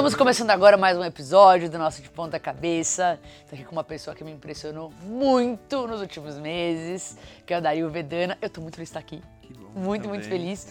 Estamos 0.00 0.14
começando 0.14 0.48
agora 0.48 0.78
mais 0.78 0.96
um 0.96 1.04
episódio 1.04 1.68
do 1.68 1.76
nosso 1.76 2.00
De 2.00 2.08
Ponta 2.08 2.40
Cabeça. 2.40 3.20
Estou 3.40 3.54
aqui 3.54 3.66
com 3.66 3.72
uma 3.72 3.84
pessoa 3.84 4.16
que 4.16 4.24
me 4.24 4.30
impressionou 4.30 4.90
muito 5.02 5.86
nos 5.86 6.00
últimos 6.00 6.38
meses, 6.38 7.18
que 7.44 7.52
é 7.52 7.58
o 7.58 7.60
Dario 7.60 7.90
Vedana. 7.90 8.38
Eu 8.40 8.46
estou 8.46 8.62
muito 8.62 8.76
feliz 8.76 8.88
de 8.88 8.96
estar 8.96 9.00
aqui. 9.00 9.22
Que 9.42 9.52
bom. 9.52 9.68
Muito, 9.78 10.04
também, 10.04 10.20
muito 10.20 10.26
feliz. 10.26 10.66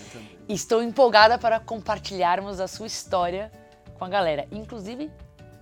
Estou 0.49 0.81
empolgada 0.81 1.37
para 1.37 1.59
compartilharmos 1.59 2.59
a 2.59 2.67
sua 2.67 2.87
história 2.87 3.51
com 3.99 4.03
a 4.03 4.09
galera. 4.09 4.47
Inclusive, 4.51 5.11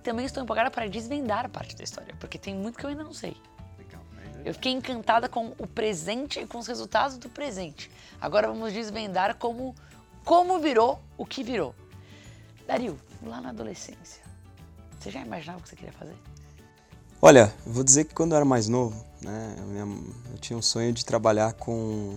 também 0.02 0.24
estou 0.24 0.42
empolgada 0.42 0.70
para 0.70 0.88
desvendar 0.88 1.50
parte 1.50 1.76
da 1.76 1.84
história, 1.84 2.14
porque 2.18 2.38
tem 2.38 2.54
muito 2.54 2.78
que 2.78 2.86
eu 2.86 2.88
ainda 2.88 3.04
não 3.04 3.12
sei. 3.12 3.36
Né? 4.24 4.44
Eu 4.46 4.54
fiquei 4.54 4.72
encantada 4.72 5.28
com 5.28 5.52
o 5.58 5.66
presente 5.66 6.40
e 6.40 6.46
com 6.46 6.56
os 6.56 6.66
resultados 6.66 7.18
do 7.18 7.28
presente. 7.28 7.90
Agora 8.18 8.48
vamos 8.48 8.72
desvendar 8.72 9.36
como, 9.36 9.74
como 10.24 10.58
virou 10.58 10.98
o 11.18 11.26
que 11.26 11.44
virou. 11.44 11.74
Dario, 12.66 12.98
lá 13.22 13.40
na 13.40 13.50
adolescência, 13.50 14.22
você 14.98 15.10
já 15.10 15.20
imaginava 15.20 15.58
o 15.58 15.62
que 15.62 15.68
você 15.68 15.76
queria 15.76 15.92
fazer? 15.92 16.16
Olha, 17.20 17.52
vou 17.66 17.82
dizer 17.82 18.04
que 18.04 18.14
quando 18.14 18.32
eu 18.32 18.36
era 18.36 18.44
mais 18.44 18.68
novo, 18.68 19.04
né, 19.20 19.56
eu 20.32 20.38
tinha 20.38 20.56
um 20.56 20.62
sonho 20.62 20.92
de 20.92 21.04
trabalhar 21.04 21.52
com. 21.54 22.16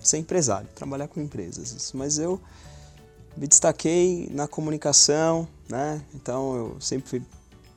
ser 0.00 0.18
empresário, 0.18 0.66
trabalhar 0.74 1.08
com 1.08 1.20
empresas, 1.20 1.72
isso. 1.72 1.96
Mas 1.96 2.18
eu 2.18 2.40
me 3.36 3.46
destaquei 3.46 4.28
na 4.30 4.48
comunicação, 4.48 5.46
né? 5.68 6.02
Então 6.14 6.56
eu 6.56 6.80
sempre 6.80 7.08
fui 7.08 7.22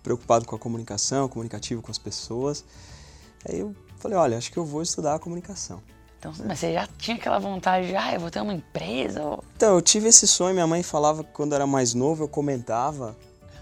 preocupado 0.04 0.46
com 0.46 0.56
a 0.56 0.60
comunicação, 0.60 1.28
comunicativo 1.28 1.82
com 1.82 1.92
as 1.92 1.98
pessoas. 1.98 2.64
Aí 3.48 3.60
eu 3.60 3.76
falei, 3.98 4.18
olha, 4.18 4.38
acho 4.38 4.52
que 4.52 4.58
eu 4.58 4.66
vou 4.66 4.82
estudar 4.82 5.16
a 5.16 5.20
comunicação. 5.20 5.82
Então, 6.20 6.34
mas 6.46 6.60
você 6.60 6.74
já 6.74 6.88
tinha 6.98 7.16
aquela 7.16 7.38
vontade 7.40 7.88
de, 7.88 7.96
ah, 7.96 8.14
eu 8.14 8.20
vou 8.20 8.32
ter 8.32 8.42
uma 8.42 8.54
empresa? 8.54 9.22
Então, 9.56 9.76
eu 9.76 9.82
tive 9.82 10.08
esse 10.08 10.26
sonho, 10.28 10.54
minha 10.54 10.66
mãe 10.66 10.82
falava 10.82 11.24
que 11.24 11.32
quando 11.32 11.54
era 11.54 11.68
mais 11.68 11.94
novo 11.94 12.24
eu 12.24 12.28
comentava, 12.28 13.16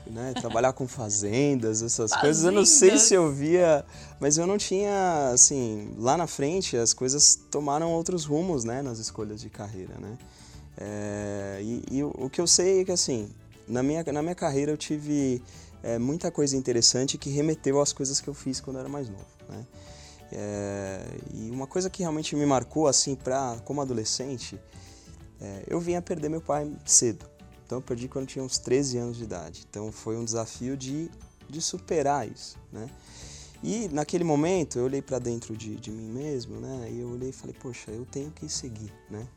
né, 0.08 0.34
trabalhar 0.40 0.72
com 0.72 0.88
fazendas, 0.88 1.82
essas 1.82 2.16
coisas. 2.16 2.46
Eu 2.46 2.52
não 2.52 2.66
sei 2.66 2.92
Fazendas? 2.92 3.08
se 3.08 3.14
eu 3.14 3.32
via, 3.32 3.86
mas 4.20 4.38
eu 4.38 4.48
não 4.48 4.58
tinha, 4.58 5.32
assim, 5.34 5.94
lá 5.98 6.16
na 6.16 6.28
frente 6.28 6.78
as 6.78 6.94
coisas 6.94 7.38
tomaram 7.52 7.92
outros 7.92 8.24
rumos, 8.26 8.64
né, 8.64 8.82
nas 8.82 9.00
escolhas 9.00 9.42
de 9.42 9.50
carreira, 9.50 9.96
né. 10.00 10.18
É, 10.78 11.60
e 11.62 11.84
e 11.92 12.04
o, 12.04 12.14
o 12.18 12.30
que 12.30 12.40
eu 12.40 12.48
sei 12.48 12.82
é 12.82 12.86
que, 12.86 12.92
assim, 12.92 13.30
na 13.68 13.82
minha, 13.84 14.04
na 14.04 14.22
minha 14.22 14.36
carreira 14.36 14.72
eu 14.72 14.78
tive 14.78 15.42
é, 15.84 15.98
muita 15.98 16.32
coisa 16.32 16.56
interessante 16.56 17.18
que 17.18 17.30
remeteu 17.30 17.82
às 17.82 17.92
coisas 17.92 18.22
que 18.22 18.28
eu 18.28 18.34
fiz 18.34 18.60
quando 18.62 18.78
eu 18.78 18.82
era 18.82 18.90
mais 18.90 19.10
novo, 19.10 19.26
né. 19.50 19.66
É, 20.32 21.02
e 21.34 21.50
uma 21.52 21.68
coisa 21.68 21.90
que 21.90 22.02
realmente 22.02 22.36
me 22.36 22.46
marcou, 22.46 22.88
assim, 22.88 23.16
pra, 23.16 23.58
como 23.64 23.82
adolescente, 23.82 24.60
é, 25.40 25.64
eu 25.68 25.80
vim 25.80 25.96
a 25.96 26.02
perder 26.02 26.30
meu 26.30 26.42
pai 26.42 26.72
cedo. 26.86 27.26
Então 27.66 27.80
eu 27.80 27.82
perdi 27.82 28.08
quando 28.08 28.24
eu 28.24 28.30
tinha 28.30 28.44
uns 28.46 28.58
13 28.58 28.98
anos 28.98 29.18
de 29.18 29.24
idade. 29.24 29.66
Então 29.70 29.92
foi 29.92 30.16
um 30.18 30.24
desafio 30.24 30.78
de, 30.78 31.10
de 31.50 31.62
superar 31.62 32.30
isso, 32.30 32.58
né? 32.72 32.88
E 33.64 33.90
naquele 33.92 34.24
momento 34.24 34.78
eu 34.78 34.86
olhei 34.86 35.02
para 35.02 35.18
dentro 35.18 35.58
de, 35.58 35.76
de 35.76 35.90
mim 35.90 36.08
mesmo, 36.08 36.60
né? 36.60 36.90
E 36.92 37.00
eu 37.00 37.10
olhei 37.10 37.30
e 37.30 37.34
falei, 37.34 37.56
poxa, 37.60 37.92
eu 37.92 38.06
tenho 38.06 38.30
que 38.30 38.48
seguir, 38.48 38.94
né? 39.10 39.28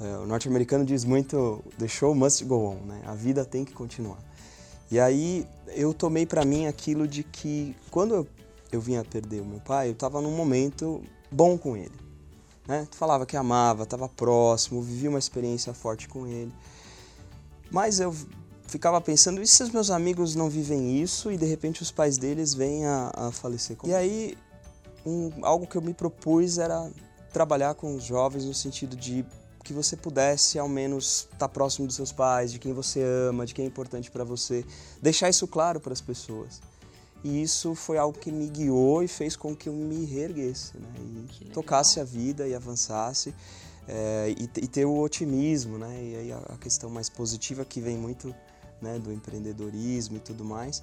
É, 0.00 0.16
o 0.18 0.26
norte-americano 0.26 0.84
diz 0.84 1.04
muito, 1.04 1.62
the 1.78 1.88
show 1.88 2.14
must 2.14 2.44
go 2.44 2.70
on, 2.70 2.86
né? 2.86 3.02
A 3.04 3.14
vida 3.14 3.44
tem 3.44 3.64
que 3.64 3.72
continuar. 3.72 4.18
E 4.90 5.00
aí 5.00 5.46
eu 5.68 5.92
tomei 5.92 6.26
para 6.26 6.44
mim 6.44 6.66
aquilo 6.66 7.08
de 7.08 7.24
que 7.24 7.74
quando 7.90 8.14
eu, 8.14 8.28
eu 8.72 8.80
vinha 8.80 9.04
perder 9.04 9.40
o 9.42 9.44
meu 9.44 9.60
pai, 9.60 9.88
eu 9.88 9.92
estava 9.92 10.20
num 10.20 10.34
momento 10.34 11.02
bom 11.30 11.56
com 11.56 11.76
ele, 11.76 11.92
né? 12.66 12.88
Falava 12.92 13.26
que 13.26 13.36
amava, 13.36 13.84
estava 13.84 14.08
próximo, 14.08 14.82
vivia 14.82 15.10
uma 15.10 15.18
experiência 15.18 15.72
forte 15.74 16.08
com 16.08 16.26
ele. 16.26 16.52
Mas 17.70 18.00
eu 18.00 18.14
ficava 18.66 19.00
pensando, 19.00 19.42
e 19.42 19.46
se 19.46 19.62
os 19.62 19.70
meus 19.70 19.90
amigos 19.90 20.34
não 20.34 20.48
vivem 20.48 21.00
isso 21.00 21.30
e 21.30 21.36
de 21.36 21.44
repente 21.44 21.82
os 21.82 21.90
pais 21.90 22.16
deles 22.16 22.54
vêm 22.54 22.86
a, 22.86 23.10
a 23.14 23.30
falecer? 23.30 23.76
E 23.84 23.94
aí, 23.94 24.36
um- 25.04 25.30
algo 25.42 25.66
que 25.66 25.76
eu 25.76 25.82
me 25.82 25.92
propus 25.92 26.58
era 26.58 26.90
trabalhar 27.32 27.74
com 27.74 27.94
os 27.94 28.04
jovens 28.04 28.44
no 28.44 28.54
sentido 28.54 28.96
de 28.96 29.24
que 29.64 29.72
você 29.72 29.96
pudesse 29.96 30.58
ao 30.58 30.68
menos 30.68 31.28
estar 31.32 31.48
próximo 31.48 31.86
dos 31.86 31.96
seus 31.96 32.10
pais, 32.12 32.50
de 32.50 32.58
quem 32.58 32.72
você 32.72 33.00
ama, 33.02 33.46
de 33.46 33.54
quem 33.54 33.64
é 33.64 33.68
importante 33.68 34.10
para 34.10 34.24
você, 34.24 34.64
deixar 35.00 35.28
isso 35.28 35.46
claro 35.46 35.78
para 35.78 35.92
as 35.92 36.00
pessoas. 36.00 36.60
E 37.24 37.42
isso 37.42 37.74
foi 37.74 37.98
algo 37.98 38.18
que 38.18 38.32
me 38.32 38.48
guiou 38.48 39.02
e 39.02 39.08
fez 39.08 39.36
com 39.36 39.54
que 39.54 39.68
eu 39.68 39.72
me 39.72 40.04
reerguesse, 40.04 40.76
né? 40.76 40.88
E 41.40 41.44
tocasse 41.46 42.00
a 42.00 42.04
vida 42.04 42.48
e 42.48 42.54
avançasse 42.54 43.32
é, 43.86 44.34
e, 44.36 44.42
e 44.42 44.66
ter 44.66 44.84
o 44.84 44.98
otimismo, 44.98 45.78
né? 45.78 46.02
E 46.02 46.16
aí 46.16 46.32
a, 46.32 46.56
questão 46.60 46.90
mais 46.90 47.08
positiva 47.08 47.64
que 47.64 47.80
vem 47.80 47.96
muito 47.96 48.34
né, 48.80 48.98
do 48.98 49.12
empreendedorismo 49.12 50.16
e 50.16 50.20
tudo 50.20 50.44
mais. 50.44 50.82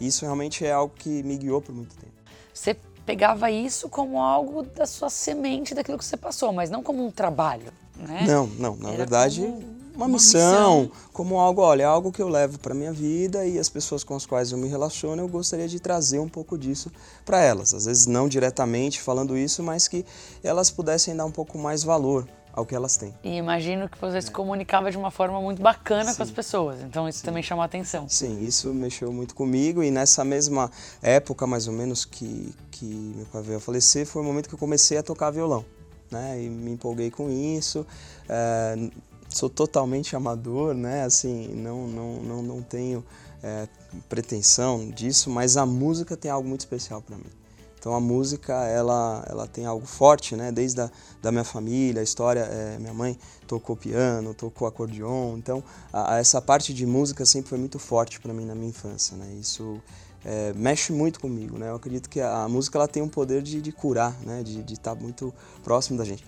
Isso 0.00 0.24
realmente 0.24 0.64
é 0.64 0.72
algo 0.72 0.94
que 0.94 1.22
me 1.24 1.36
guiou 1.36 1.60
por 1.60 1.74
muito 1.74 1.96
tempo. 1.96 2.12
Você 2.54 2.76
pegava 3.04 3.50
isso 3.50 3.88
como 3.88 4.20
algo 4.20 4.62
da 4.62 4.86
sua 4.86 5.10
semente, 5.10 5.74
daquilo 5.74 5.98
que 5.98 6.04
você 6.04 6.16
passou, 6.16 6.52
mas 6.52 6.70
não 6.70 6.82
como 6.82 7.04
um 7.04 7.10
trabalho, 7.10 7.72
né? 7.96 8.24
Não, 8.26 8.46
não, 8.46 8.76
na 8.76 8.88
Era 8.88 8.98
verdade, 8.98 9.42
como 9.42 9.79
uma, 9.94 10.06
uma 10.06 10.08
missão, 10.08 10.82
missão. 10.82 10.92
como 11.12 11.38
algo, 11.38 11.62
olha, 11.62 11.82
é 11.82 11.86
algo 11.86 12.12
que 12.12 12.22
eu 12.22 12.28
levo 12.28 12.58
para 12.58 12.74
minha 12.74 12.92
vida 12.92 13.46
e 13.46 13.58
as 13.58 13.68
pessoas 13.68 14.04
com 14.04 14.14
as 14.14 14.26
quais 14.26 14.52
eu 14.52 14.58
me 14.58 14.68
relaciono, 14.68 15.22
eu 15.22 15.28
gostaria 15.28 15.68
de 15.68 15.78
trazer 15.80 16.18
um 16.18 16.28
pouco 16.28 16.56
disso 16.56 16.90
para 17.24 17.40
elas. 17.42 17.74
Às 17.74 17.86
vezes 17.86 18.06
não 18.06 18.28
diretamente 18.28 19.00
falando 19.00 19.36
isso, 19.36 19.62
mas 19.62 19.88
que 19.88 20.04
elas 20.42 20.70
pudessem 20.70 21.14
dar 21.14 21.24
um 21.24 21.30
pouco 21.30 21.58
mais 21.58 21.82
valor 21.82 22.26
ao 22.52 22.66
que 22.66 22.74
elas 22.74 22.96
têm. 22.96 23.14
E 23.22 23.36
imagino 23.36 23.88
que 23.88 23.98
você 24.00 24.20
se 24.20 24.30
comunicava 24.30 24.90
de 24.90 24.96
uma 24.96 25.10
forma 25.10 25.40
muito 25.40 25.62
bacana 25.62 26.14
com 26.14 26.22
as 26.22 26.28
Sim. 26.28 26.34
pessoas, 26.34 26.80
então 26.80 27.08
isso 27.08 27.22
também 27.22 27.42
chamou 27.42 27.62
a 27.62 27.66
atenção. 27.66 28.08
Sim, 28.08 28.44
isso 28.44 28.72
mexeu 28.74 29.12
muito 29.12 29.34
comigo 29.34 29.82
e 29.82 29.90
nessa 29.90 30.24
mesma 30.24 30.70
época, 31.00 31.46
mais 31.46 31.68
ou 31.68 31.72
menos, 31.74 32.04
que, 32.04 32.54
que 32.70 32.84
meu 32.84 33.26
pai 33.26 33.42
veio 33.42 33.58
a 33.58 33.60
falecer, 33.60 34.06
foi 34.06 34.22
o 34.22 34.24
momento 34.24 34.48
que 34.48 34.54
eu 34.54 34.58
comecei 34.58 34.98
a 34.98 35.02
tocar 35.02 35.30
violão, 35.30 35.64
né? 36.10 36.42
E 36.42 36.48
me 36.48 36.72
empolguei 36.72 37.10
com 37.10 37.30
isso. 37.30 37.86
É, 38.28 38.90
sou 39.30 39.48
totalmente 39.48 40.14
amador, 40.16 40.74
né? 40.74 41.04
Assim, 41.04 41.48
não, 41.54 41.86
não, 41.88 42.22
não, 42.22 42.42
não 42.42 42.62
tenho 42.62 43.04
é, 43.42 43.68
pretensão 44.08 44.90
disso, 44.90 45.30
mas 45.30 45.56
a 45.56 45.64
música 45.64 46.16
tem 46.16 46.30
algo 46.30 46.48
muito 46.48 46.60
especial 46.60 47.00
para 47.02 47.16
mim. 47.16 47.30
Então 47.78 47.94
a 47.94 48.00
música, 48.00 48.52
ela, 48.66 49.24
ela 49.26 49.46
tem 49.46 49.64
algo 49.64 49.86
forte, 49.86 50.36
né? 50.36 50.52
Desde 50.52 50.82
a, 50.82 50.90
da 51.22 51.32
minha 51.32 51.44
família, 51.44 52.00
a 52.00 52.04
história, 52.04 52.40
é, 52.40 52.78
minha 52.78 52.92
mãe 52.92 53.18
tocou 53.46 53.74
piano, 53.74 54.34
tocou 54.34 54.68
acordeon, 54.68 55.38
então 55.38 55.64
a- 55.90 56.14
a- 56.16 56.18
essa 56.18 56.42
parte 56.42 56.74
de 56.74 56.84
música 56.84 57.24
sempre 57.24 57.48
foi 57.48 57.58
muito 57.58 57.78
forte 57.78 58.20
para 58.20 58.34
mim 58.34 58.44
na 58.44 58.54
minha 58.54 58.68
infância, 58.68 59.16
né? 59.16 59.26
Isso 59.40 59.80
é, 60.22 60.52
mexe 60.54 60.92
muito 60.92 61.18
comigo, 61.18 61.56
né? 61.58 61.70
Eu 61.70 61.76
acredito 61.76 62.10
que 62.10 62.20
a, 62.20 62.42
a 62.42 62.48
música 62.50 62.76
ela 62.76 62.86
tem 62.86 63.02
um 63.02 63.08
poder 63.08 63.40
de, 63.40 63.62
de 63.62 63.72
curar, 63.72 64.14
né? 64.26 64.42
De 64.42 64.74
estar 64.74 64.94
muito 64.94 65.32
próximo 65.64 65.96
da 65.96 66.04
gente. 66.04 66.22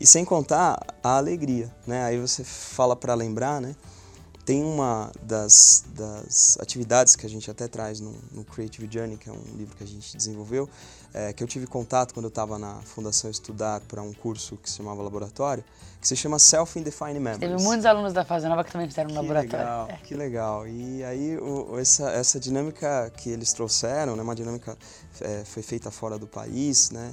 E 0.00 0.06
sem 0.06 0.24
contar 0.24 0.78
a 1.02 1.16
alegria, 1.16 1.74
né? 1.86 2.04
Aí 2.04 2.18
você 2.20 2.44
fala 2.44 2.94
para 2.94 3.14
lembrar, 3.14 3.60
né? 3.60 3.74
Tem 4.44 4.64
uma 4.64 5.12
das, 5.22 5.84
das 5.88 6.56
atividades 6.58 7.14
que 7.14 7.26
a 7.26 7.28
gente 7.28 7.50
até 7.50 7.68
traz 7.68 8.00
no, 8.00 8.14
no 8.32 8.44
Creative 8.44 8.88
Journey, 8.90 9.18
que 9.18 9.28
é 9.28 9.32
um 9.32 9.42
livro 9.56 9.76
que 9.76 9.84
a 9.84 9.86
gente 9.86 10.16
desenvolveu, 10.16 10.66
é, 11.12 11.34
que 11.34 11.42
eu 11.44 11.46
tive 11.46 11.66
contato 11.66 12.14
quando 12.14 12.24
eu 12.24 12.30
estava 12.30 12.58
na 12.58 12.76
Fundação 12.82 13.30
Estudar 13.30 13.80
para 13.82 14.00
um 14.00 14.14
curso 14.14 14.56
que 14.56 14.70
se 14.70 14.76
chamava 14.78 15.02
Laboratório, 15.02 15.62
que 16.00 16.08
se 16.08 16.16
chama 16.16 16.38
Self-Indefined 16.38 17.18
Memories. 17.20 17.40
Teve 17.40 17.62
muitos 17.62 17.84
alunos 17.84 18.14
da 18.14 18.24
Fase 18.24 18.48
Nova 18.48 18.64
que 18.64 18.72
também 18.72 18.88
fizeram 18.88 19.10
Que 19.10 19.16
laboratório. 19.16 19.50
legal, 19.58 19.88
É. 19.90 19.96
que 19.98 20.14
legal. 20.14 20.66
E 20.68 21.04
aí 21.04 21.36
o- 21.36 21.78
essa, 21.78 22.08
essa 22.12 22.40
dinâmica 22.40 23.12
que 23.18 23.28
eles 23.28 23.52
trouxeram, 23.52 24.16
né, 24.16 24.22
uma 24.22 24.34
dinâmica 24.34 24.78
é, 25.20 25.44
foi 25.44 25.62
feita 25.62 25.90
fora 25.90 26.18
do 26.18 26.26
país, 26.26 26.90
né, 26.90 27.12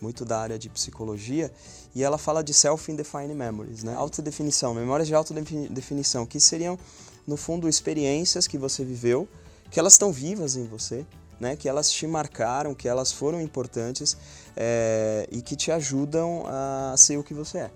muito 0.00 0.24
da 0.24 0.40
área 0.40 0.58
de 0.58 0.68
psicologia, 0.68 1.52
e 1.94 2.02
ela 2.02 2.18
fala 2.18 2.42
de 2.42 2.54
self-indefined 2.54 3.34
memories, 3.34 3.82
né, 3.82 3.94
autodefinição, 3.94 4.74
memórias 4.74 5.08
de 5.08 5.14
autodefinição, 5.14 6.26
que 6.26 6.40
seriam 6.40 6.78
no 7.26 7.36
fundo 7.36 7.68
experiências 7.68 8.46
que 8.46 8.58
você 8.58 8.84
viveu, 8.84 9.28
que 9.70 9.78
elas 9.78 9.94
estão 9.94 10.12
vivas 10.12 10.56
em 10.56 10.66
você, 10.66 11.04
né, 11.38 11.56
que 11.56 11.68
elas 11.68 11.90
te 11.90 12.06
marcaram, 12.06 12.74
que 12.74 12.88
elas 12.88 13.12
foram 13.12 13.40
importantes 13.40 14.16
é, 14.56 15.26
e 15.30 15.42
que 15.42 15.56
te 15.56 15.70
ajudam 15.70 16.44
a 16.46 16.94
ser 16.96 17.18
o 17.18 17.22
que 17.22 17.34
você 17.34 17.58
é. 17.58 17.70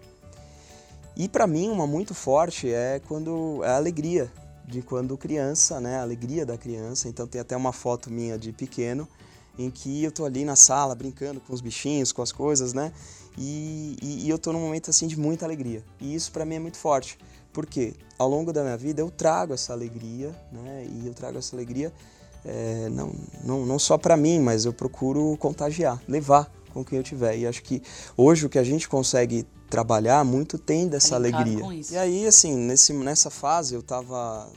E 1.17 1.29
para 1.29 1.47
mim 1.47 1.71
uma 1.71 1.87
muito 1.87 2.15
forte 2.15 2.71
é 2.71 3.01
quando 3.09 3.63
é 3.65 3.69
a 3.69 3.77
alegria 3.77 4.31
de 4.67 4.83
quando 4.83 5.17
criança, 5.17 5.81
né? 5.81 5.99
A 5.99 6.03
alegria 6.03 6.45
da 6.45 6.59
criança. 6.59 7.09
Então 7.09 7.27
tem 7.27 7.41
até 7.41 7.57
uma 7.57 7.73
foto 7.73 8.11
minha 8.11 8.39
de 8.39 8.53
pequeno 8.53 9.09
em 9.59 9.71
que 9.71 10.05
eu 10.05 10.13
tô 10.13 10.27
ali 10.27 10.45
na 10.45 10.55
sala 10.55 10.95
brincando 10.95 11.41
com 11.41 11.55
os 11.55 11.63
bichinhos, 11.63 12.13
com 12.13 12.21
as 12.21 12.33
coisas, 12.33 12.75
né? 12.75 12.93
E, 13.39 13.97
e, 14.03 14.27
e 14.27 14.31
eu 14.31 14.39
tô 14.39 14.53
num 14.53 14.61
momento 14.61 14.91
assim 14.91 15.07
de 15.07 15.19
muita 15.19 15.45
alegria. 15.45 15.83
E 16.01 16.15
isso 16.15 16.33
para 16.33 16.45
mim 16.45 16.57
é 16.57 16.59
muito 16.59 16.79
forte, 16.79 17.19
porque 17.53 17.95
ao 18.19 18.29
longo 18.29 18.53
da 18.53 18.63
minha 18.63 18.77
vida 18.77 19.01
eu 19.01 19.11
trago 19.11 19.53
essa 19.53 19.73
alegria, 19.73 20.35
né? 20.53 20.87
E 20.89 21.07
eu 21.07 21.15
trago 21.15 21.39
essa 21.39 21.55
alegria 21.55 21.93
é, 22.47 22.89
não, 22.91 23.13
não, 23.45 23.67
não 23.67 23.79
só 23.79 23.99
para 23.99 24.17
mim, 24.17 24.39
mas 24.39 24.65
eu 24.65 24.73
procuro 24.73 25.37
contagiar, 25.39 26.01
levar 26.07 26.51
com 26.73 26.85
quem 26.85 26.99
eu 26.99 27.03
tiver. 27.03 27.37
E 27.39 27.47
acho 27.47 27.63
que 27.63 27.83
hoje 28.17 28.47
o 28.47 28.49
que 28.49 28.59
a 28.59 28.65
gente 28.65 28.89
consegue 28.89 29.45
trabalhar 29.69 30.25
muito 30.25 30.57
tem 30.57 30.87
dessa 30.87 31.17
alegria. 31.17 31.65
E 31.91 31.97
aí, 31.97 32.27
assim, 32.27 32.55
nesse, 32.55 32.93
nessa 32.93 33.31
fase 33.31 33.75
eu 33.75 33.81
estava 33.81 34.49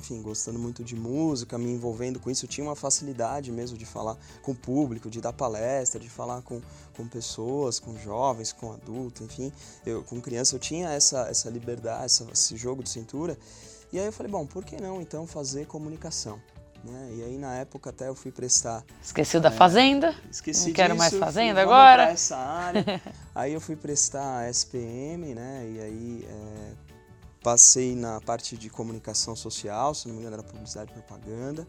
enfim, 0.00 0.22
gostando 0.22 0.58
muito 0.58 0.82
de 0.82 0.96
música, 0.96 1.58
me 1.58 1.70
envolvendo 1.70 2.18
com 2.18 2.30
isso, 2.30 2.46
eu 2.46 2.48
tinha 2.48 2.66
uma 2.66 2.74
facilidade 2.74 3.52
mesmo 3.52 3.76
de 3.76 3.84
falar 3.84 4.16
com 4.42 4.52
o 4.52 4.54
público, 4.54 5.10
de 5.10 5.20
dar 5.20 5.32
palestra, 5.32 6.00
de 6.00 6.08
falar 6.08 6.40
com, 6.42 6.60
com 6.96 7.06
pessoas, 7.06 7.78
com 7.78 7.96
jovens, 7.98 8.52
com 8.52 8.72
adultos, 8.72 9.20
enfim, 9.20 9.52
eu, 9.84 10.02
com 10.02 10.20
criança, 10.20 10.56
eu 10.56 10.58
tinha 10.58 10.88
essa, 10.88 11.28
essa 11.28 11.50
liberdade, 11.50 12.06
essa, 12.06 12.26
esse 12.32 12.56
jogo 12.56 12.82
de 12.82 12.88
cintura. 12.88 13.38
E 13.92 13.98
aí 13.98 14.06
eu 14.06 14.12
falei, 14.12 14.32
bom, 14.32 14.46
por 14.46 14.64
que 14.64 14.80
não 14.80 15.00
então 15.02 15.26
fazer 15.26 15.66
comunicação? 15.66 16.40
Né? 16.82 17.10
E 17.16 17.22
aí 17.24 17.36
na 17.36 17.56
época 17.56 17.90
até 17.90 18.08
eu 18.08 18.14
fui 18.14 18.32
prestar. 18.32 18.82
Esqueceu 19.02 19.38
da 19.38 19.50
é, 19.50 19.52
fazenda? 19.52 20.14
Esqueci 20.30 20.68
Não 20.68 20.72
quero 20.72 20.94
disso, 20.94 20.98
mais 20.98 21.14
fazenda 21.14 21.60
agora. 21.60 22.04
essa 22.04 22.36
área. 22.36 23.02
aí 23.34 23.52
eu 23.52 23.60
fui 23.60 23.76
prestar 23.76 24.48
SPM, 24.48 25.34
né? 25.34 25.68
E 25.70 25.80
aí 25.80 26.26
é, 26.26 26.89
passei 27.42 27.94
na 27.94 28.20
parte 28.20 28.56
de 28.56 28.68
comunicação 28.68 29.34
social, 29.34 29.94
se 29.94 30.06
não 30.08 30.14
me 30.14 30.20
engano 30.20 30.34
era 30.34 30.42
publicidade 30.42 30.90
e 30.90 30.94
propaganda 30.94 31.66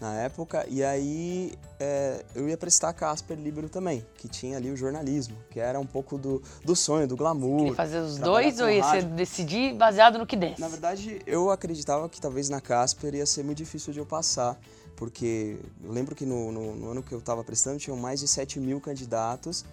na 0.00 0.14
época, 0.14 0.66
e 0.68 0.82
aí 0.82 1.52
é, 1.78 2.24
eu 2.34 2.48
ia 2.48 2.56
prestar 2.56 2.88
a 2.88 2.92
Casper 2.92 3.38
Libero 3.38 3.68
também, 3.68 4.04
que 4.16 4.28
tinha 4.28 4.56
ali 4.56 4.70
o 4.70 4.76
jornalismo, 4.76 5.36
que 5.50 5.60
era 5.60 5.78
um 5.78 5.86
pouco 5.86 6.18
do, 6.18 6.42
do 6.64 6.74
sonho, 6.74 7.06
do 7.06 7.16
glamour. 7.16 7.68
Ia 7.68 7.74
fazer 7.74 8.00
os 8.00 8.18
dois 8.18 8.60
ou 8.60 8.68
ia 8.68 9.02
decidir 9.02 9.74
baseado 9.74 10.18
no 10.18 10.26
que 10.26 10.36
desse? 10.36 10.60
Na 10.60 10.68
verdade, 10.68 11.20
eu 11.26 11.50
acreditava 11.50 12.08
que 12.08 12.20
talvez 12.20 12.48
na 12.48 12.60
Casper 12.60 13.14
ia 13.14 13.26
ser 13.26 13.44
muito 13.44 13.58
difícil 13.58 13.92
de 13.92 14.00
eu 14.00 14.06
passar, 14.06 14.58
porque 14.96 15.58
eu 15.82 15.92
lembro 15.92 16.14
que 16.14 16.26
no, 16.26 16.50
no, 16.50 16.74
no 16.74 16.90
ano 16.90 17.02
que 17.02 17.12
eu 17.12 17.18
estava 17.18 17.44
prestando 17.44 17.78
tinham 17.78 17.96
mais 17.96 18.20
de 18.20 18.28
7 18.28 18.58
mil 18.58 18.80
candidatos, 18.80 19.64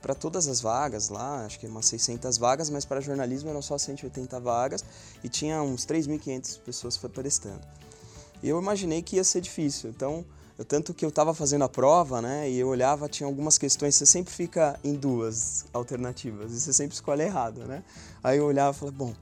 para 0.00 0.14
todas 0.14 0.46
as 0.46 0.60
vagas 0.60 1.08
lá, 1.08 1.44
acho 1.44 1.58
que 1.58 1.66
umas 1.66 1.86
600 1.86 2.38
vagas, 2.38 2.70
mas 2.70 2.84
para 2.84 3.00
jornalismo 3.00 3.50
eram 3.50 3.60
só 3.60 3.76
180 3.76 4.38
vagas 4.40 4.84
e 5.22 5.28
tinha 5.28 5.62
uns 5.62 5.84
3.500 5.86 6.60
pessoas 6.60 6.96
prestando. 6.96 7.60
E 8.42 8.48
eu 8.48 8.60
imaginei 8.60 9.02
que 9.02 9.16
ia 9.16 9.24
ser 9.24 9.40
difícil, 9.40 9.90
então, 9.90 10.24
eu, 10.56 10.64
tanto 10.64 10.94
que 10.94 11.04
eu 11.04 11.08
estava 11.08 11.34
fazendo 11.34 11.64
a 11.64 11.68
prova, 11.68 12.22
né, 12.22 12.48
e 12.48 12.58
eu 12.58 12.68
olhava, 12.68 13.08
tinha 13.08 13.26
algumas 13.26 13.58
questões, 13.58 13.96
você 13.96 14.06
sempre 14.06 14.32
fica 14.32 14.78
em 14.84 14.94
duas 14.94 15.64
alternativas 15.72 16.52
e 16.52 16.60
você 16.60 16.72
sempre 16.72 16.94
escolhe 16.94 17.22
errado, 17.22 17.64
né? 17.64 17.82
Aí 18.22 18.38
eu 18.38 18.44
olhava 18.44 18.76
e 18.76 18.78
falei, 18.78 18.94
bom, 18.94 19.14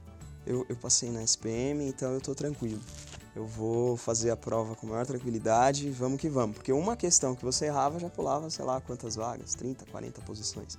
eu, 0.45 0.65
eu 0.69 0.75
passei 0.75 1.09
na 1.09 1.23
SPM, 1.23 1.87
então 1.87 2.11
eu 2.11 2.19
estou 2.19 2.35
tranquilo 2.35 2.79
eu 3.37 3.45
vou 3.45 3.95
fazer 3.95 4.31
a 4.31 4.35
prova 4.35 4.75
com 4.75 4.87
maior 4.87 5.05
tranquilidade, 5.05 5.91
vamos 5.91 6.19
que 6.19 6.27
vamos. 6.27 6.55
Porque 6.55 6.73
uma 6.73 6.97
questão 6.97 7.35
que 7.35 7.45
você 7.45 7.67
errava 7.67 7.99
já 7.99 8.09
pulava, 8.09 8.49
sei 8.49 8.65
lá, 8.65 8.81
quantas 8.81 9.15
vagas, 9.15 9.53
30, 9.53 9.85
40 9.91 10.21
posições. 10.21 10.77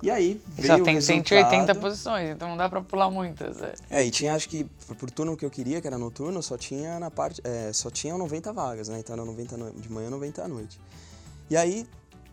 E 0.00 0.08
aí 0.08 0.40
veio 0.50 0.78
Só 0.78 0.84
tem 0.84 0.96
o 0.98 1.02
180 1.02 1.74
posições, 1.74 2.30
então 2.30 2.48
não 2.48 2.56
dá 2.56 2.68
para 2.68 2.80
pular 2.80 3.10
muitas. 3.10 3.60
É. 3.60 3.74
é, 3.90 4.04
e 4.04 4.10
tinha, 4.10 4.34
acho 4.34 4.48
que, 4.48 4.64
por 4.98 5.10
turno 5.10 5.36
que 5.36 5.44
eu 5.44 5.50
queria, 5.50 5.80
que 5.80 5.86
era 5.86 5.98
noturno, 5.98 6.40
só 6.42 6.56
tinha 6.56 7.00
na 7.00 7.10
parte, 7.10 7.40
é, 7.42 7.72
só 7.72 7.90
tinha 7.90 8.16
90 8.16 8.52
vagas, 8.52 8.88
né? 8.88 9.00
Então 9.00 9.14
era 9.14 9.24
90 9.24 9.72
de 9.72 9.90
manhã, 9.90 10.10
90 10.10 10.44
à 10.44 10.48
noite. 10.48 10.78
E 11.50 11.56
aí, 11.56 11.86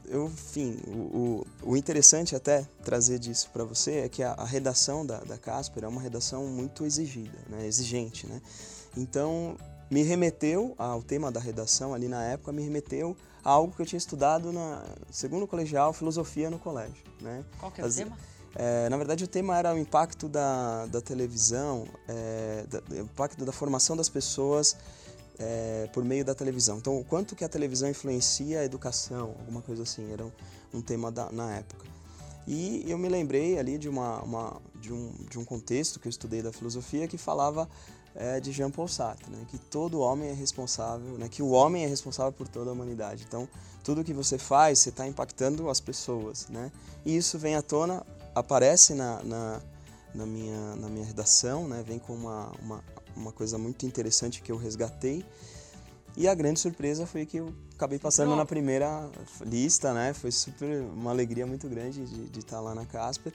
eu, 0.07 0.25
enfim, 0.27 0.77
o, 0.87 1.45
o, 1.63 1.71
o 1.71 1.77
interessante 1.77 2.35
até 2.35 2.67
trazer 2.83 3.17
disso 3.17 3.49
para 3.51 3.63
você 3.63 4.01
é 4.01 4.09
que 4.09 4.21
a, 4.21 4.33
a 4.33 4.45
redação 4.45 5.03
da, 5.03 5.17
da 5.19 5.37
Casper 5.37 5.83
é 5.83 5.87
uma 5.87 6.01
redação 6.01 6.45
muito 6.45 6.85
exigida, 6.85 7.39
né? 7.49 7.65
Exigente, 7.65 8.27
né? 8.27 8.39
Então, 8.95 9.55
me 9.89 10.03
remeteu 10.03 10.73
ao 10.77 11.01
tema 11.01 11.31
da 11.31 11.39
redação 11.39 11.93
ali 11.93 12.07
na 12.07 12.23
época, 12.23 12.51
me 12.51 12.61
remeteu 12.61 13.15
a 13.43 13.49
algo 13.49 13.75
que 13.75 13.81
eu 13.81 13.85
tinha 13.85 13.97
estudado 13.97 14.51
na 14.51 14.83
segundo 15.09 15.45
colegial, 15.47 15.93
filosofia 15.93 16.49
no 16.49 16.59
colégio. 16.59 17.03
Né? 17.19 17.43
Qual 17.59 17.71
que 17.71 17.81
é 17.81 17.85
o 17.85 17.93
tema? 17.93 18.17
É, 18.55 18.89
na 18.89 18.97
verdade, 18.97 19.23
o 19.23 19.27
tema 19.27 19.57
era 19.57 19.73
o 19.73 19.77
impacto 19.77 20.27
da, 20.27 20.85
da 20.87 21.01
televisão, 21.01 21.87
é, 22.07 22.65
da, 22.69 22.81
o 22.89 23.03
impacto 23.03 23.45
da 23.45 23.51
formação 23.51 23.95
das 23.95 24.09
pessoas 24.09 24.75
é, 25.39 25.89
por 25.93 26.03
meio 26.03 26.23
da 26.23 26.35
televisão. 26.35 26.77
Então, 26.77 26.97
o 26.97 27.03
quanto 27.03 27.35
que 27.35 27.43
a 27.43 27.49
televisão 27.49 27.89
influencia 27.89 28.59
a 28.59 28.65
educação, 28.65 29.35
alguma 29.39 29.61
coisa 29.61 29.83
assim, 29.83 30.11
era 30.11 30.25
um, 30.25 30.31
um 30.73 30.81
tema 30.81 31.11
da, 31.11 31.31
na 31.31 31.55
época. 31.55 31.85
E 32.47 32.83
eu 32.87 32.97
me 32.97 33.07
lembrei 33.07 33.57
ali 33.57 33.77
de, 33.77 33.87
uma, 33.87 34.21
uma, 34.21 34.61
de, 34.75 34.91
um, 34.91 35.13
de 35.29 35.39
um 35.39 35.45
contexto 35.45 35.99
que 35.99 36.07
eu 36.07 36.09
estudei 36.09 36.41
da 36.41 36.51
filosofia 36.51 37.07
que 37.07 37.17
falava 37.17 37.69
é 38.15 38.39
de 38.39 38.51
Jean 38.51 38.69
Paul 38.69 38.87
Sartre, 38.87 39.29
né? 39.29 39.45
que 39.47 39.57
todo 39.57 39.99
homem 39.99 40.29
é 40.29 40.33
responsável, 40.33 41.17
né? 41.17 41.29
que 41.29 41.41
o 41.41 41.49
homem 41.49 41.85
é 41.85 41.87
responsável 41.87 42.31
por 42.31 42.47
toda 42.47 42.69
a 42.69 42.73
humanidade. 42.73 43.25
Então, 43.27 43.47
tudo 43.83 44.03
que 44.03 44.13
você 44.13 44.37
faz, 44.37 44.79
você 44.79 44.89
está 44.89 45.07
impactando 45.07 45.69
as 45.69 45.79
pessoas. 45.79 46.47
Né? 46.49 46.71
E 47.05 47.15
isso 47.15 47.37
vem 47.39 47.55
à 47.55 47.61
tona, 47.61 48.05
aparece 48.35 48.93
na, 48.93 49.23
na, 49.23 49.61
na, 50.13 50.25
minha, 50.25 50.75
na 50.75 50.89
minha 50.89 51.05
redação, 51.05 51.67
né? 51.67 51.83
vem 51.85 51.99
com 51.99 52.13
uma, 52.13 52.51
uma, 52.61 52.83
uma 53.15 53.31
coisa 53.31 53.57
muito 53.57 53.85
interessante 53.85 54.41
que 54.41 54.51
eu 54.51 54.57
resgatei. 54.57 55.25
E 56.15 56.27
a 56.27 56.35
grande 56.35 56.59
surpresa 56.59 57.05
foi 57.05 57.25
que 57.25 57.37
eu 57.37 57.53
acabei 57.73 57.97
passando 57.97 58.35
na 58.35 58.45
primeira 58.45 59.09
lista, 59.45 59.93
né? 59.93 60.13
Foi 60.13 60.29
super 60.29 60.81
uma 60.81 61.09
alegria 61.09 61.47
muito 61.47 61.69
grande 61.69 62.05
de, 62.05 62.27
de 62.27 62.39
estar 62.39 62.59
lá 62.59 62.75
na 62.75 62.85
Casper. 62.85 63.31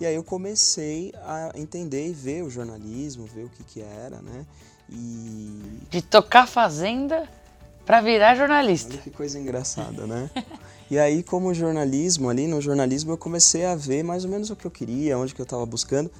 E 0.00 0.06
aí 0.06 0.14
eu 0.14 0.24
comecei 0.24 1.12
a 1.24 1.52
entender 1.54 2.08
e 2.08 2.12
ver 2.12 2.42
o 2.42 2.50
jornalismo, 2.50 3.26
ver 3.26 3.44
o 3.44 3.48
que 3.48 3.62
que 3.62 3.80
era, 3.80 4.20
né? 4.20 4.44
E 4.90 5.80
de 5.90 6.02
tocar 6.02 6.46
fazenda 6.46 7.28
para 7.86 8.00
virar 8.00 8.34
jornalista. 8.34 8.92
Olha 8.92 9.02
que 9.02 9.10
coisa 9.10 9.38
engraçada, 9.38 10.06
né? 10.06 10.30
e 10.90 10.98
aí 10.98 11.22
como 11.22 11.54
jornalismo 11.54 12.28
ali 12.28 12.46
no 12.46 12.60
jornalismo 12.60 13.12
eu 13.12 13.18
comecei 13.18 13.64
a 13.64 13.76
ver 13.76 14.02
mais 14.02 14.24
ou 14.24 14.30
menos 14.30 14.50
o 14.50 14.56
que 14.56 14.66
eu 14.66 14.70
queria, 14.70 15.16
onde 15.18 15.34
que 15.34 15.40
eu 15.40 15.44
estava 15.44 15.64
buscando. 15.64 16.10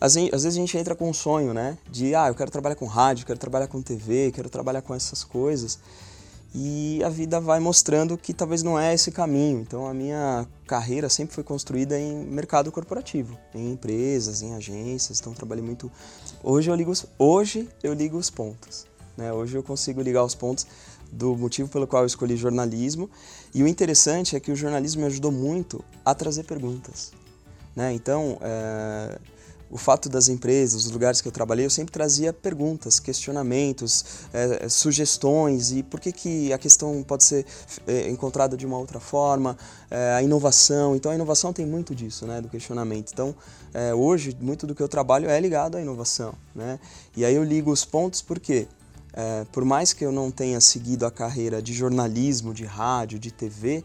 Às, 0.00 0.14
vezes 0.14 0.46
a 0.46 0.50
gente 0.50 0.76
entra 0.76 0.96
com 0.96 1.08
um 1.08 1.12
sonho, 1.14 1.54
né? 1.54 1.78
De 1.88 2.14
ah, 2.14 2.26
eu 2.26 2.34
quero 2.34 2.50
trabalhar 2.50 2.74
com 2.74 2.86
rádio, 2.86 3.24
quero 3.24 3.38
trabalhar 3.38 3.68
com 3.68 3.80
TV, 3.80 4.32
quero 4.32 4.50
trabalhar 4.50 4.82
com 4.82 4.94
essas 4.94 5.22
coisas 5.22 5.78
e 6.54 7.02
a 7.04 7.08
vida 7.08 7.40
vai 7.40 7.58
mostrando 7.58 8.16
que 8.18 8.34
talvez 8.34 8.62
não 8.62 8.78
é 8.78 8.92
esse 8.92 9.10
caminho. 9.10 9.60
Então 9.60 9.86
a 9.86 9.94
minha 9.94 10.46
carreira 10.66 11.08
sempre 11.08 11.34
foi 11.34 11.42
construída 11.42 11.98
em 11.98 12.24
mercado 12.26 12.70
corporativo, 12.70 13.38
em 13.54 13.72
empresas, 13.72 14.42
em 14.42 14.54
agências. 14.54 15.18
Então 15.20 15.32
trabalhei 15.32 15.64
muito. 15.64 15.90
Hoje 16.42 16.70
eu 16.70 16.74
ligo, 16.74 16.92
hoje 17.18 17.68
eu 17.82 17.94
ligo 17.94 18.18
os 18.18 18.28
pontos. 18.28 18.86
Né? 19.16 19.32
Hoje 19.32 19.56
eu 19.56 19.62
consigo 19.62 20.02
ligar 20.02 20.24
os 20.24 20.34
pontos 20.34 20.66
do 21.10 21.36
motivo 21.36 21.68
pelo 21.68 21.86
qual 21.86 22.02
eu 22.02 22.06
escolhi 22.06 22.36
jornalismo. 22.36 23.08
E 23.54 23.62
o 23.62 23.68
interessante 23.68 24.36
é 24.36 24.40
que 24.40 24.50
o 24.50 24.56
jornalismo 24.56 25.02
me 25.02 25.06
ajudou 25.06 25.32
muito 25.32 25.82
a 26.04 26.14
trazer 26.14 26.44
perguntas. 26.44 27.12
Né? 27.74 27.94
Então, 27.94 28.38
é, 28.42 29.18
o 29.72 29.78
fato 29.78 30.10
das 30.10 30.28
empresas, 30.28 30.84
os 30.84 30.92
lugares 30.92 31.22
que 31.22 31.26
eu 31.26 31.32
trabalhei, 31.32 31.64
eu 31.64 31.70
sempre 31.70 31.90
trazia 31.90 32.30
perguntas, 32.30 33.00
questionamentos, 33.00 34.04
é, 34.30 34.68
sugestões 34.68 35.72
e 35.72 35.82
por 35.82 35.98
que, 35.98 36.12
que 36.12 36.52
a 36.52 36.58
questão 36.58 37.02
pode 37.02 37.24
ser 37.24 37.46
é, 37.86 38.10
encontrada 38.10 38.54
de 38.54 38.66
uma 38.66 38.76
outra 38.76 39.00
forma, 39.00 39.56
é, 39.90 40.12
a 40.12 40.22
inovação. 40.22 40.94
Então 40.94 41.10
a 41.10 41.14
inovação 41.14 41.54
tem 41.54 41.64
muito 41.64 41.94
disso, 41.94 42.26
né, 42.26 42.42
do 42.42 42.50
questionamento. 42.50 43.10
Então 43.12 43.34
hoje 43.96 44.36
muito 44.38 44.66
do 44.66 44.74
que 44.74 44.82
eu 44.82 44.88
trabalho 44.88 45.30
é 45.30 45.40
ligado 45.40 45.78
à 45.78 45.80
inovação, 45.80 46.34
né? 46.54 46.78
E 47.16 47.24
aí 47.24 47.34
eu 47.34 47.42
ligo 47.42 47.70
os 47.72 47.86
pontos 47.86 48.20
porque 48.20 48.68
por 49.50 49.64
mais 49.64 49.94
que 49.94 50.04
eu 50.04 50.12
não 50.12 50.30
tenha 50.30 50.60
seguido 50.60 51.06
a 51.06 51.10
carreira 51.10 51.62
de 51.62 51.72
jornalismo, 51.72 52.52
de 52.52 52.66
rádio, 52.66 53.18
de 53.18 53.30
TV, 53.30 53.82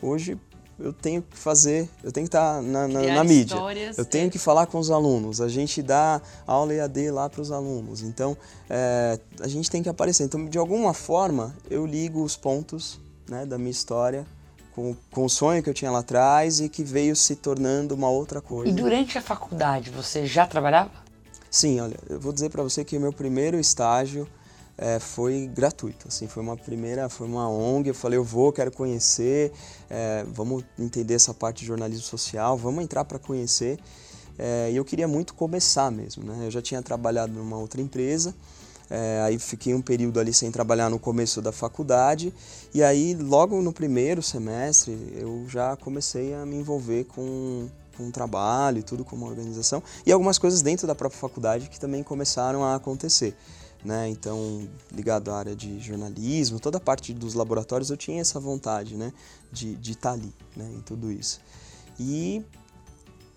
hoje 0.00 0.38
eu 0.80 0.92
tenho 0.92 1.22
que 1.22 1.36
fazer, 1.36 1.88
eu 2.02 2.10
tenho 2.10 2.24
que 2.26 2.28
estar 2.28 2.62
na, 2.62 2.88
na, 2.88 3.02
na 3.02 3.24
mídia. 3.24 3.56
Eu 3.96 4.04
tenho 4.04 4.26
é. 4.26 4.30
que 4.30 4.38
falar 4.38 4.66
com 4.66 4.78
os 4.78 4.90
alunos. 4.90 5.40
A 5.40 5.48
gente 5.48 5.82
dá 5.82 6.20
aula 6.46 6.74
EAD 6.74 7.10
lá 7.10 7.28
para 7.28 7.40
os 7.40 7.52
alunos. 7.52 8.02
Então, 8.02 8.36
é, 8.68 9.18
a 9.40 9.46
gente 9.46 9.70
tem 9.70 9.82
que 9.82 9.88
aparecer. 9.88 10.24
Então, 10.24 10.46
de 10.46 10.58
alguma 10.58 10.94
forma, 10.94 11.54
eu 11.70 11.84
ligo 11.84 12.22
os 12.22 12.36
pontos 12.36 12.98
né, 13.28 13.44
da 13.44 13.58
minha 13.58 13.70
história 13.70 14.26
com, 14.74 14.96
com 15.10 15.24
o 15.24 15.30
sonho 15.30 15.62
que 15.62 15.68
eu 15.68 15.74
tinha 15.74 15.90
lá 15.90 15.98
atrás 15.98 16.60
e 16.60 16.68
que 16.68 16.82
veio 16.82 17.14
se 17.14 17.36
tornando 17.36 17.94
uma 17.94 18.08
outra 18.08 18.40
coisa. 18.40 18.70
E 18.70 18.74
durante 18.74 19.18
a 19.18 19.22
faculdade, 19.22 19.90
você 19.90 20.26
já 20.26 20.46
trabalhava? 20.46 20.90
Sim, 21.50 21.80
olha, 21.80 21.96
eu 22.08 22.18
vou 22.18 22.32
dizer 22.32 22.48
para 22.48 22.62
você 22.62 22.84
que 22.84 22.96
o 22.96 23.00
meu 23.00 23.12
primeiro 23.12 23.58
estágio 23.58 24.26
é, 24.80 24.98
foi 24.98 25.46
gratuito. 25.46 26.08
Assim, 26.08 26.26
foi 26.26 26.42
uma 26.42 26.56
primeira, 26.56 27.08
foi 27.10 27.26
uma 27.26 27.48
ONG. 27.48 27.90
Eu 27.90 27.94
falei, 27.94 28.18
eu 28.18 28.24
vou, 28.24 28.50
quero 28.50 28.72
conhecer, 28.72 29.52
é, 29.90 30.24
vamos 30.32 30.64
entender 30.78 31.14
essa 31.14 31.34
parte 31.34 31.60
de 31.60 31.66
jornalismo 31.66 32.02
social, 32.02 32.56
vamos 32.56 32.82
entrar 32.82 33.04
para 33.04 33.18
conhecer. 33.18 33.78
É, 34.38 34.70
e 34.72 34.76
eu 34.76 34.84
queria 34.84 35.06
muito 35.06 35.34
começar 35.34 35.90
mesmo, 35.92 36.24
né? 36.24 36.46
Eu 36.46 36.50
já 36.50 36.62
tinha 36.62 36.80
trabalhado 36.80 37.30
numa 37.30 37.58
outra 37.58 37.78
empresa, 37.78 38.34
é, 38.88 39.20
aí 39.22 39.38
fiquei 39.38 39.74
um 39.74 39.82
período 39.82 40.18
ali 40.18 40.32
sem 40.32 40.50
trabalhar 40.50 40.88
no 40.88 40.98
começo 40.98 41.42
da 41.42 41.52
faculdade 41.52 42.32
e 42.74 42.82
aí 42.82 43.14
logo 43.14 43.60
no 43.62 43.72
primeiro 43.72 44.20
semestre 44.20 44.98
eu 45.14 45.44
já 45.46 45.76
comecei 45.76 46.34
a 46.34 46.44
me 46.44 46.56
envolver 46.56 47.04
com 47.04 47.68
com 47.96 48.04
um 48.04 48.10
trabalho 48.10 48.78
e 48.78 48.82
tudo 48.82 49.04
com 49.04 49.14
uma 49.14 49.26
organização 49.26 49.80
e 50.04 50.10
algumas 50.10 50.38
coisas 50.38 50.62
dentro 50.62 50.88
da 50.88 50.94
própria 50.94 51.20
faculdade 51.20 51.68
que 51.68 51.78
também 51.78 52.02
começaram 52.02 52.64
a 52.64 52.74
acontecer 52.74 53.36
né? 53.84 54.08
Então, 54.08 54.68
ligado 54.92 55.30
à 55.30 55.36
área 55.36 55.56
de 55.56 55.78
jornalismo, 55.80 56.60
toda 56.60 56.78
a 56.78 56.80
parte 56.80 57.12
dos 57.12 57.34
laboratórios, 57.34 57.90
eu 57.90 57.96
tinha 57.96 58.20
essa 58.20 58.38
vontade, 58.38 58.96
né? 58.96 59.12
De 59.52 59.76
estar 59.90 60.10
tá 60.10 60.12
ali, 60.12 60.32
né? 60.56 60.70
Em 60.76 60.80
tudo 60.80 61.10
isso. 61.10 61.40
E 61.98 62.44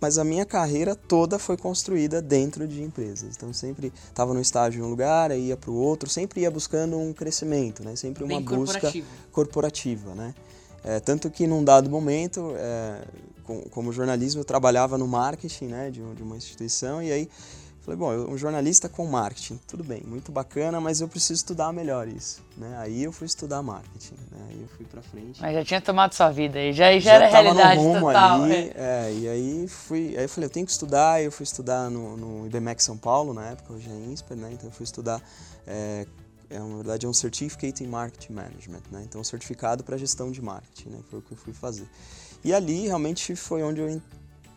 mas 0.04 0.18
a 0.18 0.24
minha 0.26 0.46
carreira 0.46 0.96
toda 0.96 1.40
foi 1.40 1.56
construída 1.56 2.22
dentro 2.22 2.68
de 2.68 2.84
empresas. 2.84 3.38
Então 3.38 3.54
sempre 3.54 3.94
estava 4.10 4.34
no 4.34 4.42
estágio 4.42 4.82
em 4.82 4.86
um 4.86 4.90
lugar, 4.90 5.32
aí 5.32 5.48
ia 5.48 5.56
para 5.56 5.72
o 5.72 5.76
outro, 5.76 6.10
sempre 6.10 6.42
ia 6.42 6.52
buscando 6.52 7.00
um 7.00 7.14
crescimento, 7.14 7.86
né? 7.86 7.96
Sempre 7.96 8.26
uma 8.26 8.36
Bem 8.36 8.44
busca 8.44 8.92
corporativa, 9.32 10.14
né? 10.14 10.36
É, 10.84 11.00
tanto 11.00 11.32
que 11.32 11.48
num 11.48 11.64
dado 11.64 11.90
momento, 11.90 12.52
é, 12.58 13.02
com, 13.46 13.62
como 13.70 13.94
jornalismo, 13.94 14.42
eu 14.42 14.46
trabalhava 14.46 14.98
no 14.98 15.08
marketing, 15.08 15.68
né, 15.68 15.90
de, 15.90 16.02
de 16.14 16.22
uma 16.22 16.36
instituição 16.36 17.02
e 17.02 17.10
aí 17.10 17.30
falei, 17.84 17.98
bom, 17.98 18.13
eu, 18.13 18.30
um 18.30 18.38
jornalista 18.38 18.88
com 18.88 19.06
marketing, 19.06 19.60
tudo 19.68 19.84
bem, 19.84 20.02
muito 20.06 20.32
bacana, 20.32 20.80
mas 20.80 21.02
eu 21.02 21.08
preciso 21.08 21.34
estudar 21.34 21.74
melhor 21.74 22.08
isso, 22.08 22.42
né? 22.58 22.78
Aí 22.80 23.04
eu 23.04 23.12
fui 23.12 23.28
estudar 23.28 23.62
marketing, 23.62 24.16
né? 24.32 24.48
Aí 24.50 24.62
eu 24.62 24.68
fui 24.70 24.86
para 24.86 25.02
frente 25.02 25.42
Mas 25.42 25.54
já 25.54 25.66
tinha 25.66 25.82
tomado 25.82 26.13
sua 26.13 26.32
vida 26.32 26.60
e 26.60 26.72
já, 26.72 26.98
já, 26.98 27.13
era 27.13 27.30
tava 27.30 27.44
realidade 27.44 27.82
rumo 27.82 28.00
total. 28.00 28.44
ali, 28.44 28.54
é. 28.54 28.74
é, 28.75 29.13
e 29.13 29.28
aí 29.28 29.68
fui, 29.68 30.16
aí 30.18 30.24
eu 30.24 30.30
falei, 30.30 30.48
eu 30.48 30.52
tenho 30.52 30.66
que 30.66 30.72
estudar, 30.72 31.13
aí 31.13 31.25
eu 31.25 31.32
fui 31.32 31.44
estudar 31.44 31.90
no, 31.90 32.16
no 32.16 32.48
IBMEC 32.48 32.82
São 32.82 32.98
Paulo, 32.98 33.34
na 33.34 33.48
época, 33.48 33.74
hoje 33.74 33.90
é 33.90 33.94
INSPER, 33.94 34.38
né, 34.38 34.50
então 34.54 34.70
eu 34.70 34.74
fui 34.74 34.86
estudar, 34.86 35.22
é, 35.68 36.08
é, 36.50 36.60
na 36.60 36.75
verdade 36.75 37.06
é 37.06 37.10
um 37.10 37.13
Certificate 37.13 37.84
in 37.84 37.88
Marketing 37.88 38.32
Management, 38.32 38.84
né, 38.92 39.04
então 39.04 39.20
um 39.20 39.25
certificado 39.25 39.84
para 39.84 39.98
gestão 39.98 40.32
de 40.32 40.42
marketing, 40.42 40.90
né, 40.90 41.00
foi 41.10 41.20
o 41.20 41.22
que 41.22 41.34
eu 41.34 41.38
fui 41.38 41.52
fazer. 41.52 41.88
E 42.46 42.54
ali 42.54 42.88
realmente 42.88 43.36
foi 43.36 43.62
onde 43.62 43.82
eu 43.82 44.02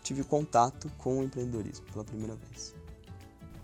tive 0.04 0.22
contato 0.22 0.88
com 0.98 1.18
o 1.18 1.24
empreendedorismo 1.24 1.84
pela 1.92 2.04
primeira 2.04 2.36
vez. 2.36 2.75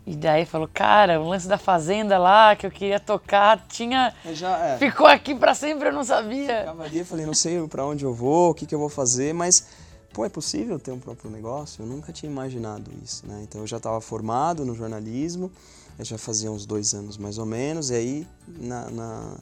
E 0.05 0.17
daí 0.17 0.45
falou, 0.45 0.67
cara, 0.71 1.21
o 1.21 1.29
lance 1.29 1.47
da 1.47 1.57
fazenda 1.57 2.17
lá 2.17 2.55
que 2.57 2.65
eu 2.65 2.71
queria 2.71 2.99
tocar 2.99 3.65
tinha. 3.69 4.13
Eu 4.25 4.35
já, 4.35 4.57
é, 4.57 4.77
Ficou 4.77 5.07
aqui 5.07 5.33
pra 5.33 5.55
sempre, 5.55 5.87
eu 5.87 5.93
não 5.93 6.03
sabia. 6.03 6.59
Ficava 6.59 6.83
ali, 6.83 6.99
eu 6.99 7.05
falei, 7.05 7.25
não 7.25 7.33
sei 7.33 7.65
para 7.67 7.85
onde 7.85 8.03
eu 8.03 8.13
vou, 8.13 8.51
o 8.51 8.53
que, 8.53 8.65
que 8.65 8.75
eu 8.75 8.79
vou 8.79 8.89
fazer, 8.89 9.33
mas, 9.33 9.65
pô, 10.11 10.25
é 10.25 10.29
possível 10.29 10.77
ter 10.77 10.91
um 10.91 10.99
próprio 10.99 11.31
negócio? 11.31 11.83
Eu 11.83 11.87
nunca 11.87 12.11
tinha 12.11 12.29
imaginado 12.29 12.91
isso, 13.01 13.25
né? 13.25 13.39
Então 13.43 13.61
eu 13.61 13.67
já 13.67 13.77
estava 13.77 14.01
formado 14.01 14.65
no 14.65 14.75
jornalismo, 14.75 15.49
eu 15.97 16.03
já 16.03 16.17
fazia 16.17 16.51
uns 16.51 16.65
dois 16.65 16.93
anos 16.93 17.17
mais 17.17 17.37
ou 17.37 17.45
menos, 17.45 17.89
e 17.89 17.95
aí 17.95 18.27
na, 18.45 18.89
na, 18.89 19.37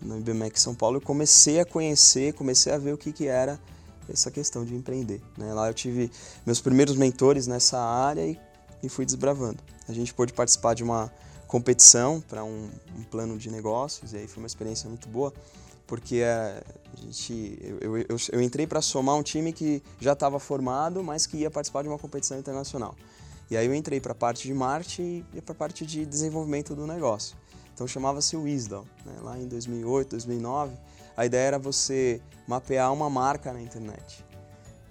no 0.00 0.16
IBMEC 0.16 0.58
São 0.58 0.74
Paulo 0.74 0.96
eu 0.96 1.00
comecei 1.02 1.60
a 1.60 1.66
conhecer, 1.66 2.32
comecei 2.32 2.72
a 2.72 2.78
ver 2.78 2.94
o 2.94 2.96
que, 2.96 3.12
que 3.12 3.26
era 3.26 3.60
essa 4.10 4.30
questão 4.30 4.64
de 4.64 4.74
empreender. 4.74 5.20
Né? 5.36 5.52
Lá 5.52 5.68
eu 5.68 5.74
tive 5.74 6.10
meus 6.46 6.58
primeiros 6.58 6.96
mentores 6.96 7.46
nessa 7.46 7.78
área 7.78 8.24
e, 8.26 8.38
e 8.82 8.88
fui 8.88 9.04
desbravando. 9.04 9.58
A 9.88 9.92
gente 9.92 10.12
pôde 10.12 10.32
participar 10.32 10.74
de 10.74 10.82
uma 10.82 11.12
competição 11.46 12.20
para 12.20 12.44
um, 12.44 12.70
um 12.96 13.02
plano 13.04 13.38
de 13.38 13.50
negócios, 13.50 14.12
e 14.12 14.16
aí 14.16 14.26
foi 14.26 14.42
uma 14.42 14.46
experiência 14.46 14.88
muito 14.88 15.08
boa, 15.08 15.32
porque 15.86 16.22
a 16.24 16.62
gente, 17.00 17.58
eu, 17.62 17.78
eu, 17.78 17.96
eu, 17.98 18.16
eu 18.32 18.42
entrei 18.42 18.66
para 18.66 18.82
somar 18.82 19.14
um 19.14 19.22
time 19.22 19.52
que 19.52 19.82
já 20.00 20.12
estava 20.12 20.40
formado, 20.40 21.02
mas 21.02 21.26
que 21.26 21.36
ia 21.36 21.50
participar 21.50 21.82
de 21.82 21.88
uma 21.88 21.98
competição 21.98 22.38
internacional. 22.38 22.94
E 23.48 23.56
aí 23.56 23.64
eu 23.64 23.74
entrei 23.74 24.00
para 24.00 24.10
a 24.12 24.14
parte 24.14 24.48
de 24.48 24.52
marketing 24.52 25.24
e 25.32 25.40
para 25.40 25.52
a 25.52 25.56
parte 25.56 25.86
de 25.86 26.04
desenvolvimento 26.04 26.74
do 26.74 26.86
negócio. 26.86 27.36
Então 27.72 27.86
chamava-se 27.86 28.36
Wisdom, 28.36 28.84
né? 29.04 29.14
lá 29.20 29.38
em 29.38 29.46
2008, 29.46 30.10
2009. 30.10 30.74
A 31.16 31.24
ideia 31.24 31.46
era 31.46 31.58
você 31.58 32.20
mapear 32.48 32.92
uma 32.92 33.08
marca 33.08 33.52
na 33.52 33.60
internet. 33.60 34.24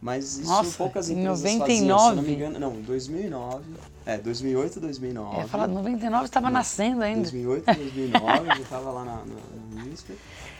Mas 0.01 0.37
isso 0.37 0.49
Nossa, 0.49 0.77
poucas 0.77 1.09
em 1.09 1.19
empresas 1.19 1.41
faziam, 1.41 1.59
99? 1.59 2.03
se 2.03 2.09
eu 2.09 2.15
não 2.15 2.23
me 2.23 2.33
engano. 2.33 2.59
Não, 2.59 2.75
em 2.75 2.81
2009. 2.81 3.63
É, 4.05 4.17
2008, 4.17 4.79
2009. 4.79 5.35
Eu 5.35 5.41
ia 5.41 5.47
falar, 5.47 5.67
99 5.67 6.25
estava 6.25 6.49
nascendo 6.49 7.01
ainda. 7.01 7.21
2008, 7.21 7.65
2009, 7.65 8.49
eu 8.49 8.61
estava 8.61 8.91
lá 8.91 9.03
na, 9.03 9.15
na. 9.15 9.85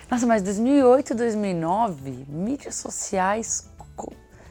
Nossa, 0.10 0.25
mas 0.25 0.42
2008 0.42 1.13
e 1.13 1.15
2009, 1.15 2.25
mídias 2.27 2.75
sociais. 2.75 3.70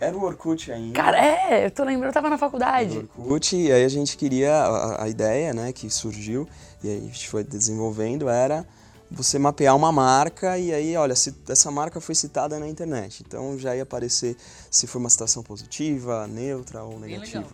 Era 0.00 0.16
o 0.16 0.22
Orkut 0.22 0.70
ainda. 0.70 0.92
Cara, 0.92 1.18
é, 1.18 1.64
eu 1.64 1.70
tô 1.70 1.82
lembrando, 1.82 2.10
eu 2.10 2.12
tava 2.12 2.28
na 2.28 2.36
faculdade. 2.36 3.00
do 3.00 3.10
Orkut, 3.18 3.56
e 3.56 3.72
aí 3.72 3.84
a 3.84 3.88
gente 3.88 4.16
queria, 4.16 4.52
a, 4.52 5.04
a 5.04 5.08
ideia 5.08 5.54
né, 5.54 5.72
que 5.72 5.88
surgiu, 5.88 6.48
e 6.82 6.88
aí 6.88 6.98
a 6.98 7.00
gente 7.00 7.28
foi 7.28 7.42
desenvolvendo, 7.42 8.28
era 8.28 8.66
você 9.10 9.38
mapear 9.38 9.76
uma 9.76 9.92
marca 9.92 10.58
e 10.58 10.72
aí, 10.72 10.96
olha, 10.96 11.14
se 11.14 11.34
essa 11.48 11.70
marca 11.70 12.00
foi 12.00 12.14
citada 12.14 12.58
na 12.58 12.68
internet, 12.68 13.22
então 13.26 13.58
já 13.58 13.76
ia 13.76 13.82
aparecer 13.84 14.36
se 14.70 14.86
foi 14.86 15.00
uma 15.00 15.10
citação 15.10 15.42
positiva, 15.42 16.26
neutra 16.26 16.82
ou 16.82 16.98
negativa. 16.98 17.46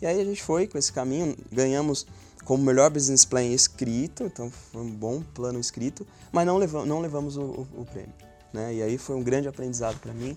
E 0.00 0.06
aí 0.06 0.20
a 0.20 0.24
gente 0.24 0.42
foi 0.42 0.66
com 0.66 0.78
esse 0.78 0.92
caminho, 0.92 1.36
ganhamos 1.50 2.06
como 2.44 2.62
melhor 2.64 2.90
business 2.90 3.24
plan 3.24 3.44
escrito, 3.44 4.24
então 4.24 4.50
foi 4.72 4.82
um 4.82 4.90
bom 4.90 5.22
plano 5.34 5.58
escrito, 5.60 6.06
mas 6.32 6.46
não, 6.46 6.56
levamos, 6.56 6.88
não 6.88 7.00
levamos 7.00 7.36
o, 7.36 7.42
o- 7.42 7.66
o 7.78 7.84
prêmio. 7.84 8.12
Né? 8.52 8.74
E 8.74 8.82
aí 8.82 8.98
foi 8.98 9.14
um 9.16 9.22
grande 9.22 9.46
aprendizado 9.48 9.98
para 10.00 10.12
mim, 10.12 10.36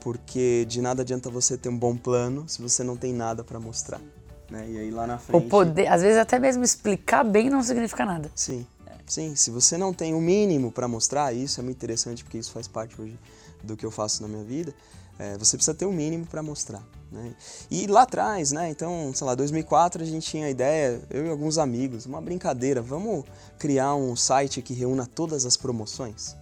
porque 0.00 0.64
de 0.68 0.80
nada 0.80 1.02
adianta 1.02 1.28
você 1.30 1.56
ter 1.56 1.68
um 1.68 1.76
bom 1.78 1.96
plano 1.96 2.44
se 2.48 2.60
você 2.62 2.82
não 2.84 2.96
tem 2.96 3.12
nada 3.12 3.42
para 3.42 3.58
mostrar. 3.58 4.00
Né? 4.50 4.66
E 4.70 4.78
aí 4.78 4.90
lá 4.90 5.06
na 5.06 5.16
O 5.16 5.18
frente. 5.18 5.48
poder, 5.48 5.86
às 5.88 6.02
vezes 6.02 6.18
até 6.18 6.38
mesmo 6.38 6.62
explicar 6.64 7.24
bem 7.24 7.50
não 7.50 7.62
significa 7.62 8.04
nada. 8.06 8.30
Sim, 8.34 8.66
sim. 9.08 9.34
Se 9.34 9.50
você 9.50 9.76
não 9.76 9.92
tem 9.92 10.14
o 10.14 10.20
mínimo 10.20 10.70
para 10.70 10.86
mostrar, 10.86 11.34
isso 11.34 11.60
é 11.60 11.62
muito 11.62 11.76
interessante 11.76 12.22
porque 12.22 12.38
isso 12.38 12.52
faz 12.52 12.68
parte 12.68 13.00
hoje 13.00 13.18
do 13.62 13.76
que 13.76 13.84
eu 13.84 13.90
faço 13.90 14.22
na 14.22 14.28
minha 14.28 14.44
vida. 14.44 14.74
é, 15.18 15.36
você 15.36 15.56
precisa 15.56 15.74
ter 15.74 15.84
o 15.84 15.92
mínimo 15.92 16.26
para 16.26 16.42
mostrar. 16.42 16.82
Né? 17.10 17.34
E 17.70 17.86
lá 17.86 18.02
atrás, 18.02 18.52
né? 18.52 18.70
Então, 18.70 19.12
sei 19.14 19.26
lá, 19.26 19.34
2004 19.34 20.02
a 20.02 20.06
gente 20.06 20.28
tinha 20.30 20.46
a 20.46 20.50
ideia, 20.50 21.02
eu 21.10 21.26
e 21.26 21.30
alguns 21.30 21.58
amigos, 21.58 22.06
uma 22.06 22.20
brincadeira, 22.20 22.80
vamos 22.80 23.24
criar 23.58 23.94
um 23.96 24.14
site 24.14 24.62
que 24.62 24.72
reúna 24.72 25.06
todas 25.06 25.44
as 25.44 25.56
promoções 25.56 26.36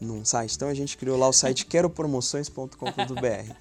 num 0.00 0.24
site. 0.24 0.54
Então 0.54 0.68
a 0.68 0.74
gente 0.74 0.96
criou 0.96 1.18
lá 1.18 1.28
o 1.28 1.32
site 1.32 1.66
queropromoções.com.br. 1.66 3.52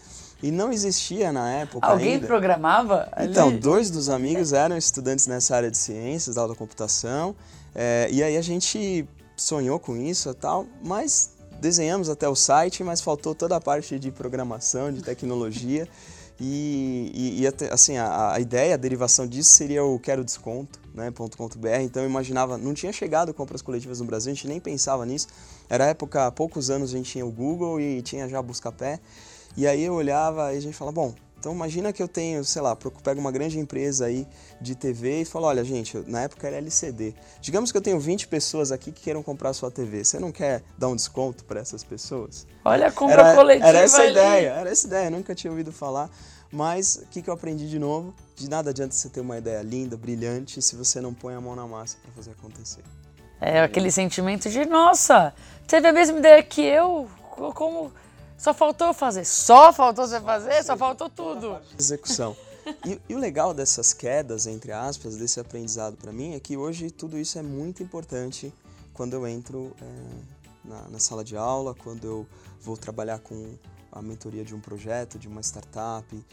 E 0.41 0.51
não 0.51 0.71
existia 0.71 1.31
na 1.31 1.49
época 1.51 1.87
Alguém 1.87 2.13
ainda. 2.15 2.27
programava? 2.27 3.09
ali? 3.11 3.31
Então, 3.31 3.57
dois 3.57 3.89
dos 3.89 4.07
amigos 4.09 4.53
eram 4.53 4.77
estudantes 4.77 5.25
nessa 5.25 5.55
área 5.55 5.71
de 5.71 5.77
ciências, 5.77 6.35
da 6.35 6.41
aula 6.41 6.53
da 6.53 6.57
computação, 6.57 7.35
é, 7.73 8.07
e 8.11 8.21
aí 8.21 8.37
a 8.37 8.41
gente 8.41 9.07
sonhou 9.35 9.79
com 9.79 9.95
isso 9.97 10.29
e 10.29 10.33
tal, 10.35 10.65
mas 10.83 11.31
desenhamos 11.59 12.07
até 12.09 12.29
o 12.29 12.35
site, 12.35 12.83
mas 12.83 13.01
faltou 13.01 13.33
toda 13.33 13.55
a 13.55 13.61
parte 13.61 13.97
de 13.97 14.11
programação, 14.11 14.91
de 14.91 15.01
tecnologia, 15.01 15.87
e, 16.39 17.11
e- 17.15 17.41
e 17.41 17.47
até, 17.47 17.73
assim, 17.73 17.97
a, 17.97 18.33
a 18.33 18.39
ideia, 18.39 18.75
a 18.75 18.77
derivação 18.77 19.25
disso 19.25 19.49
seria 19.49 19.83
o 19.83 19.97
quero 19.99 20.23
desconto, 20.23 20.79
né, 20.93 21.11
.com.br, 21.11 21.67
então 21.81 22.03
eu 22.03 22.09
imaginava, 22.09 22.57
não 22.59 22.75
tinha 22.75 22.93
chegado 22.93 23.33
compras 23.33 23.61
coletivas 23.63 23.99
no 23.99 24.05
Brasil, 24.05 24.31
a 24.31 24.35
gente 24.35 24.47
nem 24.47 24.59
pensava 24.59 25.03
nisso, 25.03 25.27
era 25.67 25.85
época, 25.87 26.27
há 26.27 26.31
poucos 26.31 26.69
anos 26.69 26.93
a 26.93 26.97
gente 26.97 27.11
tinha 27.11 27.25
o 27.25 27.31
Google 27.31 27.81
e 27.81 28.03
tinha 28.03 28.29
já 28.29 28.39
Buscapé, 28.41 28.99
e 29.57 29.67
aí 29.67 29.83
eu 29.83 29.93
olhava 29.95 30.53
e 30.53 30.57
a 30.57 30.61
gente 30.61 30.75
falava, 30.77 30.95
bom, 30.95 31.13
então 31.39 31.53
imagina 31.53 31.91
que 31.93 32.01
eu 32.01 32.07
tenho, 32.07 32.43
sei 32.45 32.61
lá, 32.61 32.75
pego 32.75 33.19
uma 33.19 33.31
grande 33.31 33.59
empresa 33.59 34.05
aí 34.05 34.27
de 34.61 34.73
TV 34.75 35.21
e 35.21 35.25
falo, 35.25 35.45
olha 35.45 35.63
gente, 35.63 35.97
na 36.07 36.21
época 36.21 36.47
era 36.47 36.57
LCD. 36.57 37.13
Digamos 37.41 37.71
que 37.71 37.77
eu 37.77 37.81
tenho 37.81 37.99
20 37.99 38.27
pessoas 38.27 38.71
aqui 38.71 38.91
que 38.91 39.01
queiram 39.03 39.21
comprar 39.21 39.53
sua 39.53 39.69
TV. 39.69 40.03
Você 40.03 40.19
não 40.19 40.31
quer 40.31 40.63
dar 40.77 40.87
um 40.87 40.95
desconto 40.95 41.43
para 41.45 41.59
essas 41.59 41.83
pessoas? 41.83 42.47
Olha 42.65 42.87
a 42.87 42.91
compra 42.91 43.21
Era, 43.21 43.35
coletiva 43.35 43.67
era 43.67 43.79
essa 43.79 43.97
a 43.97 44.01
ali. 44.01 44.11
ideia, 44.11 44.49
era 44.49 44.69
essa 44.69 44.87
ideia, 44.87 45.09
nunca 45.09 45.35
tinha 45.35 45.51
ouvido 45.51 45.71
falar. 45.71 46.09
Mas 46.51 46.95
o 47.03 47.07
que, 47.07 47.21
que 47.21 47.29
eu 47.29 47.33
aprendi 47.33 47.69
de 47.69 47.77
novo? 47.77 48.15
De 48.35 48.49
nada 48.49 48.69
adianta 48.71 48.95
você 48.95 49.09
ter 49.09 49.19
uma 49.21 49.37
ideia 49.37 49.61
linda, 49.61 49.95
brilhante, 49.97 50.61
se 50.61 50.75
você 50.75 50.99
não 51.01 51.13
põe 51.13 51.35
a 51.35 51.41
mão 51.41 51.55
na 51.55 51.67
massa 51.67 51.97
para 52.01 52.11
fazer 52.13 52.31
acontecer. 52.31 52.81
É 53.39 53.61
aquele 53.61 53.91
sentimento 53.91 54.49
de, 54.49 54.65
nossa, 54.65 55.33
teve 55.67 55.87
a 55.87 55.93
mesma 55.93 56.17
ideia 56.17 56.41
que 56.41 56.61
eu, 56.61 57.07
co- 57.29 57.53
como... 57.53 57.91
Só 58.37 58.53
faltou 58.53 58.93
fazer. 58.93 59.25
Só 59.25 59.73
faltou 59.73 60.07
você 60.07 60.21
fazer? 60.21 60.63
Só 60.63 60.77
faltou 60.77 61.09
tudo. 61.09 61.59
execução. 61.77 62.35
E, 62.85 62.99
e 63.09 63.15
o 63.15 63.17
legal 63.17 63.53
dessas 63.53 63.93
quedas, 63.93 64.45
entre 64.45 64.71
aspas, 64.71 65.15
desse 65.15 65.39
aprendizado 65.39 65.95
para 65.95 66.11
mim, 66.11 66.35
é 66.35 66.39
que 66.39 66.57
hoje 66.57 66.91
tudo 66.91 67.17
isso 67.17 67.39
é 67.39 67.41
muito 67.41 67.81
importante 67.81 68.53
quando 68.93 69.13
eu 69.13 69.27
entro 69.27 69.73
é, 69.81 70.67
na, 70.67 70.87
na 70.89 70.99
sala 70.99 71.23
de 71.23 71.37
aula, 71.37 71.73
quando 71.73 72.05
eu 72.05 72.27
vou 72.61 72.75
trabalhar 72.75 73.19
com 73.19 73.55
a 73.91 74.01
mentoria 74.01 74.43
de 74.43 74.53
um 74.53 74.59
projeto, 74.59 75.17
de 75.17 75.27
uma 75.27 75.41
startup. 75.41 76.25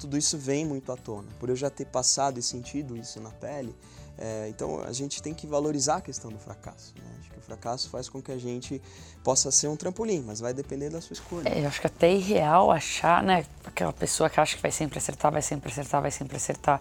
Tudo 0.00 0.18
isso 0.18 0.36
vem 0.36 0.66
muito 0.66 0.90
à 0.92 0.96
tona. 0.96 1.28
Por 1.38 1.48
eu 1.48 1.56
já 1.56 1.70
ter 1.70 1.86
passado 1.86 2.38
e 2.38 2.42
sentido 2.42 2.96
isso 2.96 3.20
na 3.20 3.30
pele, 3.30 3.74
é, 4.18 4.48
então 4.48 4.82
a 4.82 4.92
gente 4.92 5.22
tem 5.22 5.32
que 5.32 5.46
valorizar 5.46 5.96
a 5.96 6.00
questão 6.00 6.30
do 6.30 6.38
fracasso. 6.38 6.94
Né? 6.98 7.15
Fracasso 7.46 7.88
faz 7.88 8.08
com 8.08 8.20
que 8.20 8.32
a 8.32 8.38
gente 8.38 8.82
possa 9.22 9.50
ser 9.50 9.68
um 9.68 9.76
trampolim, 9.76 10.22
mas 10.26 10.40
vai 10.40 10.52
depender 10.52 10.90
da 10.90 11.00
sua 11.00 11.14
escolha. 11.14 11.48
É, 11.48 11.62
eu 11.62 11.68
acho 11.68 11.80
que 11.80 11.86
até 11.86 12.08
é 12.08 12.14
irreal 12.14 12.70
achar, 12.70 13.22
né? 13.22 13.46
Aquela 13.64 13.92
pessoa 13.92 14.28
que 14.28 14.40
acha 14.40 14.56
que 14.56 14.62
vai 14.62 14.72
sempre 14.72 14.98
acertar, 14.98 15.30
vai 15.30 15.42
sempre 15.42 15.70
acertar, 15.70 16.02
vai 16.02 16.10
sempre 16.10 16.36
acertar. 16.36 16.80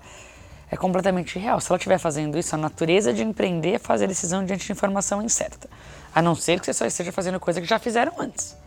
É 0.69 0.75
completamente 0.75 1.37
irreal. 1.37 1.61
Se 1.61 1.71
ela 1.71 1.77
estiver 1.77 1.99
fazendo 1.99 2.37
isso, 2.37 2.55
a 2.55 2.57
natureza 2.57 3.13
de 3.13 3.21
empreender 3.21 3.73
é 3.75 3.79
fazer 3.79 4.07
decisão 4.07 4.43
diante 4.43 4.65
de 4.65 4.71
informação 4.71 5.21
incerta. 5.21 5.69
A 6.13 6.21
não 6.21 6.33
ser 6.33 6.59
que 6.59 6.65
você 6.65 6.73
só 6.73 6.85
esteja 6.85 7.11
fazendo 7.11 7.39
coisa 7.39 7.61
que 7.61 7.67
já 7.67 7.77
fizeram 7.77 8.13
antes. 8.19 8.57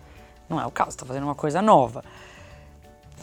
Não 0.48 0.60
é 0.60 0.64
o 0.66 0.70
caso, 0.70 0.90
está 0.90 1.04
fazendo 1.04 1.24
uma 1.24 1.34
coisa 1.34 1.60
nova. 1.60 2.04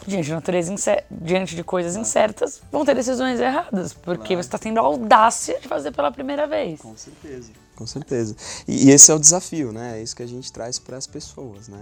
Diante 0.06 0.26
de, 0.26 0.32
natureza 0.32 1.02
diante 1.10 1.56
de 1.56 1.64
coisas 1.64 1.96
incertas, 1.96 2.60
vão 2.70 2.84
ter 2.84 2.94
decisões 2.94 3.40
erradas, 3.40 3.94
porque 3.94 4.26
Claro. 4.26 4.42
você 4.42 4.46
está 4.46 4.58
tendo 4.58 4.78
a 4.78 4.82
audácia 4.82 5.58
de 5.58 5.66
fazer 5.66 5.90
pela 5.90 6.12
primeira 6.12 6.46
vez. 6.46 6.80
Com 6.80 6.94
certeza. 6.96 7.50
Com 7.76 7.86
certeza. 7.86 8.34
E, 8.66 8.86
e 8.86 8.90
esse 8.90 9.10
é 9.10 9.14
o 9.14 9.18
desafio, 9.18 9.70
né? 9.70 9.98
É 9.98 10.02
isso 10.02 10.16
que 10.16 10.22
a 10.22 10.26
gente 10.26 10.50
traz 10.50 10.78
para 10.78 10.96
as 10.96 11.06
pessoas, 11.06 11.68
né? 11.68 11.78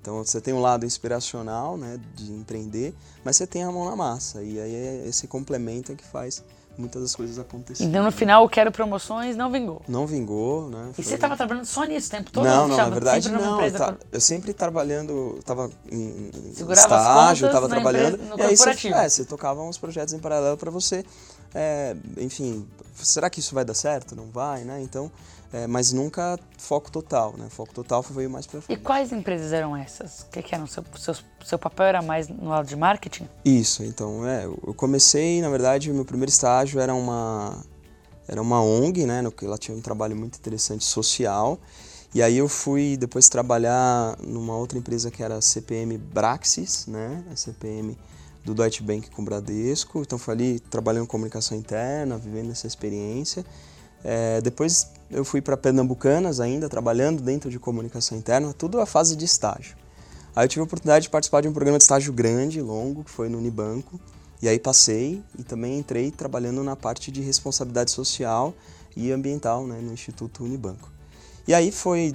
Então, 0.00 0.24
você 0.24 0.40
tem 0.40 0.52
um 0.54 0.60
lado 0.60 0.86
inspiracional, 0.86 1.76
né, 1.76 1.98
de 2.14 2.32
empreender, 2.32 2.94
mas 3.24 3.36
você 3.36 3.46
tem 3.46 3.62
a 3.64 3.70
mão 3.70 3.84
na 3.84 3.96
massa 3.96 4.42
e 4.42 4.58
aí 4.60 4.74
é 4.74 5.04
esse 5.06 5.26
complemento 5.26 5.92
é 5.92 5.94
que 5.94 6.04
faz 6.04 6.42
muitas 6.78 7.02
das 7.02 7.14
coisas 7.16 7.38
acontecerem. 7.40 7.90
Então 7.90 8.04
no 8.04 8.12
final 8.12 8.44
o 8.44 8.48
Quero 8.48 8.70
Promoções 8.70 9.36
não 9.36 9.50
vingou. 9.50 9.82
Não 9.88 10.06
vingou, 10.06 10.70
né? 10.70 10.90
E 10.92 10.94
foi- 10.94 11.04
você 11.04 11.14
estava 11.16 11.36
trabalhando 11.36 11.64
só 11.66 11.82
nisso 11.84 12.06
o 12.06 12.10
tempo 12.12 12.30
todo? 12.30 12.44
Não, 12.44 12.68
não, 12.68 12.76
na 12.76 12.88
verdade 12.88 13.28
não. 13.28 13.60
Eu, 13.60 13.98
eu 14.12 14.20
sempre 14.20 14.54
trabalhando, 14.54 15.34
estava 15.40 15.68
em 15.90 16.30
Segurava 16.54 16.94
estágio, 16.96 17.46
estava 17.48 17.68
trabalhando. 17.68 18.14
empresa- 18.14 18.36
no 18.36 18.38
e 18.40 18.42
aí 18.46 18.56
você, 18.56 18.88
é, 18.94 19.08
você 19.08 19.24
tocava 19.24 19.60
uns 19.62 19.76
projetos 19.76 20.14
em 20.14 20.20
paralelo 20.20 20.56
para 20.56 20.70
você, 20.70 21.04
é, 21.54 21.96
enfim, 22.18 22.66
será 22.94 23.28
que 23.30 23.40
isso 23.40 23.54
vai 23.54 23.64
dar 23.64 23.74
certo? 23.74 24.14
Não 24.16 24.26
vai, 24.30 24.64
né? 24.64 24.80
Então, 24.82 25.10
é, 25.52 25.66
mas 25.66 25.92
nunca 25.92 26.38
foco 26.58 26.90
total, 26.90 27.34
né? 27.38 27.46
Foco 27.48 27.72
total 27.72 28.02
veio 28.02 28.28
mais 28.28 28.46
para 28.46 28.58
E 28.58 28.62
frente. 28.62 28.82
quais 28.82 29.12
empresas 29.12 29.52
eram 29.52 29.76
essas? 29.76 30.20
O 30.20 30.26
que, 30.30 30.42
que 30.42 30.54
eram? 30.54 30.66
Seu, 30.66 30.84
seu, 30.98 31.14
seu 31.44 31.58
papel 31.58 31.86
era 31.86 32.02
mais 32.02 32.28
no 32.28 32.48
lado 32.50 32.66
de 32.66 32.76
marketing? 32.76 33.28
Isso, 33.44 33.82
então, 33.82 34.26
é, 34.26 34.44
eu 34.44 34.74
comecei, 34.76 35.40
na 35.40 35.48
verdade, 35.48 35.90
meu 35.92 36.04
primeiro 36.04 36.30
estágio 36.30 36.80
era 36.80 36.94
uma 36.94 37.62
era 38.30 38.42
uma 38.42 38.62
ONG, 38.62 39.06
né, 39.06 39.22
no 39.22 39.32
que 39.32 39.46
ela 39.46 39.56
tinha 39.56 39.74
um 39.74 39.80
trabalho 39.80 40.14
muito 40.14 40.36
interessante 40.38 40.84
social. 40.84 41.58
E 42.14 42.22
aí 42.22 42.36
eu 42.36 42.46
fui 42.46 42.94
depois 42.98 43.26
trabalhar 43.30 44.18
numa 44.20 44.54
outra 44.54 44.76
empresa 44.76 45.10
que 45.10 45.22
era 45.22 45.36
a 45.36 45.40
CPM 45.40 45.96
Braxis, 45.96 46.86
né, 46.86 47.24
a 47.32 47.36
CPM 47.36 47.96
do 48.48 48.54
Deutsche 48.54 48.82
Bank 48.82 49.10
com 49.10 49.22
o 49.22 49.24
Bradesco. 49.24 50.00
Então 50.00 50.18
foi 50.18 50.34
ali 50.34 50.60
trabalhando 50.60 51.04
em 51.04 51.06
comunicação 51.06 51.56
interna, 51.56 52.16
vivendo 52.16 52.50
essa 52.50 52.66
experiência. 52.66 53.44
É, 54.02 54.40
depois 54.40 54.90
eu 55.10 55.24
fui 55.24 55.40
para 55.40 55.56
Pernambucanas 55.56 56.40
ainda, 56.40 56.68
trabalhando 56.68 57.22
dentro 57.22 57.50
de 57.50 57.58
comunicação 57.58 58.16
interna, 58.16 58.52
tudo 58.52 58.80
a 58.80 58.86
fase 58.86 59.16
de 59.16 59.24
estágio. 59.24 59.76
Aí 60.34 60.44
eu 60.44 60.48
tive 60.48 60.60
a 60.60 60.64
oportunidade 60.64 61.04
de 61.04 61.10
participar 61.10 61.40
de 61.40 61.48
um 61.48 61.52
programa 61.52 61.78
de 61.78 61.84
estágio 61.84 62.12
grande, 62.12 62.60
longo, 62.60 63.04
que 63.04 63.10
foi 63.10 63.28
no 63.28 63.38
Unibanco. 63.38 63.98
E 64.40 64.48
aí 64.48 64.58
passei 64.58 65.22
e 65.36 65.42
também 65.42 65.78
entrei 65.78 66.12
trabalhando 66.12 66.62
na 66.62 66.76
parte 66.76 67.10
de 67.10 67.20
responsabilidade 67.20 67.90
social 67.90 68.54
e 68.96 69.10
ambiental 69.10 69.66
né, 69.66 69.80
no 69.82 69.92
Instituto 69.92 70.44
Unibanco. 70.44 70.92
E 71.46 71.52
aí 71.52 71.72
foi, 71.72 72.14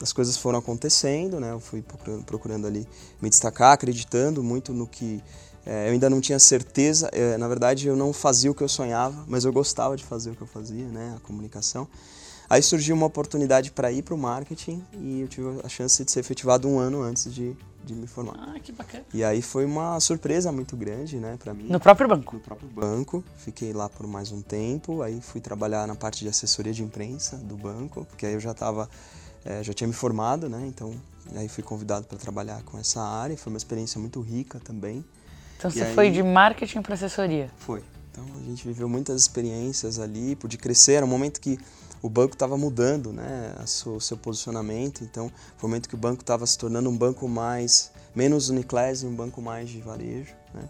as 0.00 0.12
coisas 0.12 0.36
foram 0.36 0.60
acontecendo, 0.60 1.40
né, 1.40 1.50
eu 1.50 1.58
fui 1.58 1.82
procurando, 1.82 2.24
procurando 2.24 2.66
ali 2.66 2.86
me 3.20 3.28
destacar, 3.28 3.72
acreditando 3.72 4.40
muito 4.40 4.72
no 4.72 4.86
que 4.86 5.20
eu 5.86 5.92
ainda 5.92 6.08
não 6.08 6.20
tinha 6.20 6.38
certeza, 6.38 7.10
eh, 7.12 7.36
na 7.36 7.46
verdade 7.46 7.86
eu 7.86 7.94
não 7.94 8.10
fazia 8.12 8.50
o 8.50 8.54
que 8.54 8.62
eu 8.62 8.68
sonhava, 8.68 9.22
mas 9.28 9.44
eu 9.44 9.52
gostava 9.52 9.96
de 9.96 10.04
fazer 10.04 10.30
o 10.30 10.34
que 10.34 10.40
eu 10.40 10.46
fazia, 10.46 10.86
né, 10.86 11.14
a 11.16 11.20
comunicação. 11.20 11.86
Aí 12.48 12.62
surgiu 12.62 12.96
uma 12.96 13.04
oportunidade 13.04 13.70
para 13.70 13.92
ir 13.92 14.02
para 14.02 14.14
o 14.14 14.18
marketing 14.18 14.82
e 14.94 15.20
eu 15.20 15.28
tive 15.28 15.60
a 15.62 15.68
chance 15.68 16.02
de 16.02 16.10
ser 16.10 16.20
efetivado 16.20 16.66
um 16.66 16.78
ano 16.78 17.02
antes 17.02 17.30
de, 17.30 17.54
de 17.84 17.94
me 17.94 18.06
formar. 18.06 18.36
Ah, 18.38 18.58
que 18.58 18.72
bacana. 18.72 19.04
E 19.12 19.22
aí 19.22 19.42
foi 19.42 19.66
uma 19.66 20.00
surpresa 20.00 20.50
muito 20.50 20.74
grande, 20.74 21.18
né, 21.18 21.36
para 21.38 21.52
mim. 21.52 21.66
No 21.68 21.78
próprio 21.78 22.08
banco? 22.08 22.36
No 22.36 22.40
próprio 22.40 22.68
banco, 22.70 23.22
fiquei 23.36 23.74
lá 23.74 23.90
por 23.90 24.06
mais 24.06 24.32
um 24.32 24.40
tempo, 24.40 25.02
aí 25.02 25.20
fui 25.20 25.42
trabalhar 25.42 25.86
na 25.86 25.94
parte 25.94 26.20
de 26.20 26.30
assessoria 26.30 26.72
de 26.72 26.82
imprensa 26.82 27.36
do 27.36 27.58
banco, 27.58 28.06
porque 28.06 28.24
aí 28.24 28.32
eu 28.32 28.40
já 28.40 28.52
estava, 28.52 28.88
já 29.60 29.74
tinha 29.74 29.86
me 29.86 29.92
formado, 29.92 30.48
né, 30.48 30.64
então 30.66 30.94
aí 31.36 31.46
fui 31.46 31.62
convidado 31.62 32.06
para 32.06 32.16
trabalhar 32.16 32.62
com 32.62 32.78
essa 32.78 33.02
área, 33.02 33.36
foi 33.36 33.52
uma 33.52 33.58
experiência 33.58 34.00
muito 34.00 34.22
rica 34.22 34.58
também. 34.58 35.04
Então 35.58 35.70
E 35.70 35.74
você 35.74 35.82
aí- 35.82 35.94
foi 35.94 36.10
de 36.10 36.22
marketing 36.22 36.80
para 36.82 36.94
assessoria. 36.94 37.50
Foi. 37.58 37.82
Então 38.12 38.24
a 38.36 38.44
gente 38.44 38.66
viveu 38.66 38.88
muitas 38.88 39.20
experiências 39.22 39.98
ali, 39.98 40.34
pude 40.36 40.56
crescer, 40.56 40.94
era 40.94 41.04
um 41.06 41.08
momento 41.08 41.40
que 41.40 41.58
o 42.00 42.08
banco 42.08 42.34
estava 42.34 42.56
mudando, 42.56 43.12
né, 43.12 43.54
o 43.86 44.00
seu 44.00 44.16
posicionamento, 44.16 45.02
então 45.02 45.30
foi 45.56 45.66
um 45.66 45.70
momento 45.70 45.88
que 45.88 45.94
o 45.96 45.98
banco 45.98 46.22
estava 46.22 46.46
se 46.46 46.56
tornando 46.56 46.88
um 46.88 46.96
banco 46.96 47.28
mais, 47.28 47.90
menos 48.14 48.48
uniclass 48.50 49.02
e 49.02 49.06
um 49.06 49.14
banco 49.14 49.42
mais 49.42 49.68
de 49.68 49.80
varejo, 49.80 50.32
né. 50.54 50.62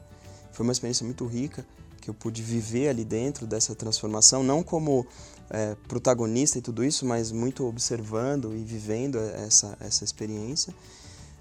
Foi 0.53 0.65
uma 0.65 0.73
experiência 0.73 1.05
muito 1.05 1.27
rica 1.27 1.65
que 2.01 2.09
eu 2.09 2.15
pude 2.15 2.43
viver 2.43 2.89
ali 2.89 3.05
dentro 3.05 3.47
dessa 3.47 3.75
transformação, 3.75 4.43
não 4.43 4.63
como 4.63 5.07
é, 5.51 5.77
protagonista 5.87 6.59
e 6.59 6.63
tudo 6.63 6.83
isso, 6.85 7.05
mas 7.07 7.31
muito 7.31 7.67
observando 7.67 8.55
e 8.55 8.63
vivendo 8.65 9.19
essa, 9.19 9.77
essa 9.81 10.05
experiência. 10.05 10.75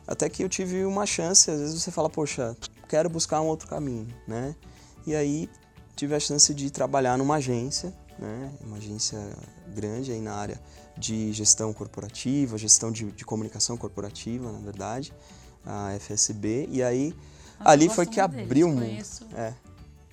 Até 0.05 0.29
que 0.29 0.43
eu 0.43 0.49
tive 0.49 0.85
uma 0.85 1.05
chance, 1.05 1.49
às 1.51 1.59
vezes 1.59 1.81
você 1.81 1.91
fala, 1.91 2.09
poxa, 2.09 2.55
quero 2.87 3.09
buscar 3.09 3.41
um 3.41 3.47
outro 3.47 3.67
caminho, 3.67 4.07
né? 4.27 4.55
E 5.05 5.15
aí 5.15 5.49
tive 5.95 6.15
a 6.15 6.19
chance 6.19 6.53
de 6.53 6.69
trabalhar 6.69 7.17
numa 7.17 7.35
agência, 7.35 7.93
né? 8.19 8.51
Uma 8.61 8.77
agência 8.77 9.19
grande 9.73 10.11
aí 10.11 10.21
na 10.21 10.33
área 10.33 10.59
de 10.97 11.31
gestão 11.33 11.71
corporativa, 11.73 12.57
gestão 12.57 12.91
de, 12.91 13.11
de 13.11 13.25
comunicação 13.25 13.77
corporativa, 13.77 14.51
na 14.51 14.59
verdade, 14.59 15.13
a 15.65 15.95
FSB. 15.99 16.67
E 16.71 16.81
aí 16.81 17.13
Nossa, 17.59 17.71
ali 17.71 17.89
foi 17.89 18.05
que 18.05 18.19
abriu 18.19 18.67
um 18.67 18.71
mundo. 18.71 18.81
conheço. 18.81 19.25
É, 19.35 19.53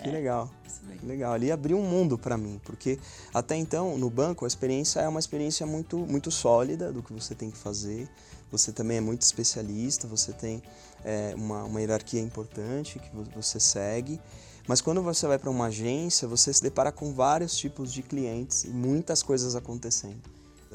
que 0.03 0.11
legal. 0.11 0.51
Isso 0.67 0.81
bem. 0.85 0.99
Que 0.99 1.07
Legal, 1.07 1.33
ali 1.33 1.51
abriu 1.51 1.79
um 1.79 1.83
mundo 1.83 2.19
para 2.19 2.37
mim, 2.37 2.61
porque 2.65 2.99
até 3.33 3.57
então 3.57 3.97
no 3.97 4.11
banco 4.11 4.45
a 4.45 4.49
experiência 4.49 5.01
é 5.01 5.09
uma 5.09 5.21
experiência 5.21 5.67
muito 5.67 5.99
muito 5.99 6.31
sólida 6.31 6.93
do 6.93 7.03
que 7.03 7.13
você 7.13 7.35
tem 7.35 7.51
que 7.51 7.57
fazer. 7.57 8.09
Você 8.51 8.71
também 8.71 8.99
é 8.99 9.01
muito 9.01 9.23
especialista, 9.23 10.07
você 10.07 10.33
tem 10.33 10.63
é, 11.05 11.35
uma, 11.37 11.65
uma 11.65 11.81
hierarquia 11.81 12.21
importante 12.21 12.99
que 12.99 13.15
vo- 13.15 13.25
você 13.35 13.61
segue. 13.61 14.21
Mas 14.67 14.81
quando 14.81 15.03
você 15.03 15.27
vai 15.27 15.39
para 15.39 15.51
uma 15.51 15.67
agência, 15.67 16.27
você 16.27 16.53
se 16.53 16.63
depara 16.63 16.91
com 16.91 17.13
vários 17.13 17.57
tipos 17.57 17.93
de 17.93 18.03
clientes 18.03 18.65
e 18.65 18.69
muitas 18.71 19.23
coisas 19.23 19.55
acontecendo. 19.55 20.17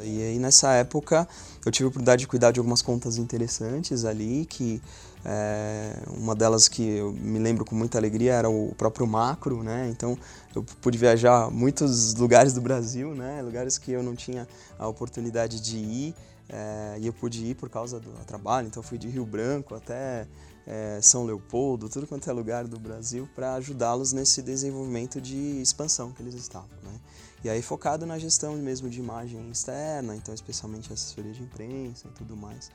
E 0.02 0.22
aí 0.22 0.40
nessa 0.40 0.72
época 0.74 1.28
eu 1.66 1.72
tive 1.72 1.86
a 1.86 1.88
oportunidade 1.90 2.22
de 2.22 2.28
cuidar 2.28 2.52
de 2.52 2.60
algumas 2.60 2.82
contas 2.82 3.18
interessantes 3.18 4.06
ali, 4.06 4.46
que 4.46 4.82
é, 5.26 5.94
uma 6.16 6.34
delas 6.34 6.70
que 6.70 6.82
eu 6.84 7.12
me 7.12 7.38
lembro 7.40 7.66
com 7.66 7.76
muita 7.76 7.98
alegria 7.98 8.34
era 8.34 8.50
o 8.50 8.74
próprio 8.78 9.06
Macro, 9.06 9.62
né? 9.62 9.90
Então 9.92 10.18
eu 10.56 10.64
pude 10.82 10.98
viajar 10.98 11.52
muitos 11.52 12.14
lugares 12.16 12.54
do 12.54 12.62
Brasil, 12.62 13.14
né? 13.14 13.42
Lugares 13.42 13.78
que 13.78 13.92
eu 13.92 14.02
não 14.02 14.16
tinha 14.16 14.48
a 14.78 14.88
oportunidade 14.88 15.60
de 15.60 15.76
ir 15.78 16.16
é, 16.50 16.98
e 17.00 17.08
eu 17.08 17.14
pude 17.14 17.46
ir 17.46 17.56
por 17.56 17.70
causa 17.70 18.00
do 18.00 18.12
trabalho. 18.26 18.68
Então 18.68 18.82
fui 18.82 18.98
de 18.98 19.08
Rio 19.08 19.26
Branco 19.26 19.76
até 19.76 20.28
é, 20.66 21.00
São 21.02 21.24
Leopoldo, 21.26 21.90
tudo 21.90 22.08
quanto 22.08 22.30
é 22.30 22.34
lugar 22.34 22.68
do 22.68 22.80
Brasil 22.80 23.28
para 23.36 23.54
ajudá-los 23.56 24.14
nesse 24.14 24.42
desenvolvimento 24.42 25.22
de 25.22 25.62
expansão 25.62 26.12
que 26.12 26.22
eles 26.22 26.36
estavam, 26.36 26.70
né? 26.84 27.00
E 27.44 27.50
aí 27.50 27.62
focado 27.62 28.06
na 28.06 28.20
gestão 28.20 28.56
mesmo 28.58 28.90
de 28.90 29.00
imagem 29.00 29.50
externa, 29.50 30.16
então 30.16 30.34
especialmente 30.34 30.92
assessoria 30.92 31.32
de 31.32 31.42
imprensa 31.42 32.08
e 32.08 32.12
tudo 32.12 32.36
mais. 32.36 32.70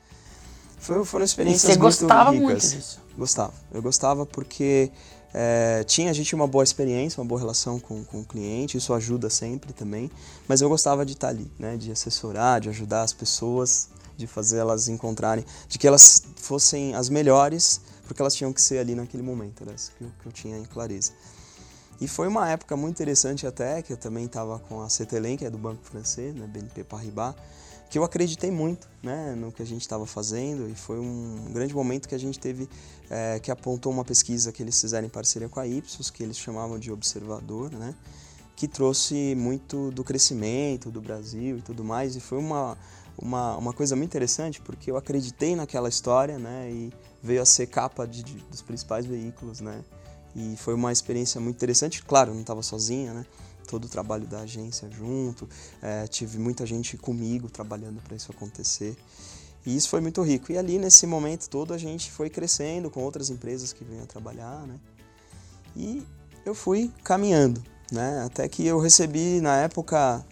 Foi, 0.77 1.03
foram 1.05 1.25
experiências 1.25 1.61
você 1.61 1.79
muito 1.79 1.81
gostava 1.81 2.31
ricas. 2.31 2.43
muito 2.43 2.61
disso. 2.61 3.01
Gostava. 3.17 3.53
Eu 3.73 3.81
gostava 3.81 4.25
porque 4.25 4.91
é, 5.33 5.83
tinha 5.85 6.09
a 6.09 6.13
gente 6.13 6.33
uma 6.35 6.47
boa 6.47 6.63
experiência, 6.63 7.21
uma 7.21 7.27
boa 7.27 7.39
relação 7.39 7.79
com, 7.79 8.03
com 8.03 8.21
o 8.21 8.25
cliente, 8.25 8.77
isso 8.77 8.93
ajuda 8.93 9.29
sempre 9.29 9.73
também. 9.73 10.11
Mas 10.47 10.61
eu 10.61 10.69
gostava 10.69 11.05
de 11.05 11.13
estar 11.13 11.29
ali, 11.29 11.51
né? 11.57 11.77
De 11.77 11.91
assessorar, 11.91 12.61
de 12.61 12.69
ajudar 12.69 13.03
as 13.03 13.13
pessoas, 13.13 13.89
de 14.17 14.27
fazer 14.27 14.57
elas 14.57 14.87
encontrarem, 14.87 15.45
de 15.67 15.77
que 15.77 15.87
elas 15.87 16.23
fossem 16.37 16.95
as 16.95 17.09
melhores, 17.09 17.81
porque 18.05 18.21
elas 18.21 18.35
tinham 18.35 18.53
que 18.53 18.61
ser 18.61 18.77
ali 18.79 18.95
naquele 18.95 19.23
momento, 19.23 19.63
era 19.63 19.73
isso 19.73 19.91
que 19.97 20.03
eu, 20.03 20.11
que 20.21 20.27
eu 20.27 20.31
tinha 20.31 20.57
em 20.57 20.63
clareza. 20.63 21.11
E 21.99 22.07
foi 22.07 22.27
uma 22.27 22.49
época 22.49 22.75
muito 22.75 22.95
interessante 22.95 23.47
até, 23.47 23.81
que 23.81 23.93
eu 23.93 23.97
também 23.97 24.25
estava 24.25 24.59
com 24.59 24.81
a 24.81 24.89
Cetelem, 24.89 25.37
que 25.37 25.45
é 25.45 25.49
do 25.49 25.57
Banco 25.57 25.81
Francês, 25.83 26.35
né, 26.35 26.45
BNP 26.45 26.83
Paribas, 26.83 27.35
que 27.89 27.97
eu 27.97 28.03
acreditei 28.03 28.51
muito 28.51 28.87
né, 29.01 29.35
no 29.35 29.51
que 29.51 29.61
a 29.61 29.65
gente 29.65 29.81
estava 29.81 30.05
fazendo 30.05 30.67
e 30.69 30.75
foi 30.75 30.99
um 30.99 31.51
grande 31.53 31.73
momento 31.73 32.07
que 32.09 32.15
a 32.15 32.17
gente 32.17 32.39
teve, 32.39 32.67
é, 33.09 33.39
que 33.39 33.51
apontou 33.51 33.91
uma 33.91 34.03
pesquisa 34.03 34.51
que 34.51 34.61
eles 34.63 34.79
fizeram 34.79 35.05
em 35.05 35.09
parceria 35.09 35.47
com 35.47 35.59
a 35.59 35.67
Ipsos, 35.67 36.09
que 36.09 36.23
eles 36.23 36.37
chamavam 36.37 36.77
de 36.79 36.91
Observador, 36.91 37.71
né, 37.71 37.95
que 38.55 38.67
trouxe 38.67 39.35
muito 39.35 39.91
do 39.91 40.03
crescimento 40.03 40.89
do 40.89 40.99
Brasil 41.01 41.57
e 41.57 41.61
tudo 41.61 41.83
mais, 41.83 42.15
e 42.15 42.19
foi 42.19 42.37
uma, 42.37 42.77
uma, 43.17 43.57
uma 43.57 43.73
coisa 43.73 43.95
muito 43.95 44.09
interessante, 44.09 44.59
porque 44.61 44.89
eu 44.89 44.97
acreditei 44.97 45.55
naquela 45.55 45.87
história, 45.87 46.39
né, 46.39 46.69
e 46.71 46.91
veio 47.21 47.41
a 47.41 47.45
ser 47.45 47.67
capa 47.67 48.05
de, 48.07 48.23
de- 48.23 48.43
dos 48.49 48.61
principais 48.61 49.05
veículos, 49.05 49.61
né, 49.61 49.83
e 50.35 50.55
foi 50.57 50.73
uma 50.73 50.91
experiência 50.91 51.39
muito 51.39 51.55
interessante. 51.55 52.03
Claro, 52.03 52.33
não 52.33 52.41
estava 52.41 52.61
sozinha, 52.61 53.13
né? 53.13 53.25
Todo 53.67 53.85
o 53.85 53.89
trabalho 53.89 54.25
da 54.27 54.41
agência 54.41 54.89
junto, 54.89 55.47
eh, 55.81 56.07
tive 56.07 56.37
muita 56.37 56.65
gente 56.65 56.97
comigo 56.97 57.49
trabalhando 57.49 58.01
para 58.01 58.15
isso 58.15 58.31
acontecer. 58.31 58.95
E 59.65 59.75
isso 59.75 59.89
foi 59.89 59.99
muito 59.99 60.21
rico. 60.21 60.51
E 60.51 60.57
ali, 60.57 60.77
nesse 60.77 61.07
momento 61.07 61.49
todo, 61.49 61.73
a 61.73 61.77
gente 61.77 62.11
foi 62.11 62.29
crescendo 62.29 62.89
com 62.89 63.01
outras 63.01 63.29
empresas 63.29 63.73
que 63.73 63.83
vinham 63.83 64.05
trabalhar, 64.05 64.65
né? 64.67 64.79
E 65.75 66.03
eu 66.45 66.53
fui 66.53 66.91
caminhando, 67.03 67.63
né? 67.91 68.23
Até 68.25 68.47
que 68.47 68.65
eu 68.65 68.79
recebi, 68.79 69.41
na 69.41 69.57
época, 69.57 70.23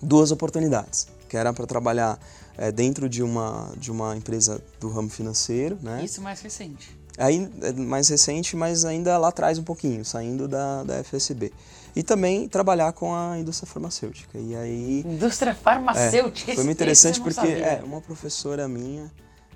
duas 0.00 0.30
oportunidades. 0.30 1.08
Que 1.28 1.36
era 1.36 1.52
para 1.52 1.66
trabalhar 1.66 2.18
eh, 2.56 2.70
dentro 2.70 3.08
de 3.08 3.22
uma, 3.22 3.72
de 3.76 3.90
uma 3.90 4.16
empresa 4.16 4.62
do 4.78 4.88
ramo 4.88 5.10
financeiro, 5.10 5.76
né? 5.82 6.04
Isso 6.04 6.22
mais 6.22 6.40
recente. 6.40 6.96
Aí 7.16 7.48
é 7.62 7.72
mais 7.72 8.08
recente, 8.08 8.56
mas 8.56 8.84
ainda 8.84 9.16
lá 9.18 9.28
atrás 9.28 9.58
um 9.58 9.62
pouquinho, 9.62 10.04
saindo 10.04 10.48
da, 10.48 10.82
da 10.82 11.04
FSB. 11.04 11.52
E 11.94 12.02
também 12.02 12.48
trabalhar 12.48 12.92
com 12.92 13.14
a 13.14 13.38
indústria 13.38 13.70
farmacêutica. 13.70 14.36
E 14.38 14.56
aí 14.56 15.04
Indústria 15.06 15.54
farmacêutica. 15.54 16.54
foi 16.54 16.64
muito 16.64 16.76
interessante 16.76 17.20
porque 17.20 17.46
é, 17.46 17.80
uma 17.84 18.00
professora 18.00 18.66
minha 18.66 19.12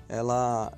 ela 0.07 0.71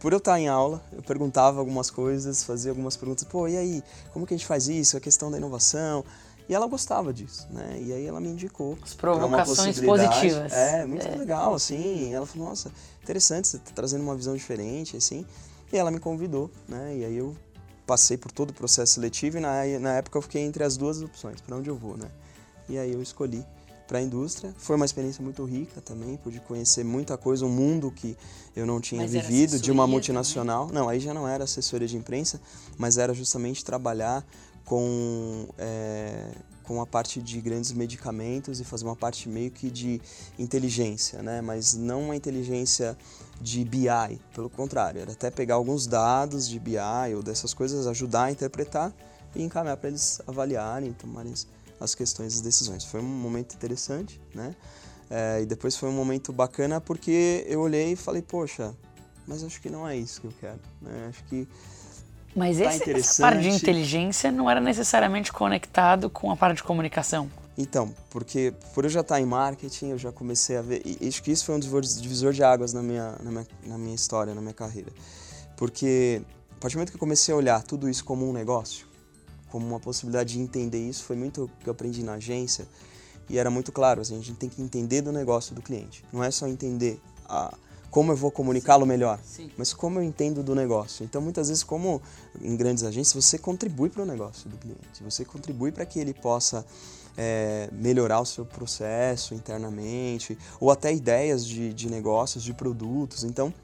por 0.00 0.12
eu 0.12 0.18
estar 0.18 0.38
em 0.38 0.48
aula, 0.48 0.82
eu 0.92 1.02
perguntava 1.02 1.60
algumas 1.60 1.90
coisas, 1.90 2.42
fazia 2.42 2.70
algumas 2.70 2.96
perguntas, 2.96 3.24
pô, 3.24 3.48
e 3.48 3.56
aí, 3.56 3.82
como 4.12 4.26
que 4.26 4.34
a 4.34 4.36
gente 4.36 4.46
faz 4.46 4.68
isso? 4.68 4.96
A 4.96 5.00
questão 5.00 5.30
da 5.30 5.38
inovação. 5.38 6.04
E 6.46 6.54
ela 6.54 6.66
gostava 6.66 7.10
disso, 7.10 7.46
né? 7.50 7.78
E 7.80 7.90
aí 7.90 8.06
ela 8.06 8.20
me 8.20 8.28
indicou. 8.28 8.76
As 8.82 8.92
provocações 8.92 9.80
positivas. 9.80 10.52
É, 10.52 10.84
muito 10.84 11.06
é. 11.06 11.16
legal, 11.16 11.54
assim. 11.54 12.12
Ela 12.12 12.26
falou, 12.26 12.48
nossa, 12.48 12.70
interessante, 13.02 13.48
você 13.48 13.58
tá 13.58 13.70
trazendo 13.74 14.02
uma 14.02 14.14
visão 14.14 14.36
diferente, 14.36 14.94
assim. 14.94 15.24
E 15.74 15.76
ela 15.76 15.90
me 15.90 15.98
convidou, 15.98 16.52
né? 16.68 16.96
E 16.98 17.04
aí 17.04 17.16
eu 17.16 17.36
passei 17.84 18.16
por 18.16 18.30
todo 18.30 18.50
o 18.50 18.52
processo 18.52 18.94
seletivo 18.94 19.38
e 19.38 19.40
na, 19.40 19.50
na 19.80 19.94
época 19.94 20.16
eu 20.16 20.22
fiquei 20.22 20.40
entre 20.40 20.62
as 20.62 20.76
duas 20.76 21.02
opções, 21.02 21.40
para 21.40 21.56
onde 21.56 21.68
eu 21.68 21.74
vou, 21.74 21.96
né? 21.96 22.08
E 22.68 22.78
aí 22.78 22.92
eu 22.92 23.02
escolhi 23.02 23.44
para 23.88 23.98
a 23.98 24.00
indústria. 24.00 24.54
Foi 24.56 24.76
uma 24.76 24.84
experiência 24.84 25.20
muito 25.20 25.44
rica 25.44 25.80
também, 25.80 26.16
pude 26.16 26.38
conhecer 26.38 26.84
muita 26.84 27.18
coisa, 27.18 27.44
um 27.44 27.48
mundo 27.48 27.90
que 27.90 28.16
eu 28.54 28.64
não 28.64 28.80
tinha 28.80 29.02
mas 29.02 29.10
vivido 29.10 29.58
de 29.58 29.72
uma 29.72 29.84
multinacional. 29.84 30.68
Também? 30.68 30.80
Não, 30.80 30.88
aí 30.88 31.00
já 31.00 31.12
não 31.12 31.26
era 31.26 31.42
assessoria 31.42 31.88
de 31.88 31.96
imprensa, 31.96 32.40
mas 32.78 32.96
era 32.96 33.12
justamente 33.12 33.64
trabalhar 33.64 34.24
com 34.64 35.48
é, 35.58 36.28
com 36.64 36.80
a 36.80 36.86
parte 36.86 37.20
de 37.20 37.40
grandes 37.40 37.72
medicamentos 37.72 38.60
e 38.60 38.64
fazer 38.64 38.84
uma 38.84 38.96
parte 38.96 39.28
meio 39.28 39.50
que 39.50 39.70
de 39.70 40.00
inteligência, 40.38 41.22
né? 41.22 41.40
Mas 41.40 41.74
não 41.74 42.02
uma 42.02 42.16
inteligência 42.16 42.96
de 43.40 43.64
BI, 43.64 44.20
pelo 44.34 44.48
contrário, 44.50 45.00
era 45.00 45.12
até 45.12 45.30
pegar 45.30 45.54
alguns 45.54 45.86
dados 45.86 46.48
de 46.48 46.58
BI 46.58 47.14
ou 47.14 47.22
dessas 47.22 47.52
coisas, 47.52 47.86
ajudar 47.86 48.24
a 48.24 48.30
interpretar 48.30 48.92
e 49.34 49.42
encaminhar 49.42 49.76
para 49.76 49.90
eles 49.90 50.20
avaliarem, 50.26 50.92
tomarem 50.92 51.34
as 51.80 51.94
questões, 51.94 52.34
as 52.34 52.40
decisões. 52.40 52.84
Foi 52.84 53.00
um 53.00 53.04
momento 53.04 53.54
interessante, 53.54 54.20
né? 54.34 54.54
É, 55.10 55.42
e 55.42 55.46
depois 55.46 55.76
foi 55.76 55.88
um 55.88 55.92
momento 55.92 56.32
bacana 56.32 56.80
porque 56.80 57.44
eu 57.46 57.60
olhei 57.60 57.92
e 57.92 57.96
falei, 57.96 58.22
poxa, 58.22 58.74
mas 59.26 59.44
acho 59.44 59.60
que 59.60 59.68
não 59.68 59.86
é 59.86 59.96
isso 59.96 60.20
que 60.20 60.26
eu 60.26 60.34
quero, 60.40 60.60
né? 60.80 61.06
Acho 61.08 61.22
que 61.24 61.46
mas 62.34 62.58
tá 62.58 62.74
esse, 62.74 62.90
essa 62.90 63.22
parte 63.22 63.42
de 63.42 63.48
inteligência 63.48 64.32
não 64.32 64.50
era 64.50 64.60
necessariamente 64.60 65.32
conectado 65.32 66.10
com 66.10 66.30
a 66.30 66.36
parte 66.36 66.56
de 66.56 66.62
comunicação. 66.62 67.30
Então, 67.56 67.94
porque 68.10 68.52
por 68.74 68.84
eu 68.84 68.90
já 68.90 69.00
estar 69.00 69.20
em 69.20 69.26
marketing, 69.26 69.90
eu 69.90 69.98
já 69.98 70.10
comecei 70.10 70.56
a 70.56 70.62
ver. 70.62 70.82
E 70.84 71.06
acho 71.06 71.22
que 71.22 71.30
isso 71.30 71.44
foi 71.44 71.54
um 71.54 71.60
divisor 71.60 72.32
de 72.32 72.42
águas 72.42 72.72
na 72.72 72.82
minha, 72.82 73.16
na 73.22 73.30
minha, 73.30 73.46
na 73.66 73.78
minha 73.78 73.94
história, 73.94 74.34
na 74.34 74.40
minha 74.40 74.54
carreira. 74.54 74.90
Porque 75.56 76.20
a 76.50 76.60
partir 76.60 76.74
do 76.74 76.78
momento 76.78 76.90
que 76.90 76.96
eu 76.96 77.00
comecei 77.00 77.32
a 77.32 77.36
olhar 77.36 77.62
tudo 77.62 77.88
isso 77.88 78.04
como 78.04 78.28
um 78.28 78.32
negócio, 78.32 78.86
como 79.50 79.64
uma 79.66 79.78
possibilidade 79.78 80.32
de 80.32 80.40
entender 80.40 80.80
isso, 80.80 81.04
foi 81.04 81.14
muito 81.14 81.44
o 81.44 81.48
que 81.60 81.68
eu 81.68 81.72
aprendi 81.72 82.02
na 82.02 82.14
agência. 82.14 82.66
E 83.28 83.38
era 83.38 83.50
muito 83.50 83.70
claro, 83.70 84.00
assim, 84.00 84.14
a 84.14 84.22
gente 84.22 84.34
tem 84.34 84.48
que 84.48 84.60
entender 84.60 85.00
do 85.00 85.12
negócio 85.12 85.54
do 85.54 85.62
cliente. 85.62 86.04
Não 86.12 86.24
é 86.24 86.30
só 86.30 86.48
entender 86.48 87.00
a, 87.28 87.54
como 87.94 88.10
eu 88.10 88.16
vou 88.16 88.28
comunicá-lo 88.28 88.84
melhor, 88.84 89.20
Sim. 89.24 89.48
mas 89.56 89.72
como 89.72 90.00
eu 90.00 90.02
entendo 90.02 90.42
do 90.42 90.52
negócio. 90.52 91.04
Então, 91.04 91.22
muitas 91.22 91.46
vezes, 91.46 91.62
como 91.62 92.02
em 92.42 92.56
grandes 92.56 92.82
agências, 92.82 93.24
você 93.24 93.38
contribui 93.38 93.88
para 93.88 94.02
o 94.02 94.04
negócio 94.04 94.50
do 94.50 94.56
cliente, 94.56 95.00
você 95.00 95.24
contribui 95.24 95.70
para 95.70 95.86
que 95.86 96.00
ele 96.00 96.12
possa 96.12 96.66
é, 97.16 97.68
melhorar 97.70 98.20
o 98.20 98.26
seu 98.26 98.44
processo 98.44 99.32
internamente, 99.32 100.36
ou 100.58 100.72
até 100.72 100.92
ideias 100.92 101.46
de, 101.46 101.72
de 101.72 101.88
negócios, 101.88 102.42
de 102.42 102.52
produtos. 102.52 103.22
Então, 103.22 103.54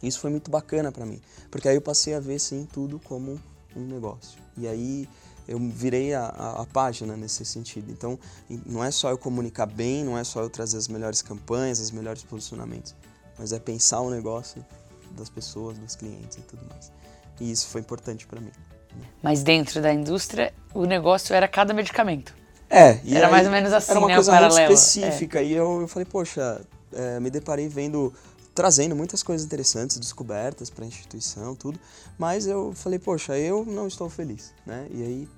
isso 0.00 0.20
foi 0.20 0.30
muito 0.30 0.48
bacana 0.48 0.92
para 0.92 1.04
mim, 1.04 1.20
porque 1.50 1.68
aí 1.68 1.74
eu 1.74 1.82
passei 1.82 2.14
a 2.14 2.20
ver, 2.20 2.38
sim, 2.38 2.68
tudo 2.72 3.00
como 3.00 3.36
um 3.74 3.84
negócio. 3.84 4.38
E 4.56 4.68
aí 4.68 5.08
eu 5.48 5.58
virei 5.58 6.14
a, 6.14 6.26
a, 6.26 6.62
a, 6.62 6.66
página 6.66 7.16
nesse 7.16 7.44
sentido. 7.44 7.90
Então, 7.90 8.16
não 8.64 8.84
é 8.84 8.92
só 8.92 9.10
eu 9.10 9.18
comunicar 9.18 9.66
bem, 9.66 10.04
não 10.04 10.16
é 10.16 10.22
só 10.22 10.40
eu 10.40 10.48
trazer 10.48 10.76
as 10.76 10.86
melhores 10.86 11.20
campanhas, 11.20 11.80
os 11.80 11.90
melhores 11.90 12.22
posicionamentos 12.22 12.94
mas 13.40 13.54
é 13.54 13.58
pensar 13.58 14.00
o 14.00 14.10
negócio 14.10 14.62
das 15.12 15.30
pessoas, 15.30 15.78
dos 15.78 15.96
clientes 15.96 16.36
e 16.36 16.42
tudo 16.42 16.62
mais. 16.68 16.92
E 17.40 17.50
isso 17.50 17.68
foi 17.68 17.80
importante 17.80 18.26
para 18.26 18.38
mim. 18.38 18.52
Mas 19.22 19.42
dentro 19.42 19.80
da 19.80 19.90
indústria, 19.94 20.52
o 20.74 20.84
negócio 20.84 21.34
era 21.34 21.48
cada 21.48 21.72
medicamento. 21.72 22.34
É, 22.68 23.00
era 23.10 23.28
aí, 23.28 23.32
mais 23.32 23.46
ou 23.46 23.52
menos 23.52 23.72
assim, 23.72 23.92
Era 23.92 23.98
uma 23.98 24.08
né, 24.08 24.14
coisa 24.14 24.38
muito 24.38 24.52
específica. 24.52 25.40
É. 25.40 25.44
E 25.44 25.52
eu, 25.54 25.80
eu 25.80 25.88
falei, 25.88 26.04
poxa, 26.04 26.60
é, 26.92 27.18
me 27.18 27.30
deparei 27.30 27.66
vendo, 27.66 28.12
trazendo 28.54 28.94
muitas 28.94 29.22
coisas 29.22 29.46
interessantes, 29.46 29.98
descobertas 29.98 30.68
para 30.68 30.84
a 30.84 30.88
instituição, 30.88 31.56
tudo. 31.56 31.80
Mas 32.18 32.46
eu 32.46 32.74
falei, 32.74 32.98
poxa, 32.98 33.38
eu 33.38 33.64
não 33.64 33.88
estou 33.88 34.10
feliz, 34.10 34.52
né? 34.66 34.86
E 34.90 35.02
aí 35.02 35.28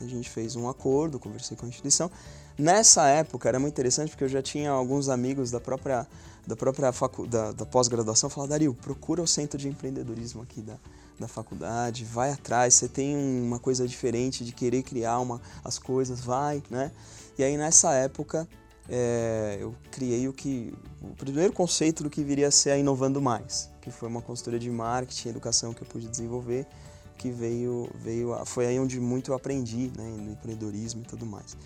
a 0.00 0.06
gente 0.06 0.30
fez 0.30 0.56
um 0.56 0.66
acordo, 0.66 1.18
conversei 1.18 1.58
com 1.58 1.66
a 1.66 1.68
instituição. 1.68 2.10
Nessa 2.58 3.06
época 3.06 3.50
era 3.50 3.58
muito 3.58 3.74
interessante 3.74 4.08
porque 4.10 4.24
eu 4.24 4.28
já 4.28 4.40
tinha 4.40 4.70
alguns 4.70 5.10
amigos 5.10 5.50
da 5.50 5.60
própria 5.60 6.06
da 6.50 6.56
própria 6.56 6.92
facu, 6.92 7.26
da, 7.26 7.52
da 7.52 7.64
pós-graduação 7.64 8.28
falar, 8.28 8.48
Dario, 8.48 8.74
procura 8.74 9.22
o 9.22 9.26
centro 9.26 9.56
de 9.56 9.68
empreendedorismo 9.68 10.42
aqui 10.42 10.60
da, 10.60 10.76
da 11.18 11.28
faculdade, 11.28 12.04
vai 12.04 12.32
atrás, 12.32 12.74
você 12.74 12.88
tem 12.88 13.16
uma 13.16 13.60
coisa 13.60 13.86
diferente 13.86 14.44
de 14.44 14.52
querer 14.52 14.82
criar 14.82 15.20
uma, 15.20 15.40
as 15.64 15.78
coisas, 15.78 16.20
vai, 16.20 16.62
né? 16.68 16.90
E 17.38 17.44
aí 17.44 17.56
nessa 17.56 17.92
época 17.94 18.48
é, 18.88 19.58
eu 19.60 19.74
criei 19.92 20.26
o 20.26 20.32
que 20.32 20.74
o 21.00 21.14
primeiro 21.14 21.52
conceito 21.52 22.02
do 22.02 22.10
que 22.10 22.24
viria 22.24 22.48
a 22.48 22.50
ser 22.50 22.70
a 22.70 22.76
Inovando 22.76 23.22
Mais, 23.22 23.70
que 23.80 23.90
foi 23.90 24.08
uma 24.08 24.20
consultoria 24.20 24.58
de 24.58 24.70
marketing 24.70 25.28
e 25.28 25.30
educação 25.30 25.72
que 25.72 25.82
eu 25.82 25.86
pude 25.86 26.08
desenvolver, 26.08 26.66
que 27.16 27.30
veio, 27.30 27.88
veio 27.94 28.34
foi 28.44 28.66
aí 28.66 28.80
onde 28.80 28.98
muito 28.98 29.30
eu 29.30 29.36
aprendi, 29.36 29.92
né, 29.96 30.04
no 30.18 30.32
empreendedorismo 30.32 31.02
e 31.02 31.04
tudo 31.04 31.24
mais. 31.24 31.56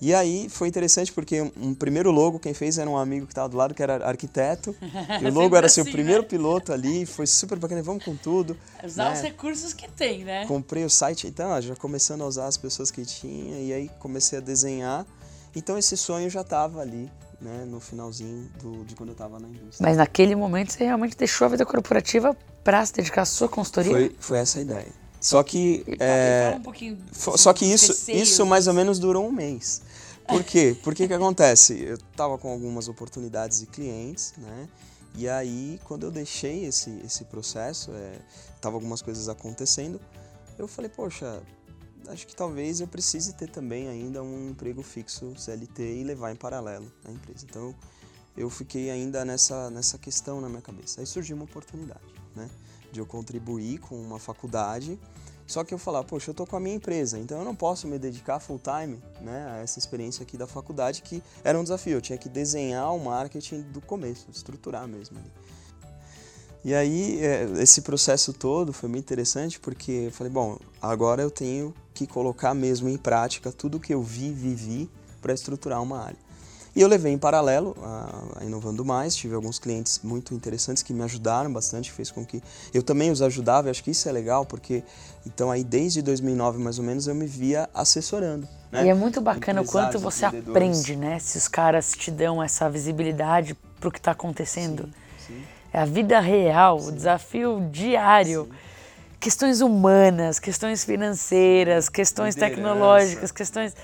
E 0.00 0.14
aí 0.14 0.48
foi 0.48 0.68
interessante 0.68 1.12
porque 1.12 1.40
um 1.56 1.74
primeiro 1.74 2.10
logo 2.10 2.38
quem 2.38 2.54
fez 2.54 2.78
era 2.78 2.88
um 2.88 2.96
amigo 2.96 3.26
que 3.26 3.32
estava 3.32 3.48
do 3.48 3.56
lado, 3.56 3.74
que 3.74 3.82
era 3.82 4.06
arquiteto. 4.06 4.74
e 5.20 5.26
o 5.26 5.32
logo 5.32 5.56
era 5.56 5.66
assim, 5.66 5.80
assim, 5.80 5.90
o 5.90 5.92
primeiro 5.92 6.22
né? 6.22 6.28
piloto 6.28 6.72
ali, 6.72 7.04
foi 7.04 7.26
super 7.26 7.58
bacana, 7.58 7.82
vamos 7.82 8.04
com 8.04 8.14
tudo. 8.14 8.56
Usar 8.84 9.06
né? 9.06 9.12
os 9.14 9.20
recursos 9.20 9.72
que 9.72 9.88
tem, 9.88 10.24
né? 10.24 10.46
Comprei 10.46 10.84
o 10.84 10.90
site, 10.90 11.26
então, 11.26 11.60
já 11.60 11.74
começando 11.74 12.22
a 12.22 12.26
usar 12.26 12.46
as 12.46 12.56
pessoas 12.56 12.90
que 12.90 13.04
tinha, 13.04 13.60
e 13.60 13.72
aí 13.72 13.90
comecei 13.98 14.38
a 14.38 14.40
desenhar. 14.40 15.04
Então 15.54 15.76
esse 15.76 15.96
sonho 15.96 16.30
já 16.30 16.42
estava 16.42 16.80
ali, 16.80 17.10
né, 17.40 17.64
no 17.66 17.80
finalzinho 17.80 18.48
do, 18.62 18.84
de 18.84 18.94
quando 18.94 19.08
eu 19.08 19.14
estava 19.14 19.40
na 19.40 19.48
indústria. 19.48 19.78
Mas 19.80 19.96
naquele 19.96 20.36
momento 20.36 20.72
você 20.72 20.84
realmente 20.84 21.16
deixou 21.16 21.46
a 21.46 21.48
vida 21.48 21.66
corporativa 21.66 22.36
para 22.62 22.84
se 22.86 22.92
dedicar 22.92 23.22
à 23.22 23.24
sua 23.24 23.48
consultoria? 23.48 23.90
Foi, 23.90 24.16
foi 24.20 24.38
essa 24.38 24.58
a 24.60 24.62
ideia. 24.62 25.08
Só 25.20 25.42
que. 25.42 25.84
É, 25.98 26.56
um 26.64 27.36
só 27.36 27.52
que 27.52 27.64
isso, 27.64 28.10
isso 28.10 28.46
mais 28.46 28.66
ou 28.66 28.74
menos 28.74 28.98
durou 28.98 29.26
um 29.26 29.32
mês. 29.32 29.82
Por 30.28 30.44
quê? 30.44 30.76
Porque 30.84 31.08
que 31.08 31.14
acontece? 31.14 31.82
Eu 31.82 31.94
estava 31.94 32.36
com 32.36 32.50
algumas 32.52 32.86
oportunidades 32.86 33.60
de 33.60 33.66
clientes, 33.66 34.34
né? 34.36 34.68
E 35.14 35.26
aí, 35.26 35.80
quando 35.84 36.04
eu 36.04 36.10
deixei 36.10 36.66
esse, 36.66 36.90
esse 37.02 37.24
processo, 37.24 37.90
é, 37.92 38.20
tava 38.60 38.76
algumas 38.76 39.00
coisas 39.00 39.26
acontecendo, 39.28 39.98
eu 40.58 40.68
falei, 40.68 40.90
poxa, 40.90 41.42
acho 42.08 42.26
que 42.26 42.36
talvez 42.36 42.80
eu 42.80 42.86
precise 42.86 43.32
ter 43.32 43.48
também 43.48 43.88
ainda 43.88 44.22
um 44.22 44.50
emprego 44.50 44.82
fixo 44.82 45.34
CLT 45.34 46.00
e 46.00 46.04
levar 46.04 46.30
em 46.30 46.36
paralelo 46.36 46.92
a 47.06 47.10
empresa. 47.10 47.46
Então, 47.48 47.74
eu 48.36 48.50
fiquei 48.50 48.90
ainda 48.90 49.24
nessa, 49.24 49.70
nessa 49.70 49.96
questão 49.96 50.42
na 50.42 50.48
minha 50.48 50.62
cabeça. 50.62 51.00
Aí 51.00 51.06
surgiu 51.06 51.36
uma 51.36 51.46
oportunidade, 51.46 52.04
né? 52.36 52.50
De 52.92 53.00
eu 53.00 53.06
contribuir 53.06 53.78
com 53.78 53.96
uma 53.96 54.18
faculdade 54.18 55.00
só 55.48 55.64
que 55.64 55.72
eu 55.72 55.78
falava, 55.78 56.04
poxa, 56.04 56.30
eu 56.30 56.34
tô 56.34 56.46
com 56.46 56.56
a 56.56 56.60
minha 56.60 56.76
empresa, 56.76 57.18
então 57.18 57.38
eu 57.38 57.44
não 57.44 57.54
posso 57.54 57.88
me 57.88 57.98
dedicar 57.98 58.38
full 58.38 58.60
time 58.60 59.02
né, 59.22 59.48
a 59.50 59.56
essa 59.62 59.78
experiência 59.78 60.22
aqui 60.22 60.36
da 60.36 60.46
faculdade, 60.46 61.00
que 61.00 61.22
era 61.42 61.58
um 61.58 61.62
desafio. 61.62 61.94
Eu 61.94 62.02
tinha 62.02 62.18
que 62.18 62.28
desenhar 62.28 62.94
o 62.94 63.02
marketing 63.02 63.62
do 63.62 63.80
começo, 63.80 64.26
estruturar 64.30 64.86
mesmo 64.86 65.18
ali. 65.18 65.32
E 66.62 66.74
aí, 66.74 67.24
é, 67.24 67.44
esse 67.62 67.80
processo 67.80 68.34
todo 68.34 68.74
foi 68.74 68.90
muito 68.90 69.04
interessante 69.04 69.58
porque 69.58 69.90
eu 69.90 70.12
falei, 70.12 70.30
bom, 70.30 70.58
agora 70.82 71.22
eu 71.22 71.30
tenho 71.30 71.74
que 71.94 72.06
colocar 72.06 72.52
mesmo 72.52 72.86
em 72.86 72.98
prática 72.98 73.50
tudo 73.50 73.80
que 73.80 73.94
eu 73.94 74.02
vi, 74.02 74.30
vivi 74.30 74.90
para 75.22 75.32
estruturar 75.32 75.82
uma 75.82 75.98
área. 75.98 76.27
E 76.74 76.80
eu 76.80 76.88
levei 76.88 77.12
em 77.12 77.18
paralelo 77.18 77.76
a, 77.82 78.40
a, 78.40 78.44
Inovando 78.44 78.84
Mais, 78.84 79.14
tive 79.14 79.34
alguns 79.34 79.58
clientes 79.58 80.00
muito 80.02 80.34
interessantes 80.34 80.82
que 80.82 80.92
me 80.92 81.02
ajudaram 81.02 81.52
bastante, 81.52 81.90
fez 81.90 82.10
com 82.10 82.24
que 82.24 82.42
eu 82.72 82.82
também 82.82 83.10
os 83.10 83.22
ajudava, 83.22 83.68
e 83.68 83.70
acho 83.70 83.82
que 83.82 83.90
isso 83.90 84.08
é 84.08 84.12
legal, 84.12 84.44
porque 84.44 84.82
então 85.26 85.50
aí 85.50 85.64
desde 85.64 86.02
2009 86.02 86.58
mais 86.58 86.78
ou 86.78 86.84
menos 86.84 87.06
eu 87.06 87.14
me 87.14 87.26
via 87.26 87.68
assessorando. 87.74 88.48
Né? 88.70 88.86
E 88.86 88.88
é 88.88 88.94
muito 88.94 89.20
bacana 89.20 89.62
o 89.62 89.64
quanto 89.64 89.98
você 89.98 90.26
aprende, 90.26 90.94
né? 90.94 91.18
Se 91.18 91.38
os 91.38 91.48
caras 91.48 91.92
te 91.92 92.10
dão 92.10 92.42
essa 92.42 92.68
visibilidade 92.68 93.56
para 93.80 93.88
o 93.88 93.92
que 93.92 93.98
está 93.98 94.12
acontecendo. 94.12 94.84
Sim, 95.26 95.34
sim. 95.34 95.42
É 95.72 95.80
a 95.80 95.84
vida 95.84 96.20
real, 96.20 96.78
sim. 96.78 96.88
o 96.88 96.92
desafio 96.92 97.68
diário. 97.70 98.48
Questões 99.18 99.60
humanas, 99.60 100.38
questões 100.38 100.84
financeiras, 100.84 101.88
questões 101.88 102.36
tecnológicas, 102.36 103.32
questões 103.32 103.74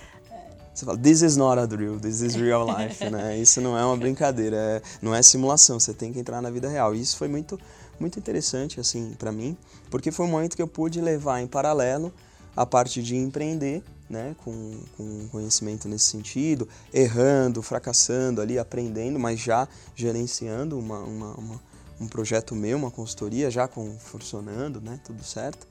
você 0.75 0.85
fala, 0.85 0.99
this 0.99 1.23
is 1.23 1.37
not 1.37 1.59
a 1.59 1.67
drill, 1.67 2.01
this 2.01 2.21
is 2.21 2.35
real 2.35 2.67
life, 2.67 3.09
né? 3.09 3.37
Isso 3.39 3.61
não 3.61 3.79
é 3.79 3.85
uma 3.85 3.97
brincadeira, 3.97 4.57
é, 4.57 4.83
não 5.01 5.15
é 5.15 5.23
simulação, 5.23 5.79
você 5.79 5.95
tem 5.95 6.13
que 6.13 6.19
entrar 6.19 6.43
na 6.43 6.51
vida 6.51 6.69
real. 6.69 6.95
E 6.95 7.01
isso 7.01 7.17
foi 7.17 7.29
muito, 7.29 7.59
muito 8.01 8.19
interessante, 8.19 8.81
assim, 8.81 9.15
para 9.17 9.31
mim, 9.31 9.57
porque 9.89 10.11
foi 10.11 10.27
um 10.27 10.31
momento 10.31 10.57
que 10.57 10.63
eu 10.63 10.67
pude 10.67 11.01
levar 11.01 11.41
em 11.41 11.47
paralelo 11.47 12.13
a 12.57 12.67
parte 12.67 13.03
de 13.03 13.17
empreender, 13.17 13.83
né, 14.11 14.35
com, 14.45 14.81
com 14.97 15.29
conhecimento 15.29 15.89
nesse 15.89 16.07
sentido, 16.07 16.69
errando, 16.93 17.63
fracassando 17.63 18.41
ali, 18.41 18.59
aprendendo, 18.59 19.19
mas 19.19 19.41
já 19.41 19.69
gerenciando 19.95 20.79
uma, 20.79 20.99
uma, 20.99 21.35
uma 21.35 21.61
um 22.01 22.09
projeto 22.09 22.55
meu, 22.55 22.77
uma 22.77 22.91
consultoria 22.91 23.51
já 23.51 23.69
com, 23.69 23.97
funcionando, 23.99 24.81
né, 24.81 24.99
tudo 25.05 25.23
certo, 25.23 25.67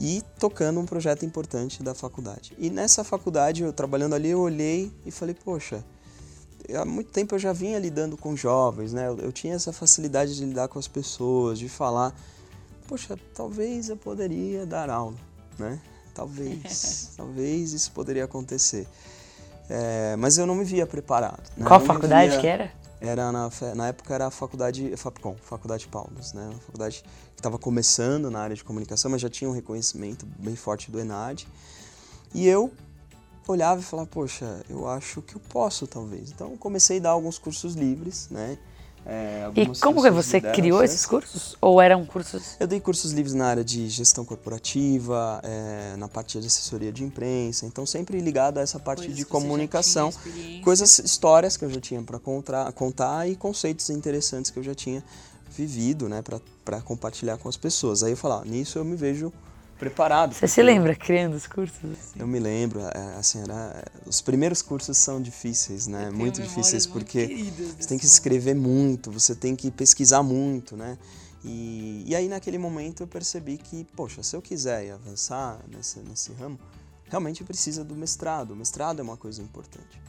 e 0.00 0.22
tocando 0.38 0.80
um 0.80 0.86
projeto 0.86 1.24
importante 1.24 1.82
da 1.82 1.94
faculdade. 1.94 2.52
E 2.58 2.70
nessa 2.70 3.02
faculdade, 3.02 3.62
eu 3.62 3.72
trabalhando 3.72 4.14
ali, 4.14 4.30
eu 4.30 4.40
olhei 4.40 4.92
e 5.04 5.10
falei, 5.10 5.34
poxa, 5.34 5.84
há 6.74 6.84
muito 6.84 7.10
tempo 7.10 7.34
eu 7.34 7.38
já 7.38 7.52
vinha 7.52 7.78
lidando 7.78 8.16
com 8.16 8.36
jovens, 8.36 8.92
né? 8.92 9.08
Eu, 9.08 9.18
eu, 9.18 9.32
tinha 9.32 9.54
essa 9.54 9.72
facilidade 9.72 10.36
de 10.36 10.44
lidar 10.44 10.68
com 10.68 10.78
as 10.78 10.86
pessoas, 10.86 11.58
de 11.58 11.68
falar, 11.68 12.14
poxa, 12.86 13.18
talvez 13.34 13.88
eu 13.88 13.96
poderia 13.96 14.64
dar 14.64 14.88
aula, 14.90 15.16
né? 15.58 15.80
Talvez, 16.14 17.10
talvez 17.16 17.72
isso 17.72 17.90
poderia 17.92 18.24
acontecer. 18.24 18.86
É, 19.68 20.16
mas 20.16 20.38
eu 20.38 20.46
não 20.46 20.54
me 20.54 20.64
via 20.64 20.86
preparado. 20.86 21.42
Né? 21.56 21.66
Qual 21.66 21.80
faculdade 21.80 22.32
via... 22.32 22.40
que 22.40 22.46
era? 22.46 22.72
Era 23.00 23.30
na, 23.30 23.48
na 23.76 23.88
época 23.88 24.14
era 24.14 24.26
a 24.26 24.30
faculdade 24.30 24.96
Fapcom, 24.96 25.36
Faculdade 25.40 25.86
Paulos, 25.86 26.32
né? 26.32 26.48
Uma 26.50 26.60
faculdade 26.60 27.04
que 27.34 27.40
estava 27.40 27.58
começando 27.58 28.30
na 28.30 28.40
área 28.40 28.56
de 28.56 28.64
comunicação, 28.64 29.10
mas 29.10 29.20
já 29.20 29.28
tinha 29.28 29.48
um 29.48 29.52
reconhecimento 29.52 30.26
bem 30.38 30.56
forte 30.56 30.90
do 30.90 30.98
Enad. 30.98 31.46
E 32.34 32.46
eu 32.46 32.72
olhava 33.46 33.80
e 33.80 33.84
falava, 33.84 34.08
poxa, 34.08 34.64
eu 34.68 34.88
acho 34.88 35.22
que 35.22 35.36
eu 35.36 35.40
posso 35.48 35.86
talvez. 35.86 36.30
Então 36.30 36.56
comecei 36.56 36.98
a 36.98 37.02
dar 37.02 37.10
alguns 37.10 37.38
cursos 37.38 37.74
livres, 37.74 38.28
né? 38.30 38.58
É, 39.10 39.50
e 39.56 39.66
como 39.80 40.02
que 40.02 40.10
você 40.10 40.38
criou 40.38 40.84
esses 40.84 41.06
cursos? 41.06 41.56
Ou 41.62 41.80
eram 41.80 42.04
cursos? 42.04 42.56
Eu 42.60 42.66
dei 42.66 42.78
cursos 42.78 43.10
livres 43.12 43.32
na 43.32 43.46
área 43.46 43.64
de 43.64 43.88
gestão 43.88 44.22
corporativa, 44.22 45.40
é, 45.42 45.96
na 45.96 46.06
parte 46.06 46.38
de 46.38 46.46
assessoria 46.46 46.92
de 46.92 47.02
imprensa, 47.02 47.64
então 47.64 47.86
sempre 47.86 48.20
ligado 48.20 48.58
a 48.58 48.60
essa 48.60 48.78
parte 48.78 49.00
coisas 49.00 49.16
de 49.16 49.24
comunicação, 49.24 50.12
coisas, 50.62 50.98
histórias 50.98 51.56
que 51.56 51.64
eu 51.64 51.70
já 51.70 51.80
tinha 51.80 52.02
para 52.02 52.18
contar 52.72 53.26
e 53.26 53.34
conceitos 53.34 53.88
interessantes 53.88 54.50
que 54.50 54.58
eu 54.58 54.62
já 54.62 54.74
tinha 54.74 55.02
vivido, 55.50 56.06
né, 56.06 56.22
para 56.62 56.82
compartilhar 56.82 57.38
com 57.38 57.48
as 57.48 57.56
pessoas. 57.56 58.02
Aí 58.02 58.12
eu 58.12 58.16
falava, 58.16 58.44
nisso 58.44 58.78
eu 58.78 58.84
me 58.84 58.94
vejo 58.94 59.32
preparado. 59.78 60.34
Você 60.34 60.48
se 60.48 60.62
lembra 60.62 60.94
criando 60.94 61.34
os 61.34 61.46
cursos? 61.46 61.78
Assim? 61.84 62.18
Eu 62.18 62.26
me 62.26 62.38
lembro, 62.38 62.80
é, 62.80 63.16
assim, 63.16 63.40
era, 63.40 63.84
os 64.04 64.20
primeiros 64.20 64.60
cursos 64.60 64.98
são 64.98 65.22
difíceis, 65.22 65.86
né? 65.86 66.10
Muito 66.10 66.42
difíceis 66.42 66.86
porque 66.86 67.26
você 67.78 67.88
tem 67.88 67.98
que 67.98 68.06
escrever 68.06 68.54
muito, 68.54 69.10
você 69.10 69.34
tem 69.34 69.54
que 69.54 69.70
pesquisar 69.70 70.22
muito, 70.22 70.76
né? 70.76 70.98
E, 71.44 72.02
e 72.06 72.16
aí 72.16 72.28
naquele 72.28 72.58
momento 72.58 73.02
eu 73.02 73.06
percebi 73.06 73.56
que, 73.56 73.84
poxa, 73.96 74.22
se 74.22 74.34
eu 74.34 74.42
quiser 74.42 74.90
avançar 74.90 75.60
nesse, 75.68 76.00
nesse 76.00 76.32
ramo, 76.32 76.58
realmente 77.08 77.44
precisa 77.44 77.84
do 77.84 77.94
mestrado. 77.94 78.50
O 78.50 78.56
mestrado 78.56 78.98
é 78.98 79.02
uma 79.02 79.16
coisa 79.16 79.40
importante. 79.40 80.00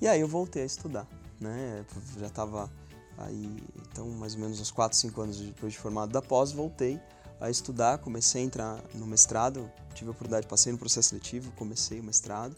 E 0.00 0.08
aí 0.08 0.20
eu 0.20 0.28
voltei 0.28 0.62
a 0.62 0.66
estudar, 0.66 1.06
né? 1.38 1.84
Já 2.18 2.26
estava 2.26 2.70
aí, 3.18 3.62
então 3.90 4.08
mais 4.10 4.34
ou 4.34 4.40
menos 4.40 4.60
uns 4.60 4.70
4, 4.70 4.96
5 4.96 5.20
anos 5.20 5.38
depois 5.38 5.72
de 5.72 5.78
formado 5.78 6.12
da 6.12 6.22
pós, 6.22 6.52
voltei 6.52 7.00
a 7.40 7.50
estudar, 7.50 7.98
comecei 7.98 8.42
a 8.42 8.44
entrar 8.44 8.80
no 8.94 9.06
mestrado, 9.06 9.70
tive 9.94 10.08
a 10.08 10.10
oportunidade, 10.12 10.46
passei 10.46 10.72
no 10.72 10.78
processo 10.78 11.10
seletivo, 11.10 11.50
comecei 11.52 12.00
o 12.00 12.04
mestrado. 12.04 12.56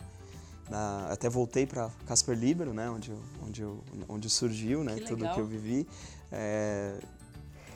Na, 0.69 1.09
até 1.11 1.29
voltei 1.29 1.67
para 1.67 1.91
Casper 2.07 2.37
Libero, 2.37 2.75
né, 2.75 2.91
onde, 2.91 3.11
eu, 3.11 3.19
onde, 3.47 3.63
eu, 3.63 3.83
onde 4.09 4.29
surgiu 4.29 4.85
né, 4.85 4.97
que 4.97 5.05
tudo 5.07 5.29
que 5.31 5.41
eu 5.41 5.47
vivi. 5.47 5.89
É, 6.31 6.95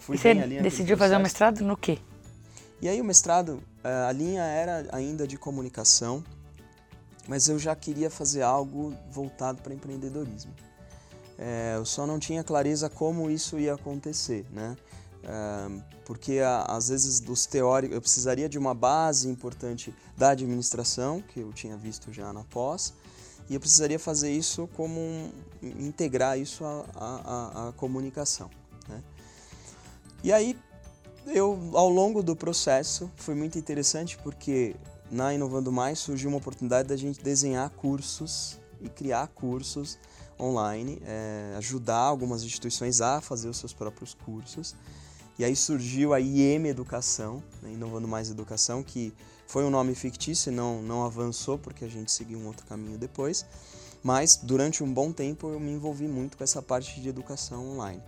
fui 0.00 0.16
e 0.16 0.18
você 0.18 0.34
decidiu 0.34 0.96
fazer 0.96 1.14
o 1.16 1.18
um 1.18 1.22
mestrado 1.22 1.64
no 1.64 1.76
quê? 1.76 1.98
E 2.80 2.88
aí 2.88 3.00
o 3.00 3.04
mestrado, 3.04 3.62
é, 3.82 3.88
a 4.08 4.12
linha 4.12 4.42
era 4.42 4.86
ainda 4.92 5.26
de 5.26 5.38
comunicação, 5.38 6.22
mas 7.26 7.48
eu 7.48 7.58
já 7.58 7.74
queria 7.74 8.10
fazer 8.10 8.42
algo 8.42 8.94
voltado 9.10 9.62
para 9.62 9.72
empreendedorismo. 9.72 10.52
É, 11.38 11.74
eu 11.76 11.84
só 11.84 12.06
não 12.06 12.18
tinha 12.18 12.44
clareza 12.44 12.90
como 12.90 13.30
isso 13.30 13.58
ia 13.58 13.74
acontecer, 13.74 14.44
né? 14.50 14.76
Porque 16.04 16.40
às 16.66 16.88
vezes 16.88 17.20
dos 17.20 17.46
teóricos 17.46 17.94
eu 17.94 18.00
precisaria 18.00 18.48
de 18.48 18.58
uma 18.58 18.74
base 18.74 19.28
importante 19.28 19.94
da 20.16 20.30
administração 20.30 21.20
que 21.20 21.40
eu 21.40 21.52
tinha 21.52 21.76
visto 21.76 22.12
já 22.12 22.32
na 22.32 22.44
pós 22.44 22.92
e 23.48 23.54
eu 23.54 23.60
precisaria 23.60 23.98
fazer 23.98 24.30
isso 24.30 24.68
como 24.74 25.00
um, 25.00 25.30
integrar 25.62 26.38
isso 26.38 26.64
à, 26.64 27.72
comunicação 27.76 28.50
né? 28.88 29.02
e 30.22 30.32
aí 30.32 30.58
eu 31.26 31.70
ao 31.74 31.88
longo 31.88 32.22
do 32.22 32.34
processo 32.34 33.10
foi 33.16 33.34
muito 33.34 33.58
interessante 33.58 34.18
porque 34.18 34.74
na 35.10 35.32
inovando 35.32 35.70
mais 35.70 35.98
surgiu 35.98 36.28
uma 36.28 36.38
oportunidade 36.38 36.88
da 36.88 36.96
gente 36.96 37.22
desenhar 37.22 37.70
cursos 37.70 38.58
e 38.80 38.88
criar 38.88 39.28
cursos 39.28 39.98
online 40.38 41.00
é, 41.04 41.54
ajudar 41.58 41.98
algumas 41.98 42.42
instituições 42.42 43.00
a 43.00 43.20
fazer 43.20 43.48
os 43.48 43.56
seus 43.56 43.72
próprios 43.72 44.14
cursos 44.14 44.74
e 45.38 45.44
aí 45.44 45.56
surgiu 45.56 46.12
a 46.12 46.20
IEM 46.20 46.66
Educação, 46.66 47.42
né, 47.62 47.72
Inovando 47.72 48.06
Mais 48.06 48.30
Educação, 48.30 48.82
que 48.82 49.12
foi 49.46 49.64
um 49.64 49.70
nome 49.70 49.94
fictício 49.94 50.50
e 50.50 50.54
não, 50.54 50.82
não 50.82 51.04
avançou 51.04 51.58
porque 51.58 51.84
a 51.84 51.88
gente 51.88 52.10
seguiu 52.12 52.38
um 52.38 52.46
outro 52.46 52.66
caminho 52.66 52.98
depois. 52.98 53.44
Mas 54.02 54.36
durante 54.36 54.82
um 54.82 54.92
bom 54.92 55.12
tempo 55.12 55.48
eu 55.50 55.60
me 55.60 55.70
envolvi 55.70 56.08
muito 56.08 56.36
com 56.36 56.44
essa 56.44 56.60
parte 56.60 57.00
de 57.00 57.08
educação 57.08 57.70
online. 57.70 58.02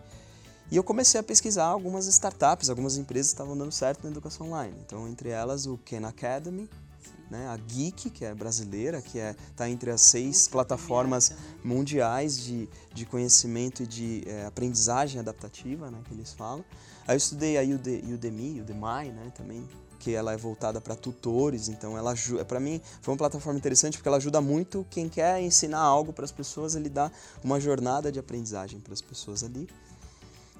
E 0.71 0.77
eu 0.77 0.83
comecei 0.83 1.21
a 1.21 1.23
pesquisar 1.23 1.67
algumas 1.67 2.07
startups, 2.07 2.71
algumas 2.71 2.97
empresas 2.97 3.33
que 3.33 3.35
estavam 3.35 3.57
dando 3.57 3.71
certo 3.71 4.03
na 4.05 4.11
educação 4.11 4.49
online. 4.49 4.75
Então, 4.85 5.07
entre 5.07 5.29
elas, 5.29 5.67
o 5.67 5.79
Khan 5.79 6.07
Academy, 6.07 6.69
né, 7.31 7.47
a 7.49 7.57
Geek, 7.57 8.11
que 8.11 8.25
é 8.25 8.35
brasileira, 8.35 9.01
que 9.03 9.19
está 9.19 9.31
é, 9.31 9.37
tá 9.55 9.69
entre 9.69 9.91
as 9.91 10.01
seis 10.01 10.49
plataformas 10.49 11.33
mundiais 11.63 12.39
de, 12.39 12.69
de 12.93 13.05
conhecimento 13.05 13.83
e 13.83 13.87
de 13.87 14.25
é, 14.27 14.47
aprendizagem 14.47 15.21
adaptativa, 15.21 15.91
né, 15.91 16.01
que 16.05 16.15
eles 16.15 16.33
falam. 16.33 16.65
Aí 17.07 17.15
eu 17.15 17.19
estudei 17.19 17.59
a 17.59 17.63
Udemy, 17.63 18.61
Udemy, 18.61 19.13
né, 19.13 19.33
também, 19.35 19.69
que 19.99 20.15
ela 20.15 20.33
é 20.33 20.37
voltada 20.37 20.81
para 20.81 20.95
tutores, 20.95 21.69
então 21.69 21.97
ela 21.97 22.13
ajuda, 22.13 22.45
para 22.45 22.61
mim 22.61 22.81
foi 23.01 23.13
uma 23.13 23.19
plataforma 23.19 23.59
interessante 23.59 23.97
porque 23.97 24.09
ela 24.09 24.19
ajuda 24.19 24.41
muito 24.41 24.87
quem 24.91 25.09
quer 25.09 25.41
ensinar 25.41 25.81
algo 25.81 26.13
para 26.13 26.25
as 26.25 26.33
pessoas, 26.33 26.75
ele 26.75 26.89
dá 26.89 27.11
uma 27.43 27.59
jornada 27.59 28.13
de 28.13 28.19
aprendizagem 28.19 28.81
para 28.81 28.93
as 28.93 29.01
pessoas 29.01 29.43
ali. 29.43 29.69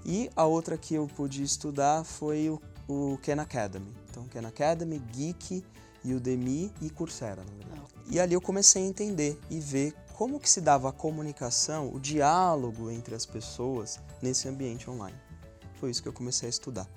E 0.05 0.31
a 0.37 0.45
outra 0.45 0.77
que 0.77 0.95
eu 0.95 1.07
pude 1.15 1.43
estudar 1.43 2.05
foi 2.05 2.51
o, 2.51 2.61
o 2.87 3.19
Khan 3.23 3.41
Academy. 3.41 3.91
Então, 4.11 4.27
Khan 4.29 4.47
Academy, 4.47 4.99
Geek, 4.99 5.65
Udemy 6.05 6.71
e 6.83 6.91
Coursera, 6.91 7.43
na 7.43 7.53
verdade. 7.53 7.95
E 8.11 8.21
ali 8.21 8.35
eu 8.35 8.41
comecei 8.41 8.83
a 8.83 8.87
entender 8.87 9.39
e 9.51 9.59
ver 9.59 9.95
como 10.13 10.39
que 10.39 10.49
se 10.49 10.61
dava 10.61 10.91
a 10.91 10.93
comunicação, 10.93 11.91
o 11.93 11.99
diálogo 11.99 12.91
entre 12.91 13.15
as 13.15 13.25
pessoas 13.25 13.99
nesse 14.23 14.47
ambiente 14.47 14.89
online 14.89 15.24
foi 15.85 15.91
isso 15.91 16.03
que 16.03 16.09
eu 16.09 16.15
comecei 16.15 16.47
a 16.47 16.51
estudar. 16.51 16.89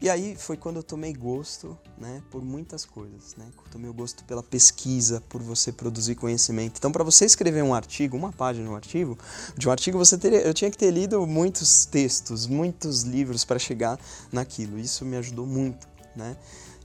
E 0.00 0.10
aí 0.10 0.34
foi 0.34 0.56
quando 0.56 0.76
eu 0.76 0.82
tomei 0.82 1.12
gosto, 1.12 1.78
né, 1.96 2.20
por 2.28 2.42
muitas 2.42 2.84
coisas, 2.84 3.36
né? 3.36 3.46
Tomei 3.70 3.88
o 3.88 3.94
gosto 3.94 4.24
pela 4.24 4.42
pesquisa, 4.42 5.20
por 5.28 5.40
você 5.40 5.70
produzir 5.70 6.16
conhecimento. 6.16 6.78
Então, 6.78 6.90
para 6.90 7.04
você 7.04 7.24
escrever 7.24 7.62
um 7.62 7.72
artigo, 7.72 8.16
uma 8.16 8.32
página 8.32 8.64
de 8.64 8.70
um 8.72 8.74
artigo, 8.74 9.16
de 9.56 9.68
um 9.68 9.70
artigo 9.70 9.96
você 9.96 10.18
teria, 10.18 10.40
eu 10.40 10.52
tinha 10.52 10.70
que 10.72 10.76
ter 10.76 10.90
lido 10.90 11.24
muitos 11.24 11.84
textos, 11.84 12.48
muitos 12.48 13.02
livros 13.02 13.44
para 13.44 13.60
chegar 13.60 13.96
naquilo. 14.32 14.76
Isso 14.76 15.04
me 15.04 15.16
ajudou 15.16 15.46
muito, 15.46 15.86
né? 16.16 16.36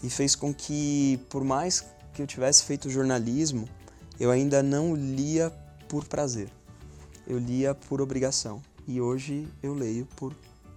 E 0.03 0.09
fez 0.11 0.35
com 0.35 0.53
que, 0.53 1.19
por 1.29 1.43
mais 1.43 1.85
que 2.13 2.21
eu 2.21 2.27
tivesse 2.27 2.63
feito 2.63 2.87
jornalismo, 2.87 3.67
eu 4.19 4.29
ainda 4.29 4.61
não 4.61 4.93
lia 4.93 5.51
por 5.87 6.05
prazer. 6.05 6.51
Eu 7.25 7.39
lia 7.39 7.73
por 7.73 7.99
obrigação. 7.99 8.61
E 8.87 9.01
hoje 9.01 9.47
eu 9.63 9.73
leio 9.73 10.05
por 10.15 10.31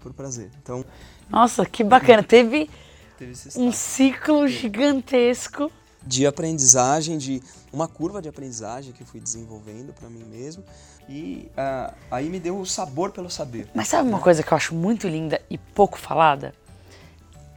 por 0.09 0.15
prazer. 0.15 0.51
Então. 0.63 0.85
Nossa, 1.29 1.65
que 1.65 1.85
bacana! 1.85 2.23
Teve, 2.23 2.71
teve 3.19 3.35
um 3.57 3.71
ciclo 3.73 4.49
gigantesco 4.49 5.71
de 6.03 6.27
aprendizagem, 6.27 7.19
de 7.19 7.43
uma 7.73 7.87
curva 7.87 8.23
de 8.23 8.29
aprendizagem 8.29 8.93
que 8.93 9.03
eu 9.03 9.07
fui 9.07 9.21
desenvolvendo 9.21 9.93
para 9.93 10.09
mim 10.09 10.25
mesmo 10.25 10.65
e 11.09 11.51
uh, 11.53 11.95
aí 12.11 12.29
me 12.29 12.41
deu 12.41 12.59
o 12.59 12.65
sabor 12.65 13.11
pelo 13.11 13.31
saber. 13.31 13.69
Mas 13.75 13.89
sabe 13.89 14.09
uma 14.09 14.21
coisa 14.21 14.43
que 14.43 14.53
eu 14.53 14.57
acho 14.57 14.75
muito 14.75 15.07
linda 15.07 15.41
e 15.51 15.59
pouco 15.59 15.99
falada, 15.99 16.55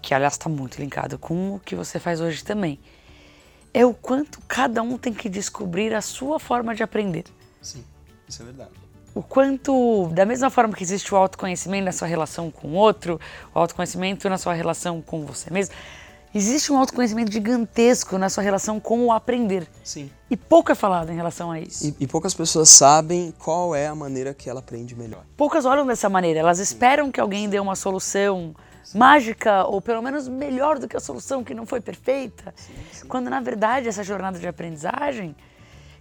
que 0.02 0.14
aliás 0.14 0.34
está 0.34 0.50
muito 0.50 0.80
linkado 0.80 1.18
com 1.18 1.56
o 1.56 1.60
que 1.60 1.76
você 1.76 2.00
faz 2.00 2.20
hoje 2.20 2.44
também, 2.44 2.80
é 3.74 3.86
o 3.86 3.94
quanto 3.94 4.42
cada 4.48 4.82
um 4.82 4.98
tem 4.98 5.14
que 5.14 5.30
descobrir 5.30 5.94
a 5.94 6.02
sua 6.02 6.40
forma 6.40 6.76
de 6.76 6.84
aprender. 6.84 7.24
Sim, 7.62 7.86
isso 8.28 8.42
é 8.42 8.46
verdade 8.46 8.91
o 9.14 9.22
quanto, 9.22 10.08
da 10.14 10.26
mesma 10.26 10.50
forma 10.50 10.74
que 10.74 10.84
existe 10.84 11.14
o 11.14 11.18
autoconhecimento 11.18 11.86
na 11.86 11.92
sua 11.92 12.08
relação 12.08 12.50
com 12.50 12.70
o 12.70 12.74
outro, 12.74 13.20
o 13.54 13.60
autoconhecimento 13.60 14.30
na 14.30 14.38
sua 14.38 14.54
relação 14.54 15.02
com 15.02 15.26
você 15.26 15.50
mesmo, 15.52 15.76
existe 16.34 16.72
um 16.72 16.78
autoconhecimento 16.78 17.32
gigantesco 17.32 18.18
na 18.18 18.30
sua 18.30 18.42
relação 18.42 18.80
com 18.80 19.06
o 19.06 19.12
aprender. 19.12 19.68
Sim. 19.84 20.10
E 20.30 20.38
pouco 20.38 20.72
é 20.72 20.76
falado 20.76 21.12
em 21.12 21.16
relação 21.16 21.52
a 21.52 21.60
isso. 21.60 21.88
E, 21.88 22.04
e 22.04 22.08
poucas 22.08 22.34
pessoas 22.34 22.70
sabem 22.70 23.34
qual 23.38 23.76
é 23.76 23.88
a 23.88 23.96
maneira 23.96 24.34
que 24.34 24.50
ela 24.50 24.60
aprende 24.60 24.96
melhor. 24.96 25.26
Poucas 25.36 25.66
olham 25.66 25.86
dessa 25.86 26.10
maneira, 26.10 26.40
elas 26.40 26.58
Sim. 26.58 26.64
esperam 26.64 27.12
que 27.12 27.20
alguém 27.20 27.50
dê 27.50 27.60
uma 27.60 27.76
solução 27.76 28.56
Sim. 28.82 28.98
mágica 28.98 29.66
ou 29.66 29.82
pelo 29.82 30.02
menos 30.02 30.30
melhor 30.30 30.80
do 30.80 30.88
que 30.88 30.96
a 30.96 31.02
solução 31.02 31.44
que 31.44 31.54
não 31.54 31.66
foi 31.66 31.82
perfeita, 31.82 32.54
Sim, 32.56 33.08
quando 33.08 33.30
na 33.30 33.42
verdade 33.42 33.90
essa 33.90 34.04
jornada 34.04 34.40
de 34.40 34.48
aprendizagem 34.48 35.36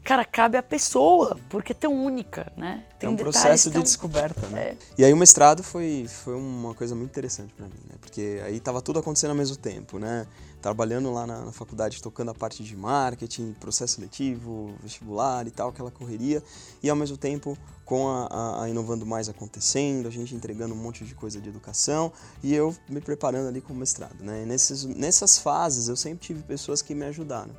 cara, 0.03 0.25
cabe 0.25 0.57
à 0.57 0.63
pessoa, 0.63 1.39
porque 1.49 1.73
é 1.73 1.75
tão 1.75 1.93
única, 1.93 2.53
né? 2.57 2.85
Tem 2.99 3.09
é 3.09 3.13
um 3.13 3.17
processo 3.17 3.71
tão... 3.71 3.81
de 3.81 3.87
descoberta, 3.87 4.47
né? 4.49 4.61
É. 4.61 4.77
E 4.99 5.05
aí 5.05 5.13
o 5.13 5.17
mestrado 5.17 5.63
foi, 5.63 6.07
foi 6.09 6.35
uma 6.35 6.75
coisa 6.75 6.95
muito 6.95 7.11
interessante 7.11 7.53
para 7.55 7.67
mim, 7.67 7.81
né? 7.89 7.97
Porque 8.01 8.41
aí 8.45 8.59
tava 8.61 8.81
tudo 8.83 8.99
acontecendo 8.99 9.31
ao 9.31 9.37
mesmo 9.37 9.57
tempo, 9.57 9.99
né? 9.99 10.27
Trabalhando 10.61 11.11
lá 11.13 11.27
na, 11.27 11.47
na, 11.47 11.53
faculdade, 11.53 12.03
tocando 12.03 12.31
a 12.31 12.35
parte 12.35 12.63
de 12.63 12.77
marketing, 12.77 13.55
processo 13.55 13.95
seletivo, 13.95 14.75
vestibular 14.83 15.47
e 15.47 15.51
tal, 15.51 15.71
aquela 15.71 15.91
correria. 15.91 16.43
E 16.83 16.91
ao 16.91 16.97
mesmo 16.97 17.17
tempo 17.17 17.57
com 17.85 18.09
a, 18.09 18.27
a, 18.27 18.65
a 18.65 18.69
Inovando 18.69 19.05
Mais 19.05 19.29
acontecendo, 19.29 20.07
a 20.07 20.11
gente 20.11 20.35
entregando 20.35 20.75
um 20.75 20.77
monte 20.77 21.05
de 21.05 21.15
coisa 21.15 21.41
de 21.41 21.49
educação 21.49 22.13
e 22.43 22.55
eu 22.55 22.77
me 22.89 23.01
preparando 23.01 23.49
ali 23.49 23.61
com 23.61 23.73
o 23.73 23.77
mestrado, 23.77 24.23
né? 24.23 24.43
E 24.43 24.47
nesses, 24.47 24.85
nessas 24.85 25.39
fases 25.39 25.89
eu 25.89 25.97
sempre 25.97 26.27
tive 26.27 26.43
pessoas 26.43 26.83
que 26.83 26.95
me 26.95 27.05
ajudaram. 27.07 27.51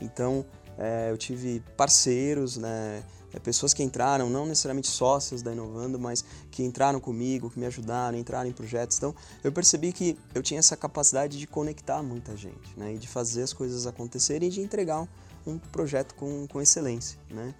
Então, 0.00 0.44
é, 0.78 1.10
eu 1.10 1.18
tive 1.18 1.60
parceiros, 1.76 2.56
né, 2.56 3.02
é, 3.34 3.38
pessoas 3.38 3.74
que 3.74 3.82
entraram, 3.82 4.30
não 4.30 4.46
necessariamente 4.46 4.88
sócios 4.88 5.42
da 5.42 5.52
Inovando, 5.52 5.98
mas 5.98 6.24
que 6.50 6.62
entraram 6.62 7.00
comigo, 7.00 7.50
que 7.50 7.58
me 7.58 7.66
ajudaram, 7.66 8.16
entraram 8.16 8.48
em 8.48 8.52
projetos. 8.52 8.96
Então, 8.96 9.14
eu 9.42 9.50
percebi 9.52 9.92
que 9.92 10.16
eu 10.34 10.42
tinha 10.42 10.60
essa 10.60 10.76
capacidade 10.76 11.38
de 11.38 11.46
conectar 11.46 12.02
muita 12.02 12.36
gente, 12.36 12.72
né, 12.76 12.94
e 12.94 12.98
de 12.98 13.08
fazer 13.08 13.42
as 13.42 13.52
coisas 13.52 13.86
acontecerem 13.86 14.48
e 14.48 14.52
de 14.52 14.60
entregar 14.60 15.00
um, 15.00 15.08
um 15.46 15.58
projeto 15.58 16.14
com, 16.14 16.46
com 16.46 16.62
excelência, 16.62 17.18
né. 17.28 17.54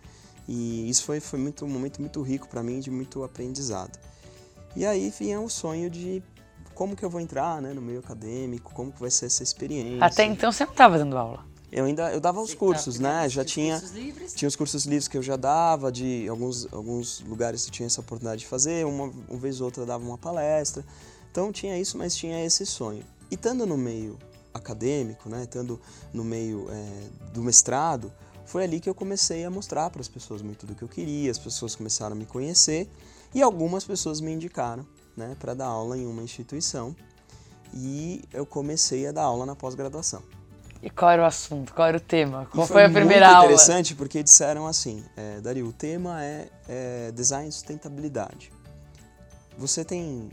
E 0.47 0.89
isso 0.89 1.05
foi, 1.05 1.21
foi 1.21 1.39
muito, 1.39 1.67
um 1.67 1.69
momento 1.69 2.01
muito 2.01 2.23
rico 2.23 2.49
para 2.49 2.63
mim, 2.63 2.81
de 2.81 2.91
muito 2.91 3.23
aprendizado. 3.23 3.99
E 4.75 4.87
aí 4.87 5.11
vinha 5.11 5.39
o 5.41 5.51
sonho 5.51 5.91
de 5.91 6.23
como 6.75 6.95
que 6.95 7.05
eu 7.05 7.11
vou 7.11 7.21
entrar 7.21 7.61
né, 7.61 7.75
no 7.75 7.83
meio 7.83 7.99
acadêmico, 7.99 8.73
como 8.73 8.93
que 8.93 9.01
vai 9.01 9.11
ser 9.11 9.27
essa 9.27 9.43
experiência. 9.43 10.05
Até 10.05 10.25
então 10.25 10.51
você 10.51 10.65
não 10.65 10.71
estava 10.71 10.97
dando 10.97 11.19
aula? 11.19 11.45
Eu 11.71 11.85
ainda 11.85 12.11
eu 12.13 12.21
dava 12.21 12.41
os 12.41 12.55
cursos, 12.55 12.99
né? 12.99 13.29
Já 13.29 13.45
tinha 13.45 13.83
tinha 14.35 14.49
os 14.49 14.57
cursos 14.57 14.87
livres 14.87 15.07
que 15.07 15.19
eu 15.19 15.23
já 15.23 15.37
dava 15.37 15.93
de 15.93 16.27
alguns 16.29 16.73
alguns 16.73 17.21
lugares 17.21 17.67
que 17.67 17.71
tinha 17.71 17.87
essa 17.87 18.01
oportunidade 18.01 18.41
de 18.41 18.47
fazer, 18.47 18.87
uma, 18.87 19.13
uma 19.29 19.39
vez 19.39 19.61
ou 19.61 19.67
outra 19.67 19.85
dava 19.85 20.05
uma 20.05 20.17
palestra. 20.17 20.85
Então 21.31 21.53
tinha 21.53 21.79
isso, 21.79 21.99
mas 21.99 22.17
tinha 22.17 22.43
esse 22.45 22.65
sonho. 22.65 23.05
E 23.31 23.35
estando 23.35 23.67
no 23.67 23.77
meio 23.77 24.19
acadêmico, 24.53 25.29
né? 25.29 25.43
Estando 25.43 25.79
no 26.13 26.25
meio 26.25 26.67
é, 26.71 27.31
do 27.35 27.43
mestrado, 27.43 28.11
foi 28.47 28.65
ali 28.65 28.81
que 28.81 28.89
eu 28.89 28.95
comecei 28.95 29.45
a 29.45 29.51
mostrar 29.51 29.91
para 29.91 30.01
as 30.01 30.09
pessoas 30.09 30.41
muito 30.41 30.65
do 30.65 30.75
que 30.75 30.83
eu 30.83 30.89
queria. 30.89 31.31
As 31.31 31.39
pessoas 31.39 31.77
começaram 31.77 32.17
a 32.17 32.19
me 32.19 32.25
conhecer 32.25 32.91
e 33.35 33.43
algumas 33.43 33.85
pessoas 33.85 34.23
me 34.23 34.33
indicaram, 34.33 34.87
né? 35.15 35.37
Para 35.39 35.53
dar 35.53 35.67
aula 35.67 35.99
em 35.99 36.07
uma 36.07 36.23
instituição. 36.23 36.97
E 37.75 38.25
eu 38.33 38.47
comecei 38.47 39.07
a 39.07 39.13
dar 39.13 39.25
aula 39.25 39.45
na 39.45 39.55
pós-graduação. 39.55 40.23
E 40.83 40.89
qual 40.89 41.11
era 41.11 41.23
o 41.23 41.25
assunto? 41.25 41.75
Qual 41.75 41.89
era 41.89 41.97
o 41.97 42.01
tema? 42.01 42.47
Qual 42.53 42.67
foi, 42.67 42.77
foi, 42.77 42.85
a 42.85 42.91
primeira 42.91 43.27
aula? 43.27 43.39
Foi 43.41 43.47
interessante 43.55 43.95
porque 43.95 44.23
disseram 44.23 44.67
assim, 44.67 45.05
é, 45.17 45.41
Dario, 45.41 45.67
o 45.67 45.73
tema 45.73 46.23
é, 46.23 46.49
é 46.69 47.13
design 47.13 47.49
e 47.49 47.53
sustentabilidade. 47.53 48.53
Você 49.57 49.85
tem 49.85 50.31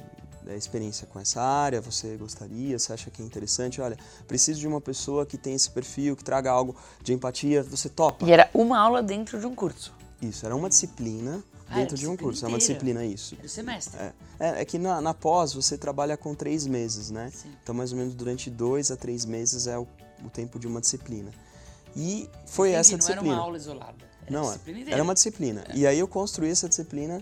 é, 0.48 0.56
experiência 0.56 1.08
com 1.08 1.20
essa 1.20 1.42
área? 1.42 1.82
Você 1.82 2.16
gostaria? 2.16 2.78
Você 2.78 2.94
acha 2.94 3.10
que 3.10 3.24
é 3.24 3.26
interessante? 3.26 3.82
Olha, 3.82 3.98
preciso 4.28 4.60
de 4.60 4.68
uma 4.68 4.80
pessoa 4.80 5.26
que 5.26 5.38
tenha 5.38 5.56
esse 5.56 5.70
perfil, 5.70 6.16
que 6.16 6.24
traga 6.24 6.52
algo 6.52 6.76
de 7.02 7.14
empatia. 7.14 7.64
Você 7.64 7.90
topa? 7.90 8.24
E 8.24 8.32
era 8.32 8.48
uma 8.54 8.78
aula 8.78 9.02
dentro 9.02 9.40
de 9.40 9.48
um 9.48 9.56
curso? 9.56 9.94
Isso, 10.22 10.46
era 10.46 10.56
uma 10.56 10.70
disciplina 10.70 11.44
ah, 11.68 11.76
dentro 11.76 11.98
de 11.98 12.08
um 12.08 12.16
curso. 12.16 12.46
É 12.46 12.48
uma 12.48 12.60
disciplina, 12.60 13.04
isso. 13.04 13.36
Era 13.36 13.48
o 13.48 13.50
semestre. 13.50 14.00
É, 14.00 14.14
é, 14.40 14.62
é 14.62 14.66
que 14.66 14.78
na, 14.78 15.02
na, 15.02 15.14
pós 15.14 15.54
você 15.54 15.76
trabalha 15.78 16.16
com 16.16 16.36
três 16.36 16.68
meses, 16.68 17.10
né? 17.10 17.32
Sim. 17.34 17.52
Então, 17.64 17.74
mais 17.74 17.92
ou 17.92 17.98
menos 17.98 18.14
durante 18.14 18.50
dois 18.50 18.92
a 18.92 18.96
três 18.96 19.26
meses 19.26 19.66
é 19.66 19.78
o 19.78 19.88
o 20.26 20.30
tempo 20.30 20.60
de 20.60 20.68
uma 20.68 20.82
disciplina. 20.82 21.32
E 21.96 22.30
foi 22.46 22.70
Entendi, 22.70 22.80
essa 22.80 22.98
disciplina. 22.98 23.22
Não 23.22 23.32
era 23.32 23.40
uma 23.40 23.46
aula 23.46 23.58
isolada. 23.58 24.06
Era 24.28 24.32
não, 24.32 24.60
era 24.88 25.04
uma 25.04 25.14
disciplina. 25.14 25.64
É. 25.70 25.78
E 25.78 25.88
aí 25.88 26.00
eu 26.00 26.08
construí 26.08 26.50
essa 26.50 26.68
disciplina 26.68 27.22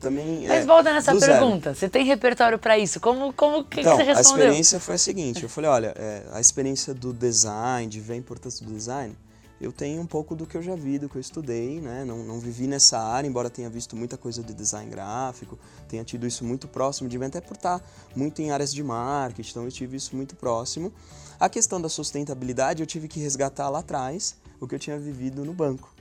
também. 0.00 0.46
Mas 0.46 0.62
é, 0.62 0.66
volta 0.66 0.92
nessa 0.92 1.14
pergunta. 1.16 1.70
Zero. 1.70 1.76
Você 1.76 1.88
tem 1.88 2.04
repertório 2.04 2.58
para 2.58 2.78
isso? 2.78 3.00
Como, 3.00 3.32
como 3.32 3.64
que, 3.64 3.80
então, 3.80 3.96
que 3.96 4.04
você 4.04 4.12
respondeu? 4.12 4.44
A 4.44 4.46
experiência 4.46 4.80
foi 4.80 4.94
a 4.94 4.98
seguinte: 4.98 5.42
eu 5.42 5.48
falei, 5.48 5.70
olha, 5.70 5.94
é, 5.96 6.24
a 6.32 6.40
experiência 6.40 6.92
do 6.92 7.12
design, 7.12 7.88
de 7.88 8.00
ver 8.00 8.14
a 8.14 8.16
importância 8.16 8.64
do 8.66 8.72
design, 8.72 9.16
eu 9.62 9.70
tenho 9.70 10.02
um 10.02 10.06
pouco 10.06 10.34
do 10.34 10.44
que 10.44 10.56
eu 10.56 10.62
já 10.62 10.74
vi, 10.74 10.98
do 10.98 11.08
que 11.08 11.14
eu 11.14 11.20
estudei, 11.20 11.80
né? 11.80 12.04
Não, 12.04 12.24
não 12.24 12.40
vivi 12.40 12.66
nessa 12.66 12.98
área, 12.98 13.28
embora 13.28 13.48
tenha 13.48 13.70
visto 13.70 13.94
muita 13.94 14.16
coisa 14.16 14.42
de 14.42 14.52
design 14.52 14.90
gráfico, 14.90 15.56
tenha 15.88 16.02
tido 16.02 16.26
isso 16.26 16.44
muito 16.44 16.66
próximo 16.66 17.08
de 17.08 17.16
mim, 17.16 17.26
até 17.26 17.40
por 17.40 17.54
estar 17.54 17.80
muito 18.16 18.42
em 18.42 18.50
áreas 18.50 18.74
de 18.74 18.82
marketing, 18.82 19.50
então 19.50 19.64
eu 19.64 19.70
tive 19.70 19.96
isso 19.96 20.16
muito 20.16 20.34
próximo. 20.34 20.92
A 21.38 21.48
questão 21.48 21.80
da 21.80 21.88
sustentabilidade 21.88 22.82
eu 22.82 22.86
tive 22.86 23.06
que 23.06 23.20
resgatar 23.20 23.68
lá 23.68 23.78
atrás 23.78 24.34
o 24.60 24.66
que 24.66 24.74
eu 24.74 24.80
tinha 24.80 24.98
vivido 24.98 25.44
no 25.44 25.54
banco. 25.54 25.94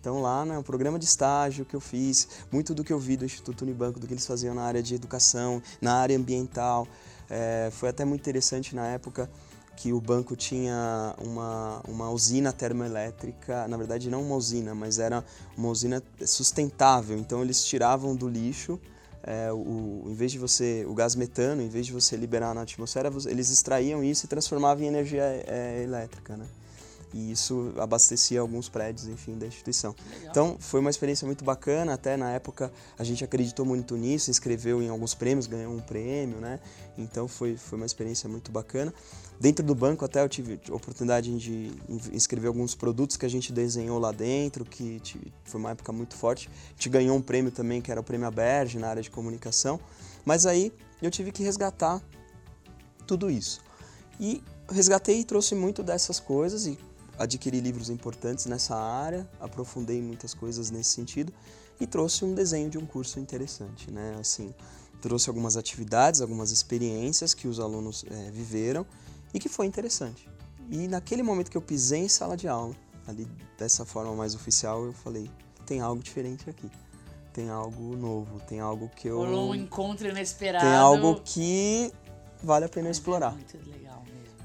Então 0.00 0.20
lá 0.20 0.44
no 0.44 0.62
programa 0.62 0.96
de 0.96 1.04
estágio 1.04 1.64
que 1.64 1.74
eu 1.74 1.80
fiz, 1.80 2.28
muito 2.52 2.72
do 2.72 2.84
que 2.84 2.92
eu 2.92 3.00
vi 3.00 3.16
do 3.16 3.24
Instituto 3.24 3.62
Unibanco, 3.62 3.98
do 3.98 4.06
que 4.06 4.14
eles 4.14 4.26
faziam 4.26 4.54
na 4.54 4.62
área 4.62 4.82
de 4.82 4.94
educação, 4.94 5.60
na 5.80 5.94
área 5.94 6.16
ambiental, 6.16 6.86
é, 7.28 7.68
foi 7.72 7.88
até 7.88 8.04
muito 8.04 8.20
interessante 8.20 8.76
na 8.76 8.86
época 8.86 9.28
que 9.82 9.92
o 9.92 10.00
banco 10.00 10.36
tinha 10.36 11.12
uma, 11.18 11.80
uma 11.88 12.08
usina 12.08 12.52
termoelétrica, 12.52 13.66
na 13.66 13.76
verdade 13.76 14.08
não 14.08 14.22
uma 14.22 14.36
usina, 14.36 14.76
mas 14.76 15.00
era 15.00 15.24
uma 15.58 15.70
usina 15.70 16.00
sustentável. 16.24 17.18
Então 17.18 17.42
eles 17.42 17.64
tiravam 17.64 18.14
do 18.14 18.28
lixo 18.28 18.78
é, 19.24 19.52
o, 19.52 20.04
em 20.06 20.14
vez 20.14 20.30
de 20.30 20.38
você, 20.38 20.86
o 20.88 20.94
gás 20.94 21.16
metano, 21.16 21.60
em 21.60 21.68
vez 21.68 21.86
de 21.86 21.92
você 21.92 22.16
liberar 22.16 22.54
na 22.54 22.62
atmosfera, 22.62 23.10
eles 23.26 23.50
extraíam 23.50 24.04
isso 24.04 24.24
e 24.24 24.28
transformavam 24.28 24.84
em 24.84 24.86
energia 24.86 25.24
é, 25.48 25.82
elétrica, 25.82 26.36
né? 26.36 26.46
E 27.12 27.32
isso 27.32 27.72
abastecia 27.78 28.40
alguns 28.40 28.68
prédios, 28.68 29.06
enfim, 29.06 29.36
da 29.36 29.46
instituição. 29.46 29.94
Então, 30.24 30.56
foi 30.58 30.80
uma 30.80 30.90
experiência 30.90 31.26
muito 31.26 31.44
bacana, 31.44 31.92
até 31.92 32.16
na 32.16 32.30
época 32.30 32.72
a 32.98 33.04
gente 33.04 33.22
acreditou 33.22 33.66
muito 33.66 33.96
nisso, 33.96 34.30
inscreveu 34.30 34.82
em 34.82 34.88
alguns 34.88 35.14
prêmios, 35.14 35.46
ganhou 35.46 35.72
um 35.72 35.80
prêmio, 35.80 36.38
né? 36.38 36.58
Então, 36.96 37.28
foi, 37.28 37.56
foi 37.56 37.76
uma 37.76 37.86
experiência 37.86 38.28
muito 38.28 38.50
bacana. 38.50 38.92
Dentro 39.38 39.64
do 39.64 39.74
banco 39.74 40.04
até 40.04 40.22
eu 40.22 40.28
tive 40.28 40.60
a 40.70 40.74
oportunidade 40.74 41.36
de 41.36 41.72
inscrever 42.12 42.48
alguns 42.48 42.74
produtos 42.74 43.16
que 43.16 43.26
a 43.26 43.28
gente 43.28 43.52
desenhou 43.52 43.98
lá 43.98 44.12
dentro, 44.12 44.64
que 44.64 45.02
foi 45.44 45.60
uma 45.60 45.72
época 45.72 45.92
muito 45.92 46.14
forte. 46.14 46.48
A 46.48 46.74
gente 46.74 46.88
ganhou 46.88 47.16
um 47.16 47.20
prêmio 47.20 47.50
também, 47.50 47.82
que 47.82 47.90
era 47.90 48.00
o 48.00 48.04
Prêmio 48.04 48.26
Aberge, 48.26 48.78
na 48.78 48.88
área 48.88 49.02
de 49.02 49.10
comunicação. 49.10 49.80
Mas 50.24 50.46
aí 50.46 50.72
eu 51.02 51.10
tive 51.10 51.32
que 51.32 51.42
resgatar 51.42 52.00
tudo 53.04 53.28
isso. 53.28 53.60
E 54.20 54.42
resgatei 54.70 55.20
e 55.20 55.24
trouxe 55.24 55.54
muito 55.54 55.82
dessas 55.82 56.20
coisas 56.20 56.66
e 56.66 56.78
adquiri 57.18 57.60
livros 57.60 57.90
importantes 57.90 58.46
nessa 58.46 58.76
área, 58.76 59.28
aprofundei 59.40 60.00
muitas 60.00 60.34
coisas 60.34 60.70
nesse 60.70 60.90
sentido 60.90 61.32
e 61.80 61.86
trouxe 61.86 62.24
um 62.24 62.34
desenho 62.34 62.70
de 62.70 62.78
um 62.78 62.86
curso 62.86 63.18
interessante, 63.18 63.90
né? 63.90 64.16
Assim, 64.18 64.54
trouxe 65.00 65.28
algumas 65.28 65.56
atividades, 65.56 66.20
algumas 66.20 66.50
experiências 66.50 67.34
que 67.34 67.48
os 67.48 67.58
alunos 67.58 68.04
é, 68.10 68.30
viveram 68.30 68.86
e 69.34 69.38
que 69.38 69.48
foi 69.48 69.66
interessante. 69.66 70.28
E 70.70 70.86
naquele 70.88 71.22
momento 71.22 71.50
que 71.50 71.56
eu 71.56 71.62
pisei 71.62 72.00
em 72.00 72.08
sala 72.08 72.36
de 72.36 72.48
aula, 72.48 72.74
ali 73.06 73.26
dessa 73.58 73.84
forma 73.84 74.14
mais 74.14 74.34
oficial, 74.34 74.84
eu 74.84 74.92
falei: 74.92 75.30
tem 75.66 75.80
algo 75.80 76.02
diferente 76.02 76.48
aqui. 76.48 76.70
Tem 77.32 77.48
algo 77.48 77.96
novo, 77.96 78.40
tem 78.40 78.60
algo 78.60 78.90
que 78.94 79.08
eu. 79.08 79.18
Rolou 79.18 79.50
um 79.50 79.54
encontro 79.54 80.06
inesperado. 80.06 80.64
Tem 80.64 80.74
algo 80.74 81.20
que 81.24 81.90
vale 82.42 82.66
a 82.66 82.68
pena 82.68 82.88
Mas 82.88 82.98
é 82.98 83.00
explorar. 83.00 83.32
É 83.32 83.34
muito 83.34 83.70
legal. 83.70 83.81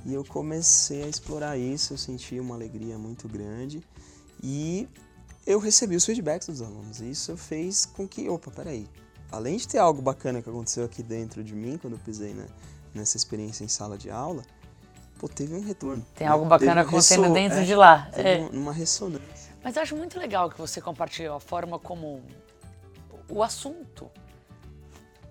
E 0.07 0.13
eu 0.13 0.23
comecei 0.23 1.03
a 1.03 1.07
explorar 1.07 1.57
isso, 1.57 1.91
eu 1.91 1.97
senti 1.97 2.39
uma 2.39 2.55
alegria 2.55 2.97
muito 2.97 3.27
grande 3.27 3.83
e 4.41 4.87
eu 5.45 5.59
recebi 5.59 5.97
os 5.97 6.05
feedbacks 6.05 6.47
dos 6.47 6.61
alunos. 6.61 7.01
E 7.01 7.11
isso 7.11 7.35
fez 7.35 7.85
com 7.85 8.07
que, 8.07 8.29
opa, 8.29 8.49
peraí, 8.49 8.87
além 9.29 9.57
de 9.57 9.67
ter 9.67 9.79
algo 9.79 10.01
bacana 10.01 10.41
que 10.41 10.49
aconteceu 10.49 10.85
aqui 10.85 11.03
dentro 11.03 11.43
de 11.43 11.53
mim 11.53 11.77
quando 11.77 11.95
eu 11.95 11.99
pisei 11.99 12.33
né, 12.33 12.45
nessa 12.95 13.17
experiência 13.17 13.65
em 13.65 13.67
sala 13.67 13.97
de 13.97 14.09
aula, 14.09 14.43
pô, 15.19 15.27
teve 15.27 15.53
um 15.53 15.61
retorno. 15.61 16.05
Tem 16.15 16.25
algo 16.25 16.45
bacana 16.45 16.81
acontecendo 16.81 17.33
dentro 17.33 17.57
é, 17.57 17.63
de 17.65 17.75
lá. 17.75 18.09
é. 18.13 18.37
uma 18.53 18.71
ressonância. 18.71 19.51
Mas 19.61 19.75
eu 19.75 19.81
acho 19.81 19.97
muito 19.97 20.17
legal 20.17 20.49
que 20.49 20.57
você 20.57 20.79
compartilhou 20.79 21.35
a 21.35 21.39
forma 21.41 21.77
como 21.77 22.23
o 23.27 23.43
assunto 23.43 24.09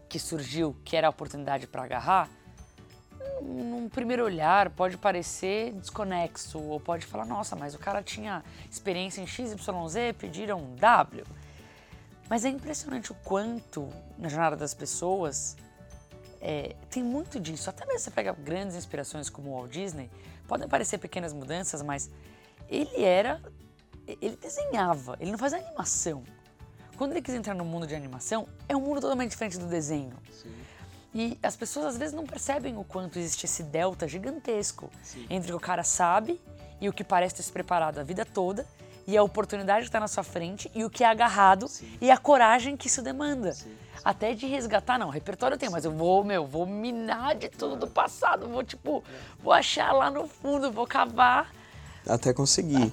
que 0.06 0.18
surgiu, 0.18 0.76
que 0.84 0.94
era 0.94 1.06
a 1.06 1.10
oportunidade 1.10 1.66
para 1.66 1.82
agarrar, 1.82 2.28
num 3.42 3.88
primeiro 3.88 4.24
olhar 4.24 4.70
pode 4.70 4.96
parecer 4.96 5.72
desconexo, 5.72 6.58
ou 6.58 6.80
pode 6.80 7.06
falar, 7.06 7.24
nossa, 7.24 7.54
mas 7.54 7.74
o 7.74 7.78
cara 7.78 8.02
tinha 8.02 8.44
experiência 8.70 9.20
em 9.20 9.26
XYZ, 9.26 9.56
pediram 10.18 10.74
W. 10.76 11.24
Mas 12.28 12.44
é 12.44 12.48
impressionante 12.48 13.12
o 13.12 13.14
quanto, 13.14 13.88
na 14.18 14.28
jornada 14.28 14.56
das 14.56 14.74
pessoas, 14.74 15.56
é, 16.40 16.74
tem 16.90 17.02
muito 17.02 17.38
disso. 17.38 17.70
Até 17.70 17.86
mesmo 17.86 18.00
você 18.00 18.10
pega 18.10 18.32
grandes 18.32 18.76
inspirações 18.76 19.30
como 19.30 19.50
o 19.50 19.58
Walt 19.58 19.70
Disney, 19.70 20.10
podem 20.46 20.68
parecer 20.68 20.98
pequenas 20.98 21.32
mudanças, 21.32 21.82
mas 21.82 22.10
ele 22.68 23.02
era. 23.02 23.40
Ele 24.06 24.36
desenhava, 24.36 25.16
ele 25.18 25.32
não 25.32 25.38
fazia 25.38 25.58
animação. 25.58 26.22
Quando 26.96 27.10
ele 27.10 27.20
quis 27.20 27.34
entrar 27.34 27.54
no 27.54 27.64
mundo 27.64 27.88
de 27.88 27.94
animação, 27.94 28.48
é 28.68 28.76
um 28.76 28.80
mundo 28.80 29.00
totalmente 29.00 29.30
diferente 29.30 29.58
do 29.58 29.66
desenho. 29.66 30.16
Sim. 30.30 30.54
E 31.16 31.38
as 31.42 31.56
pessoas 31.56 31.86
às 31.86 31.96
vezes 31.96 32.14
não 32.14 32.26
percebem 32.26 32.76
o 32.76 32.84
quanto 32.84 33.18
existe 33.18 33.46
esse 33.46 33.62
delta 33.62 34.06
gigantesco 34.06 34.90
Sim. 35.02 35.24
entre 35.30 35.50
o 35.50 35.56
que 35.56 35.64
o 35.64 35.66
cara 35.66 35.82
sabe 35.82 36.38
e 36.78 36.90
o 36.90 36.92
que 36.92 37.02
parece 37.02 37.36
ter 37.36 37.42
se 37.42 37.50
preparado 37.50 37.98
a 37.98 38.02
vida 38.02 38.22
toda 38.22 38.66
e 39.06 39.16
a 39.16 39.22
oportunidade 39.22 39.80
que 39.80 39.88
está 39.88 39.98
na 39.98 40.08
sua 40.08 40.22
frente 40.22 40.70
e 40.74 40.84
o 40.84 40.90
que 40.90 41.02
é 41.02 41.06
agarrado 41.06 41.68
Sim. 41.68 41.90
e 42.02 42.10
a 42.10 42.18
coragem 42.18 42.76
que 42.76 42.88
isso 42.88 43.00
demanda. 43.00 43.54
Sim. 43.54 43.72
Até 44.04 44.34
de 44.34 44.46
resgatar, 44.46 44.98
não, 44.98 45.08
repertório 45.08 45.54
eu 45.54 45.58
tenho, 45.58 45.72
mas 45.72 45.86
eu 45.86 45.90
vou, 45.90 46.22
meu, 46.22 46.46
vou 46.46 46.66
minar 46.66 47.34
de 47.34 47.48
tudo 47.48 47.76
do 47.76 47.86
passado, 47.86 48.46
vou 48.46 48.62
tipo, 48.62 49.02
vou 49.42 49.54
achar 49.54 49.92
lá 49.92 50.10
no 50.10 50.28
fundo, 50.28 50.70
vou 50.70 50.86
cavar. 50.86 51.50
Até 52.06 52.34
conseguir. 52.34 52.92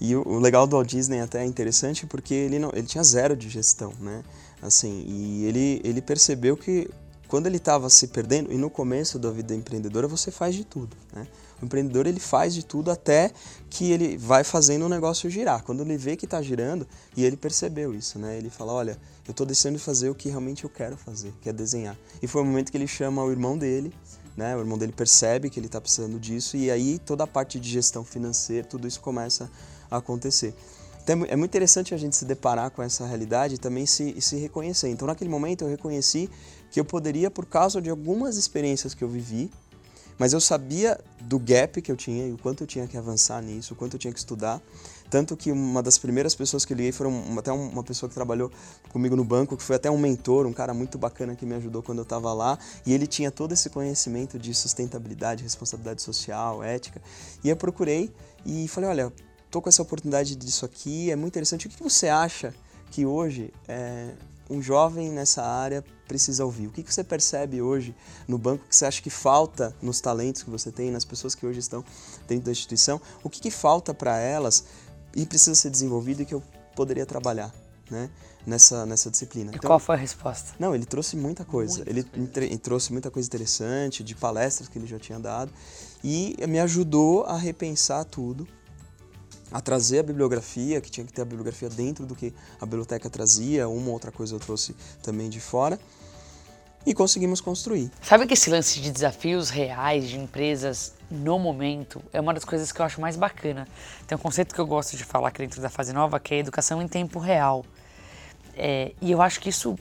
E 0.00 0.16
o, 0.16 0.40
legal 0.40 0.66
do 0.66 0.74
Walt 0.74 0.88
Disney 0.88 1.20
até 1.20 1.42
é 1.42 1.46
interessante 1.46 2.04
porque 2.04 2.34
ele, 2.34 2.58
não, 2.58 2.70
ele 2.74 2.88
tinha 2.88 3.04
zero 3.04 3.36
de 3.36 3.48
gestão, 3.48 3.92
né? 4.00 4.24
Assim, 4.60 5.04
e 5.06 5.44
ele, 5.44 5.80
ele 5.84 6.02
percebeu 6.02 6.56
que 6.56 6.90
quando 7.28 7.46
ele 7.46 7.56
estava 7.56 7.88
se 7.88 8.08
perdendo, 8.08 8.52
e 8.52 8.56
no 8.56 8.70
começo 8.70 9.18
da 9.18 9.30
vida 9.30 9.54
empreendedora 9.54 10.06
você 10.06 10.30
faz 10.30 10.54
de 10.54 10.64
tudo, 10.64 10.96
né? 11.12 11.26
O 11.62 11.64
empreendedor 11.64 12.06
ele 12.06 12.20
faz 12.20 12.52
de 12.52 12.64
tudo 12.64 12.90
até 12.90 13.30
que 13.70 13.90
ele 13.90 14.18
vai 14.18 14.44
fazendo 14.44 14.84
o 14.84 14.88
negócio 14.88 15.30
girar. 15.30 15.62
Quando 15.62 15.82
ele 15.82 15.96
vê 15.96 16.16
que 16.16 16.26
está 16.26 16.42
girando, 16.42 16.86
e 17.16 17.24
ele 17.24 17.36
percebeu 17.36 17.94
isso, 17.94 18.18
né? 18.18 18.36
Ele 18.36 18.50
fala, 18.50 18.72
olha, 18.72 18.98
eu 19.26 19.30
estou 19.30 19.46
deixando 19.46 19.76
de 19.76 19.82
fazer 19.82 20.10
o 20.10 20.14
que 20.14 20.28
realmente 20.28 20.64
eu 20.64 20.70
quero 20.70 20.96
fazer, 20.96 21.32
que 21.40 21.48
é 21.48 21.52
desenhar. 21.52 21.96
E 22.20 22.26
foi 22.26 22.42
o 22.42 22.44
momento 22.44 22.70
que 22.70 22.76
ele 22.76 22.86
chama 22.86 23.22
o 23.22 23.30
irmão 23.30 23.56
dele, 23.56 23.94
né? 24.36 24.54
O 24.56 24.60
irmão 24.60 24.76
dele 24.76 24.92
percebe 24.92 25.48
que 25.48 25.58
ele 25.58 25.66
está 25.66 25.80
precisando 25.80 26.18
disso 26.18 26.56
e 26.56 26.70
aí 26.70 26.98
toda 26.98 27.24
a 27.24 27.26
parte 27.26 27.58
de 27.58 27.70
gestão 27.70 28.04
financeira, 28.04 28.66
tudo 28.66 28.86
isso 28.86 29.00
começa 29.00 29.50
a 29.90 29.98
acontecer. 29.98 30.54
Então 31.04 31.24
é 31.28 31.36
muito 31.36 31.50
interessante 31.50 31.94
a 31.94 31.98
gente 31.98 32.16
se 32.16 32.24
deparar 32.24 32.70
com 32.70 32.82
essa 32.82 33.06
realidade 33.06 33.56
e 33.56 33.58
também 33.58 33.84
se, 33.84 34.18
se 34.20 34.36
reconhecer. 34.36 34.88
Então 34.88 35.06
naquele 35.06 35.30
momento 35.30 35.62
eu 35.62 35.68
reconheci 35.68 36.30
que 36.74 36.80
eu 36.80 36.84
poderia, 36.84 37.30
por 37.30 37.46
causa 37.46 37.80
de 37.80 37.88
algumas 37.88 38.36
experiências 38.36 38.94
que 38.94 39.04
eu 39.04 39.08
vivi, 39.08 39.48
mas 40.18 40.32
eu 40.32 40.40
sabia 40.40 40.98
do 41.20 41.38
gap 41.38 41.80
que 41.80 41.88
eu 41.90 41.96
tinha 41.96 42.26
e 42.26 42.32
o 42.32 42.36
quanto 42.36 42.64
eu 42.64 42.66
tinha 42.66 42.84
que 42.88 42.96
avançar 42.96 43.40
nisso, 43.40 43.74
o 43.74 43.76
quanto 43.76 43.94
eu 43.94 43.98
tinha 44.00 44.12
que 44.12 44.18
estudar. 44.18 44.60
Tanto 45.08 45.36
que 45.36 45.52
uma 45.52 45.80
das 45.80 45.98
primeiras 45.98 46.34
pessoas 46.34 46.64
que 46.64 46.72
eu 46.72 46.76
liguei 46.76 46.90
foram 46.90 47.38
até 47.38 47.52
uma 47.52 47.84
pessoa 47.84 48.08
que 48.08 48.14
trabalhou 48.16 48.50
comigo 48.90 49.14
no 49.14 49.22
banco, 49.22 49.56
que 49.56 49.62
foi 49.62 49.76
até 49.76 49.88
um 49.88 49.96
mentor, 49.96 50.46
um 50.46 50.52
cara 50.52 50.74
muito 50.74 50.98
bacana 50.98 51.36
que 51.36 51.46
me 51.46 51.54
ajudou 51.54 51.80
quando 51.80 51.98
eu 51.98 52.02
estava 52.02 52.32
lá. 52.32 52.58
E 52.84 52.92
ele 52.92 53.06
tinha 53.06 53.30
todo 53.30 53.52
esse 53.52 53.70
conhecimento 53.70 54.36
de 54.36 54.52
sustentabilidade, 54.52 55.44
responsabilidade 55.44 56.02
social, 56.02 56.60
ética. 56.60 57.00
E 57.44 57.48
eu 57.48 57.54
procurei 57.54 58.12
e 58.44 58.66
falei: 58.66 58.90
olha, 58.90 59.12
tô 59.48 59.62
com 59.62 59.68
essa 59.68 59.80
oportunidade 59.80 60.34
disso 60.34 60.64
aqui, 60.64 61.08
é 61.08 61.14
muito 61.14 61.34
interessante. 61.34 61.68
O 61.68 61.70
que 61.70 61.80
você 61.80 62.08
acha 62.08 62.52
que 62.90 63.06
hoje 63.06 63.52
é, 63.68 64.10
um 64.48 64.60
jovem 64.60 65.10
nessa 65.10 65.42
área 65.42 65.84
precisa 66.06 66.44
ouvir? 66.44 66.66
O 66.66 66.70
que, 66.70 66.82
você 66.82 67.02
percebe 67.02 67.62
hoje 67.62 67.94
no 68.28 68.38
banco 68.38 68.64
que 68.68 68.76
você 68.76 68.84
acha 68.84 69.02
que 69.02 69.10
falta 69.10 69.74
nos 69.80 70.00
talentos 70.00 70.42
que 70.42 70.50
você 70.50 70.70
tem, 70.70 70.90
nas 70.90 71.04
pessoas 71.04 71.34
que 71.34 71.46
hoje 71.46 71.60
estão 71.60 71.84
dentro 72.28 72.46
da 72.46 72.52
instituição? 72.52 73.00
O 73.22 73.30
que, 73.30 73.40
que 73.40 73.50
falta 73.50 73.94
para 73.94 74.18
elas 74.18 74.64
e 75.14 75.24
precisa 75.24 75.54
ser 75.54 75.70
desenvolvido 75.70 76.22
e 76.22 76.26
que 76.26 76.34
eu 76.34 76.42
poderia 76.76 77.06
trabalhar 77.06 77.54
né, 77.90 78.10
nessa, 78.46 78.84
nessa 78.84 79.10
disciplina? 79.10 79.52
E 79.52 79.56
então, 79.56 79.68
qual 79.68 79.78
foi 79.78 79.94
a 79.94 79.98
resposta? 79.98 80.52
Não, 80.58 80.74
ele 80.74 80.84
trouxe 80.84 81.16
muita 81.16 81.44
coisa. 81.44 81.76
Muita 81.76 81.90
ele 81.90 82.06
entre, 82.16 82.58
trouxe 82.58 82.92
muita 82.92 83.10
coisa 83.10 83.26
interessante 83.26 84.04
de 84.04 84.14
palestras 84.14 84.68
que 84.68 84.78
ele 84.78 84.86
já 84.86 84.98
tinha 84.98 85.18
dado 85.18 85.52
e 86.02 86.36
me 86.46 86.60
ajudou 86.60 87.24
a 87.24 87.36
repensar 87.36 88.04
tudo 88.04 88.46
a 89.54 89.60
trazer 89.60 90.00
a 90.00 90.02
bibliografia, 90.02 90.80
que 90.80 90.90
tinha 90.90 91.06
que 91.06 91.12
ter 91.12 91.22
a 91.22 91.24
bibliografia 91.24 91.68
dentro 91.68 92.04
do 92.04 92.16
que 92.16 92.34
a 92.60 92.66
biblioteca 92.66 93.08
trazia, 93.08 93.68
uma 93.68 93.86
ou 93.86 93.92
outra 93.92 94.10
coisa 94.10 94.34
eu 94.34 94.40
trouxe 94.40 94.74
também 95.00 95.30
de 95.30 95.38
fora, 95.38 95.78
e 96.84 96.92
conseguimos 96.92 97.40
construir. 97.40 97.88
Sabe 98.02 98.26
que 98.26 98.34
esse 98.34 98.50
lance 98.50 98.80
de 98.80 98.90
desafios 98.90 99.50
reais 99.50 100.08
de 100.08 100.18
empresas 100.18 100.94
no 101.08 101.38
momento 101.38 102.02
é 102.12 102.20
uma 102.20 102.34
das 102.34 102.44
coisas 102.44 102.72
que 102.72 102.80
eu 102.80 102.84
acho 102.84 103.00
mais 103.00 103.16
bacana. 103.16 103.68
Tem 104.08 104.18
um 104.18 104.20
conceito 104.20 104.52
que 104.52 104.60
eu 104.60 104.66
gosto 104.66 104.96
de 104.96 105.04
falar 105.04 105.28
aqui 105.28 105.38
dentro 105.38 105.62
da 105.62 105.70
fase 105.70 105.92
nova, 105.92 106.18
que 106.18 106.34
é 106.34 106.38
educação 106.38 106.82
em 106.82 106.88
tempo 106.88 107.20
real. 107.20 107.64
É, 108.56 108.92
e 109.00 109.12
eu 109.12 109.22
acho 109.22 109.38
que 109.38 109.50
isso 109.50 109.78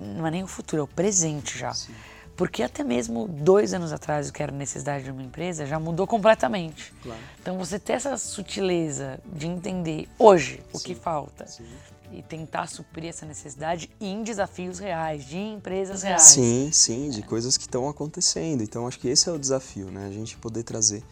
não 0.00 0.26
é 0.26 0.30
nem 0.32 0.42
o 0.42 0.48
futuro, 0.48 0.80
é 0.80 0.84
o 0.84 0.88
presente 0.88 1.56
já. 1.56 1.72
Sim. 1.72 1.94
Porque 2.36 2.62
até 2.62 2.82
mesmo 2.82 3.28
dois 3.28 3.72
anos 3.72 3.92
atrás, 3.92 4.28
o 4.28 4.32
que 4.32 4.42
era 4.42 4.50
necessidade 4.50 5.04
de 5.04 5.10
uma 5.10 5.22
empresa 5.22 5.64
já 5.66 5.78
mudou 5.78 6.06
completamente. 6.06 6.92
Claro. 7.02 7.20
Então 7.40 7.56
você 7.58 7.78
ter 7.78 7.94
essa 7.94 8.16
sutileza 8.18 9.20
de 9.24 9.46
entender 9.46 10.08
hoje 10.18 10.60
o 10.72 10.78
Sim. 10.78 10.84
que 10.84 10.94
falta 10.94 11.46
Sim. 11.46 11.64
e 12.12 12.22
tentar 12.22 12.66
suprir 12.66 13.08
essa 13.08 13.24
necessidade 13.24 13.88
em 14.00 14.22
desafios 14.22 14.78
reais, 14.78 15.24
de 15.24 15.38
empresas 15.38 16.02
reais. 16.02 16.22
Sim, 16.22 16.70
sim, 16.72 17.08
de 17.10 17.22
coisas 17.22 17.56
que 17.56 17.64
estão 17.64 17.88
acontecendo. 17.88 18.62
Então 18.62 18.86
acho 18.86 18.98
que 18.98 19.08
esse 19.08 19.28
é 19.28 19.32
o 19.32 19.38
desafio, 19.38 19.90
né? 19.90 20.06
A 20.06 20.12
gente 20.12 20.36
poder 20.36 20.64
trazer 20.64 21.04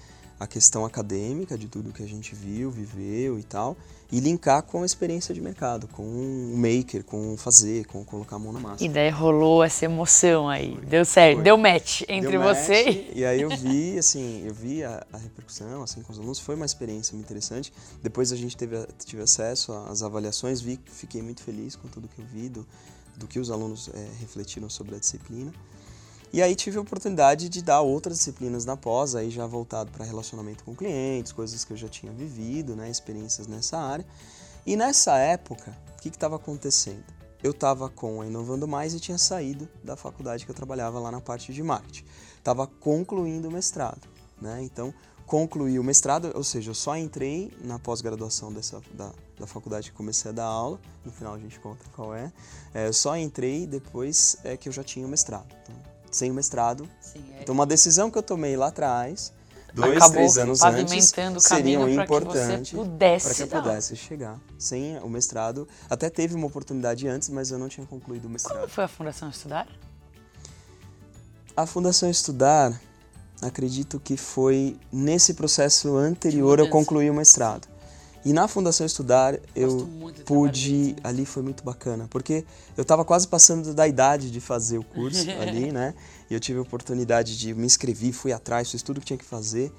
a 0.42 0.46
questão 0.46 0.84
acadêmica 0.84 1.56
de 1.56 1.68
tudo 1.68 1.92
que 1.92 2.02
a 2.02 2.06
gente 2.06 2.34
viu, 2.34 2.68
viveu 2.68 3.38
e 3.38 3.44
tal, 3.44 3.76
e 4.10 4.18
linkar 4.18 4.64
com 4.64 4.82
a 4.82 4.86
experiência 4.86 5.32
de 5.32 5.40
mercado, 5.40 5.86
com 5.86 6.02
o 6.02 6.56
maker, 6.56 7.04
com 7.04 7.34
o 7.34 7.36
fazer, 7.36 7.86
com 7.86 8.04
colocar 8.04 8.36
a 8.36 8.38
mão 8.40 8.52
na 8.52 8.58
massa. 8.58 8.82
E 8.82 8.88
daí 8.88 9.08
rolou 9.08 9.62
essa 9.62 9.84
emoção 9.84 10.48
aí, 10.48 10.74
Foi. 10.74 10.84
deu 10.84 11.04
certo, 11.04 11.36
Foi. 11.36 11.44
deu 11.44 11.56
match 11.56 12.02
entre 12.08 12.32
deu 12.32 12.42
você 12.42 12.84
match, 12.84 13.06
e... 13.14 13.24
aí 13.24 13.40
eu 13.40 13.50
vi, 13.56 13.96
assim, 13.96 14.44
eu 14.44 14.52
vi 14.52 14.82
a, 14.82 15.06
a, 15.12 15.16
repercussão, 15.16 15.80
assim, 15.84 16.02
com 16.02 16.12
os 16.12 16.18
alunos, 16.18 16.40
foi 16.40 16.56
uma 16.56 16.66
experiência 16.66 17.14
muito 17.14 17.26
interessante. 17.26 17.72
Depois 18.02 18.32
a 18.32 18.36
gente 18.36 18.56
teve, 18.56 18.84
tive 19.04 19.22
acesso 19.22 19.72
às 19.72 20.02
avaliações, 20.02 20.60
vi, 20.60 20.78
fiquei 20.86 21.22
muito 21.22 21.40
feliz 21.40 21.76
com 21.76 21.86
tudo 21.86 22.08
que 22.08 22.20
eu 22.20 22.26
vi, 22.26 22.48
do, 22.48 22.66
do 23.16 23.28
que 23.28 23.38
os 23.38 23.48
alunos 23.48 23.88
é, 23.94 24.08
refletiram 24.18 24.68
sobre 24.68 24.96
a 24.96 24.98
disciplina. 24.98 25.52
E 26.32 26.40
aí 26.40 26.56
tive 26.56 26.78
a 26.78 26.80
oportunidade 26.80 27.50
de 27.50 27.60
dar 27.60 27.82
outras 27.82 28.16
disciplinas 28.16 28.64
na 28.64 28.74
pós, 28.74 29.14
aí 29.14 29.30
já 29.30 29.46
voltado 29.46 29.90
para 29.90 30.02
relacionamento 30.02 30.64
com 30.64 30.74
clientes, 30.74 31.30
coisas 31.30 31.62
que 31.62 31.74
eu 31.74 31.76
já 31.76 31.88
tinha 31.88 32.10
vivido, 32.10 32.74
né, 32.74 32.90
experiências 32.90 33.46
nessa 33.46 33.78
área. 33.78 34.06
E 34.64 34.74
nessa 34.74 35.18
época, 35.18 35.76
o 35.92 36.00
que 36.00 36.08
estava 36.08 36.36
acontecendo? 36.36 37.04
Eu 37.42 37.50
estava 37.50 37.90
com 37.90 38.22
a 38.22 38.26
Inovando 38.26 38.66
Mais 38.66 38.94
e 38.94 39.00
tinha 39.00 39.18
saído 39.18 39.68
da 39.84 39.94
faculdade 39.94 40.46
que 40.46 40.50
eu 40.50 40.54
trabalhava 40.54 40.98
lá 40.98 41.10
na 41.10 41.20
parte 41.20 41.52
de 41.52 41.62
marketing. 41.62 42.04
Estava 42.38 42.66
concluindo 42.66 43.48
o 43.48 43.52
mestrado, 43.52 44.08
né? 44.40 44.62
Então, 44.62 44.94
concluí 45.26 45.78
o 45.78 45.84
mestrado, 45.84 46.32
ou 46.34 46.44
seja, 46.44 46.70
eu 46.70 46.74
só 46.74 46.96
entrei 46.96 47.52
na 47.62 47.78
pós-graduação 47.78 48.52
dessa 48.52 48.80
da, 48.94 49.12
da 49.38 49.46
faculdade 49.46 49.90
que 49.90 49.96
comecei 49.96 50.30
a 50.30 50.34
dar 50.34 50.44
aula, 50.44 50.80
no 51.04 51.12
final 51.12 51.34
a 51.34 51.38
gente 51.38 51.60
conta 51.60 51.84
qual 51.94 52.14
é. 52.14 52.32
é 52.72 52.86
eu 52.86 52.92
só 52.92 53.16
entrei 53.16 53.66
depois 53.66 54.36
é, 54.44 54.56
que 54.56 54.68
eu 54.68 54.72
já 54.72 54.82
tinha 54.84 55.04
o 55.04 55.08
mestrado. 55.08 55.54
Então, 55.62 55.91
sem 56.12 56.30
o 56.30 56.34
mestrado. 56.34 56.88
Sim, 57.00 57.24
é. 57.36 57.42
Então, 57.42 57.54
uma 57.54 57.66
decisão 57.66 58.10
que 58.10 58.18
eu 58.18 58.22
tomei 58.22 58.56
lá 58.56 58.68
atrás, 58.68 59.32
dois, 59.74 59.96
Acabou 59.96 60.14
três 60.14 60.38
anos 60.38 60.62
antes, 60.62 61.14
seriam 61.38 61.88
importantes 61.88 62.72
para 62.72 63.34
que 63.34 63.42
eu 63.42 63.46
pudesse 63.48 63.96
chegar. 63.96 64.38
Sem 64.58 64.98
o 64.98 65.08
mestrado, 65.08 65.66
até 65.88 66.10
teve 66.10 66.34
uma 66.34 66.46
oportunidade 66.46 67.08
antes, 67.08 67.28
mas 67.28 67.50
eu 67.50 67.58
não 67.58 67.68
tinha 67.68 67.86
concluído 67.86 68.26
o 68.26 68.30
mestrado. 68.30 68.60
Como 68.60 68.68
foi 68.68 68.84
a 68.84 68.88
Fundação 68.88 69.28
Estudar? 69.30 69.66
A 71.56 71.66
Fundação 71.66 72.08
Estudar, 72.08 72.80
acredito 73.40 73.98
que 73.98 74.16
foi 74.16 74.78
nesse 74.92 75.34
processo 75.34 75.96
anterior 75.96 76.58
eu 76.58 76.68
concluí 76.68 77.10
o 77.10 77.14
mestrado. 77.14 77.71
E 78.24 78.32
na 78.32 78.46
Fundação 78.46 78.86
Estudar 78.86 79.38
eu 79.54 79.88
pude, 80.24 80.94
ali 81.02 81.26
foi 81.26 81.42
muito 81.42 81.64
bacana, 81.64 82.06
porque 82.08 82.44
eu 82.76 82.82
estava 82.82 83.04
quase 83.04 83.26
passando 83.26 83.74
da 83.74 83.88
idade 83.88 84.30
de 84.30 84.40
fazer 84.40 84.78
o 84.78 84.84
curso 84.84 85.28
ali, 85.42 85.72
né? 85.72 85.92
E 86.30 86.34
eu 86.34 86.38
tive 86.38 86.58
a 86.58 86.62
oportunidade 86.62 87.36
de 87.36 87.52
me 87.52 87.66
inscrever, 87.66 88.12
fui 88.12 88.32
atrás, 88.32 88.70
fiz 88.70 88.82
tudo 88.82 88.98
o 88.98 89.00
que 89.00 89.06
tinha 89.06 89.18
que 89.18 89.24
fazer. 89.24 89.72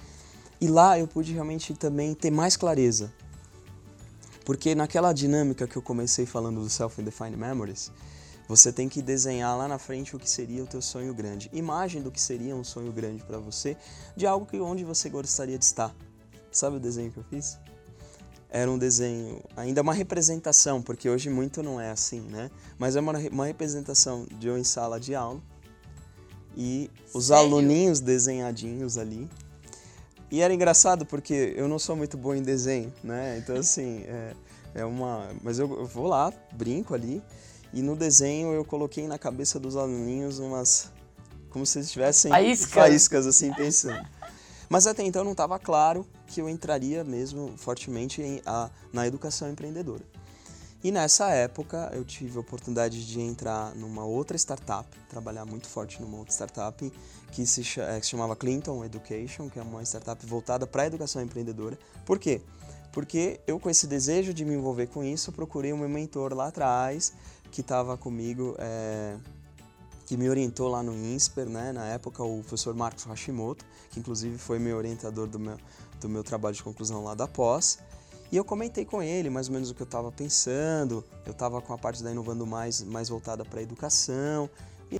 E 0.59 0.67
lá 0.67 0.99
eu 0.99 1.07
pude 1.07 1.31
realmente 1.33 1.73
também 1.73 2.13
ter 2.13 2.31
mais 2.31 2.57
clareza. 2.57 3.13
Porque 4.45 4.75
naquela 4.75 5.13
dinâmica 5.13 5.65
que 5.65 5.77
eu 5.77 5.81
comecei 5.81 6.25
falando 6.25 6.59
do 6.59 6.69
Self-Defined 6.69 7.37
Memories, 7.37 7.91
você 8.47 8.73
tem 8.73 8.89
que 8.89 9.01
desenhar 9.01 9.57
lá 9.57 9.69
na 9.69 9.79
frente 9.79 10.15
o 10.15 10.19
que 10.19 10.29
seria 10.29 10.63
o 10.63 10.67
teu 10.67 10.81
sonho 10.81 11.13
grande. 11.13 11.49
Imagem 11.53 12.01
do 12.01 12.11
que 12.11 12.19
seria 12.19 12.53
um 12.53 12.63
sonho 12.63 12.91
grande 12.91 13.23
para 13.23 13.37
você, 13.37 13.77
de 14.17 14.27
algo 14.27 14.45
que 14.45 14.59
onde 14.59 14.83
você 14.83 15.09
gostaria 15.09 15.57
de 15.57 15.63
estar. 15.63 15.95
Sabe 16.51 16.75
o 16.75 16.79
desenho 16.79 17.09
que 17.09 17.17
eu 17.17 17.23
fiz? 17.23 17.57
Era 18.53 18.69
um 18.69 18.77
desenho, 18.77 19.41
ainda 19.57 19.81
uma 19.81 19.95
representação, 19.95 20.79
porque 20.79 21.09
hoje 21.09 21.27
muito 21.27 21.63
não 21.63 21.81
é 21.81 21.89
assim, 21.89 22.21
né? 22.21 22.51
Mas 22.77 22.95
é 22.95 22.99
uma, 22.99 23.17
uma 23.31 23.47
representação 23.47 24.27
de 24.39 24.47
eu 24.47 24.55
em 24.59 24.63
sala 24.63 24.99
de 24.99 25.15
aula 25.15 25.41
e 26.55 26.87
os 27.11 27.25
Sério? 27.25 27.43
aluninhos 27.43 27.99
desenhadinhos 27.99 28.95
ali. 28.95 29.27
E 30.29 30.39
era 30.41 30.53
engraçado 30.53 31.03
porque 31.03 31.55
eu 31.57 31.67
não 31.67 31.79
sou 31.79 31.95
muito 31.95 32.15
bom 32.15 32.35
em 32.35 32.43
desenho, 32.43 32.93
né? 33.03 33.39
Então, 33.39 33.55
assim, 33.55 34.03
é, 34.05 34.33
é 34.75 34.85
uma. 34.85 35.29
Mas 35.41 35.57
eu, 35.57 35.71
eu 35.79 35.87
vou 35.87 36.05
lá, 36.05 36.31
brinco 36.51 36.93
ali, 36.93 37.23
e 37.73 37.81
no 37.81 37.95
desenho 37.95 38.53
eu 38.53 38.63
coloquei 38.63 39.07
na 39.07 39.17
cabeça 39.17 39.59
dos 39.59 39.75
aluninhos 39.75 40.37
umas. 40.37 40.91
Como 41.49 41.65
se 41.65 41.79
eles 41.79 41.91
tivessem 41.91 42.31
faíscas, 42.31 42.71
faíscas 42.71 43.27
assim, 43.27 43.51
pensando. 43.53 44.07
Mas 44.73 44.87
até 44.87 45.03
então 45.03 45.23
não 45.23 45.33
estava 45.33 45.59
claro 45.59 46.03
que 46.25 46.41
eu 46.41 46.49
entraria 46.49 47.03
mesmo 47.03 47.53
fortemente 47.57 48.23
em, 48.23 48.41
a, 48.43 48.71
na 48.91 49.05
educação 49.05 49.47
empreendedora. 49.47 50.03
E 50.83 50.91
nessa 50.91 51.29
época 51.29 51.91
eu 51.93 52.03
tive 52.03 52.37
a 52.37 52.41
oportunidade 52.41 53.05
de 53.05 53.21
entrar 53.21 53.75
numa 53.75 54.03
outra 54.03 54.35
startup, 54.35 54.89
trabalhar 55.07 55.45
muito 55.45 55.67
forte 55.67 56.01
numa 56.01 56.17
outra 56.17 56.33
startup 56.33 56.91
que 57.31 57.45
se, 57.45 57.61
é, 57.79 57.99
que 57.99 58.05
se 58.07 58.13
chamava 58.13 58.35
Clinton 58.35 58.83
Education, 58.83 59.47
que 59.47 59.59
é 59.59 59.61
uma 59.61 59.83
startup 59.83 60.25
voltada 60.25 60.65
para 60.65 60.81
a 60.81 60.85
educação 60.87 61.21
empreendedora. 61.21 61.77
Por 62.03 62.17
quê? 62.17 62.41
porque 62.93 63.41
eu 63.47 63.59
com 63.59 63.69
esse 63.69 63.87
desejo 63.87 64.33
de 64.33 64.45
me 64.45 64.53
envolver 64.53 64.87
com 64.87 65.03
isso, 65.03 65.31
procurei 65.31 65.73
um 65.73 65.87
mentor 65.87 66.33
lá 66.33 66.47
atrás, 66.47 67.11
que 67.51 67.61
estava 67.61 67.97
comigo, 67.97 68.55
é, 68.59 69.17
que 70.05 70.17
me 70.17 70.29
orientou 70.29 70.69
lá 70.69 70.83
no 70.83 70.93
INSPER, 70.93 71.47
né? 71.47 71.71
na 71.71 71.85
época 71.85 72.23
o 72.23 72.39
professor 72.39 72.73
Marcos 72.73 73.05
Hashimoto, 73.05 73.65
que 73.89 73.99
inclusive 73.99 74.37
foi 74.37 74.59
meu 74.59 74.77
orientador 74.77 75.27
do 75.27 75.39
meu, 75.39 75.57
do 75.99 76.09
meu 76.09 76.23
trabalho 76.23 76.55
de 76.55 76.63
conclusão 76.63 77.03
lá 77.03 77.13
da 77.13 77.27
pós. 77.27 77.79
E 78.31 78.37
eu 78.37 78.43
comentei 78.43 78.83
com 78.83 79.01
ele 79.01 79.29
mais 79.29 79.47
ou 79.47 79.53
menos 79.53 79.69
o 79.69 79.75
que 79.75 79.81
eu 79.81 79.85
estava 79.85 80.11
pensando, 80.11 81.03
eu 81.25 81.31
estava 81.31 81.61
com 81.61 81.71
a 81.71 81.77
parte 81.77 82.03
da 82.03 82.11
Inovando 82.11 82.45
Mais, 82.45 82.81
mais 82.81 83.07
voltada 83.07 83.45
para 83.45 83.59
a 83.59 83.63
educação. 83.63 84.49
E, 84.91 84.99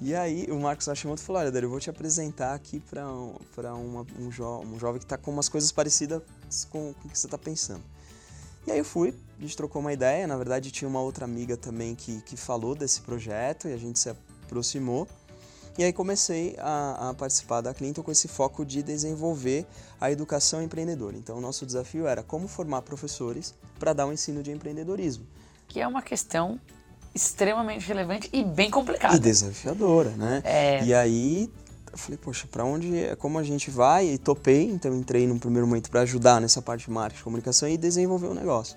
e, 0.00 0.14
aí 0.14 0.48
o 0.50 0.58
Marcos 0.58 0.88
Hashimoto 0.88 1.22
falou, 1.22 1.40
olha, 1.40 1.52
Dário, 1.52 1.66
eu 1.66 1.70
vou 1.70 1.78
te 1.78 1.88
apresentar 1.88 2.54
aqui 2.54 2.80
para 2.80 3.06
um, 3.08 4.04
um, 4.18 4.30
jo 4.32 4.44
um 4.62 4.78
jovem 4.78 4.98
que 4.98 5.04
está 5.04 5.16
com 5.16 5.30
umas 5.30 5.48
coisas 5.48 5.70
parecidas 5.70 6.22
com, 6.70 6.92
com 6.94 7.08
o 7.08 7.10
que 7.10 7.16
você 7.18 7.28
está 7.28 7.38
pensando. 7.38 7.82
E 8.66 8.70
aí 8.70 8.78
eu 8.78 8.84
fui, 8.84 9.14
a 9.38 9.42
gente 9.42 9.56
trocou 9.56 9.80
uma 9.80 9.92
ideia, 9.92 10.26
na 10.26 10.36
verdade 10.36 10.70
tinha 10.70 10.88
uma 10.88 11.00
outra 11.00 11.24
amiga 11.24 11.56
também 11.56 11.94
que, 11.94 12.20
que 12.22 12.36
falou 12.36 12.74
desse 12.74 13.00
projeto 13.00 13.68
e 13.68 13.72
a 13.72 13.76
gente 13.76 13.98
se 13.98 14.08
aproximou. 14.52 15.08
E 15.78 15.82
aí 15.82 15.92
comecei 15.92 16.54
a, 16.58 17.08
a, 17.08 17.14
participar 17.14 17.62
da 17.62 17.72
Clinton 17.72 18.02
com 18.02 18.12
esse 18.12 18.28
foco 18.28 18.62
de 18.62 18.82
desenvolver 18.82 19.66
a 19.98 20.12
educação 20.12 20.62
empreendedora. 20.62 21.16
Então 21.16 21.38
o 21.38 21.40
nosso 21.40 21.64
desafio 21.64 22.06
era 22.06 22.22
como 22.22 22.46
formar 22.46 22.82
professores 22.82 23.54
para 23.78 23.94
dar 23.94 24.06
um 24.06 24.12
ensino 24.12 24.42
de 24.42 24.50
empreendedorismo. 24.50 25.26
Que 25.66 25.80
é 25.80 25.88
uma 25.88 26.02
questão 26.02 26.60
extremamente 27.14 27.86
relevante 27.86 28.28
e 28.32 28.44
bem 28.44 28.70
complicada. 28.70 29.16
E 29.16 29.18
desafiadora, 29.18 30.10
né? 30.10 30.42
É... 30.44 30.84
E 30.84 30.92
aí 30.92 31.50
eu 31.90 31.96
falei, 31.96 32.18
poxa, 32.18 32.46
para 32.46 32.64
onde, 32.64 33.16
como 33.18 33.38
a 33.38 33.42
gente 33.42 33.70
vai? 33.70 34.08
E 34.08 34.18
topei, 34.18 34.64
então 34.70 34.94
entrei 34.94 35.26
no 35.26 35.38
primeiro 35.38 35.66
momento 35.66 35.90
para 35.90 36.02
ajudar 36.02 36.38
nessa 36.38 36.60
parte 36.60 36.84
de 36.84 36.90
marketing, 36.90 37.24
comunicação 37.24 37.66
e 37.66 37.78
desenvolver 37.78 38.26
o 38.26 38.34
negócio. 38.34 38.76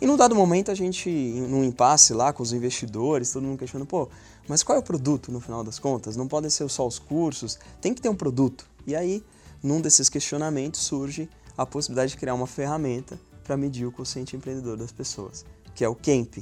E 0.00 0.06
num 0.06 0.16
dado 0.16 0.34
momento 0.34 0.70
a 0.70 0.74
gente, 0.74 1.08
num 1.08 1.64
impasse 1.64 2.12
lá 2.12 2.32
com 2.32 2.42
os 2.42 2.52
investidores, 2.52 3.32
todo 3.32 3.44
mundo 3.44 3.58
questionando, 3.58 3.88
pô, 3.88 4.08
mas 4.48 4.62
qual 4.62 4.76
é 4.76 4.80
o 4.80 4.84
produto 4.84 5.32
no 5.32 5.40
final 5.40 5.64
das 5.64 5.78
contas? 5.78 6.16
Não 6.16 6.28
podem 6.28 6.50
ser 6.50 6.68
só 6.68 6.86
os 6.86 6.98
cursos, 6.98 7.58
tem 7.80 7.94
que 7.94 8.02
ter 8.02 8.08
um 8.08 8.14
produto. 8.14 8.66
E 8.86 8.94
aí, 8.94 9.24
num 9.62 9.80
desses 9.80 10.08
questionamentos 10.08 10.80
surge 10.80 11.28
a 11.56 11.64
possibilidade 11.64 12.12
de 12.12 12.18
criar 12.18 12.34
uma 12.34 12.46
ferramenta 12.46 13.18
para 13.42 13.56
medir 13.56 13.86
o 13.86 13.92
consciente 13.92 14.36
empreendedor 14.36 14.76
das 14.76 14.92
pessoas, 14.92 15.44
que 15.74 15.84
é 15.84 15.88
o 15.88 15.94
Camp. 15.94 16.38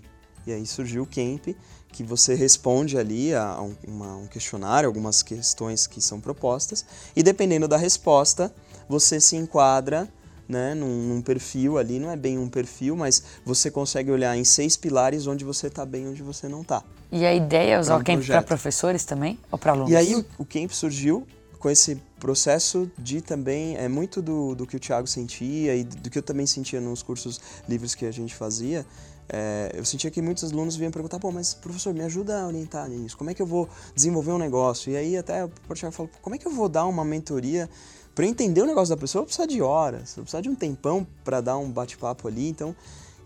E 0.47 0.53
aí 0.53 0.67
surgiu 0.67 1.05
o 1.05 1.07
Camp, 1.07 1.57
que 1.93 2.03
você 2.03 2.35
responde 2.35 2.99
ali 2.99 3.35
a 3.35 3.61
um, 3.61 3.77
uma, 3.87 4.17
um 4.17 4.27
questionário, 4.27 4.89
algumas 4.89 5.23
questões 5.23 5.87
que 5.87 6.01
são 6.01 6.21
propostas, 6.21 6.85
e 7.15 7.23
dependendo 7.23 7.69
da 7.69 7.77
resposta, 7.77 8.53
você 8.89 9.21
se 9.21 9.37
enquadra 9.37 10.09
né, 10.49 10.75
num, 10.75 11.09
num, 11.09 11.23
perfil 11.23 11.79
ali, 11.79 11.99
não 11.99 12.11
é 12.11 12.17
bem 12.17 12.39
um 12.39 12.49
perfil, 12.49 12.97
mas 12.97 13.23
você 13.45 13.71
consegue 13.71 14.11
olhar 14.11 14.37
em 14.37 14.45
seis 14.45 14.77
pilares 14.77 15.27
onde 15.27 15.45
você 15.45 15.69
está 15.69 15.87
bem 15.87 16.09
onde 16.09 16.23
você 16.23 16.49
não 16.49 16.63
está. 16.63 16.83
E 17.13 17.27
a 17.27 17.35
ideia 17.35 17.75
é 17.75 17.79
usar 17.79 17.99
um 17.99 18.01
o 18.01 18.05
Camp 18.05 18.25
para 18.25 18.43
professores 18.43 19.05
também? 19.05 19.39
Ou 19.51 19.59
para 19.59 19.73
alunos? 19.73 19.93
E 19.93 19.97
aí 19.97 20.15
o, 20.15 20.25
o 20.39 20.45
Camp 20.47 20.71
surgiu 20.71 21.27
com 21.59 21.69
esse 21.69 21.97
processo 22.19 22.91
de 22.99 23.21
também, 23.21 23.77
é 23.77 23.87
muito 23.87 24.23
do, 24.23 24.55
do 24.55 24.67
que 24.67 24.77
o 24.77 24.81
Thiago 24.81 25.07
sentia 25.07 25.77
e 25.77 25.85
do 25.85 26.09
que 26.09 26.19
eu 26.19 26.23
também 26.23 26.47
sentia 26.47 26.81
nos 26.81 27.03
cursos 27.03 27.39
livres 27.69 27.95
que 27.95 28.07
a 28.07 28.11
gente 28.11 28.35
fazia, 28.35 28.85
é, 29.29 29.71
eu 29.75 29.85
sentia 29.85 30.11
que 30.11 30.21
muitos 30.21 30.51
alunos 30.51 30.75
vinham 30.75 30.91
perguntar, 30.91 31.21
pô, 31.21 31.31
mas 31.31 31.55
professor, 31.55 31.95
me 31.95 32.01
ajuda 32.01 32.43
a 32.43 32.47
orientar 32.47 32.89
nisso, 32.89 33.17
como 33.17 33.31
é 33.31 33.35
que 33.35 33.43
eu 33.43 33.47
vou 33.47 33.69
desenvolver 33.95 34.33
um 34.33 34.39
negócio? 34.39 34.91
E 34.91 34.97
aí 34.97 35.17
até 35.17 35.45
o 35.45 35.75
Thiago 35.75 35.95
falou, 35.95 36.11
como 36.21 36.35
é 36.35 36.39
que 36.39 36.47
eu 36.47 36.53
vou 36.53 36.69
dar 36.69 36.87
uma 36.87 37.05
mentoria 37.05 37.71
para 38.15 38.27
entender 38.27 38.63
o 38.63 38.67
negócio 38.67 38.95
da 38.95 39.01
pessoa, 39.01 39.23
eu 39.23 39.27
preciso 39.27 39.47
de 39.47 39.63
horas, 39.63 40.17
eu 40.17 40.25
preciso 40.25 40.43
de 40.43 40.49
um 40.49 40.55
tempão 40.55 41.07
para 41.23 41.41
dar 41.41 41.59
um 41.59 41.71
bate-papo 41.71 42.27
ali, 42.27 42.49
então... 42.49 42.75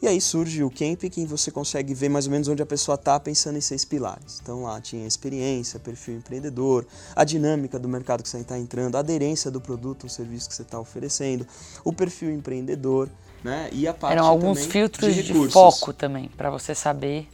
E 0.00 0.06
aí 0.06 0.20
surge 0.20 0.62
o 0.62 0.70
Camp, 0.70 1.00
que 1.04 1.24
você 1.24 1.50
consegue 1.50 1.94
ver 1.94 2.08
mais 2.08 2.26
ou 2.26 2.32
menos 2.32 2.48
onde 2.48 2.62
a 2.62 2.66
pessoa 2.66 2.96
está 2.96 3.18
pensando 3.18 3.56
em 3.56 3.60
seis 3.60 3.84
pilares. 3.84 4.40
Então 4.42 4.62
lá 4.62 4.80
tinha 4.80 5.06
experiência, 5.06 5.80
perfil 5.80 6.16
empreendedor, 6.16 6.86
a 7.14 7.24
dinâmica 7.24 7.78
do 7.78 7.88
mercado 7.88 8.22
que 8.22 8.28
você 8.28 8.38
está 8.38 8.58
entrando, 8.58 8.96
a 8.96 8.98
aderência 8.98 9.50
do 9.50 9.60
produto 9.60 10.04
ou 10.04 10.10
serviço 10.10 10.48
que 10.48 10.54
você 10.54 10.62
está 10.62 10.78
oferecendo, 10.78 11.46
o 11.82 11.92
perfil 11.92 12.30
empreendedor, 12.30 13.08
né? 13.42 13.68
E 13.72 13.88
a 13.88 13.94
parte 13.94 14.12
Eram 14.12 14.26
alguns 14.26 14.66
filtros 14.66 15.14
de, 15.14 15.22
de 15.22 15.48
foco 15.50 15.92
também, 15.92 16.28
para 16.36 16.50
você 16.50 16.74
saber 16.74 17.28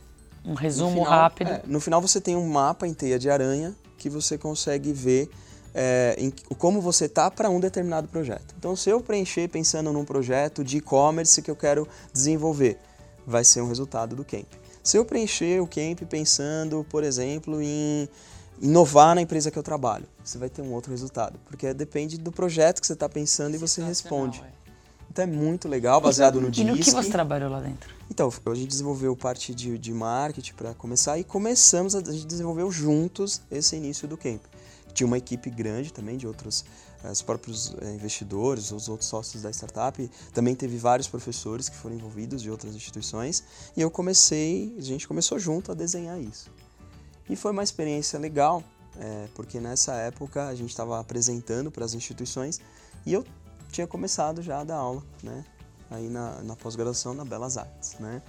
um 0.44 0.54
resumo 0.54 0.90
no 0.90 1.04
final, 1.04 1.10
rápido. 1.10 1.50
É, 1.50 1.62
no 1.66 1.80
final 1.80 2.00
você 2.00 2.20
tem 2.20 2.36
um 2.36 2.48
mapa 2.48 2.86
em 2.86 2.94
teia 2.94 3.18
de 3.18 3.28
aranha 3.28 3.74
que 3.96 4.08
você 4.10 4.36
consegue 4.36 4.92
ver 4.92 5.30
é, 5.74 6.14
em, 6.18 6.30
como 6.58 6.80
você 6.80 7.08
tá 7.08 7.30
para 7.30 7.48
um 7.48 7.60
determinado 7.60 8.08
projeto. 8.08 8.54
Então, 8.58 8.76
se 8.76 8.90
eu 8.90 9.00
preencher 9.00 9.48
pensando 9.48 9.92
num 9.92 10.04
projeto 10.04 10.62
de 10.62 10.78
e-commerce 10.78 11.40
que 11.40 11.50
eu 11.50 11.56
quero 11.56 11.88
desenvolver, 12.12 12.78
vai 13.26 13.44
ser 13.44 13.60
um 13.60 13.68
resultado 13.68 14.14
do 14.14 14.24
Camp. 14.24 14.46
Se 14.82 14.96
eu 14.96 15.04
preencher 15.04 15.60
o 15.60 15.66
Camp 15.66 16.00
pensando, 16.08 16.84
por 16.90 17.04
exemplo, 17.04 17.62
em 17.62 18.08
inovar 18.60 19.14
na 19.14 19.22
empresa 19.22 19.50
que 19.50 19.58
eu 19.58 19.62
trabalho, 19.62 20.06
você 20.22 20.38
vai 20.38 20.48
ter 20.48 20.62
um 20.62 20.72
outro 20.72 20.90
resultado, 20.90 21.38
porque 21.46 21.72
depende 21.72 22.18
do 22.18 22.32
projeto 22.32 22.80
que 22.80 22.86
você 22.86 22.92
está 22.92 23.08
pensando 23.08 23.54
e 23.54 23.58
você 23.58 23.82
responde. 23.82 24.42
É. 24.44 24.62
Então 25.10 25.24
é 25.24 25.26
muito 25.26 25.68
legal, 25.68 26.00
baseado 26.00 26.40
no 26.40 26.50
DISC. 26.50 26.66
E 26.66 26.70
no 26.70 26.76
que 26.76 26.90
você 26.90 27.10
trabalhou 27.10 27.50
lá 27.50 27.60
dentro? 27.60 27.94
Então, 28.10 28.32
a 28.46 28.54
gente 28.54 28.68
desenvolveu 28.68 29.14
parte 29.14 29.54
de, 29.54 29.78
de 29.78 29.92
marketing 29.92 30.54
para 30.54 30.74
começar 30.74 31.18
e 31.18 31.24
começamos, 31.24 31.94
a, 31.94 31.98
a 31.98 32.12
gente 32.12 32.26
desenvolveu 32.26 32.70
juntos 32.70 33.42
esse 33.50 33.76
início 33.76 34.08
do 34.08 34.16
Camp. 34.16 34.40
Tinha 34.94 35.06
uma 35.06 35.18
equipe 35.18 35.50
grande 35.50 35.92
também 35.92 36.16
de 36.16 36.26
outros, 36.26 36.64
eh, 37.02 37.10
os 37.10 37.22
próprios 37.22 37.74
eh, 37.80 37.94
investidores, 37.94 38.70
os 38.70 38.88
outros 38.88 39.08
sócios 39.08 39.42
da 39.42 39.50
startup. 39.50 40.10
Também 40.32 40.54
teve 40.54 40.76
vários 40.76 41.08
professores 41.08 41.68
que 41.68 41.76
foram 41.76 41.96
envolvidos 41.96 42.42
de 42.42 42.50
outras 42.50 42.74
instituições. 42.74 43.42
E 43.76 43.80
eu 43.80 43.90
comecei, 43.90 44.74
a 44.78 44.82
gente 44.82 45.08
começou 45.08 45.38
junto 45.38 45.72
a 45.72 45.74
desenhar 45.74 46.20
isso. 46.20 46.50
E 47.28 47.36
foi 47.36 47.52
uma 47.52 47.62
experiência 47.62 48.18
legal, 48.18 48.62
é, 48.98 49.28
porque 49.34 49.60
nessa 49.60 49.94
época 49.94 50.48
a 50.48 50.54
gente 50.54 50.70
estava 50.70 51.00
apresentando 51.00 51.70
para 51.70 51.84
as 51.84 51.94
instituições 51.94 52.60
e 53.06 53.12
eu 53.12 53.24
tinha 53.70 53.86
começado 53.86 54.42
já 54.42 54.60
a 54.60 54.64
dar 54.64 54.76
aula, 54.76 55.02
né? 55.22 55.44
Aí 55.90 56.08
na, 56.08 56.42
na 56.42 56.56
pós-graduação 56.56 57.14
na 57.14 57.24
Belas 57.24 57.56
Artes, 57.56 57.98
né? 57.98 58.22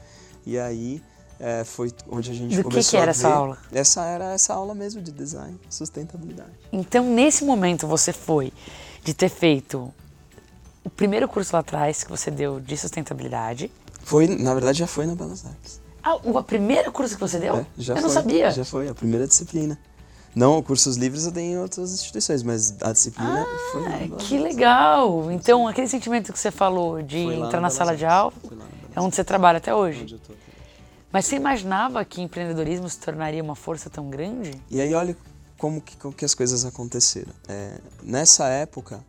E 0.46 0.58
aí 0.58 1.02
é, 1.44 1.66
foi 1.66 1.92
onde 2.10 2.32
a 2.32 2.34
gente 2.34 2.56
Do 2.56 2.64
começou 2.64 2.82
que, 2.82 2.90
que 2.92 2.98
era 2.98 3.12
essa 3.12 3.28
aula? 3.28 3.58
Essa 3.70 4.06
era 4.06 4.32
essa 4.32 4.54
aula 4.54 4.74
mesmo 4.74 5.02
de 5.02 5.12
design, 5.12 5.60
sustentabilidade. 5.70 6.54
Então, 6.72 7.04
nesse 7.04 7.44
momento, 7.44 7.86
você 7.86 8.14
foi 8.14 8.54
de 9.04 9.14
ter 9.14 9.28
feito 9.28 9.94
o 10.86 10.90
primeiro 10.90 11.28
curso 11.28 11.54
lá 11.54 11.60
atrás 11.60 12.02
que 12.02 12.10
você 12.10 12.32
deu 12.32 12.62
de 12.62 12.78
sustentabilidade. 12.78 13.70
Foi, 14.06 14.26
na 14.26 14.54
verdade, 14.54 14.80
já 14.80 14.88
foi 14.88 15.06
na 15.06 15.16
Belas 15.16 15.46
Artes. 15.46 15.82
Ah, 16.02 16.16
o 16.16 16.42
primeiro 16.42 16.90
curso 16.94 17.16
que 17.16 17.22
você 17.22 17.38
deu? 17.38 17.58
É, 17.58 17.66
já 17.78 17.94
eu 17.94 17.98
foi, 17.98 18.04
não 18.04 18.10
sabia. 18.10 18.52
Já 18.52 18.64
foi, 18.64 18.88
a 18.88 18.94
primeira 18.94 19.28
disciplina. 19.28 19.78
Não, 20.34 20.64
cursos 20.64 20.96
livres 20.96 21.26
eu 21.26 21.32
dei 21.32 21.52
em 21.52 21.58
outras 21.58 21.92
instituições, 21.92 22.42
mas 22.42 22.74
a 22.82 22.94
disciplina 22.94 23.46
ah, 23.46 23.72
foi 23.72 23.82
lá. 24.08 24.18
Que 24.18 24.38
legal! 24.38 25.30
Então, 25.30 25.68
aquele 25.68 25.88
sentimento 25.88 26.32
que 26.32 26.40
você 26.40 26.52
falou 26.52 27.02
de 27.02 27.20
entrar 27.20 27.60
na, 27.60 27.64
na 27.64 27.70
sala 27.70 27.98
de 27.98 28.06
aula 28.06 28.34
é 28.96 29.02
onde 29.02 29.14
você 29.14 29.26
trabalha 29.26 29.58
até 29.58 29.76
hoje. 29.76 30.04
Onde 30.04 30.14
eu 30.14 30.20
tô. 30.20 30.43
Mas 31.14 31.28
você 31.28 31.36
imaginava 31.36 32.04
que 32.04 32.24
empreendedorismo 32.24 32.90
se 32.90 32.98
tornaria 32.98 33.44
uma 33.44 33.54
força 33.54 33.88
tão 33.88 34.10
grande? 34.10 34.60
E 34.68 34.82
aí 34.82 34.96
olha 34.96 35.16
como 35.60 35.80
que, 35.80 35.96
como 35.96 36.12
que 36.12 36.26
as 36.26 36.34
coisas 36.34 36.66
aconteceram. 36.66 37.32
É, 37.48 37.78
nessa 38.02 38.48
época, 38.48 39.06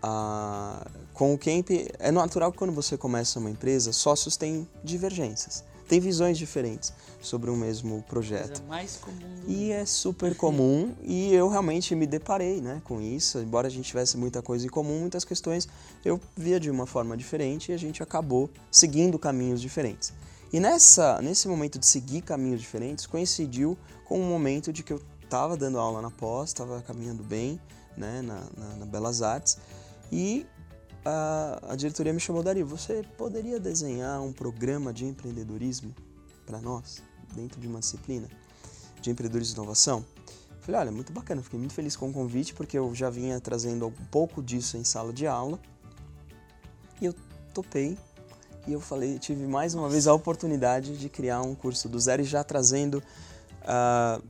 a, 0.00 0.86
com 1.12 1.34
o 1.34 1.38
Camp, 1.38 1.68
é 1.98 2.12
natural 2.12 2.52
que 2.52 2.58
quando 2.58 2.72
você 2.72 2.96
começa 2.96 3.40
uma 3.40 3.50
empresa, 3.50 3.92
sócios 3.92 4.36
têm 4.36 4.68
divergências, 4.84 5.64
têm 5.88 5.98
visões 5.98 6.38
diferentes 6.38 6.92
sobre 7.20 7.50
o 7.50 7.56
mesmo 7.56 8.04
projeto. 8.04 8.62
Mais 8.68 8.98
comum. 8.98 9.42
E 9.48 9.72
é 9.72 9.84
super 9.84 10.36
comum 10.36 10.94
e 11.02 11.34
eu 11.34 11.48
realmente 11.48 11.92
me 11.96 12.06
deparei 12.06 12.60
né, 12.60 12.80
com 12.84 13.00
isso. 13.00 13.40
Embora 13.40 13.66
a 13.66 13.70
gente 13.70 13.86
tivesse 13.86 14.16
muita 14.16 14.42
coisa 14.42 14.64
em 14.64 14.70
comum, 14.70 15.00
muitas 15.00 15.24
questões 15.24 15.68
eu 16.04 16.20
via 16.36 16.60
de 16.60 16.70
uma 16.70 16.86
forma 16.86 17.16
diferente 17.16 17.72
e 17.72 17.74
a 17.74 17.78
gente 17.78 18.00
acabou 18.00 18.48
seguindo 18.70 19.18
caminhos 19.18 19.60
diferentes. 19.60 20.12
E 20.52 20.60
nessa, 20.60 21.20
nesse 21.22 21.48
momento 21.48 21.78
de 21.78 21.86
seguir 21.86 22.20
caminhos 22.20 22.60
diferentes, 22.60 23.06
coincidiu 23.06 23.78
com 24.04 24.20
um 24.20 24.28
momento 24.28 24.70
de 24.70 24.82
que 24.82 24.92
eu 24.92 25.00
estava 25.22 25.56
dando 25.56 25.78
aula 25.78 26.02
na 26.02 26.10
pós, 26.10 26.50
estava 26.50 26.82
caminhando 26.82 27.22
bem 27.22 27.58
né, 27.96 28.20
na, 28.20 28.46
na, 28.54 28.76
na, 28.76 28.86
Belas 28.86 29.22
Artes, 29.22 29.56
e 30.10 30.46
a, 31.06 31.58
a 31.70 31.76
diretoria 31.76 32.12
me 32.12 32.20
chamou, 32.20 32.42
Dario, 32.42 32.66
você 32.66 33.02
poderia 33.16 33.58
desenhar 33.58 34.20
um 34.20 34.30
programa 34.30 34.92
de 34.92 35.06
empreendedorismo 35.06 35.94
para 36.44 36.60
nós, 36.60 37.02
dentro 37.34 37.58
de 37.58 37.66
uma 37.66 37.80
disciplina 37.80 38.28
de 39.00 39.10
empreendedorismo 39.10 39.54
e 39.54 39.58
inovação? 39.58 40.04
Falei, 40.60 40.82
olha, 40.82 40.92
muito 40.92 41.14
bacana, 41.14 41.42
fiquei 41.42 41.58
muito 41.58 41.72
feliz 41.72 41.96
com 41.96 42.10
o 42.10 42.12
convite, 42.12 42.52
porque 42.52 42.78
eu 42.78 42.94
já 42.94 43.08
vinha 43.08 43.40
trazendo 43.40 43.86
um 43.86 44.06
pouco 44.10 44.42
disso 44.42 44.76
em 44.76 44.84
sala 44.84 45.14
de 45.14 45.26
aula, 45.26 45.58
e 47.00 47.06
eu 47.06 47.14
topei 47.54 47.96
e 48.66 48.72
eu 48.72 48.80
falei, 48.80 49.18
tive 49.18 49.46
mais 49.46 49.74
uma 49.74 49.88
vez 49.88 50.06
a 50.06 50.14
oportunidade 50.14 50.96
de 50.96 51.08
criar 51.08 51.42
um 51.42 51.54
curso 51.54 51.88
do 51.88 51.98
zero 51.98 52.22
e 52.22 52.24
já 52.24 52.44
trazendo 52.44 53.02
uh, 53.62 54.22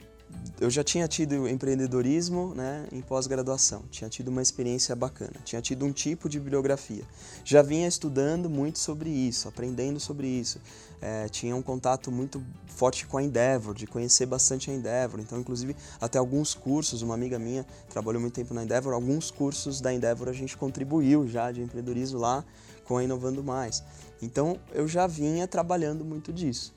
eu 0.61 0.70
já 0.70 0.85
tinha 0.85 1.09
tido 1.09 1.49
empreendedorismo 1.49 2.55
né, 2.55 2.87
em 2.93 3.01
pós-graduação, 3.01 3.83
tinha 3.91 4.09
tido 4.09 4.28
uma 4.28 4.41
experiência 4.41 4.95
bacana, 4.95 5.35
tinha 5.45 5.61
tido 5.61 5.85
um 5.85 5.93
tipo 5.93 6.28
de 6.28 6.39
bibliografia. 6.39 7.03
Já 7.45 7.62
vinha 7.62 7.89
estudando 7.89 8.49
muito 8.49 8.78
sobre 8.78 9.11
isso, 9.11 9.49
aprendendo 9.49 9.99
sobre 9.99 10.28
isso. 10.28 10.61
É, 11.01 11.28
tinha 11.28 11.57
um 11.57 11.62
contato 11.62 12.12
muito 12.12 12.41
forte 12.66 13.07
com 13.07 13.18
a 13.18 13.22
Endeavor, 13.22 13.74
de 13.74 13.87
conhecer 13.87 14.26
bastante 14.26 14.70
a 14.70 14.74
Endeavor. 14.74 15.18
Então, 15.20 15.41
inclusive, 15.41 15.74
até 16.01 16.18
alguns 16.18 16.55
cursos, 16.55 17.03
uma 17.03 17.14
amiga 17.14 17.39
minha 17.39 17.66
trabalhou 17.89 18.20
muito 18.20 18.35
tempo 18.35 18.55
na 18.55 18.62
Endeavor, 18.62 18.93
alguns 18.93 19.30
cursos 19.30 19.80
da 19.80 19.93
Endeavor 19.93 20.28
a 20.28 20.33
gente 20.33 20.57
contribuiu 20.57 21.26
já 21.26 21.51
de 21.51 21.61
empreendedorismo 21.61 22.20
lá 22.20 22.45
com 22.85 22.97
a 22.97 23.05
Inovando 23.05 23.43
Mais. 23.43 23.83
Então, 24.20 24.59
eu 24.72 24.87
já 24.87 25.07
vinha 25.07 25.47
trabalhando 25.49 26.05
muito 26.05 26.33
disso. 26.33 26.74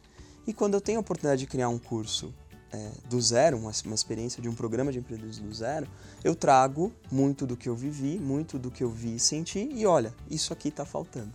E 0.48 0.54
quando 0.54 0.76
eu 0.76 0.82
tenho 0.82 1.00
a 1.00 1.02
oportunidade 1.02 1.42
de 1.42 1.48
criar 1.48 1.70
um 1.70 1.80
curso 1.80 2.34
é, 2.72 2.92
do 3.10 3.22
zero, 3.22 3.58
uma, 3.58 3.72
uma, 3.86 3.96
experiência 3.96 4.42
de 4.42 4.50
um 4.50 4.54
programa 4.54 4.92
de 4.92 5.00
empreendedorismo 5.00 5.48
do 5.48 5.56
zero, 5.56 5.88
eu 6.24 6.36
trago 6.36 6.92
muito 7.12 7.46
do 7.48 7.56
que 7.56 7.70
eu 7.70 7.76
vivi, 7.76 8.20
muito 8.20 8.60
do 8.60 8.70
que 8.70 8.84
eu 8.84 8.90
vi 8.90 9.16
e 9.16 9.20
senti, 9.20 9.70
e 9.72 9.86
olha, 9.86 10.14
isso 10.30 10.52
aqui 10.52 10.70
está 10.70 10.86
faltando. 10.86 11.34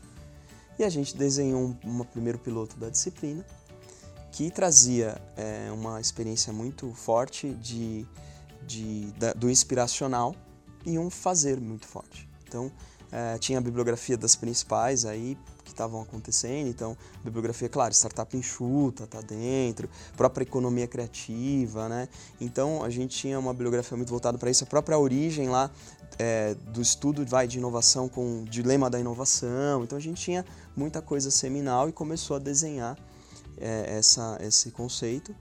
E 0.78 0.84
a 0.84 0.88
gente 0.88 1.16
desenhou 1.16 1.60
um, 1.60 2.00
um, 2.00 2.04
primeiro 2.04 2.38
piloto 2.38 2.76
da 2.76 2.88
disciplina, 2.88 3.44
que 4.32 4.50
trazia 4.50 5.20
é, 5.36 5.70
uma 5.72 6.00
experiência 6.00 6.52
muito 6.52 6.92
forte 6.94 7.50
de, 7.54 8.06
de, 8.66 9.06
da, 9.12 9.32
do 9.32 9.50
inspiracional 9.50 10.34
e 10.86 10.98
um 10.98 11.10
fazer 11.10 11.60
muito 11.60 11.86
forte. 11.86 12.28
Então, 12.46 12.70
é, 13.12 13.38
tinha 13.38 13.58
a 13.58 13.60
bibliografia 13.60 14.16
das 14.16 14.36
principais 14.36 15.04
aí, 15.04 15.36
que 15.64 15.70
estavam 15.70 16.00
acontecendo. 16.00 16.68
Então, 16.68 16.96
bibliografia, 17.24 17.68
claro, 17.68 17.92
startup 17.94 18.36
enxuta 18.36 19.06
tá 19.06 19.20
dentro, 19.20 19.88
própria 20.16 20.42
economia 20.42 20.86
criativa, 20.86 21.88
né? 21.88 22.08
Então, 22.40 22.82
a 22.82 22.90
gente 22.90 23.16
tinha 23.16 23.38
uma 23.38 23.52
bibliografia 23.52 23.96
muito 23.96 24.10
voltada 24.10 24.38
para 24.38 24.50
isso, 24.50 24.64
a 24.64 24.66
própria 24.66 24.98
origem 24.98 25.48
lá 25.48 25.70
é, 26.18 26.54
do 26.54 26.82
estudo 26.82 27.24
vai 27.24 27.46
de 27.46 27.58
inovação 27.58 28.08
com 28.08 28.42
o 28.42 28.44
dilema 28.44 28.90
da 28.90 28.98
inovação. 28.98 29.84
Então, 29.84 29.96
a 29.96 30.00
gente 30.00 30.20
tinha 30.20 30.44
muita 30.76 31.00
coisa 31.00 31.30
seminal 31.30 31.88
e 31.88 31.92
começou 31.92 32.36
a 32.36 32.38
desenhar 32.38 32.96
é, 33.58 33.96
essa, 33.98 34.38
esse 34.40 34.70
conceito. 34.70 35.34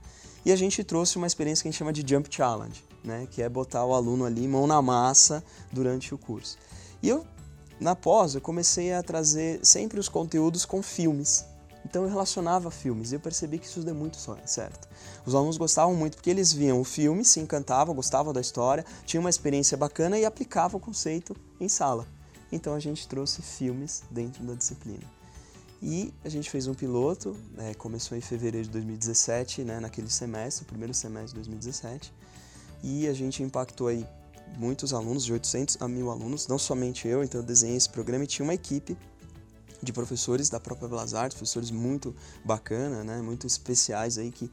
E 0.44 0.52
a 0.52 0.56
gente 0.56 0.82
trouxe 0.82 1.18
uma 1.18 1.26
experiência 1.26 1.62
que 1.62 1.68
a 1.68 1.70
gente 1.70 1.78
chama 1.78 1.92
de 1.92 2.02
Jump 2.06 2.34
Challenge, 2.34 2.82
né? 3.04 3.28
Que 3.30 3.42
é 3.42 3.48
botar 3.48 3.84
o 3.84 3.94
aluno 3.94 4.24
ali 4.24 4.48
mão 4.48 4.66
na 4.66 4.80
massa 4.80 5.44
durante 5.70 6.14
o 6.14 6.18
curso. 6.18 6.56
E 7.02 7.08
eu 7.08 7.26
na 7.80 7.96
pós, 7.96 8.34
eu 8.34 8.40
comecei 8.42 8.92
a 8.92 9.02
trazer 9.02 9.58
sempre 9.62 9.98
os 9.98 10.08
conteúdos 10.08 10.66
com 10.66 10.82
filmes. 10.82 11.46
Então 11.82 12.02
eu 12.02 12.10
relacionava 12.10 12.70
filmes 12.70 13.10
e 13.10 13.14
eu 13.14 13.20
percebi 13.20 13.58
que 13.58 13.66
isso 13.66 13.82
deu 13.82 13.94
muito 13.94 14.18
certo. 14.44 14.86
Os 15.24 15.34
alunos 15.34 15.56
gostavam 15.56 15.94
muito 15.94 16.16
porque 16.16 16.28
eles 16.28 16.52
viam 16.52 16.78
o 16.78 16.84
filme, 16.84 17.24
se 17.24 17.40
encantavam, 17.40 17.94
gostavam 17.94 18.34
da 18.34 18.40
história, 18.40 18.84
tinham 19.06 19.22
uma 19.22 19.30
experiência 19.30 19.78
bacana 19.78 20.18
e 20.18 20.26
aplicavam 20.26 20.78
o 20.78 20.82
conceito 20.82 21.34
em 21.58 21.68
sala. 21.68 22.06
Então 22.52 22.74
a 22.74 22.80
gente 22.80 23.08
trouxe 23.08 23.40
filmes 23.40 24.02
dentro 24.10 24.44
da 24.44 24.52
disciplina. 24.52 25.04
E 25.82 26.12
a 26.22 26.28
gente 26.28 26.50
fez 26.50 26.66
um 26.66 26.74
piloto, 26.74 27.34
é, 27.56 27.72
começou 27.72 28.16
em 28.16 28.20
fevereiro 28.20 28.66
de 28.66 28.72
2017, 28.72 29.64
né, 29.64 29.80
naquele 29.80 30.10
semestre, 30.10 30.66
primeiro 30.66 30.92
semestre 30.92 31.30
de 31.30 31.34
2017, 31.36 32.12
e 32.82 33.08
a 33.08 33.14
gente 33.14 33.42
impactou 33.42 33.86
aí 33.86 34.06
muitos 34.56 34.92
alunos, 34.92 35.24
de 35.24 35.32
800 35.32 35.78
a 35.80 35.88
1000 35.88 36.10
alunos, 36.10 36.46
não 36.46 36.58
somente 36.58 37.08
eu, 37.08 37.22
então 37.22 37.40
eu 37.40 37.46
desenhei 37.46 37.76
esse 37.76 37.88
programa 37.88 38.24
e 38.24 38.26
tinha 38.26 38.44
uma 38.44 38.54
equipe 38.54 38.96
de 39.82 39.92
professores 39.92 40.48
da 40.50 40.60
própria 40.60 40.88
Belas 40.88 41.14
Artes, 41.14 41.36
professores 41.36 41.70
muito 41.70 42.14
bacana, 42.44 43.02
né, 43.02 43.22
muito 43.22 43.46
especiais 43.46 44.18
aí 44.18 44.30
que 44.30 44.50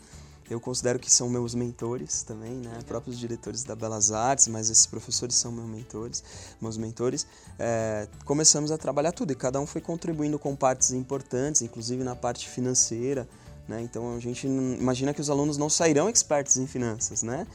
eu 0.49 0.61
considero 0.61 0.97
que 0.97 1.11
são 1.11 1.29
meus 1.29 1.53
mentores 1.53 2.23
também, 2.23 2.53
né? 2.53 2.79
Próprios 2.87 3.19
diretores 3.19 3.63
da 3.63 3.75
Belas 3.75 4.11
Artes, 4.11 4.47
mas 4.47 4.69
esses 4.69 4.85
professores 4.85 5.35
são 5.35 5.51
meus 5.51 5.67
mentores, 5.67 6.23
meus 6.61 6.77
mentores. 6.77 7.27
É, 7.59 8.07
começamos 8.23 8.71
a 8.71 8.77
trabalhar 8.77 9.11
tudo 9.11 9.31
e 9.31 9.35
cada 9.35 9.59
um 9.59 9.65
foi 9.65 9.81
contribuindo 9.81 10.39
com 10.39 10.55
partes 10.55 10.91
importantes, 10.91 11.61
inclusive 11.61 12.01
na 12.01 12.15
parte 12.15 12.47
financeira, 12.47 13.27
né? 13.67 13.81
Então 13.81 14.15
a 14.15 14.19
gente 14.19 14.47
imagina 14.47 15.13
que 15.13 15.19
os 15.19 15.29
alunos 15.29 15.57
não 15.57 15.69
sairão 15.69 16.09
expertos 16.09 16.55
em 16.55 16.65
finanças, 16.65 17.23
né? 17.23 17.45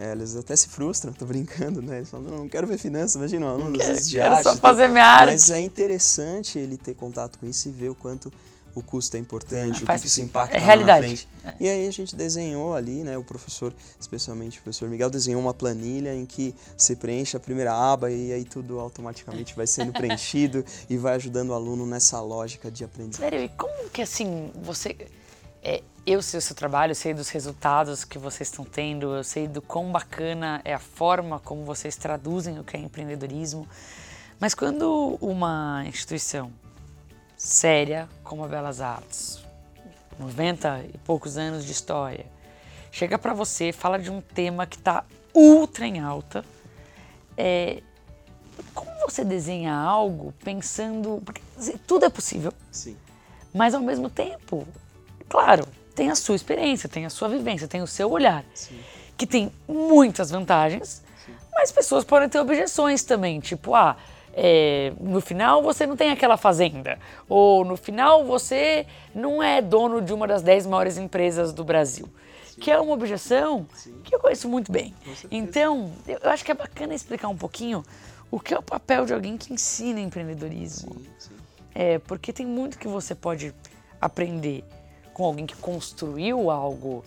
É, 0.00 0.12
eles 0.12 0.34
até 0.34 0.56
se 0.56 0.66
frustram, 0.68 1.12
tô 1.12 1.26
brincando, 1.26 1.82
né? 1.82 1.98
Eles 1.98 2.08
falam, 2.08 2.30
não, 2.30 2.38
não 2.38 2.48
quero 2.48 2.66
ver 2.66 2.78
finanças, 2.78 3.16
imagina, 3.16 3.44
um 3.44 3.50
aluno 3.50 3.78
quero, 3.78 4.00
de 4.02 4.16
quero 4.16 4.34
arte. 4.34 4.44
só 4.44 4.56
fazer 4.56 4.88
minha 4.88 5.04
arte. 5.04 5.32
Mas 5.32 5.50
é 5.50 5.60
interessante 5.60 6.58
ele 6.58 6.78
ter 6.78 6.94
contato 6.94 7.38
com 7.38 7.46
isso 7.46 7.68
e 7.68 7.70
ver 7.70 7.90
o 7.90 7.94
quanto 7.94 8.32
o 8.74 8.82
custo 8.82 9.16
é 9.16 9.20
importante, 9.20 9.84
o 9.84 9.86
que, 9.86 10.06
isso 10.06 10.22
impacta 10.22 10.56
é 10.56 10.60
realidade. 10.60 11.28
E 11.58 11.68
aí 11.68 11.86
a 11.86 11.90
gente 11.90 12.16
desenhou 12.16 12.74
ali, 12.74 13.02
né, 13.02 13.18
o 13.18 13.24
professor, 13.24 13.74
especialmente 14.00 14.58
o 14.58 14.62
professor 14.62 14.88
Miguel, 14.88 15.10
desenhou 15.10 15.42
uma 15.42 15.52
planilha 15.52 16.14
em 16.14 16.24
que 16.24 16.54
você 16.78 16.96
preenche 16.96 17.36
a 17.36 17.40
primeira 17.40 17.74
aba 17.74 18.10
e 18.10 18.32
aí 18.32 18.44
tudo 18.44 18.80
automaticamente 18.80 19.54
vai 19.54 19.66
sendo 19.66 19.92
preenchido 19.92 20.64
e 20.88 20.96
vai 20.96 21.16
ajudando 21.16 21.50
o 21.50 21.54
aluno 21.54 21.84
nessa 21.84 22.20
lógica 22.22 22.70
de 22.70 22.84
aprendizagem. 22.84 23.30
Sério, 23.30 23.44
e 23.44 23.48
como 23.50 23.90
que 23.90 24.00
assim, 24.00 24.50
você 24.62 24.96
é, 25.62 25.82
eu 26.06 26.22
sei 26.22 26.38
o 26.38 26.40
seu 26.42 26.56
trabalho, 26.56 26.92
eu 26.92 26.94
sei 26.94 27.12
dos 27.12 27.28
resultados 27.28 28.04
que 28.04 28.18
vocês 28.18 28.48
estão 28.48 28.64
tendo, 28.64 29.14
eu 29.14 29.24
sei 29.24 29.46
do 29.46 29.60
quão 29.60 29.92
bacana 29.92 30.60
é 30.64 30.72
a 30.72 30.78
forma 30.78 31.38
como 31.40 31.64
vocês 31.64 31.96
traduzem 31.96 32.58
o 32.58 32.64
que 32.64 32.76
é 32.76 32.80
empreendedorismo. 32.80 33.68
Mas 34.38 34.54
quando 34.54 35.18
uma 35.20 35.84
instituição 35.86 36.50
séria 37.36 38.08
como 38.24 38.44
a 38.44 38.48
Belas 38.48 38.80
Artes, 38.80 39.42
90 40.18 40.86
e 40.94 40.98
poucos 40.98 41.36
anos 41.36 41.64
de 41.64 41.72
história, 41.72 42.26
chega 42.90 43.18
para 43.18 43.34
você, 43.34 43.72
fala 43.72 43.98
de 43.98 44.10
um 44.10 44.20
tema 44.20 44.66
que 44.66 44.76
está 44.76 45.04
ultra 45.34 45.86
em 45.86 46.00
alta, 46.00 46.44
é, 47.36 47.82
como 48.74 48.90
você 49.00 49.24
desenha 49.24 49.74
algo 49.74 50.32
pensando. 50.42 51.22
Porque 51.24 51.42
tudo 51.86 52.04
é 52.06 52.10
possível. 52.10 52.52
Sim. 52.70 52.96
Mas 53.52 53.74
ao 53.74 53.80
mesmo 53.80 54.08
tempo, 54.08 54.66
Claro, 55.30 55.64
tem 56.00 56.08
a 56.08 56.14
sua 56.14 56.34
experiência, 56.34 56.88
tem 56.88 57.04
a 57.04 57.10
sua 57.10 57.28
vivência, 57.28 57.68
tem 57.68 57.82
o 57.82 57.86
seu 57.86 58.10
olhar, 58.10 58.42
Sim. 58.54 58.80
que 59.18 59.26
tem 59.26 59.52
muitas 59.68 60.30
vantagens, 60.30 61.02
Sim. 61.26 61.32
mas 61.52 61.70
pessoas 61.70 62.04
podem 62.04 62.26
ter 62.26 62.40
objeções 62.40 63.02
também, 63.02 63.38
tipo, 63.38 63.74
ah, 63.74 63.98
é, 64.32 64.94
no 64.98 65.20
final 65.20 65.62
você 65.62 65.86
não 65.86 65.98
tem 65.98 66.10
aquela 66.10 66.38
fazenda, 66.38 66.98
ou 67.28 67.66
no 67.66 67.76
final 67.76 68.24
você 68.24 68.86
não 69.14 69.42
é 69.42 69.60
dono 69.60 70.00
de 70.00 70.10
uma 70.14 70.26
das 70.26 70.40
dez 70.40 70.64
maiores 70.64 70.96
empresas 70.96 71.52
do 71.52 71.64
Brasil. 71.64 72.08
Sim. 72.46 72.60
Que 72.62 72.70
é 72.70 72.80
uma 72.80 72.94
objeção 72.94 73.66
Sim. 73.74 74.00
que 74.02 74.14
eu 74.14 74.20
conheço 74.20 74.48
muito 74.48 74.72
bem. 74.72 74.94
Então, 75.30 75.92
eu 76.08 76.30
acho 76.30 76.42
que 76.42 76.50
é 76.50 76.54
bacana 76.54 76.94
explicar 76.94 77.28
um 77.28 77.36
pouquinho 77.36 77.84
o 78.30 78.40
que 78.40 78.54
é 78.54 78.58
o 78.58 78.62
papel 78.62 79.04
de 79.04 79.12
alguém 79.12 79.36
que 79.36 79.52
ensina 79.52 80.00
empreendedorismo. 80.00 80.96
É, 81.74 81.98
porque 81.98 82.32
tem 82.32 82.46
muito 82.46 82.78
que 82.78 82.88
você 82.88 83.14
pode 83.14 83.54
aprender 84.00 84.64
com 85.12 85.24
alguém 85.24 85.46
que 85.46 85.56
construiu 85.56 86.50
algo 86.50 87.04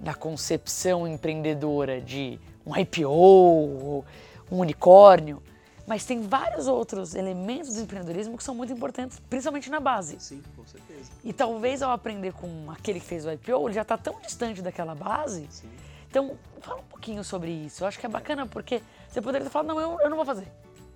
na 0.00 0.14
concepção 0.14 1.06
empreendedora 1.06 2.00
de 2.00 2.38
um 2.66 2.76
IPO, 2.76 4.04
um 4.50 4.58
unicórnio, 4.58 5.42
mas 5.86 6.04
tem 6.04 6.22
vários 6.22 6.68
outros 6.68 7.14
elementos 7.14 7.74
do 7.74 7.80
empreendedorismo 7.80 8.36
que 8.36 8.44
são 8.44 8.54
muito 8.54 8.72
importantes, 8.72 9.20
principalmente 9.28 9.68
na 9.70 9.80
base. 9.80 10.16
Sim, 10.18 10.42
com 10.56 10.64
certeza. 10.64 11.10
E 11.24 11.32
talvez 11.32 11.82
ao 11.82 11.90
aprender 11.90 12.32
com 12.32 12.70
aquele 12.70 13.00
que 13.00 13.06
fez 13.06 13.26
o 13.26 13.30
IPO, 13.30 13.68
ele 13.68 13.74
já 13.74 13.82
está 13.82 13.98
tão 13.98 14.20
distante 14.20 14.62
daquela 14.62 14.94
base. 14.94 15.46
Sim. 15.50 15.68
Então, 16.08 16.36
fala 16.60 16.80
um 16.80 16.84
pouquinho 16.84 17.24
sobre 17.24 17.50
isso. 17.50 17.82
Eu 17.82 17.88
acho 17.88 17.98
que 17.98 18.06
é 18.06 18.08
bacana 18.08 18.46
porque 18.46 18.82
você 19.08 19.20
poderia 19.20 19.46
ter 19.46 19.50
falado, 19.50 19.68
não, 19.68 19.80
eu, 19.80 19.98
eu 20.00 20.10
não 20.10 20.16
vou 20.16 20.26
fazer. 20.26 20.46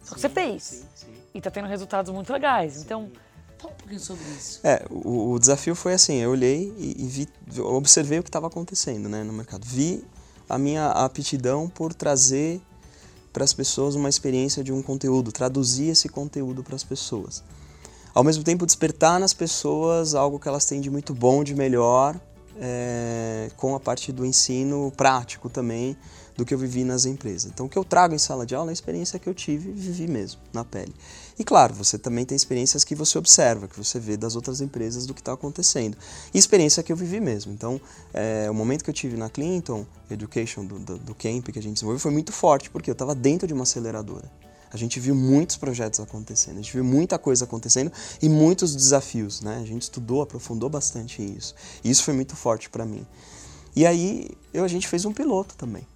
Só 0.02 0.14
que 0.14 0.20
você 0.20 0.28
fez. 0.28 0.62
Sim, 0.62 0.86
sim. 0.94 1.14
E 1.34 1.38
está 1.38 1.50
tendo 1.50 1.66
resultados 1.66 2.12
muito 2.12 2.32
legais. 2.32 2.82
Então, 2.82 3.10
Fala 3.58 3.72
um 3.72 3.76
pouquinho 3.76 4.00
sobre 4.00 4.24
isso. 4.38 4.60
É, 4.62 4.84
o, 4.90 5.32
o 5.32 5.38
desafio 5.38 5.74
foi 5.74 5.94
assim, 5.94 6.16
eu 6.16 6.30
olhei 6.30 6.72
e, 6.78 7.04
e 7.04 7.06
vi, 7.06 7.28
observei 7.60 8.18
o 8.18 8.22
que 8.22 8.28
estava 8.28 8.46
acontecendo 8.46 9.08
né, 9.08 9.22
no 9.22 9.32
mercado. 9.32 9.64
Vi 9.64 10.04
a 10.48 10.58
minha 10.58 10.88
aptidão 10.88 11.68
por 11.68 11.92
trazer 11.94 12.60
para 13.32 13.44
as 13.44 13.52
pessoas 13.52 13.94
uma 13.94 14.08
experiência 14.08 14.64
de 14.64 14.72
um 14.72 14.82
conteúdo, 14.82 15.30
traduzir 15.30 15.90
esse 15.90 16.08
conteúdo 16.08 16.62
para 16.62 16.74
as 16.74 16.84
pessoas. 16.84 17.42
Ao 18.14 18.24
mesmo 18.24 18.42
tempo, 18.42 18.64
despertar 18.64 19.20
nas 19.20 19.34
pessoas 19.34 20.14
algo 20.14 20.38
que 20.38 20.48
elas 20.48 20.64
têm 20.64 20.80
de 20.80 20.88
muito 20.88 21.12
bom, 21.12 21.44
de 21.44 21.54
melhor, 21.54 22.18
é, 22.58 23.50
com 23.56 23.74
a 23.74 23.80
parte 23.80 24.10
do 24.10 24.24
ensino 24.24 24.90
prático 24.96 25.50
também, 25.50 25.94
do 26.34 26.44
que 26.44 26.54
eu 26.54 26.58
vivi 26.58 26.82
nas 26.82 27.04
empresas. 27.04 27.50
Então, 27.52 27.66
o 27.66 27.68
que 27.68 27.78
eu 27.78 27.84
trago 27.84 28.14
em 28.14 28.18
sala 28.18 28.46
de 28.46 28.54
aula 28.54 28.70
é 28.70 28.72
a 28.72 28.72
experiência 28.72 29.18
que 29.18 29.28
eu 29.28 29.34
tive 29.34 29.70
vivi 29.70 30.06
mesmo, 30.06 30.40
na 30.52 30.64
pele. 30.64 30.94
E 31.38 31.44
claro, 31.44 31.74
você 31.74 31.98
também 31.98 32.24
tem 32.24 32.34
experiências 32.34 32.82
que 32.82 32.94
você 32.94 33.18
observa, 33.18 33.68
que 33.68 33.76
você 33.76 34.00
vê 34.00 34.16
das 34.16 34.36
outras 34.36 34.60
empresas 34.60 35.04
do 35.06 35.12
que 35.12 35.20
está 35.20 35.32
acontecendo. 35.32 35.96
E 36.32 36.38
experiência 36.38 36.82
que 36.82 36.90
eu 36.90 36.96
vivi 36.96 37.20
mesmo. 37.20 37.52
Então, 37.52 37.80
é, 38.14 38.50
o 38.50 38.54
momento 38.54 38.82
que 38.82 38.88
eu 38.88 38.94
tive 38.94 39.16
na 39.16 39.28
Clinton 39.28 39.84
Education, 40.10 40.64
do, 40.64 40.78
do, 40.78 40.98
do 40.98 41.14
camp 41.14 41.48
que 41.48 41.58
a 41.58 41.62
gente 41.62 41.74
desenvolveu, 41.74 42.00
foi 42.00 42.10
muito 42.10 42.32
forte, 42.32 42.70
porque 42.70 42.88
eu 42.88 42.94
estava 42.94 43.14
dentro 43.14 43.46
de 43.46 43.52
uma 43.52 43.64
aceleradora. 43.64 44.30
A 44.72 44.76
gente 44.76 44.98
viu 44.98 45.14
muitos 45.14 45.56
projetos 45.56 46.00
acontecendo, 46.00 46.54
a 46.54 46.62
gente 46.62 46.72
viu 46.72 46.84
muita 46.84 47.18
coisa 47.18 47.44
acontecendo 47.44 47.92
e 48.20 48.28
muitos 48.28 48.74
desafios, 48.74 49.40
né? 49.40 49.58
A 49.62 49.64
gente 49.64 49.82
estudou, 49.82 50.22
aprofundou 50.22 50.68
bastante 50.68 51.22
isso. 51.22 51.54
E 51.84 51.90
isso 51.90 52.02
foi 52.02 52.14
muito 52.14 52.34
forte 52.34 52.68
para 52.68 52.84
mim. 52.84 53.06
E 53.74 53.86
aí 53.86 54.28
eu, 54.52 54.64
a 54.64 54.68
gente 54.68 54.88
fez 54.88 55.04
um 55.04 55.12
piloto 55.12 55.54
também. 55.56 55.86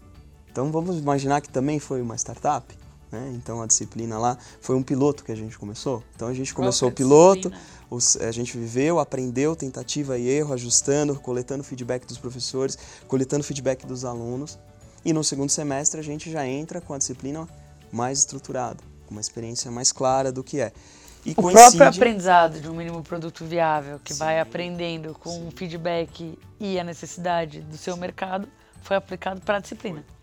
Então 0.51 0.71
vamos 0.71 0.99
imaginar 0.99 1.41
que 1.41 1.49
também 1.49 1.79
foi 1.79 2.01
uma 2.01 2.17
startup. 2.17 2.80
Né? 3.11 3.33
Então 3.35 3.61
a 3.61 3.67
disciplina 3.67 4.19
lá 4.19 4.39
foi 4.61 4.77
um 4.77 4.83
piloto 4.83 5.25
que 5.25 5.33
a 5.33 5.35
gente 5.35 5.59
começou. 5.59 6.03
Então 6.15 6.29
a 6.29 6.35
gente 6.35 6.55
começou 6.55 6.89
o 6.89 6.93
piloto, 6.93 7.53
os, 7.91 8.17
a 8.17 8.31
gente 8.31 8.57
viveu, 8.57 8.99
aprendeu, 8.99 9.57
tentativa 9.57 10.17
e 10.17 10.29
erro, 10.29 10.55
ajustando, 10.55 11.19
coletando 11.19 11.65
feedback 11.65 12.07
dos 12.07 12.19
professores, 12.19 12.79
coletando 13.09 13.43
feedback 13.43 13.85
dos 13.85 14.05
alunos. 14.05 14.59
E 15.05 15.13
no 15.13 15.25
segundo 15.25 15.51
semestre 15.51 15.99
a 15.99 16.05
gente 16.05 16.31
já 16.31 16.47
entra 16.47 16.81
com 16.81 16.95
a 16.95 16.99
disciplina 16.99 17.49
mais 17.91 18.21
estruturada, 18.21 18.79
com 19.07 19.13
uma 19.13 19.21
experiência 19.21 19.71
mais 19.71 19.91
clara 19.91 20.31
do 20.31 20.45
que 20.45 20.61
é. 20.61 20.73
E 21.25 21.33
o 21.33 21.35
coincide... 21.35 21.77
próprio 21.77 21.89
aprendizado 21.89 22.61
de 22.61 22.69
um 22.69 22.75
mínimo 22.75 23.03
produto 23.03 23.45
viável, 23.45 24.01
que 24.03 24.15
Sim. 24.15 24.21
vai 24.21 24.41
aprendendo 24.41 25.15
com 25.15 25.49
o 25.49 25.51
feedback 25.51 26.39
e 26.59 26.79
a 26.79 26.85
necessidade 26.85 27.61
do 27.61 27.77
seu 27.77 27.97
mercado, 27.97 28.49
foi 28.83 28.97
aplicado 28.97 29.41
para 29.41 29.59
a 29.59 29.61
disciplina. 29.61 30.03
Foi. 30.07 30.20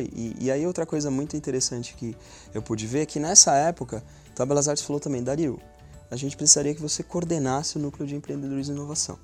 E, 0.00 0.36
e, 0.40 0.50
aí 0.50 0.66
outra 0.66 0.84
coisa 0.84 1.10
muito 1.10 1.36
interessante 1.36 1.94
que 1.94 2.16
eu 2.52 2.60
pude 2.60 2.86
ver 2.86 3.00
é 3.00 3.06
que 3.06 3.18
nessa 3.18 3.54
época, 3.54 4.02
então 4.32 4.44
a 4.44 4.46
Belas 4.46 4.68
Artes 4.68 4.84
falou 4.84 5.00
também, 5.00 5.22
Dario, 5.22 5.58
a 6.10 6.16
gente 6.16 6.36
precisaria 6.36 6.74
que 6.74 6.80
você 6.80 7.02
coordenasse 7.02 7.76
o 7.76 7.80
núcleo 7.80 8.06
de 8.06 8.14
empreendedorismo 8.14 8.74
e 8.74 8.76
inovação. 8.76 9.18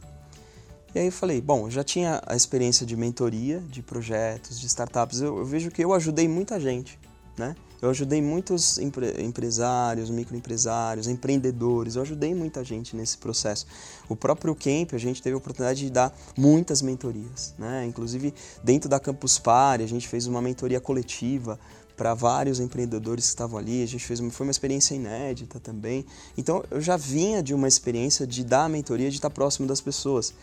E 0.94 0.98
aí 0.98 1.06
eu 1.06 1.12
falei, 1.12 1.40
bom, 1.40 1.68
já 1.68 1.82
tinha 1.82 2.22
a 2.24 2.36
experiência 2.36 2.86
de 2.86 2.96
mentoria, 2.96 3.60
de 3.68 3.82
projetos, 3.82 4.60
de 4.60 4.66
startups, 4.66 5.20
eu, 5.20 5.38
eu 5.38 5.44
vejo 5.44 5.70
que 5.70 5.84
eu 5.84 5.92
ajudei 5.92 6.28
muita 6.28 6.60
gente, 6.60 6.98
né? 7.36 7.56
Eu 7.82 7.90
ajudei 7.90 8.22
muitos 8.22 8.78
empre 8.78 9.22
empresários, 9.22 10.08
microempresários, 10.10 11.06
empreendedores, 11.06 11.96
eu 11.96 12.02
ajudei 12.02 12.34
muita 12.34 12.64
gente 12.64 12.96
nesse 12.96 13.18
processo. 13.18 13.66
O 14.08 14.16
próprio 14.16 14.54
Camp, 14.54 14.94
a 14.94 14.98
gente 14.98 15.20
teve 15.22 15.34
a 15.34 15.38
oportunidade 15.38 15.80
de 15.80 15.90
dar 15.90 16.16
muitas 16.36 16.80
mentorias, 16.80 17.54
né? 17.58 17.84
Inclusive, 17.86 18.32
dentro 18.62 18.88
da 18.88 18.98
Campus 18.98 19.38
Party, 19.38 19.84
a 19.84 19.88
gente 19.88 20.08
fez 20.08 20.26
uma 20.26 20.40
mentoria 20.40 20.80
coletiva 20.80 21.58
para 21.96 22.14
vários 22.14 22.60
empreendedores 22.60 23.24
que 23.26 23.30
estavam 23.30 23.58
ali. 23.58 23.82
A 23.82 23.86
gente 23.86 24.04
fez 24.04 24.20
uma, 24.20 24.30
foi 24.30 24.46
uma 24.46 24.50
experiência 24.50 24.94
inédita 24.94 25.60
também. 25.60 26.04
Então, 26.36 26.64
eu 26.70 26.80
já 26.80 26.96
vinha 26.96 27.42
de 27.42 27.54
uma 27.54 27.68
experiência 27.68 28.26
de 28.26 28.44
dar 28.44 28.64
a 28.64 28.68
mentoria, 28.68 29.10
de 29.10 29.16
estar 29.16 29.30
próximo 29.30 29.66
das 29.66 29.80
pessoas. 29.80 30.34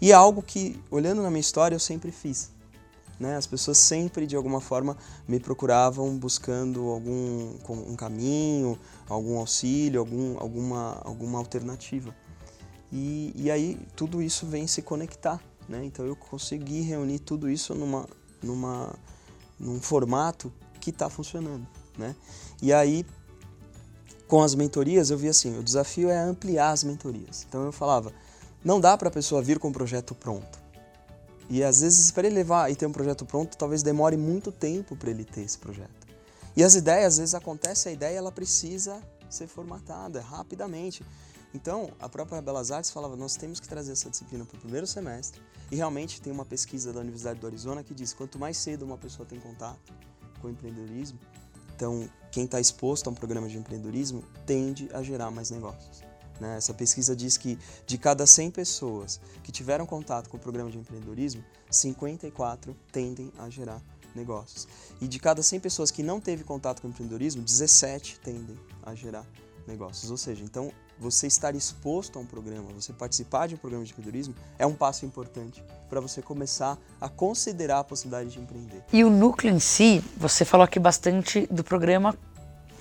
E 0.00 0.12
é 0.12 0.14
algo 0.14 0.42
que, 0.42 0.78
olhando 0.90 1.22
na 1.22 1.30
minha 1.30 1.40
história, 1.40 1.74
eu 1.74 1.80
sempre 1.80 2.10
fiz. 2.10 2.53
Né? 3.18 3.36
As 3.36 3.46
pessoas 3.46 3.78
sempre, 3.78 4.26
de 4.26 4.34
alguma 4.34 4.60
forma, 4.60 4.96
me 5.26 5.38
procuravam 5.38 6.16
buscando 6.16 6.88
algum 6.88 7.54
um 7.70 7.96
caminho, 7.96 8.78
algum 9.08 9.38
auxílio, 9.38 10.00
algum, 10.00 10.38
alguma, 10.38 11.00
alguma 11.04 11.38
alternativa. 11.38 12.14
E, 12.92 13.32
e 13.36 13.50
aí 13.50 13.78
tudo 13.96 14.22
isso 14.22 14.46
vem 14.46 14.66
se 14.66 14.82
conectar. 14.82 15.40
Né? 15.68 15.84
Então 15.84 16.04
eu 16.04 16.16
consegui 16.16 16.82
reunir 16.82 17.20
tudo 17.20 17.48
isso 17.48 17.74
numa, 17.74 18.06
numa, 18.42 18.94
num 19.58 19.80
formato 19.80 20.52
que 20.80 20.90
está 20.90 21.08
funcionando. 21.08 21.66
Né? 21.96 22.14
E 22.60 22.72
aí, 22.72 23.06
com 24.26 24.42
as 24.42 24.54
mentorias, 24.54 25.10
eu 25.10 25.18
vi 25.18 25.28
assim, 25.28 25.58
o 25.58 25.62
desafio 25.62 26.10
é 26.10 26.18
ampliar 26.18 26.70
as 26.70 26.84
mentorias. 26.84 27.46
Então 27.48 27.64
eu 27.64 27.72
falava, 27.72 28.12
não 28.64 28.80
dá 28.80 28.96
para 28.96 29.08
a 29.08 29.12
pessoa 29.12 29.42
vir 29.42 29.58
com 29.58 29.68
o 29.68 29.72
projeto 29.72 30.14
pronto. 30.14 30.63
E 31.48 31.62
às 31.62 31.80
vezes, 31.80 32.10
para 32.10 32.26
ele 32.26 32.36
levar 32.36 32.70
e 32.70 32.76
ter 32.76 32.86
um 32.86 32.92
projeto 32.92 33.26
pronto, 33.26 33.56
talvez 33.56 33.82
demore 33.82 34.16
muito 34.16 34.50
tempo 34.50 34.96
para 34.96 35.10
ele 35.10 35.24
ter 35.24 35.42
esse 35.42 35.58
projeto. 35.58 36.04
E 36.56 36.62
as 36.62 36.74
ideias, 36.74 37.14
às 37.14 37.18
vezes 37.18 37.34
acontece 37.34 37.88
a 37.88 37.92
ideia, 37.92 38.18
ela 38.18 38.32
precisa 38.32 39.02
ser 39.28 39.46
formatada 39.46 40.20
rapidamente. 40.20 41.04
Então, 41.52 41.90
a 42.00 42.08
própria 42.08 42.40
Belas 42.40 42.70
Artes 42.70 42.90
falava: 42.90 43.16
nós 43.16 43.36
temos 43.36 43.60
que 43.60 43.68
trazer 43.68 43.92
essa 43.92 44.10
disciplina 44.10 44.44
para 44.44 44.56
o 44.56 44.60
primeiro 44.60 44.86
semestre. 44.86 45.40
E 45.70 45.76
realmente 45.76 46.20
tem 46.20 46.32
uma 46.32 46.44
pesquisa 46.44 46.92
da 46.92 47.00
Universidade 47.00 47.40
do 47.40 47.46
Arizona 47.46 47.82
que 47.82 47.94
diz: 47.94 48.12
quanto 48.12 48.38
mais 48.38 48.56
cedo 48.56 48.84
uma 48.84 48.98
pessoa 48.98 49.26
tem 49.26 49.38
contato 49.40 49.92
com 50.40 50.48
o 50.48 50.50
empreendedorismo, 50.50 51.18
então 51.74 52.08
quem 52.30 52.44
está 52.44 52.60
exposto 52.60 53.08
a 53.08 53.10
um 53.10 53.14
programa 53.14 53.48
de 53.48 53.56
empreendedorismo 53.56 54.22
tende 54.44 54.88
a 54.92 55.02
gerar 55.02 55.30
mais 55.30 55.50
negócios. 55.50 56.02
Né? 56.40 56.56
Essa 56.56 56.74
pesquisa 56.74 57.14
diz 57.14 57.36
que 57.36 57.58
de 57.86 57.98
cada 57.98 58.26
100 58.26 58.50
pessoas 58.50 59.20
que 59.42 59.52
tiveram 59.52 59.86
contato 59.86 60.28
com 60.28 60.36
o 60.36 60.40
programa 60.40 60.70
de 60.70 60.78
empreendedorismo, 60.78 61.44
54 61.70 62.76
tendem 62.92 63.32
a 63.38 63.48
gerar 63.48 63.80
negócios. 64.14 64.68
E 65.00 65.08
de 65.08 65.18
cada 65.18 65.42
100 65.42 65.60
pessoas 65.60 65.90
que 65.90 66.02
não 66.02 66.20
teve 66.20 66.44
contato 66.44 66.80
com 66.80 66.88
o 66.88 66.90
empreendedorismo, 66.90 67.42
17 67.42 68.20
tendem 68.20 68.56
a 68.82 68.94
gerar 68.94 69.26
negócios. 69.66 70.10
Ou 70.10 70.16
seja, 70.16 70.44
então 70.44 70.70
você 70.98 71.26
estar 71.26 71.54
exposto 71.54 72.18
a 72.18 72.22
um 72.22 72.26
programa, 72.26 72.68
você 72.72 72.92
participar 72.92 73.48
de 73.48 73.54
um 73.54 73.58
programa 73.58 73.84
de 73.84 73.90
empreendedorismo 73.90 74.34
é 74.58 74.66
um 74.66 74.74
passo 74.74 75.04
importante 75.04 75.62
para 75.88 76.00
você 76.00 76.22
começar 76.22 76.78
a 77.00 77.08
considerar 77.08 77.80
a 77.80 77.84
possibilidade 77.84 78.30
de 78.30 78.40
empreender. 78.40 78.84
E 78.92 79.04
o 79.04 79.10
núcleo 79.10 79.52
em 79.52 79.58
si, 79.58 80.02
você 80.16 80.44
falou 80.44 80.64
aqui 80.64 80.78
bastante 80.78 81.46
do 81.50 81.64
programa 81.64 82.16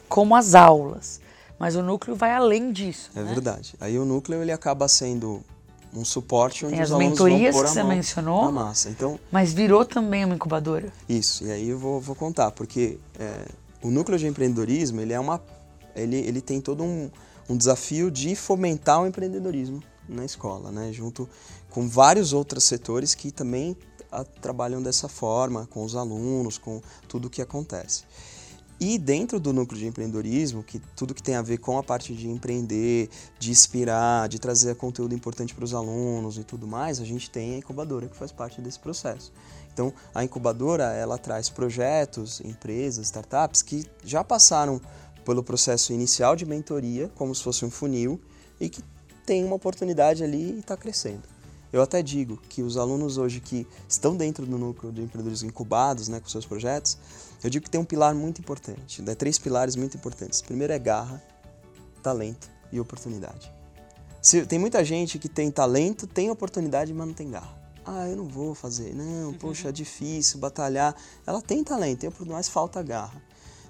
como 0.07 0.35
as 0.35 0.53
aulas. 0.53 1.19
Mas 1.59 1.75
o 1.75 1.81
núcleo 1.81 2.15
vai 2.15 2.31
além 2.31 2.71
disso. 2.71 3.11
É 3.15 3.21
né? 3.21 3.33
verdade. 3.33 3.75
Aí 3.79 3.97
o 3.97 4.05
núcleo 4.05 4.41
ele 4.41 4.51
acaba 4.51 4.87
sendo 4.87 5.43
um 5.95 6.03
suporte 6.03 6.65
onde 6.65 6.75
Tem 6.75 6.83
os 6.83 6.91
as 6.91 6.97
mentorias 6.97 7.55
que 7.55 7.61
você 7.61 7.83
mencionou, 7.83 8.51
massa. 8.51 8.89
Então, 8.89 9.19
mas 9.31 9.53
virou 9.53 9.85
também 9.85 10.25
uma 10.25 10.35
incubadora. 10.35 10.91
Isso. 11.07 11.45
E 11.45 11.51
aí 11.51 11.69
eu 11.69 11.77
vou, 11.77 12.01
vou 12.01 12.15
contar, 12.15 12.51
porque 12.51 12.97
é, 13.19 13.45
o 13.81 13.91
núcleo 13.91 14.17
de 14.17 14.27
empreendedorismo 14.27 15.01
ele 15.01 15.13
é 15.13 15.19
uma, 15.19 15.41
ele, 15.95 16.17
ele 16.17 16.41
tem 16.41 16.59
todo 16.59 16.83
um, 16.83 17.09
um 17.47 17.55
desafio 17.55 18.09
de 18.09 18.35
fomentar 18.35 19.01
o 19.01 19.07
empreendedorismo 19.07 19.83
na 20.07 20.25
escola, 20.25 20.71
né? 20.71 20.91
Junto 20.91 21.29
com 21.69 21.87
vários 21.87 22.33
outros 22.33 22.63
setores 22.63 23.13
que 23.15 23.31
também 23.31 23.77
a, 24.11 24.23
trabalham 24.23 24.81
dessa 24.81 25.07
forma, 25.07 25.67
com 25.67 25.83
os 25.83 25.95
alunos, 25.95 26.57
com 26.57 26.81
tudo 27.07 27.27
o 27.27 27.29
que 27.29 27.41
acontece. 27.41 28.03
E 28.85 28.97
dentro 28.97 29.39
do 29.39 29.53
núcleo 29.53 29.79
de 29.79 29.87
empreendedorismo, 29.87 30.61
que 30.61 30.77
tudo 30.77 31.13
que 31.13 31.23
tem 31.23 31.35
a 31.35 31.41
ver 31.41 31.57
com 31.57 31.77
a 31.77 31.83
parte 31.83 32.13
de 32.13 32.27
empreender, 32.27 33.09
de 33.39 33.49
inspirar, 33.49 34.27
de 34.27 34.37
trazer 34.37 34.75
conteúdo 34.75 35.15
importante 35.15 35.55
para 35.55 35.63
os 35.63 35.73
alunos 35.73 36.37
e 36.37 36.43
tudo 36.43 36.67
mais, 36.67 36.99
a 36.99 37.05
gente 37.05 37.29
tem 37.29 37.53
a 37.53 37.57
incubadora 37.59 38.09
que 38.09 38.17
faz 38.17 38.33
parte 38.33 38.59
desse 38.59 38.77
processo. 38.77 39.31
Então, 39.71 39.93
a 40.13 40.21
incubadora, 40.21 40.91
ela 40.91 41.17
traz 41.17 41.47
projetos, 41.47 42.41
empresas, 42.41 43.05
startups 43.05 43.61
que 43.61 43.85
já 44.03 44.21
passaram 44.21 44.81
pelo 45.23 45.41
processo 45.41 45.93
inicial 45.93 46.35
de 46.35 46.45
mentoria, 46.45 47.09
como 47.15 47.33
se 47.33 47.41
fosse 47.41 47.63
um 47.63 47.71
funil, 47.71 48.19
e 48.59 48.67
que 48.67 48.83
tem 49.25 49.45
uma 49.45 49.55
oportunidade 49.55 50.25
ali 50.25 50.55
e 50.55 50.59
está 50.59 50.75
crescendo. 50.75 51.23
Eu 51.73 51.81
até 51.81 52.03
digo 52.03 52.37
que 52.37 52.61
os 52.61 52.77
alunos 52.77 53.17
hoje 53.17 53.39
que 53.41 53.65
estão 53.89 54.15
dentro 54.15 54.45
do 54.45 54.59
núcleo 54.59 54.93
de 54.93 55.01
empreendedorismo 55.01 55.49
incubados, 55.49 56.07
né, 56.07 56.19
com 56.19 56.29
seus 56.29 56.45
projetos, 56.45 56.99
eu 57.43 57.49
digo 57.49 57.65
que 57.65 57.71
tem 57.71 57.81
um 57.81 57.85
pilar 57.85 58.13
muito 58.13 58.39
importante, 58.39 59.01
né, 59.01 59.15
três 59.15 59.39
pilares 59.39 59.75
muito 59.75 59.97
importantes. 59.97 60.39
Primeiro 60.39 60.71
é 60.71 60.77
garra, 60.77 61.19
talento 62.03 62.47
e 62.71 62.79
oportunidade. 62.79 63.51
Se, 64.21 64.45
tem 64.45 64.59
muita 64.59 64.85
gente 64.85 65.17
que 65.17 65.27
tem 65.27 65.49
talento, 65.49 66.05
tem 66.05 66.29
oportunidade, 66.29 66.93
mas 66.93 67.07
não 67.07 67.13
tem 67.13 67.31
garra. 67.31 67.59
Ah, 67.83 68.07
eu 68.07 68.15
não 68.15 68.27
vou 68.27 68.53
fazer. 68.53 68.93
Não, 68.93 69.29
uhum. 69.29 69.33
poxa, 69.33 69.69
é 69.69 69.71
difícil 69.71 70.39
batalhar. 70.39 70.95
Ela 71.25 71.41
tem 71.41 71.63
talento, 71.63 72.01
tem 72.01 72.07
oportunidade, 72.07 72.37
mas 72.37 72.49
falta 72.49 72.81
garra. 72.83 73.21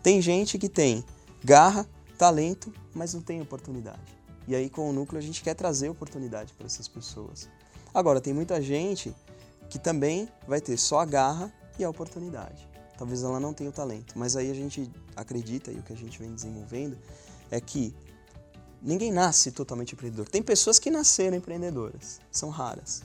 Tem 0.03 0.21
gente 0.21 0.59
que 0.59 0.67
tem 0.67 1.03
garra, 1.43 1.87
talento, 2.17 2.71
mas 2.93 3.13
não 3.13 3.21
tem 3.21 3.41
oportunidade. 3.41 4.15
E 4.45 4.53
aí, 4.53 4.69
com 4.69 4.89
o 4.89 4.93
núcleo, 4.93 5.17
a 5.17 5.23
gente 5.23 5.41
quer 5.41 5.53
trazer 5.53 5.89
oportunidade 5.89 6.53
para 6.53 6.67
essas 6.67 6.87
pessoas. 6.87 7.49
Agora, 7.93 8.19
tem 8.19 8.33
muita 8.33 8.61
gente 8.61 9.13
que 9.69 9.77
também 9.77 10.27
vai 10.47 10.59
ter 10.59 10.77
só 10.77 10.99
a 10.99 11.05
garra 11.05 11.53
e 11.77 11.83
a 11.83 11.89
oportunidade. 11.89 12.67
Talvez 12.97 13.23
ela 13.23 13.39
não 13.39 13.53
tenha 13.53 13.69
o 13.69 13.73
talento, 13.73 14.17
mas 14.17 14.35
aí 14.35 14.49
a 14.49 14.53
gente 14.53 14.89
acredita 15.15 15.71
e 15.71 15.79
o 15.79 15.83
que 15.83 15.93
a 15.93 15.95
gente 15.95 16.17
vem 16.19 16.33
desenvolvendo 16.33 16.97
é 17.49 17.59
que 17.59 17.93
ninguém 18.81 19.11
nasce 19.11 19.51
totalmente 19.51 19.93
empreendedor. 19.93 20.27
Tem 20.27 20.41
pessoas 20.41 20.79
que 20.79 20.89
nasceram 20.89 21.37
empreendedoras, 21.37 22.19
são 22.31 22.49
raras. 22.49 23.03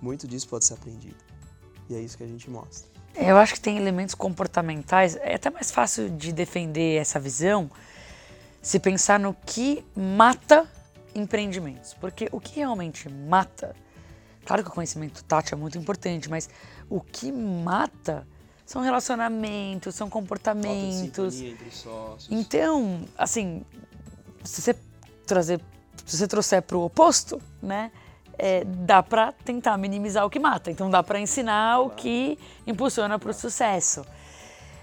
Muito 0.00 0.26
disso 0.26 0.48
pode 0.48 0.64
ser 0.64 0.74
aprendido. 0.74 1.16
E 1.88 1.94
é 1.94 2.00
isso 2.00 2.16
que 2.16 2.24
a 2.24 2.26
gente 2.26 2.48
mostra. 2.50 2.88
Eu 3.14 3.36
acho 3.36 3.54
que 3.54 3.60
tem 3.60 3.76
elementos 3.76 4.14
comportamentais, 4.14 5.16
é 5.16 5.34
até 5.34 5.48
mais 5.48 5.70
fácil 5.70 6.10
de 6.10 6.32
defender 6.32 7.00
essa 7.00 7.20
visão 7.20 7.70
se 8.60 8.80
pensar 8.80 9.20
no 9.20 9.34
que 9.46 9.84
mata 9.94 10.68
empreendimentos. 11.14 11.94
Porque 11.94 12.28
o 12.32 12.40
que 12.40 12.56
realmente 12.56 13.08
mata 13.08 13.76
Claro 14.44 14.62
que 14.62 14.68
o 14.68 14.72
conhecimento 14.72 15.24
tátil 15.24 15.56
é 15.56 15.60
muito 15.60 15.78
importante, 15.78 16.28
mas 16.28 16.48
o 16.88 17.00
que 17.00 17.32
mata 17.32 18.26
são 18.66 18.82
relacionamentos, 18.82 19.94
são 19.94 20.08
comportamentos. 20.08 21.40
Entre 21.40 21.70
sócios. 21.70 22.28
Então, 22.30 23.04
assim, 23.16 23.62
se 24.42 24.62
você 24.62 24.76
trazer, 25.26 25.60
se 26.06 26.16
você 26.16 26.26
trouxer 26.26 26.62
para 26.62 26.76
o 26.76 26.84
oposto, 26.84 27.40
né, 27.62 27.90
é, 28.38 28.64
dá 28.64 29.02
para 29.02 29.32
tentar 29.32 29.76
minimizar 29.76 30.24
o 30.24 30.30
que 30.30 30.38
mata. 30.38 30.70
Então 30.70 30.90
dá 30.90 31.02
para 31.02 31.20
ensinar 31.20 31.76
claro. 31.76 31.86
o 31.86 31.90
que 31.90 32.38
impulsiona 32.66 33.18
para 33.18 33.30
o 33.30 33.34
sucesso. 33.34 34.04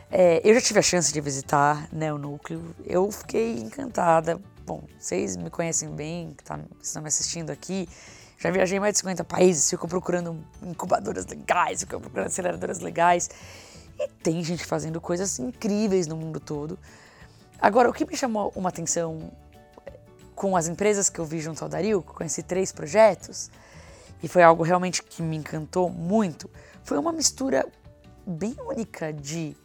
É, 0.10 0.42
eu 0.44 0.54
já 0.54 0.62
tive 0.62 0.80
a 0.80 0.82
chance 0.82 1.12
de 1.12 1.22
visitar 1.22 1.88
né, 1.92 2.14
o 2.14 2.18
núcleo. 2.18 2.76
Eu 2.86 3.12
fiquei 3.12 3.58
encantada. 3.58 4.40
Bom, 4.66 4.84
vocês 5.00 5.36
me 5.36 5.50
conhecem 5.50 5.90
bem, 5.90 6.34
que 6.38 6.44
tá, 6.44 6.60
estão 6.82 7.02
me 7.02 7.08
assistindo 7.08 7.50
aqui 7.50 7.88
Já 8.42 8.50
viajei 8.50 8.80
mais 8.80 8.94
de 8.94 9.00
50 9.02 9.24
países, 9.24 9.70
fico 9.70 9.88
procurando 9.88 10.44
incubadoras 10.64 11.28
legais, 11.28 11.82
fico 11.82 12.00
procurando 12.00 12.26
aceleradoras 12.26 12.80
legais. 12.80 13.30
E 14.00 14.08
tem 14.24 14.44
gente 14.44 14.66
fazendo 14.66 15.00
coisas 15.00 15.38
incríveis 15.38 16.08
no 16.08 16.18
mundo 16.18 16.40
todo. 16.40 16.78
Agora, 17.62 17.88
o 17.88 17.94
que 17.94 18.04
me 18.04 18.18
chamou 18.18 18.52
uma 18.56 18.70
atenção 18.70 19.32
eh, 19.86 19.94
com 20.34 20.58
as 20.58 20.68
empresas 20.68 21.08
que 21.08 21.20
eu 21.20 21.26
vi 21.26 21.40
junto 21.40 21.64
ao 21.64 21.70
Dario, 21.70 22.02
conheci 22.02 22.42
três 22.42 22.72
projetos, 22.72 23.52
e 24.24 24.28
foi 24.28 24.42
algo 24.42 24.64
realmente 24.64 25.04
que 25.04 25.22
me 25.22 25.38
encantou 25.38 25.88
muito, 25.88 26.50
foi 26.84 26.98
uma 26.98 27.12
mistura 27.12 27.68
bem 28.26 28.56
única 28.66 29.14
de 29.14 29.56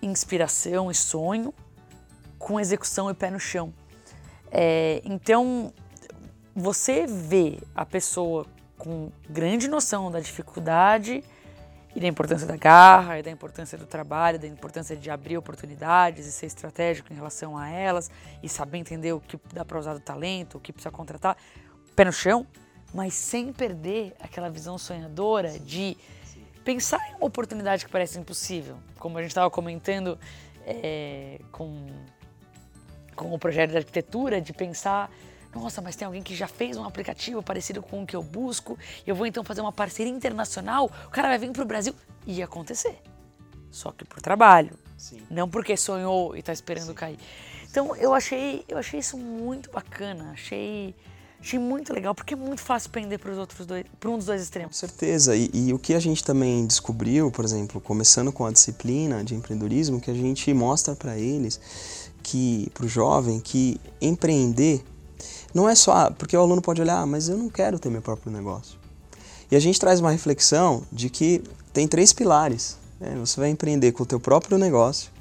inspiração 0.00 0.88
e 0.88 0.94
sonho 0.94 1.52
com 2.38 2.60
execução 2.60 3.10
e 3.10 3.14
pé 3.14 3.28
no 3.28 3.40
chão. 3.40 3.74
É, 4.52 5.02
então, 5.04 5.72
você 6.54 7.06
vê 7.06 7.58
a 7.74 7.84
pessoa 7.84 8.46
com 8.78 9.10
grande 9.28 9.66
noção 9.66 10.10
da 10.10 10.20
dificuldade 10.20 11.24
e 11.94 12.00
da 12.00 12.06
importância 12.06 12.46
da 12.46 12.56
garra, 12.56 13.18
e 13.18 13.22
da 13.22 13.30
importância 13.30 13.78
do 13.78 13.86
trabalho, 13.86 14.38
da 14.38 14.46
importância 14.46 14.96
de 14.96 15.10
abrir 15.10 15.36
oportunidades 15.36 16.26
e 16.26 16.32
ser 16.32 16.46
estratégico 16.46 17.12
em 17.12 17.16
relação 17.16 17.56
a 17.56 17.68
elas 17.68 18.10
e 18.42 18.48
saber 18.48 18.78
entender 18.78 19.12
o 19.12 19.20
que 19.20 19.38
dá 19.52 19.64
para 19.64 19.78
usar 19.78 19.94
do 19.94 20.00
talento, 20.00 20.58
o 20.58 20.60
que 20.60 20.72
precisa 20.72 20.90
contratar, 20.90 21.36
pé 21.94 22.04
no 22.04 22.12
chão, 22.12 22.46
mas 22.92 23.14
sem 23.14 23.52
perder 23.52 24.14
aquela 24.20 24.48
visão 24.48 24.76
sonhadora 24.76 25.58
de 25.58 25.96
pensar 26.64 26.98
em 27.10 27.14
uma 27.14 27.26
oportunidade 27.26 27.84
que 27.84 27.90
parece 27.90 28.18
impossível, 28.18 28.76
como 28.98 29.18
a 29.18 29.22
gente 29.22 29.30
estava 29.30 29.50
comentando 29.50 30.18
é, 30.66 31.40
com, 31.52 31.86
com 33.14 33.32
o 33.32 33.38
projeto 33.38 33.70
de 33.70 33.76
arquitetura, 33.76 34.40
de 34.40 34.52
pensar 34.52 35.10
nossa, 35.54 35.80
mas 35.80 35.94
tem 35.94 36.06
alguém 36.06 36.22
que 36.22 36.34
já 36.34 36.48
fez 36.48 36.76
um 36.76 36.84
aplicativo 36.84 37.42
parecido 37.42 37.80
com 37.80 38.02
o 38.02 38.06
que 38.06 38.16
eu 38.16 38.22
busco, 38.22 38.76
eu 39.06 39.14
vou 39.14 39.26
então 39.26 39.44
fazer 39.44 39.60
uma 39.60 39.72
parceria 39.72 40.12
internacional, 40.12 40.90
o 41.06 41.10
cara 41.10 41.28
vai 41.28 41.38
vir 41.38 41.50
para 41.50 41.62
o 41.62 41.66
Brasil. 41.66 41.94
Ia 42.26 42.46
acontecer. 42.46 42.98
Só 43.70 43.92
que 43.92 44.04
por 44.04 44.20
trabalho. 44.20 44.78
Sim. 44.96 45.20
Não 45.30 45.48
porque 45.48 45.76
sonhou 45.76 46.34
e 46.34 46.40
está 46.40 46.52
esperando 46.52 46.86
Sim. 46.86 46.94
cair. 46.94 47.18
Então 47.70 47.94
eu 47.96 48.14
achei, 48.14 48.64
eu 48.68 48.78
achei 48.78 49.00
isso 49.00 49.18
muito 49.18 49.70
bacana, 49.70 50.30
achei, 50.32 50.94
achei 51.40 51.58
muito 51.58 51.92
legal, 51.92 52.14
porque 52.14 52.34
é 52.34 52.36
muito 52.36 52.62
fácil 52.62 52.90
pender 52.90 53.18
para 53.18 53.32
os 53.32 53.38
outros 53.38 53.66
dois, 53.66 53.84
para 53.98 54.10
um 54.10 54.16
dos 54.16 54.26
dois 54.26 54.40
extremos. 54.40 54.80
Com 54.80 54.86
certeza. 54.86 55.36
E, 55.36 55.50
e 55.52 55.72
o 55.72 55.78
que 55.78 55.92
a 55.92 56.00
gente 56.00 56.22
também 56.22 56.66
descobriu, 56.66 57.30
por 57.30 57.44
exemplo, 57.44 57.80
começando 57.80 58.32
com 58.32 58.46
a 58.46 58.52
disciplina 58.52 59.22
de 59.24 59.34
empreendedorismo, 59.34 60.00
que 60.00 60.10
a 60.10 60.14
gente 60.14 60.54
mostra 60.54 60.94
para 60.94 61.18
eles 61.18 61.60
que, 62.22 62.70
para 62.72 62.86
o 62.86 62.88
jovem, 62.88 63.38
que 63.38 63.78
empreender 64.00 64.82
não 65.54 65.68
é 65.68 65.74
só, 65.76 66.10
porque 66.10 66.36
o 66.36 66.40
aluno 66.40 66.60
pode 66.60 66.82
olhar, 66.82 66.98
ah, 66.98 67.06
mas 67.06 67.28
eu 67.28 67.38
não 67.38 67.48
quero 67.48 67.78
ter 67.78 67.88
meu 67.88 68.02
próprio 68.02 68.32
negócio. 68.32 68.76
E 69.50 69.54
a 69.54 69.60
gente 69.60 69.78
traz 69.78 70.00
uma 70.00 70.10
reflexão 70.10 70.82
de 70.90 71.08
que 71.08 71.42
tem 71.72 71.86
três 71.86 72.12
pilares. 72.12 72.76
Né? 72.98 73.14
Você 73.20 73.38
vai 73.38 73.50
empreender 73.50 73.92
com 73.92 74.02
o 74.02 74.06
teu 74.06 74.18
próprio 74.18 74.58
negócio, 74.58 75.12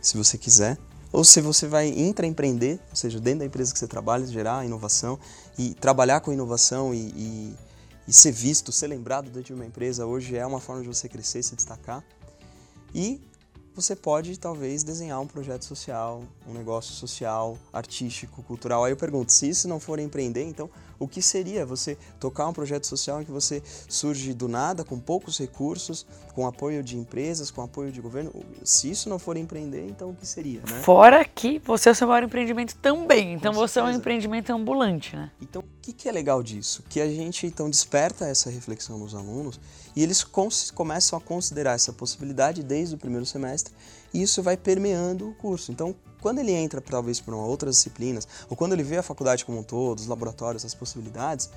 se 0.00 0.16
você 0.16 0.36
quiser, 0.36 0.76
ou 1.12 1.22
se 1.22 1.40
você 1.40 1.68
vai 1.68 1.88
intraempreender, 1.88 2.80
ou 2.90 2.96
seja, 2.96 3.20
dentro 3.20 3.40
da 3.40 3.46
empresa 3.46 3.72
que 3.72 3.78
você 3.78 3.86
trabalha, 3.86 4.26
gerar 4.26 4.64
inovação 4.64 5.18
e 5.56 5.74
trabalhar 5.74 6.20
com 6.20 6.32
inovação 6.32 6.92
e, 6.92 6.98
e, 6.98 7.56
e 8.08 8.12
ser 8.12 8.32
visto, 8.32 8.72
ser 8.72 8.88
lembrado 8.88 9.26
dentro 9.26 9.42
de 9.42 9.54
uma 9.54 9.66
empresa 9.66 10.06
hoje 10.06 10.36
é 10.36 10.44
uma 10.44 10.58
forma 10.58 10.82
de 10.82 10.88
você 10.88 11.08
crescer, 11.08 11.42
se 11.42 11.54
destacar. 11.54 12.02
E 12.92 13.20
você 13.74 13.96
pode 13.96 14.38
talvez 14.38 14.82
desenhar 14.82 15.20
um 15.20 15.26
projeto 15.26 15.64
social, 15.64 16.22
um 16.46 16.52
negócio 16.52 16.92
social, 16.92 17.58
artístico, 17.72 18.42
cultural. 18.42 18.84
Aí 18.84 18.92
eu 18.92 18.96
pergunto, 18.96 19.32
se 19.32 19.48
isso 19.48 19.66
não 19.66 19.80
for 19.80 19.98
empreender, 19.98 20.44
então 20.44 20.68
o 21.02 21.08
que 21.08 21.20
seria 21.20 21.66
você 21.66 21.98
tocar 22.20 22.46
um 22.46 22.52
projeto 22.52 22.86
social 22.86 23.20
em 23.20 23.24
que 23.24 23.30
você 23.30 23.62
surge 23.88 24.32
do 24.32 24.48
nada, 24.48 24.84
com 24.84 24.98
poucos 24.98 25.38
recursos, 25.38 26.06
com 26.34 26.46
apoio 26.46 26.82
de 26.82 26.96
empresas, 26.96 27.50
com 27.50 27.60
apoio 27.60 27.90
de 27.90 28.00
governo? 28.00 28.32
Se 28.62 28.90
isso 28.90 29.08
não 29.08 29.18
for 29.18 29.36
empreender, 29.36 29.84
então 29.86 30.10
o 30.10 30.14
que 30.14 30.26
seria? 30.26 30.60
Né? 30.60 30.80
Fora 30.82 31.24
que 31.24 31.60
você 31.64 31.88
é 31.88 31.92
o 31.92 31.94
seu 31.94 32.06
maior 32.06 32.22
empreendimento 32.22 32.76
também, 32.76 33.34
então 33.34 33.52
você 33.52 33.80
é 33.80 33.82
um 33.82 33.90
empreendimento 33.90 34.50
ambulante, 34.52 35.16
né? 35.16 35.30
Então 35.40 35.62
o 35.62 35.82
que, 35.82 35.92
que 35.92 36.08
é 36.08 36.12
legal 36.12 36.42
disso? 36.42 36.84
Que 36.88 37.00
a 37.00 37.06
gente 37.06 37.46
então 37.46 37.68
desperta 37.68 38.26
essa 38.26 38.48
reflexão 38.48 38.98
nos 38.98 39.14
alunos 39.14 39.58
e 39.96 40.02
eles 40.02 40.22
começam 40.74 41.18
a 41.18 41.20
considerar 41.20 41.74
essa 41.74 41.92
possibilidade 41.92 42.62
desde 42.62 42.94
o 42.94 42.98
primeiro 42.98 43.26
semestre 43.26 43.74
e 44.14 44.22
isso 44.22 44.42
vai 44.42 44.56
permeando 44.56 45.28
o 45.28 45.34
curso. 45.34 45.72
Então, 45.72 45.94
quando 46.22 46.38
ele 46.38 46.52
entra 46.52 46.80
talvez 46.80 47.20
para 47.20 47.34
outras 47.34 47.76
disciplinas, 47.76 48.26
ou 48.48 48.56
quando 48.56 48.72
ele 48.72 48.84
vê 48.84 48.96
a 48.96 49.02
faculdade 49.02 49.44
como 49.44 49.58
um 49.58 49.62
todo, 49.62 49.98
os 49.98 50.06
laboratórios, 50.06 50.64
as 50.64 50.72
possibilidades, 50.72 51.50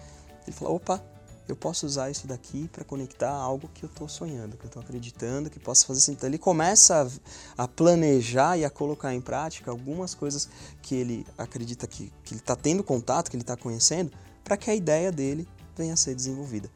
ele 0.45 0.55
fala: 0.55 0.71
opa, 0.71 1.03
eu 1.47 1.55
posso 1.55 1.85
usar 1.85 2.09
isso 2.09 2.25
daqui 2.25 2.67
para 2.69 2.83
conectar 2.83 3.29
algo 3.29 3.69
que 3.71 3.83
eu 3.83 3.87
estou 3.87 4.09
sonhando, 4.09 4.57
que 4.57 4.65
eu 4.65 4.67
estou 4.67 4.81
acreditando, 4.81 5.51
que 5.51 5.59
posso 5.59 5.85
fazer 5.85 5.99
assim. 5.99 6.13
Então 6.13 6.27
ele 6.27 6.39
começa 6.39 7.07
a, 7.55 7.63
a, 7.63 7.67
planejar 7.67 8.57
e 8.57 8.65
a 8.65 8.69
colocar 8.69 9.13
em 9.13 9.21
prática 9.21 9.69
algumas 9.69 10.15
coisas 10.15 10.49
que 10.81 10.95
ele 10.95 11.27
acredita 11.37 11.85
que, 11.85 12.11
que 12.23 12.33
ele 12.33 12.41
está 12.41 12.55
tendo 12.55 12.83
contato, 12.83 13.29
que 13.29 13.35
ele 13.35 13.43
está 13.43 13.55
conhecendo, 13.55 14.11
para 14.43 14.57
que 14.57 14.71
a 14.71 14.75
ideia 14.75 15.11
dele 15.11 15.47
venha 15.77 15.93
a 15.93 15.97
ser 15.97 16.15
desenvolvida. 16.15 16.71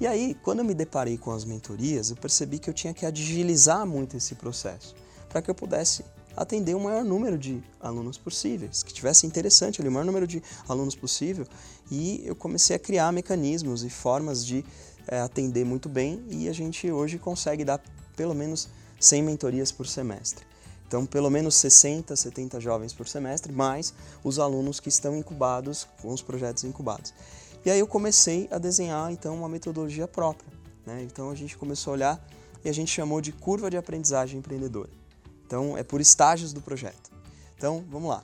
E 0.00 0.06
aí, 0.06 0.34
quando 0.42 0.60
eu 0.60 0.64
me 0.64 0.74
deparei 0.74 1.18
com 1.18 1.32
as 1.32 1.44
mentorias, 1.44 2.10
eu 2.10 2.16
percebi 2.16 2.58
que 2.58 2.70
eu 2.70 2.74
tinha 2.74 2.94
que 2.94 3.04
agilizar 3.04 3.86
muito 3.86 4.16
esse 4.16 4.34
processo, 4.34 4.94
para 5.28 5.42
que 5.42 5.50
eu 5.50 5.54
pudesse 5.54 6.04
atender 6.36 6.74
o 6.74 6.80
maior 6.80 7.04
número 7.04 7.38
de 7.38 7.62
alunos 7.80 8.18
possíveis, 8.18 8.82
que 8.82 8.92
tivesse 8.92 9.26
interessante 9.26 9.80
ali, 9.80 9.88
o 9.88 9.92
maior 9.92 10.04
número 10.04 10.26
de 10.26 10.42
alunos 10.68 10.94
possível. 10.94 11.46
E 11.90 12.22
eu 12.24 12.36
comecei 12.36 12.76
a 12.76 12.78
criar 12.78 13.10
mecanismos 13.12 13.84
e 13.84 13.90
formas 13.90 14.44
de 14.44 14.64
é, 15.08 15.20
atender 15.20 15.64
muito 15.64 15.88
bem 15.88 16.24
e 16.28 16.48
a 16.48 16.52
gente 16.52 16.90
hoje 16.90 17.18
consegue 17.18 17.64
dar 17.64 17.80
pelo 18.16 18.34
menos 18.34 18.68
100 19.00 19.22
mentorias 19.22 19.72
por 19.72 19.86
semestre. 19.86 20.44
Então, 20.86 21.04
pelo 21.04 21.28
menos 21.30 21.56
60, 21.56 22.14
70 22.14 22.60
jovens 22.60 22.92
por 22.92 23.08
semestre, 23.08 23.52
mais 23.52 23.92
os 24.22 24.38
alunos 24.38 24.78
que 24.78 24.88
estão 24.88 25.16
incubados 25.16 25.86
com 26.00 26.12
os 26.12 26.22
projetos 26.22 26.62
incubados. 26.64 27.12
E 27.64 27.70
aí 27.70 27.80
eu 27.80 27.86
comecei 27.86 28.46
a 28.52 28.58
desenhar 28.58 29.10
então 29.10 29.34
uma 29.36 29.48
metodologia 29.48 30.06
própria. 30.06 30.48
Né? 30.86 31.02
Então 31.02 31.30
a 31.30 31.34
gente 31.34 31.58
começou 31.58 31.92
a 31.92 31.94
olhar 31.94 32.28
e 32.64 32.68
a 32.68 32.72
gente 32.72 32.92
chamou 32.92 33.20
de 33.20 33.32
curva 33.32 33.68
de 33.68 33.76
aprendizagem 33.76 34.38
empreendedora. 34.38 34.90
Então, 35.46 35.78
é 35.78 35.84
por 35.84 36.00
estágios 36.00 36.52
do 36.52 36.60
projeto. 36.60 37.10
Então, 37.56 37.84
vamos 37.88 38.08
lá. 38.08 38.22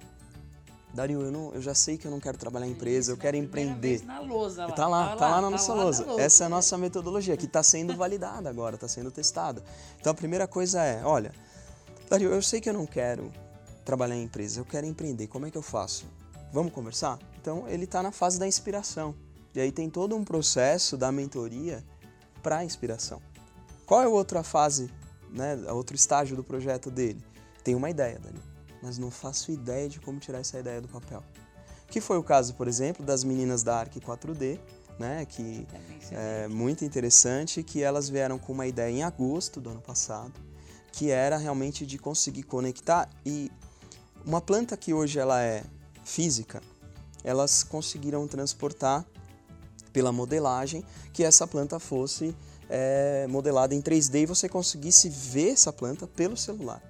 Dario, 0.93 1.23
eu, 1.23 1.33
não, 1.33 1.55
eu 1.55 1.63
já 1.63 1.75
sei 1.75 1.97
que 1.97 2.07
eu 2.07 2.11
não 2.11 2.21
quero 2.21 2.37
trabalhar 2.37 2.67
em 2.67 2.73
empresa, 2.73 3.13
eu 3.13 3.17
quero 3.17 3.37
empreender. 3.37 4.05
Na 4.05 4.21
lousa 4.21 4.67
lá. 4.67 4.73
Tá 4.73 4.87
lá, 4.87 5.09
tá, 5.11 5.17
tá 5.17 5.29
lá, 5.29 5.37
na 5.37 5.43
tá 5.43 5.51
nossa 5.51 5.73
lá 5.73 5.83
lousa. 5.85 6.05
lousa. 6.05 6.21
Essa 6.23 6.45
é 6.45 6.47
a 6.47 6.51
nossa 6.51 6.77
metodologia, 6.77 7.37
que 7.37 7.47
está 7.47 7.63
sendo 7.63 7.97
validada 7.97 8.51
agora, 8.51 8.75
está 8.75 8.89
sendo 8.89 9.11
testada. 9.11 9.63
Então, 9.99 10.13
a 10.13 10.15
primeira 10.15 10.47
coisa 10.47 10.83
é, 10.83 11.03
olha, 11.03 11.33
Dario, 12.11 12.31
eu 12.31 12.43
sei 12.43 12.61
que 12.61 12.69
eu 12.69 12.75
não 12.75 12.85
quero 12.85 13.33
trabalhar 13.85 14.17
em 14.17 14.25
empresa, 14.25 14.61
eu 14.61 14.65
quero 14.67 14.87
empreender. 14.87 15.29
Como 15.29 15.47
é 15.47 15.51
que 15.51 15.57
eu 15.57 15.63
faço? 15.63 16.05
Vamos 16.53 16.73
conversar? 16.73 17.19
Então, 17.41 17.67
ele 17.69 17.85
está 17.85 18.03
na 18.03 18.13
fase 18.13 18.39
da 18.39 18.47
inspiração. 18.47 19.15
E 19.55 19.61
aí 19.61 19.73
tem 19.73 19.89
todo 19.89 20.15
um 20.15 20.25
processo 20.25 20.97
da 20.97 21.11
mentoria 21.11 21.83
para 22.43 22.59
a 22.59 22.65
inspiração. 22.65 23.23
Qual 23.87 24.03
é 24.03 24.05
a 24.05 24.09
outra 24.09 24.43
fase 24.43 24.91
né, 25.33 25.57
outro 25.73 25.97
estágio 25.97 26.37
do 26.37 26.45
projeto 26.45 26.91
dele. 26.91 27.23
Tenho 27.65 27.79
uma 27.79 27.91
ideia, 27.91 28.19
Dani, 28.19 28.41
mas 28.83 28.99
não 28.99 29.11
faço 29.11 29.51
ideia 29.51 29.89
de 29.89 30.01
como 30.01 30.19
tirar 30.19 30.41
essa 30.41 30.59
ideia 30.59 30.81
do 30.81 30.89
papel. 30.89 31.23
Que 31.89 32.01
foi 32.01 32.19
o 32.19 32.23
caso, 32.23 32.55
por 32.55 32.69
exemplo, 32.69 33.05
das 33.05 33.25
meninas 33.25 33.63
da 33.63 33.79
Arc 33.79 33.95
4D, 33.97 34.59
né, 34.99 35.25
que 35.25 35.67
é 36.11 36.49
muito 36.49 36.85
interessante, 36.85 37.63
que 37.63 37.83
elas 37.83 38.09
vieram 38.09 38.39
com 38.39 38.53
uma 38.53 38.67
ideia 38.67 38.91
em 38.91 39.03
agosto 39.03 39.61
do 39.61 39.71
ano 39.71 39.81
passado, 39.81 40.33
que 40.93 41.11
era 41.11 41.37
realmente 41.37 41.87
de 41.87 41.99
conseguir 41.99 42.43
conectar 42.43 43.09
e 43.25 43.51
uma 44.25 44.41
planta 44.41 44.77
que 44.77 44.93
hoje 44.93 45.19
ela 45.19 45.43
é 45.43 45.65
física, 46.05 46.63
elas 47.25 47.63
conseguiram 47.63 48.27
transportar 48.29 49.05
pela 49.93 50.13
modelagem 50.13 50.85
que 51.13 51.25
essa 51.25 51.47
planta 51.47 51.79
fosse 51.79 52.35
é, 52.69 53.27
modelada 53.29 53.75
em 53.75 53.81
3D 53.81 54.23
e 54.23 54.27
você 54.27 54.49
conseguisse 54.49 55.09
ver 55.09 55.51
essa 55.51 55.73
planta 55.73 56.07
pelo 56.07 56.37
celular. 56.37 56.83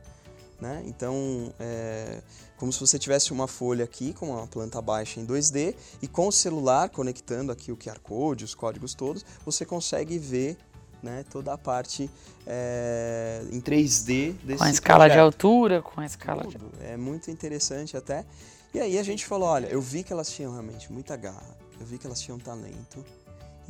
Né? 0.61 0.83
Então, 0.87 1.53
é 1.59 2.23
como 2.63 2.73
se 2.73 2.79
você 2.79 2.97
tivesse 2.97 3.33
uma 3.33 3.49
folha 3.49 3.85
aqui 3.85 4.13
com 4.13 4.31
uma 4.31 4.47
planta 4.47 4.81
baixa 4.81 5.19
em 5.19 5.27
2D 5.27 5.75
e 6.01 6.07
com 6.07 6.29
o 6.29 6.31
celular 6.31 6.91
conectando 6.91 7.51
aqui 7.51 7.73
o 7.73 7.77
QR 7.77 7.99
Code, 7.99 8.45
os 8.45 8.55
códigos 8.55 8.95
todos, 8.95 9.27
você 9.45 9.67
consegue 9.67 10.17
ver 10.17 10.57
né, 11.03 11.25
toda 11.29 11.53
a 11.53 11.59
parte 11.59 12.09
é, 12.47 13.43
em 13.51 13.61
3D 13.61 14.35
desse 14.45 14.59
Com 14.59 14.63
a 14.63 14.71
escala 14.71 14.99
projeto. 15.07 15.17
de 15.17 15.19
altura, 15.19 15.83
com 15.83 16.01
a 16.01 16.07
escala 16.07 16.45
Tudo. 16.45 16.71
de... 16.79 16.85
É 16.85 16.97
muito 16.97 17.33
interessante 17.33 17.97
até. 17.97 18.25
E 18.73 18.79
aí 18.79 18.97
a 18.97 19.03
gente 19.03 19.27
falou, 19.27 19.49
olha, 19.49 19.67
eu 19.67 19.81
vi 19.81 20.05
que 20.05 20.13
elas 20.13 20.31
tinham 20.31 20.53
realmente 20.53 20.93
muita 20.93 21.17
garra, 21.17 21.59
eu 21.81 21.85
vi 21.85 21.99
que 21.99 22.07
elas 22.07 22.21
tinham 22.21 22.39
talento, 22.39 23.05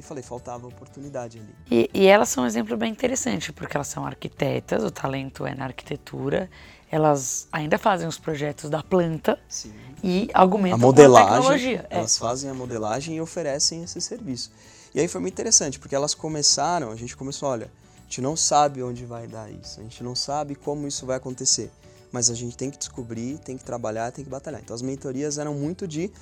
e 0.02 0.06
falei, 0.06 0.22
faltava 0.22 0.66
oportunidade 0.66 1.38
ali. 1.38 1.54
E, 1.70 1.90
e 1.94 2.06
elas 2.06 2.28
são 2.28 2.44
um 2.44 2.46
exemplo 2.46 2.76
bem 2.76 2.90
interessante, 2.90 3.52
porque 3.52 3.76
elas 3.76 3.86
são 3.86 4.04
arquitetas, 4.04 4.82
o 4.82 4.90
talento 4.90 5.46
é 5.46 5.54
na 5.54 5.64
arquitetura, 5.64 6.50
elas 6.90 7.46
ainda 7.52 7.78
fazem 7.78 8.06
os 8.06 8.18
projetos 8.18 8.68
da 8.68 8.82
planta 8.82 9.38
Sim. 9.48 9.72
e 10.02 10.28
argumentam 10.34 10.76
a 10.76 10.78
modelagem, 10.78 11.28
com 11.28 11.34
a 11.34 11.36
tecnologia. 11.36 11.86
É. 11.88 11.98
Elas 11.98 12.18
fazem 12.18 12.50
a 12.50 12.54
modelagem 12.54 13.16
e 13.16 13.20
oferecem 13.20 13.82
esse 13.84 14.00
serviço. 14.00 14.50
E 14.94 15.00
aí 15.00 15.08
foi 15.08 15.20
muito 15.20 15.32
interessante, 15.32 15.78
porque 15.78 15.94
elas 15.94 16.14
começaram, 16.14 16.90
a 16.90 16.96
gente 16.96 17.16
começou, 17.16 17.48
olha, 17.48 17.70
a 17.98 18.02
gente 18.02 18.20
não 18.20 18.36
sabe 18.36 18.82
onde 18.82 19.06
vai 19.06 19.26
dar 19.26 19.50
isso, 19.50 19.80
a 19.80 19.82
gente 19.82 20.02
não 20.02 20.14
sabe 20.14 20.54
como 20.54 20.86
isso 20.86 21.06
vai 21.06 21.16
acontecer, 21.16 21.70
mas 22.10 22.28
a 22.28 22.34
gente 22.34 22.56
tem 22.56 22.70
que 22.70 22.76
descobrir, 22.76 23.38
tem 23.38 23.56
que 23.56 23.64
trabalhar, 23.64 24.10
tem 24.10 24.22
que 24.24 24.30
batalhar. 24.30 24.60
Então 24.60 24.74
as 24.74 24.82
mentorias 24.82 25.38
eram 25.38 25.54
muito 25.54 25.88
de 25.88 26.12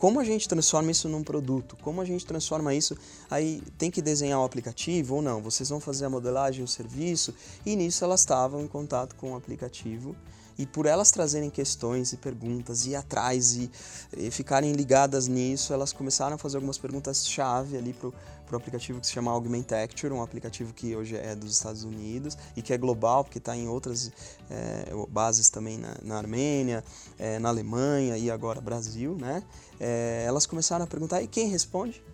como 0.00 0.18
a 0.18 0.24
gente 0.24 0.48
transforma 0.48 0.90
isso 0.90 1.10
num 1.10 1.22
produto? 1.22 1.76
Como 1.82 2.00
a 2.00 2.06
gente 2.06 2.24
transforma 2.24 2.74
isso? 2.74 2.96
Aí 3.30 3.62
tem 3.76 3.90
que 3.90 4.00
desenhar 4.00 4.40
o 4.40 4.44
aplicativo 4.44 5.16
ou 5.16 5.22
não? 5.22 5.42
Vocês 5.42 5.68
vão 5.68 5.78
fazer 5.78 6.06
a 6.06 6.10
modelagem, 6.10 6.64
o 6.64 6.66
serviço? 6.66 7.34
E 7.66 7.76
nisso 7.76 8.02
elas 8.02 8.20
estavam 8.20 8.62
em 8.62 8.66
contato 8.66 9.14
com 9.14 9.32
o 9.32 9.36
aplicativo. 9.36 10.16
E 10.60 10.66
por 10.66 10.84
elas 10.84 11.10
trazerem 11.10 11.48
questões 11.48 12.12
e 12.12 12.18
perguntas, 12.18 12.84
e 12.84 12.90
ir 12.90 12.94
atrás 12.94 13.54
e, 13.54 13.70
e, 14.14 14.30
ficarem 14.30 14.72
ligadas 14.72 15.26
nisso, 15.26 15.72
elas 15.72 15.90
começaram 15.90 16.34
a 16.34 16.38
fazer 16.38 16.58
algumas 16.58 16.76
perguntas-chave 16.76 17.78
ali 17.78 17.94
para 17.94 18.08
o 18.08 18.56
aplicativo 18.56 19.00
que 19.00 19.06
se 19.06 19.12
chama 19.14 19.30
Augmentecture, 19.30 20.12
um 20.12 20.22
aplicativo 20.22 20.74
que 20.74 20.94
hoje 20.94 21.16
é 21.16 21.34
dos 21.34 21.50
Estados 21.50 21.82
Unidos 21.82 22.36
e 22.54 22.60
que 22.60 22.74
é 22.74 22.76
global, 22.76 23.24
porque 23.24 23.38
está 23.38 23.56
em 23.56 23.68
outras 23.68 24.12
é, 24.50 24.92
bases 25.08 25.48
também 25.48 25.78
na, 25.78 25.96
na 26.02 26.18
Armênia, 26.18 26.84
é, 27.18 27.38
na 27.38 27.48
Alemanha 27.48 28.18
e 28.18 28.30
agora 28.30 28.60
Brasil, 28.60 29.16
né? 29.18 29.42
É, 29.80 30.24
elas 30.26 30.44
começaram 30.44 30.84
a 30.84 30.86
perguntar, 30.86 31.22
e 31.22 31.26
quem 31.26 31.48
responde? 31.48 32.04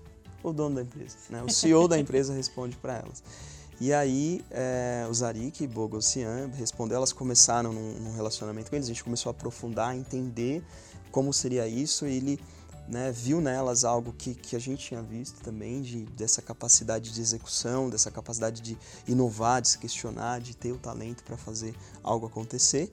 O 0.41 0.53
dono 0.53 0.77
da 0.77 0.83
empresa, 0.83 1.17
né? 1.31 1.43
O 1.43 1.51
CEO 1.51 1.89
da 1.89 1.99
empresa 1.99 2.33
responde 2.33 2.77
para 2.77 2.95
elas. 2.95 3.25
E 3.79 3.93
aí, 3.93 4.43
é, 4.51 5.07
o 5.09 5.13
Zarik 5.13 5.67
Bogossian 5.67 6.51
respondeu, 6.55 6.97
elas 6.97 7.13
começaram 7.13 7.73
num, 7.75 7.93
num, 8.01 8.13
relacionamento 8.15 8.71
com 8.71 8.77
eles, 8.77 8.87
a 8.87 8.89
gente 8.89 9.05
começou 9.05 9.29
a 9.29 9.33
aprofundar, 9.33 9.91
a 9.91 9.97
entender 9.97 10.65
como 11.11 11.31
seria 11.31 11.69
isso, 11.69 12.07
e 12.07 12.17
ele 12.17 12.41
né, 12.89 13.13
viu 13.13 13.39
nelas 13.39 13.85
algo 13.85 14.15
que, 14.17 14.35
que 14.35 14.57
a 14.57 14.59
gente 14.59 14.87
tinha 14.87 15.03
visto 15.03 15.43
também, 15.43 15.83
de, 15.83 16.05
dessa 16.07 16.41
capacidade 16.41 17.13
de 17.13 17.21
execução, 17.21 17.91
dessa 17.91 18.11
capacidade 18.11 18.63
de 18.63 18.79
inovar, 19.07 19.61
de 19.61 19.69
se 19.69 19.79
questionar, 19.79 20.41
de 20.41 20.57
ter 20.57 20.73
o 20.73 20.79
talento 20.79 21.23
para 21.23 21.37
fazer 21.37 21.75
algo 22.03 22.27
acontecer. 22.27 22.91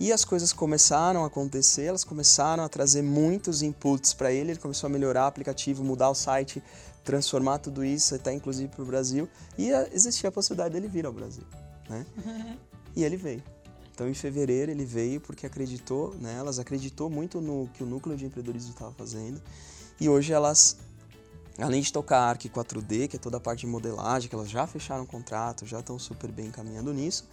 E 0.00 0.12
as 0.12 0.24
coisas 0.24 0.52
começaram 0.52 1.24
a 1.24 1.26
acontecer, 1.26 1.84
elas 1.84 2.04
começaram 2.04 2.62
a 2.62 2.68
trazer 2.68 3.02
muitos 3.02 3.62
inputs 3.62 4.14
para 4.14 4.30
ele, 4.30 4.52
ele 4.52 4.60
começou 4.60 4.86
a 4.86 4.90
melhorar 4.90 5.24
o 5.24 5.26
aplicativo, 5.26 5.82
mudar 5.82 6.08
o 6.08 6.14
site, 6.14 6.62
transformar 7.08 7.58
tudo 7.58 7.82
isso 7.82 8.14
até 8.14 8.34
inclusive 8.34 8.68
para 8.68 8.82
o 8.82 8.84
Brasil. 8.84 9.26
E 9.56 9.70
existia 9.94 10.28
a 10.28 10.32
possibilidade 10.32 10.74
dele 10.74 10.88
vir 10.88 11.06
ao 11.06 11.12
Brasil, 11.12 11.44
né? 11.88 12.04
E 12.96 13.04
ele 13.04 13.16
veio. 13.16 13.42
Então, 13.94 14.08
em 14.08 14.14
fevereiro, 14.14 14.72
ele 14.72 14.84
veio 14.84 15.20
porque 15.20 15.46
acreditou 15.46 16.16
nelas, 16.20 16.58
acreditou 16.58 17.08
muito 17.08 17.40
no 17.40 17.68
que 17.74 17.82
o 17.84 17.86
núcleo 17.86 18.16
de 18.16 18.26
empreendedorismo 18.26 18.72
estava 18.72 18.90
fazendo. 18.92 19.40
E 20.00 20.08
hoje 20.08 20.32
elas, 20.32 20.78
além 21.58 21.80
de 21.80 21.92
tocar 21.92 22.18
a 22.18 22.28
Arc 22.28 22.42
4D, 22.48 23.06
que 23.06 23.16
é 23.16 23.18
toda 23.18 23.36
a 23.36 23.40
parte 23.40 23.60
de 23.60 23.66
modelagem, 23.68 24.28
que 24.28 24.34
elas 24.34 24.50
já 24.50 24.66
fecharam 24.66 25.06
contrato, 25.06 25.64
já 25.64 25.78
estão 25.78 25.96
super 25.96 26.32
bem 26.32 26.50
caminhando 26.50 26.92
nisso, 26.92 27.28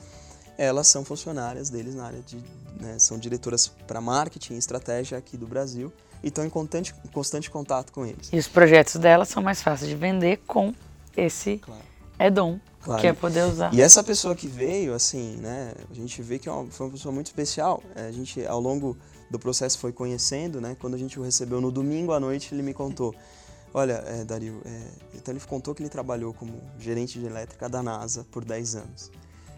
elas 0.58 0.88
são 0.88 1.04
funcionárias 1.04 1.70
deles 1.70 1.96
na 1.96 2.06
área 2.06 2.22
de. 2.22 2.38
Né, 2.80 3.00
são 3.00 3.18
diretoras 3.18 3.68
para 3.88 4.02
marketing 4.02 4.56
e 4.56 4.58
estratégia 4.58 5.18
aqui 5.18 5.38
do 5.38 5.48
Brasil 5.48 5.94
e 6.22 6.28
estão 6.28 6.46
em 6.46 6.50
constante, 6.50 6.94
constante 7.14 7.50
contato 7.50 7.92
com 7.94 8.06
eles. 8.06 8.30
E 8.34 8.38
os 8.38 8.48
projetos 8.50 8.96
delas 8.98 9.30
são 9.30 9.42
mais 9.42 9.62
fáceis 9.62 9.90
de 9.90 9.96
vender 9.96 10.42
com 10.46 10.74
esse 11.16 11.58
Claro. 11.60 11.82
Edom, 12.20 12.60
Claro. 12.82 13.00
que 13.02 13.08
é 13.08 13.14
poder 13.14 13.44
usar. 13.46 13.74
E 13.74 13.82
essa 13.82 14.04
pessoa 14.04 14.36
que 14.36 14.48
veio, 14.48 14.94
assim, 14.94 15.38
né, 15.38 15.74
a 15.90 15.94
gente 15.94 16.22
vê 16.22 16.38
que 16.38 16.50
é 16.50 16.52
uma, 16.52 16.66
foi 16.70 16.86
uma 16.88 16.92
pessoa 16.94 17.14
muito 17.14 17.28
especial. 17.28 17.82
É, 17.96 18.08
A 18.08 18.12
gente, 18.12 18.46
ao 18.46 18.60
longo 18.60 18.98
do 19.32 19.40
processo, 19.40 19.80
foi 19.80 19.92
conhecendo, 19.94 20.60
né? 20.62 20.76
Quando 20.80 20.94
a 20.94 20.98
gente 20.98 21.20
o 21.20 21.24
recebeu 21.24 21.60
no 21.62 21.72
domingo 21.72 22.12
à 22.12 22.20
noite, 22.20 22.54
ele 22.54 22.62
me 22.62 22.74
contou. 22.74 23.16
Olha, 23.74 24.04
é, 24.06 24.24
Dario, 24.24 24.62
é, 24.66 24.82
então 25.16 25.34
ele 25.34 25.44
contou 25.46 25.74
que 25.74 25.82
ele 25.82 25.90
trabalhou 25.90 26.34
como 26.34 26.54
gerente 26.80 27.20
de 27.20 27.26
elétrica 27.26 27.68
da 27.68 27.82
NASA 27.82 28.26
por 28.32 28.46
10 28.46 28.76
anos. 28.76 29.12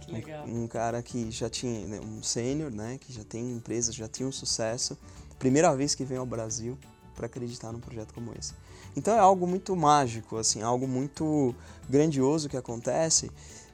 Legal. 0.07 0.45
Um, 0.47 0.63
um 0.63 0.67
cara 0.67 1.01
que 1.01 1.29
já 1.31 1.49
tinha, 1.49 1.85
né, 1.87 1.99
um 1.99 2.23
sênior, 2.23 2.71
né, 2.71 2.97
que 2.99 3.11
já 3.11 3.23
tem 3.23 3.51
empresa, 3.51 3.91
já 3.91 4.07
tinha 4.07 4.27
um 4.27 4.31
sucesso. 4.31 4.97
Primeira 5.37 5.75
vez 5.75 5.93
que 5.93 6.03
vem 6.03 6.17
ao 6.17 6.25
Brasil 6.25 6.77
para 7.15 7.25
acreditar 7.25 7.71
num 7.71 7.79
projeto 7.79 8.13
como 8.13 8.31
esse. 8.37 8.53
Então 8.95 9.13
é 9.13 9.19
algo 9.19 9.45
muito 9.45 9.75
mágico, 9.75 10.37
assim, 10.37 10.61
algo 10.61 10.87
muito 10.87 11.53
grandioso 11.89 12.49
que 12.49 12.57
acontece, 12.57 13.29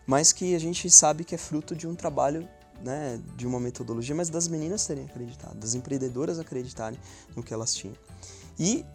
mas 0.05 0.33
que 0.33 0.55
a 0.55 0.59
gente 0.59 0.89
sabe 0.89 1.23
que 1.23 1.35
é 1.35 1.37
fruto 1.37 1.75
de 1.75 1.87
um 1.87 1.95
trabalho, 1.95 2.47
né, 2.83 3.21
de 3.37 3.47
uma 3.47 3.59
metodologia, 3.59 4.15
mas 4.15 4.29
das 4.29 4.47
meninas 4.47 4.85
terem 4.85 5.05
acreditado, 5.05 5.55
das 5.57 5.75
empreendedoras 5.75 6.39
acreditarem 6.39 6.99
no 7.35 7.43
que 7.43 7.53
elas 7.53 7.73
tinham. 7.73 7.95
E 8.59 8.85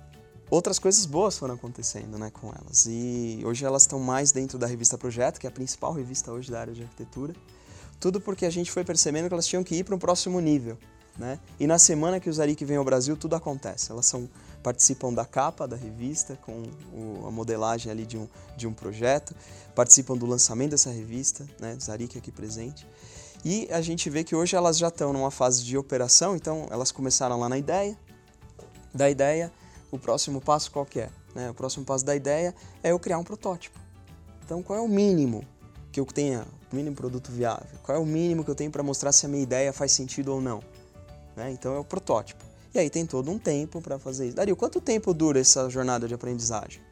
outras 0.51 0.78
coisas 0.78 1.05
boas 1.07 1.38
foram 1.38 1.55
acontecendo, 1.55 2.18
né, 2.18 2.30
com 2.30 2.49
elas. 2.49 2.86
E 2.86 3.40
hoje 3.44 3.64
elas 3.64 3.82
estão 3.82 3.99
mais 3.99 4.32
dentro 4.32 4.59
da 4.59 4.66
revista 4.66 4.96
Projeto, 4.96 5.38
que 5.38 5.46
é 5.46 5.51
a 5.51 5.53
principal 5.53 5.92
revista 5.92 6.32
hoje 6.32 6.51
da 6.51 6.61
área 6.61 6.72
de 6.72 6.82
arquitetura. 6.82 7.34
Tudo 8.01 8.20
porque 8.20 8.46
a 8.46 8.51
gente 8.51 8.70
foi 8.70 8.84
percebendo 8.84 9.28
que 9.28 9.34
elas 9.34 9.46
tinham 9.46 9.64
que 9.64 9.74
ir 9.74 9.84
para 9.84 9.94
um 9.94 9.99
próximo 9.99 10.40
nível, 10.40 10.78
né? 11.18 11.38
E 11.59 11.66
na 11.66 11.78
semana 11.78 12.20
que 12.20 12.30
o 12.30 12.32
Zarik 12.32 12.64
vem 12.64 12.76
ao 12.76 12.84
Brasil, 12.84 13.16
tudo 13.16 13.34
acontece. 13.34 13.90
Elas 13.90 14.07
são 14.07 14.28
participam 14.62 15.12
da 15.12 15.24
capa 15.24 15.66
da 15.66 15.76
revista 15.76 16.36
com 16.44 16.64
o, 16.92 17.26
a 17.26 17.30
modelagem 17.30 17.90
ali 17.90 18.05
de 18.05 18.18
um, 18.18 18.28
de 18.57 18.66
um 18.66 18.72
projeto, 18.72 19.34
participam 19.74 20.16
do 20.16 20.26
lançamento 20.26 20.72
dessa 20.72 20.90
revista, 20.90 21.46
né? 21.61 21.76
Zarik 21.80 22.18
aqui 22.18 22.30
presente. 22.30 22.86
E 23.44 23.68
a 23.70 23.80
gente 23.80 24.11
vê 24.11 24.24
que 24.24 24.34
hoje 24.34 24.57
elas 24.57 24.76
já 24.76 24.88
estão 24.88 25.12
numa 25.12 25.30
fase 25.30 25.64
de 25.64 25.76
operação, 25.76 26.34
então 26.34 26.66
elas 26.70 26.90
começaram 26.90 27.38
lá 27.38 27.49
na 27.49 27.59
ideia. 27.59 27.96
Da 28.92 29.09
ideia, 29.09 29.53
o 29.91 29.99
próximo 29.99 30.41
passo 30.41 30.70
qual 30.70 30.84
que 30.84 31.01
é? 31.01 31.11
Né? 31.34 31.51
O 31.51 31.55
próximo 31.55 31.84
passo 31.84 32.05
da 32.05 32.14
ideia 32.14 32.55
é 32.82 32.93
eu 32.93 32.99
criar 32.99 33.18
um 33.18 33.24
protótipo. 33.24 33.78
Então, 34.45 34.62
qual 34.62 34.78
é 34.78 34.82
o 34.82 34.89
mínimo 34.89 35.45
que 35.93 36.01
eu 36.01 36.07
tenha, 36.07 36.47
o 36.72 36.76
mínimo 36.76 36.97
produto 36.97 37.30
viável? 37.30 37.78
Qual 37.82 37.97
é 37.97 38.01
o 38.01 38.07
mínimo 38.07 38.45
que 38.45 38.51
eu 38.51 38.55
tenho 38.55 38.70
para 38.70 38.82
mostrar 38.82 39.12
se 39.12 39.26
a 39.26 39.28
minha 39.28 39.43
ideia 39.43 39.72
faz 39.72 39.93
sentido 39.93 40.32
ou 40.32 40.41
não? 40.41 40.62
Né? 41.36 41.51
Então, 41.53 41.74
é 41.74 41.78
o 41.78 41.84
protótipo. 41.84 42.45
E 42.74 42.78
aí 42.78 42.91
tem 42.91 43.07
todo 43.07 43.30
um 43.30 43.39
tempo 43.39 43.80
para 43.80 43.99
fazer 43.99 44.26
isso. 44.26 44.36
Dario, 44.36 44.57
quanto 44.57 44.80
tempo 44.80 45.14
dura 45.14 45.41
essa 45.41 45.68
jornada 45.70 46.07
de 46.07 46.14
aprendizagem? 46.14 46.82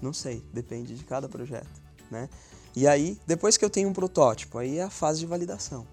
Não 0.00 0.12
sei, 0.12 0.44
depende 0.52 0.94
de 0.94 1.04
cada 1.04 1.28
projeto, 1.28 1.80
né? 2.10 2.28
E 2.76 2.86
aí, 2.86 3.18
depois 3.26 3.56
que 3.56 3.64
eu 3.64 3.70
tenho 3.70 3.88
um 3.88 3.92
protótipo, 3.92 4.58
aí 4.58 4.78
é 4.78 4.82
a 4.82 4.90
fase 4.90 5.20
de 5.20 5.26
validação. 5.26 5.86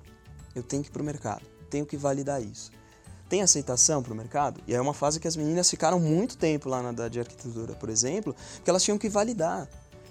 Eu 0.54 0.64
tenho 0.64 0.84
que 0.84 0.90
ir 0.90 0.92
para 0.92 1.02
o 1.02 1.06
mercado, 1.06 1.46
tenho 1.70 1.86
que 1.86 1.96
validar 1.96 2.42
isso. 2.42 2.72
Tem 3.32 3.42
aceitação 3.42 4.04
para 4.04 4.12
o 4.12 4.16
mercado? 4.16 4.60
E 4.68 4.76
é 4.76 4.82
uma 4.82 4.94
fase 4.94 5.18
que 5.18 5.26
as 5.26 5.38
meninas 5.38 5.70
ficaram 5.70 6.02
muito 6.02 6.36
tempo 6.36 6.68
lá 6.68 6.82
na 6.82 7.08
de 7.08 7.18
arquitetura, 7.18 7.74
por 7.76 7.88
exemplo, 7.88 8.36
porque 8.56 8.70
elas 8.70 8.84
tinham 8.84 8.98
que 8.98 9.08
validar. 9.08 9.70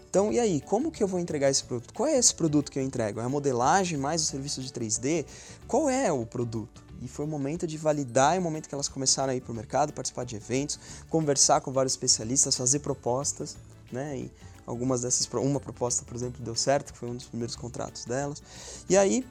Então, 0.09 0.33
e 0.33 0.41
aí, 0.41 0.59
como 0.63 0.91
que 0.91 1.03
eu 1.03 1.07
vou 1.07 1.21
entregar 1.21 1.51
esse 1.51 1.63
produto? 1.63 1.93
Qual 1.93 2.09
é 2.09 2.17
esse 2.17 2.35
produto 2.35 2.73
que 2.73 2.79
eu 2.79 2.83
entrego? 2.83 3.21
É 3.21 3.23
a 3.23 3.29
modelagem 3.29 3.99
mais 3.99 4.23
o 4.23 4.25
serviço 4.25 4.63
de 4.63 4.73
3D? 4.73 5.27
Qual 5.69 5.91
é 5.91 6.11
o 6.11 6.25
produto? 6.25 6.83
E 7.03 7.09
foi 7.09 7.27
o 7.27 7.29
momento 7.29 7.67
de 7.67 7.77
validar, 7.77 8.37
é 8.37 8.39
o 8.39 8.43
momento 8.43 8.71
que 8.71 8.75
elas 8.75 8.89
começaram 8.89 9.35
a 9.35 9.37
ir 9.37 9.43
para 9.43 9.53
o 9.53 9.55
mercado, 9.55 9.93
participar 9.93 10.25
de 10.25 10.37
eventos, 10.37 10.81
conversar 11.11 11.61
com 11.61 11.71
vários 11.71 11.93
especialistas, 11.93 12.57
fazer 12.57 12.79
propostas, 12.79 13.55
né? 13.93 14.17
E 14.17 14.33
algumas 14.67 15.03
dessas, 15.03 15.29
uma 15.35 15.61
proposta, 15.61 16.07
por 16.07 16.17
exemplo, 16.17 16.43
deu 16.43 16.57
certo, 16.57 16.95
que 16.95 16.99
foi 16.99 17.11
um 17.11 17.17
dos 17.17 17.27
primeiros 17.27 17.55
contratos 17.55 18.07
delas. 18.07 18.43
E 18.89 18.97
aí, 18.97 19.27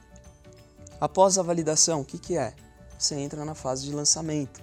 após 1.00 1.38
a 1.38 1.42
validação, 1.42 2.02
o 2.02 2.04
que, 2.04 2.20
que 2.20 2.36
é? 2.36 2.54
Você 3.00 3.14
entra 3.14 3.44
na 3.46 3.54
fase 3.54 3.84
de 3.86 3.92
lançamento, 3.92 4.60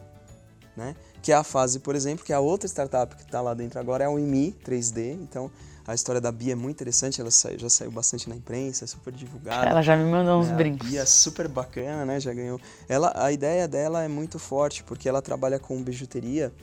né? 0.75 0.95
Que 1.23 1.31
é 1.31 1.35
a 1.35 1.43
fase, 1.43 1.79
por 1.79 1.95
exemplo, 1.95 2.23
que 2.23 2.31
a 2.31 2.39
outra 2.39 2.67
startup 2.67 3.15
que 3.15 3.23
está 3.23 3.41
lá 3.41 3.53
dentro 3.55 3.79
agora 3.79 4.03
é 4.03 4.07
o 4.07 4.19
IMI 4.19 4.55
3D. 4.63 5.13
Então, 5.13 5.49
a 5.88 5.95
história 5.95 6.21
da 6.21 6.31
Bia 6.31 6.51
é 6.51 6.55
muito 6.55 6.75
interessante, 6.75 7.19
ela 7.19 7.31
saiu- 7.31 7.57
já 7.57 7.67
saiu 7.69 7.89
bastante 7.89 8.29
na 8.29 8.35
imprensa, 8.35 8.83
é 8.85 8.88
super 8.88 9.11
divulgada. 9.11 9.67
Ela 9.67 9.81
já 9.81 9.97
me 9.97 10.03
mandou 10.03 10.39
uns 10.39 10.49
É, 10.49 10.53
brincos. 10.55 10.85
A 10.88 10.89
Bia 10.91 11.01
é 11.01 11.05
super 11.05 11.47
bacana, 11.47 12.05
né? 12.05 12.19
Já 12.19 12.31
ganhou. 12.31 12.59
Ela, 12.88 13.11
a 13.15 13.31
ideia 13.31 13.67
dela 13.67 14.03
é 14.03 14.07
muito 14.07 14.38
forte, 14.38 14.83
porque 14.83 15.09
ela 15.09 15.21
trabalha 15.21 15.57
com 15.57 15.81
bijuteria 15.81 16.53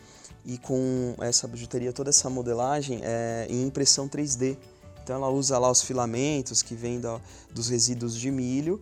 e 0.44 0.58
com 0.58 1.16
essa 1.18 1.48
bijuteria, 1.48 1.92
toda 1.92 2.10
essa 2.10 2.30
modelagem 2.30 3.00
é, 3.02 3.46
em 3.50 3.66
impressão 3.66 4.06
3D. 4.08 4.56
Então 5.02 5.16
ela 5.16 5.28
usa 5.28 5.58
lá 5.58 5.70
os 5.70 5.82
filamentos 5.82 6.62
que 6.62 6.74
vêm 6.74 7.00
da- 7.00 7.20
dos 7.52 7.68
resíduos 7.68 8.14
de 8.16 8.30
milho 8.30 8.80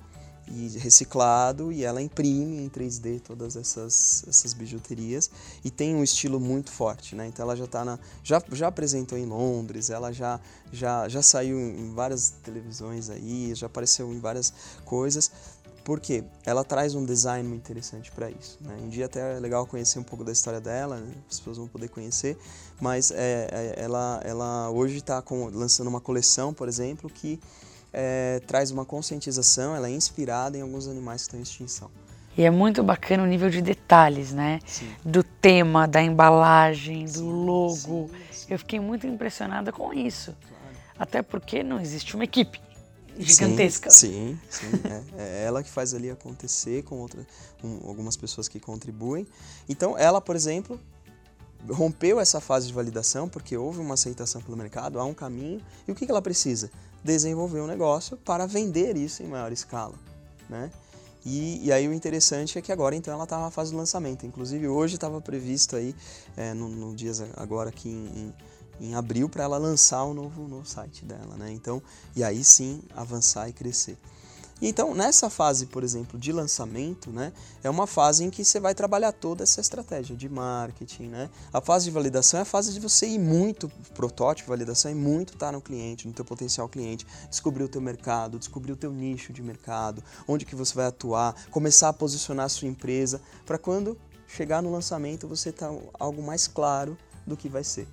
e 0.52 0.78
reciclado 0.78 1.72
e 1.72 1.82
ela 1.84 2.02
imprime 2.02 2.58
em 2.58 2.68
3D 2.68 3.20
todas 3.20 3.56
essas, 3.56 4.24
essas 4.28 4.52
bijuterias 4.52 5.30
e 5.64 5.70
tem 5.70 5.94
um 5.94 6.04
estilo 6.04 6.38
muito 6.38 6.70
forte, 6.70 7.16
né? 7.16 7.26
Então 7.26 7.44
ela 7.44 7.56
já 7.56 7.66
tá 7.66 7.84
na 7.84 7.98
já, 8.22 8.42
já 8.52 8.68
apresentou 8.68 9.16
em 9.16 9.24
Londres, 9.24 9.88
ela 9.88 10.12
já 10.12 10.38
já 10.70 11.08
já 11.08 11.22
saiu 11.22 11.58
em 11.58 11.94
várias 11.94 12.34
televisões 12.42 13.08
aí, 13.08 13.54
já 13.54 13.66
apareceu 13.66 14.12
em 14.12 14.20
várias 14.20 14.52
coisas 14.84 15.30
Porque 15.84 16.22
ela 16.44 16.62
traz 16.62 16.94
um 16.94 17.04
design 17.04 17.48
muito 17.48 17.62
interessante 17.62 18.12
para 18.12 18.30
isso. 18.30 18.56
Né? 18.60 18.76
Um 18.80 18.88
dia 18.88 19.06
até 19.06 19.36
é 19.36 19.40
legal 19.40 19.66
conhecer 19.66 19.98
um 19.98 20.04
pouco 20.04 20.24
da 20.24 20.30
história 20.30 20.60
dela, 20.60 20.96
né? 20.98 21.12
as 21.28 21.38
pessoas 21.38 21.56
vão 21.56 21.66
poder 21.66 21.88
conhecer, 21.88 22.36
mas 22.80 23.10
é, 23.10 23.48
é, 23.50 23.74
ela, 23.82 24.20
ela 24.24 24.70
hoje 24.70 24.98
está 24.98 25.22
lançando 25.52 25.88
uma 25.88 26.00
coleção, 26.00 26.54
por 26.54 26.68
exemplo, 26.68 27.10
que 27.10 27.40
é, 27.92 28.40
traz 28.46 28.70
uma 28.70 28.84
conscientização, 28.84 29.76
ela 29.76 29.88
é 29.88 29.90
inspirada 29.90 30.56
em 30.56 30.62
alguns 30.62 30.88
animais 30.88 31.22
que 31.22 31.26
estão 31.28 31.40
em 31.40 31.42
extinção. 31.42 31.90
E 32.36 32.42
é 32.42 32.50
muito 32.50 32.82
bacana 32.82 33.22
o 33.22 33.26
nível 33.26 33.50
de 33.50 33.60
detalhes, 33.60 34.32
né? 34.32 34.58
Sim. 34.66 34.90
Do 35.04 35.22
tema, 35.22 35.86
da 35.86 36.02
embalagem, 36.02 37.04
do 37.04 37.12
sim, 37.12 37.22
logo. 37.22 38.10
Sim, 38.30 38.46
Eu 38.48 38.58
fiquei 38.58 38.80
muito 38.80 39.06
impressionada 39.06 39.70
com 39.70 39.92
isso. 39.92 40.34
Claro. 40.40 40.76
Até 40.98 41.22
porque 41.22 41.62
não 41.62 41.78
existe 41.78 42.14
uma 42.14 42.24
equipe 42.24 42.58
gigantesca. 43.18 43.90
Sim, 43.90 44.38
sim. 44.48 44.66
é, 45.18 45.22
é, 45.22 45.44
ela 45.44 45.62
que 45.62 45.68
faz 45.68 45.92
ali 45.92 46.10
acontecer 46.10 46.82
com, 46.84 47.00
outra, 47.00 47.26
com 47.60 47.80
algumas 47.86 48.16
pessoas 48.16 48.48
que 48.48 48.58
contribuem. 48.58 49.26
Então, 49.68 49.98
ela, 49.98 50.18
por 50.18 50.34
exemplo, 50.34 50.80
rompeu 51.70 52.18
essa 52.18 52.40
fase 52.40 52.66
de 52.66 52.72
validação 52.72 53.28
porque 53.28 53.56
houve 53.56 53.80
uma 53.80 53.94
aceitação 53.94 54.40
pelo 54.40 54.56
mercado, 54.56 54.98
há 54.98 55.04
um 55.04 55.14
caminho. 55.14 55.60
E 55.86 55.92
o 55.92 55.94
que 55.94 56.10
ela 56.10 56.22
precisa? 56.22 56.70
Desenvolver 57.04 57.60
um 57.60 57.66
negócio 57.66 58.16
para 58.16 58.46
vender 58.46 58.96
isso 58.96 59.22
em 59.22 59.26
maior 59.26 59.52
escala, 59.52 59.94
né? 60.48 60.70
E, 61.24 61.66
e, 61.66 61.72
aí 61.72 61.86
o 61.86 61.92
interessante 61.92 62.58
é 62.58 62.62
que 62.62 62.72
agora 62.72 62.96
então 62.96 63.14
ela 63.14 63.24
está 63.24 63.38
na 63.38 63.50
fase 63.50 63.70
do 63.70 63.76
lançamento. 63.76 64.26
Inclusive 64.26 64.66
hoje 64.66 64.96
estava 64.96 65.20
previsto 65.20 65.76
aí, 65.76 65.94
é, 66.36 66.52
no, 66.52 66.68
no, 66.68 66.94
dias 66.94 67.22
agora 67.36 67.68
aqui 67.68 67.88
em, 67.88 68.34
em, 68.80 68.88
em 68.88 68.94
abril, 68.94 69.28
para 69.28 69.44
ela 69.44 69.56
lançar 69.56 70.02
o 70.02 70.12
novo, 70.12 70.48
novo 70.48 70.68
site 70.68 71.04
dela, 71.04 71.36
né? 71.36 71.52
Então, 71.52 71.80
e 72.16 72.24
aí 72.24 72.42
sim 72.42 72.82
avançar 72.94 73.48
e 73.48 73.52
crescer. 73.52 73.96
Então, 74.64 74.94
nessa 74.94 75.28
fase, 75.28 75.66
por 75.66 75.82
exemplo, 75.82 76.16
de 76.16 76.30
lançamento, 76.30 77.10
né, 77.10 77.32
é 77.64 77.68
uma 77.68 77.84
fase 77.84 78.22
em 78.22 78.30
que 78.30 78.44
você 78.44 78.60
vai 78.60 78.76
trabalhar 78.76 79.10
toda 79.10 79.42
essa 79.42 79.60
estratégia 79.60 80.14
de 80.14 80.28
marketing, 80.28 81.08
né? 81.08 81.28
A 81.52 81.60
fase 81.60 81.86
de 81.86 81.90
validação 81.90 82.38
é 82.38 82.42
a 82.42 82.44
fase 82.44 82.72
de 82.72 82.78
você 82.78 83.08
ir 83.08 83.18
muito 83.18 83.68
protótipo, 83.92 84.50
validação 84.50 84.92
é 84.92 84.94
muito 84.94 85.32
estar 85.32 85.46
tá 85.46 85.52
no 85.52 85.60
cliente, 85.60 86.06
no 86.06 86.14
teu 86.14 86.24
potencial 86.24 86.68
cliente, 86.68 87.04
descobrir 87.28 87.64
o 87.64 87.68
teu 87.68 87.80
mercado, 87.80 88.38
descobrir 88.38 88.70
o 88.70 88.76
teu 88.76 88.92
nicho 88.92 89.32
de 89.32 89.42
mercado, 89.42 90.00
onde 90.28 90.44
que 90.44 90.54
você 90.54 90.72
vai 90.74 90.86
atuar, 90.86 91.34
começar 91.50 91.88
a 91.88 91.92
posicionar 91.92 92.46
a 92.46 92.48
sua 92.48 92.68
empresa, 92.68 93.20
para 93.44 93.58
quando 93.58 93.98
chegar 94.28 94.62
no 94.62 94.70
lançamento 94.70 95.26
você 95.26 95.50
tá 95.50 95.74
algo 95.98 96.22
mais 96.22 96.46
claro 96.46 96.96
do 97.26 97.36
que 97.36 97.48
vai 97.48 97.64
ser. 97.64 97.88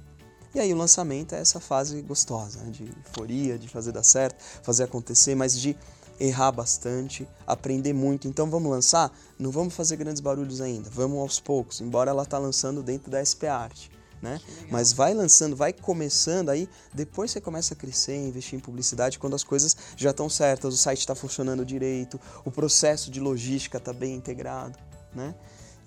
E 0.54 0.60
aí 0.60 0.74
o 0.74 0.78
lançamento 0.78 1.36
é 1.36 1.40
essa 1.40 1.60
fase 1.60 2.02
gostosa, 2.02 2.60
né? 2.62 2.72
de 2.72 2.84
euforia, 2.84 3.58
de 3.58 3.68
fazer 3.68 3.92
dar 3.92 4.04
certo, 4.04 4.44
fazer 4.64 4.84
acontecer, 4.84 5.36
mas 5.36 5.60
de 5.60 5.78
errar 6.20 6.52
bastante, 6.52 7.28
aprender 7.48 7.94
muito. 7.94 8.28
Então 8.28 8.50
vamos 8.50 8.70
lançar? 8.70 9.12
Não 9.38 9.52
vamos 9.52 9.74
fazer 9.74 9.96
grandes 9.96 10.20
barulhos 10.20 10.62
ainda, 10.62 10.90
vamos 10.90 11.20
aos 11.20 11.40
poucos, 11.40 11.80
embora 11.82 12.12
ela 12.12 12.24
está 12.24 12.38
lançando 12.38 12.84
dentro 12.84 13.10
da 13.10 13.24
SP 13.24 13.48
Art. 13.48 13.88
Né? 14.22 14.38
Mas 14.70 14.92
vai 14.92 15.14
lançando, 15.14 15.56
vai 15.56 15.72
começando, 15.72 16.50
aí 16.50 16.68
depois 16.94 17.32
você 17.32 17.40
começa 17.40 17.74
a 17.74 17.78
crescer, 17.78 18.18
investir 18.18 18.60
em 18.60 18.62
publicidade 18.62 19.18
quando 19.18 19.34
as 19.34 19.46
coisas 19.46 19.78
já 19.96 20.10
estão 20.10 20.28
certas, 20.28 20.74
o 20.74 20.78
site 20.78 21.00
está 21.00 21.16
funcionando 21.16 21.66
direito, 21.66 22.20
o 22.44 22.52
processo 22.52 23.10
de 23.10 23.22
logística 23.22 23.78
está 23.78 23.94
bem 23.94 24.16
integrado. 24.16 24.78
Né? 25.16 25.34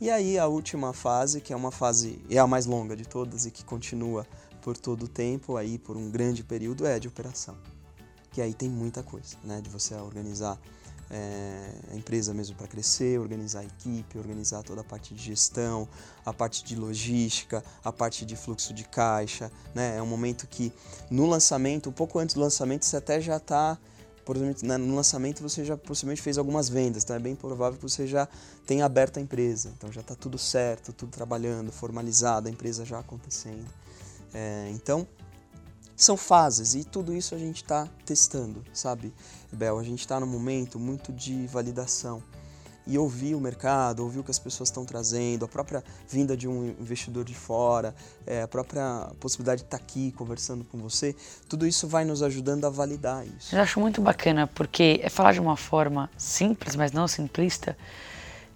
E 0.00 0.10
aí 0.10 0.38
a 0.38 0.46
última 0.46 0.94
fase, 0.94 1.42
que 1.42 1.52
é 1.52 1.56
uma 1.56 1.70
fase, 1.70 2.24
é 2.30 2.38
a 2.38 2.46
mais 2.46 2.64
longa 2.64 2.96
de 2.96 3.06
todas 3.06 3.44
e 3.44 3.50
que 3.50 3.64
continua 3.64 4.26
por 4.62 4.78
todo 4.78 5.02
o 5.02 5.08
tempo, 5.08 5.58
aí 5.58 5.78
por 5.78 5.98
um 5.98 6.10
grande 6.10 6.42
período, 6.42 6.86
é 6.86 6.94
a 6.94 6.98
de 6.98 7.08
operação 7.08 7.54
que 8.32 8.40
aí 8.40 8.54
tem 8.54 8.68
muita 8.68 9.02
coisa, 9.02 9.36
né? 9.44 9.60
De 9.60 9.68
você 9.70 9.94
organizar 9.94 10.58
é, 11.10 11.70
a 11.92 11.96
empresa 11.96 12.32
mesmo 12.32 12.56
para 12.56 12.66
crescer, 12.66 13.20
organizar 13.20 13.60
a 13.60 13.64
equipe, 13.64 14.18
organizar 14.18 14.62
toda 14.62 14.80
a 14.80 14.84
parte 14.84 15.14
de 15.14 15.22
gestão, 15.22 15.86
a 16.24 16.32
parte 16.32 16.64
de 16.64 16.74
logística, 16.74 17.62
a 17.84 17.92
parte 17.92 18.24
de 18.24 18.34
fluxo 18.34 18.72
de 18.72 18.84
caixa, 18.84 19.52
né? 19.74 19.98
É 19.98 20.02
um 20.02 20.06
momento 20.06 20.46
que 20.46 20.72
no 21.10 21.26
lançamento, 21.26 21.90
um 21.90 21.92
pouco 21.92 22.18
antes 22.18 22.34
do 22.34 22.40
lançamento, 22.40 22.86
você 22.86 22.96
até 22.96 23.20
já 23.20 23.36
está 23.36 23.78
por 24.24 24.36
exemplo, 24.36 24.66
né, 24.66 24.76
no 24.76 24.94
lançamento 24.94 25.42
você 25.42 25.64
já 25.64 25.76
possivelmente 25.76 26.22
fez 26.22 26.38
algumas 26.38 26.68
vendas, 26.68 27.02
então 27.02 27.16
é 27.16 27.18
bem 27.18 27.34
provável 27.34 27.76
que 27.76 27.82
você 27.82 28.06
já 28.06 28.28
tenha 28.64 28.84
aberto 28.84 29.18
a 29.18 29.20
empresa, 29.20 29.72
então 29.76 29.90
já 29.90 30.00
está 30.00 30.14
tudo 30.14 30.38
certo, 30.38 30.92
tudo 30.92 31.10
trabalhando, 31.10 31.72
formalizado, 31.72 32.48
a 32.48 32.50
empresa 32.50 32.84
já 32.84 33.00
acontecendo. 33.00 33.66
É, 34.32 34.70
então, 34.70 35.06
são 36.04 36.16
fases 36.16 36.74
e 36.74 36.84
tudo 36.84 37.14
isso 37.14 37.34
a 37.34 37.38
gente 37.38 37.56
está 37.56 37.88
testando, 38.04 38.64
sabe, 38.72 39.12
Bel? 39.52 39.78
A 39.78 39.84
gente 39.84 40.00
está 40.00 40.18
num 40.18 40.26
momento 40.26 40.78
muito 40.78 41.12
de 41.12 41.46
validação 41.46 42.22
e 42.86 42.98
ouvir 42.98 43.34
o 43.34 43.40
mercado, 43.40 44.00
ouvir 44.00 44.18
o 44.18 44.24
que 44.24 44.30
as 44.30 44.38
pessoas 44.38 44.68
estão 44.68 44.84
trazendo, 44.84 45.44
a 45.44 45.48
própria 45.48 45.84
vinda 46.08 46.36
de 46.36 46.48
um 46.48 46.74
investidor 46.80 47.24
de 47.24 47.34
fora, 47.34 47.94
é, 48.26 48.42
a 48.42 48.48
própria 48.48 49.10
possibilidade 49.20 49.60
de 49.60 49.66
estar 49.66 49.78
tá 49.78 49.84
aqui 49.84 50.10
conversando 50.12 50.64
com 50.64 50.78
você, 50.78 51.14
tudo 51.48 51.66
isso 51.66 51.86
vai 51.86 52.04
nos 52.04 52.22
ajudando 52.22 52.64
a 52.64 52.70
validar 52.70 53.24
isso. 53.24 53.54
Eu 53.54 53.60
acho 53.60 53.78
muito 53.78 54.00
bacana 54.00 54.48
porque 54.48 55.00
é 55.02 55.08
falar 55.08 55.32
de 55.32 55.40
uma 55.40 55.56
forma 55.56 56.10
simples, 56.16 56.74
mas 56.74 56.90
não 56.90 57.06
simplista, 57.06 57.76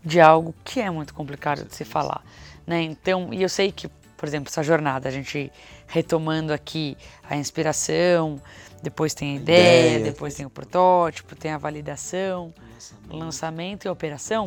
de 0.04 0.20
algo 0.20 0.54
que 0.64 0.80
é 0.80 0.90
muito 0.90 1.14
complicado 1.14 1.64
de 1.64 1.74
se 1.74 1.84
falar, 1.84 2.24
né? 2.66 2.82
Então, 2.82 3.32
e 3.32 3.42
eu 3.42 3.48
sei 3.48 3.72
que 3.72 3.88
por 4.16 4.26
exemplo, 4.26 4.50
essa 4.50 4.62
jornada, 4.62 5.08
a 5.08 5.12
gente 5.12 5.52
retomando 5.86 6.52
aqui 6.52 6.96
a 7.22 7.36
inspiração, 7.36 8.40
depois 8.82 9.14
tem 9.14 9.32
a 9.32 9.34
ideia, 9.36 9.90
ideia. 9.96 10.04
depois 10.04 10.34
tem 10.34 10.46
o 10.46 10.50
protótipo, 10.50 11.34
tem 11.34 11.52
a 11.52 11.58
validação, 11.58 12.54
lançamento. 12.54 13.18
lançamento 13.18 13.84
e 13.84 13.88
operação. 13.88 14.46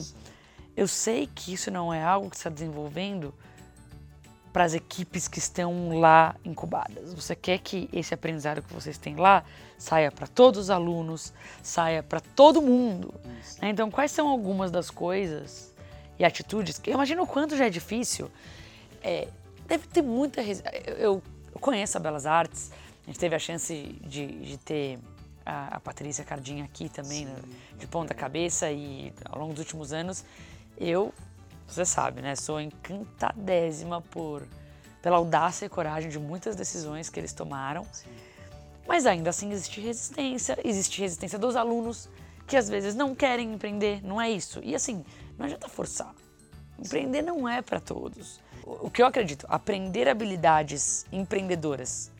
Eu 0.76 0.88
sei 0.88 1.28
que 1.28 1.54
isso 1.54 1.70
não 1.70 1.94
é 1.94 2.04
algo 2.04 2.30
que 2.30 2.36
está 2.36 2.50
desenvolvendo 2.50 3.34
para 4.52 4.64
as 4.64 4.74
equipes 4.74 5.28
que 5.28 5.40
estão 5.40 6.00
lá 6.00 6.36
incubadas. 6.44 7.14
Você 7.14 7.36
quer 7.36 7.60
que 7.60 7.90
esse 7.94 8.14
aprendizado 8.14 8.62
que 8.62 8.74
vocês 8.74 8.98
têm 8.98 9.16
lá 9.16 9.44
saia 9.78 10.12
para 10.12 10.28
todos 10.28 10.60
os 10.62 10.70
alunos, 10.70 11.34
saia 11.62 12.02
para 12.02 12.20
todo 12.20 12.62
mundo. 12.62 13.14
Né? 13.62 13.70
Então, 13.70 13.92
quais 13.92 14.12
são 14.12 14.28
algumas 14.28 14.72
das 14.72 14.90
coisas 14.90 15.74
e 16.18 16.26
atitudes 16.26 16.80
que 16.80 16.90
eu 16.90 16.96
imagino 16.96 17.24
o 17.24 17.28
quanto 17.28 17.56
já 17.56 17.68
é 17.68 17.70
difícil 17.70 18.30
é, 19.02 19.28
Deve 19.70 19.88
ter 19.88 20.02
muita. 20.02 20.42
Eu, 20.42 21.22
eu 21.54 21.60
conheço 21.62 21.96
a 21.96 22.00
Belas 22.00 22.26
Artes, 22.26 22.72
a 23.04 23.06
gente 23.06 23.20
teve 23.20 23.36
a 23.36 23.40
chance 23.40 23.74
de, 24.02 24.26
de 24.26 24.58
ter 24.58 25.00
a, 25.46 25.76
a, 25.76 25.80
Patrícia 25.80 26.26
Cardinha 26.26 26.66
aqui 26.66 26.90
também, 26.90 27.28
de 27.78 27.86
ponta 27.86 28.16
cabeça, 28.16 28.72
e 28.72 29.14
ao 29.26 29.40
longo 29.40 29.54
dos 29.54 29.60
últimos 29.60 29.94
anos, 29.94 30.26
eu, 30.76 31.14
você 31.68 31.86
sabe, 31.86 32.20
né, 32.20 32.36
sou 32.36 32.60
encantadésima 32.60 34.02
por, 34.02 34.42
pela 35.04 35.18
audácia 35.18 35.68
e 35.68 35.70
coragem 35.70 36.10
de 36.10 36.18
muitas 36.18 36.56
decisões 36.56 37.08
que 37.08 37.20
eles 37.20 37.32
tomaram. 37.32 37.86
Sim. 37.94 38.10
Mas 38.88 39.06
ainda 39.06 39.30
assim 39.30 39.52
existe 39.52 39.80
resistência, 39.80 40.58
existe 40.64 41.00
resistência 41.00 41.38
dos 41.38 41.56
alunos 41.56 42.10
que 42.48 42.58
às 42.58 42.68
vezes 42.68 42.96
não 42.96 43.14
querem 43.14 43.54
empreender, 43.54 44.04
não 44.04 44.20
é 44.20 44.32
isso. 44.32 44.62
E 44.64 44.74
assim, 44.74 45.06
não 45.38 45.46
adianta 45.46 45.70
forçar. 45.70 46.12
Empreender 46.80 47.22
não 47.22 47.48
é 47.48 47.62
para 47.62 47.80
todos 47.80 48.40
o 48.82 48.90
que 48.90 49.02
eu 49.02 49.08
acredito, 49.08 49.48
aprender 49.50 50.08
habilidades 50.08 51.06
empreendedoras 51.12 52.12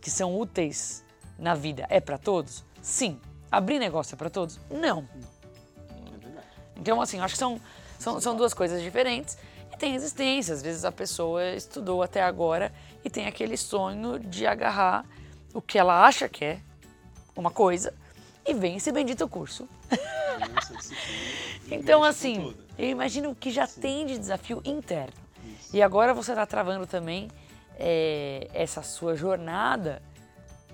que 0.00 0.10
são 0.10 0.38
úteis 0.38 1.04
na 1.36 1.54
vida 1.54 1.84
é 1.90 2.00
para 2.00 2.16
todos? 2.16 2.64
Sim. 2.80 3.20
Abrir 3.50 3.78
negócio 3.78 4.14
é 4.14 4.16
para 4.16 4.30
todos? 4.30 4.60
Não. 4.70 5.08
Então, 6.76 7.00
assim, 7.00 7.18
acho 7.18 7.34
que 7.34 7.38
são, 7.38 7.60
são, 7.98 8.20
são 8.20 8.36
duas 8.36 8.54
coisas 8.54 8.80
diferentes 8.80 9.36
e 9.72 9.76
tem 9.76 9.92
resistência. 9.92 10.54
Às 10.54 10.62
vezes 10.62 10.84
a 10.84 10.92
pessoa 10.92 11.44
estudou 11.50 12.02
até 12.02 12.22
agora 12.22 12.72
e 13.04 13.10
tem 13.10 13.26
aquele 13.26 13.56
sonho 13.56 14.18
de 14.18 14.46
agarrar 14.46 15.04
o 15.52 15.60
que 15.60 15.78
ela 15.78 16.06
acha 16.06 16.28
que 16.28 16.44
é 16.44 16.60
uma 17.34 17.50
coisa 17.50 17.92
e 18.46 18.54
vem 18.54 18.76
esse 18.76 18.92
bendito 18.92 19.28
curso. 19.28 19.68
então, 21.70 22.04
assim, 22.04 22.54
eu 22.78 22.88
imagino 22.88 23.34
que 23.34 23.50
já 23.50 23.66
tem 23.66 24.06
de 24.06 24.18
desafio 24.18 24.62
interno. 24.64 25.25
E 25.72 25.82
agora 25.82 26.14
você 26.14 26.32
está 26.32 26.46
travando 26.46 26.86
também 26.86 27.28
é, 27.78 28.48
essa 28.52 28.82
sua 28.82 29.14
jornada 29.14 30.02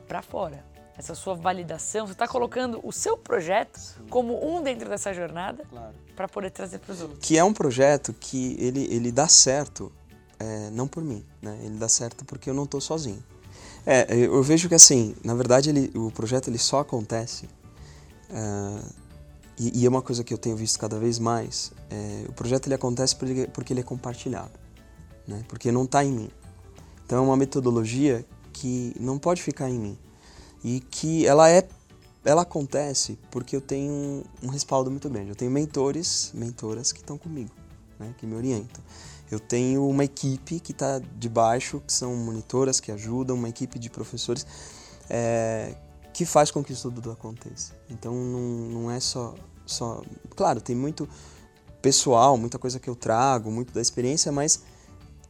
para 0.06 0.22
fora, 0.22 0.64
essa 0.96 1.14
sua 1.14 1.34
validação. 1.34 2.06
Você 2.06 2.12
está 2.12 2.28
colocando 2.28 2.80
o 2.82 2.92
seu 2.92 3.16
projeto 3.16 3.78
Sim. 3.78 4.06
como 4.08 4.46
um 4.46 4.62
dentro 4.62 4.88
dessa 4.88 5.12
jornada 5.12 5.64
claro. 5.68 5.94
para 6.14 6.28
poder 6.28 6.50
trazer 6.50 6.78
para 6.78 6.92
os 6.92 7.00
outros. 7.00 7.20
Que 7.20 7.38
é 7.38 7.44
um 7.44 7.52
projeto 7.52 8.12
que 8.12 8.56
ele, 8.60 8.86
ele 8.94 9.10
dá 9.10 9.28
certo, 9.28 9.92
é, 10.38 10.70
não 10.70 10.86
por 10.86 11.02
mim, 11.02 11.24
né? 11.40 11.58
ele 11.62 11.76
dá 11.76 11.88
certo 11.88 12.24
porque 12.24 12.50
eu 12.50 12.54
não 12.54 12.64
estou 12.64 12.80
sozinho. 12.80 13.22
É, 13.84 14.06
eu 14.14 14.42
vejo 14.44 14.68
que 14.68 14.76
assim, 14.76 15.16
na 15.24 15.34
verdade 15.34 15.70
ele, 15.70 15.90
o 15.98 16.12
projeto 16.12 16.48
ele 16.48 16.58
só 16.58 16.78
acontece 16.80 17.48
é, 18.30 19.02
e, 19.58 19.80
e, 19.80 19.86
é 19.86 19.88
uma 19.88 20.00
coisa 20.00 20.22
que 20.22 20.32
eu 20.32 20.38
tenho 20.38 20.54
visto 20.54 20.78
cada 20.78 20.98
vez 20.98 21.18
mais. 21.18 21.72
É, 21.90 22.24
o 22.28 22.32
projeto 22.32 22.68
ele 22.68 22.74
acontece 22.74 23.16
porque, 23.16 23.48
porque 23.52 23.72
ele 23.72 23.80
é 23.80 23.82
compartilhado 23.82 24.61
né? 25.26 25.44
porque 25.48 25.72
não 25.72 25.84
está 25.84 26.04
em 26.04 26.12
mim. 26.12 26.30
Então 27.04 27.18
é 27.18 27.20
uma 27.20 27.36
metodologia 27.36 28.24
que 28.52 28.94
não 28.98 29.18
pode 29.18 29.42
ficar 29.42 29.68
em 29.68 29.78
mim 29.78 29.98
e 30.62 30.80
que 30.80 31.26
ela 31.26 31.50
é 31.50 31.66
ela 32.24 32.42
acontece 32.42 33.18
porque 33.30 33.56
eu 33.56 33.60
tenho 33.60 34.22
um, 34.42 34.48
respaldo 34.48 34.90
muito 34.90 35.08
grande. 35.10 35.30
Eu 35.30 35.34
tenho 35.34 35.50
mentores, 35.50 36.30
mentoras 36.34 36.92
que 36.92 37.00
estão 37.00 37.18
comigo, 37.18 37.50
né, 37.98 38.14
que 38.16 38.26
me 38.26 38.34
orientam. 38.34 38.82
Eu 39.30 39.40
tenho 39.40 39.88
uma 39.88 40.04
equipe 40.04 40.60
que 40.60 40.72
está 40.72 41.00
debaixo, 41.18 41.82
que 41.84 41.92
são 41.92 42.14
monitoras 42.14 42.78
que 42.78 42.92
ajudam, 42.92 43.36
uma 43.36 43.48
equipe 43.48 43.78
de 43.78 43.90
professores 43.90 44.46
é, 45.08 45.74
que 46.12 46.24
faz 46.24 46.50
com 46.50 46.62
que 46.62 46.72
isso 46.72 46.90
tudo 46.90 47.10
aconteça. 47.10 47.72
Então 47.90 48.14
não, 48.14 48.40
não 48.40 48.90
é 48.90 49.00
só, 49.00 49.34
só. 49.66 50.02
Claro, 50.36 50.60
tem 50.60 50.76
muito 50.76 51.08
pessoal, 51.80 52.36
muita 52.36 52.58
coisa 52.58 52.78
que 52.78 52.88
eu 52.88 52.94
trago, 52.94 53.50
muito 53.50 53.72
da 53.72 53.80
experiência, 53.80 54.30
mas 54.30 54.62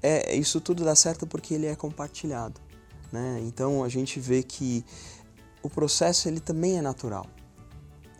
é, 0.03 0.35
isso 0.35 0.61
tudo 0.61 0.85
dá 0.85 0.95
certo 0.95 1.27
porque 1.27 1.55
ele 1.55 1.67
é 1.67 1.77
compartilhado. 1.77 2.61
Né? 3.13 3.41
Então 3.47 3.85
a 3.85 3.89
gente 3.89 4.19
vê 4.19 4.43
que 4.43 4.85
o 5.63 5.71
processo 5.71 6.29
ele 6.29 6.41
também 6.41 6.79
é 6.79 6.83
natural. 6.83 7.27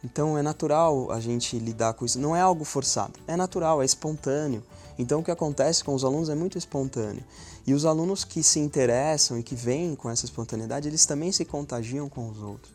Então 0.05 0.37
é 0.37 0.43
natural 0.43 1.11
a 1.13 1.21
gente 1.21 1.59
lidar 1.59 1.95
com 1.95 2.05
isso, 2.05 2.19
não 2.19 2.35
é 2.35 2.41
algo 2.41 2.65
forçado, 2.65 3.21
é 3.27 3.37
natural, 3.37 3.83
é 3.83 3.85
espontâneo. 3.85 4.63
Então 4.99 5.21
o 5.21 5.25
que 5.25 5.31
acontece 5.31 5.83
com 5.83 5.95
os 5.95 6.05
alunos 6.05 6.29
é 6.29 6.35
muito 6.35 6.59
espontâneo. 6.59 7.25
E 7.67 7.73
os 7.73 7.85
alunos 7.85 8.25
que 8.25 8.43
se 8.43 8.59
interessam 8.59 9.39
e 9.39 9.43
que 9.43 9.55
vêm 9.55 9.95
com 9.95 10.11
essa 10.11 10.25
espontaneidade, 10.25 10.89
eles 10.89 11.07
também 11.07 11.31
se 11.31 11.45
contagiam 11.45 12.09
com 12.09 12.29
os 12.29 12.43
outros. 12.43 12.75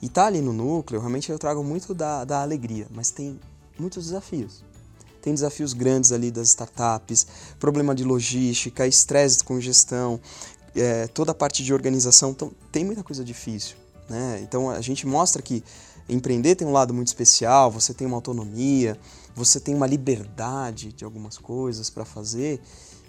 E 0.00 0.08
tá 0.08 0.26
ali 0.26 0.40
no 0.40 0.52
núcleo, 0.52 1.00
realmente 1.00 1.30
eu 1.30 1.38
trago 1.38 1.62
muito 1.62 1.92
da, 1.94 2.24
da 2.24 2.42
alegria, 2.42 2.86
mas 2.90 3.10
tem 3.10 3.38
muitos 3.78 4.06
desafios. 4.06 4.64
Tem 5.22 5.32
desafios 5.32 5.72
grandes 5.72 6.12
ali 6.12 6.30
das 6.30 6.48
startups, 6.48 7.26
problema 7.58 7.94
de 7.94 8.04
logística, 8.04 8.86
estresse 8.86 9.42
com 9.42 9.60
gestão, 9.60 10.20
é, 10.74 11.06
toda 11.06 11.30
a 11.30 11.34
parte 11.34 11.64
de 11.64 11.72
organização. 11.72 12.32
Então, 12.32 12.50
tem 12.70 12.84
muita 12.84 13.02
coisa 13.02 13.24
difícil. 13.24 13.76
Né? 14.10 14.40
Então, 14.42 14.68
a 14.68 14.80
gente 14.80 15.06
mostra 15.06 15.40
que 15.40 15.62
empreender 16.08 16.56
tem 16.56 16.66
um 16.66 16.72
lado 16.72 16.92
muito 16.92 17.08
especial, 17.08 17.70
você 17.70 17.94
tem 17.94 18.06
uma 18.06 18.16
autonomia, 18.16 18.98
você 19.34 19.60
tem 19.60 19.74
uma 19.74 19.86
liberdade 19.86 20.92
de 20.92 21.04
algumas 21.04 21.38
coisas 21.38 21.88
para 21.88 22.04
fazer, 22.04 22.60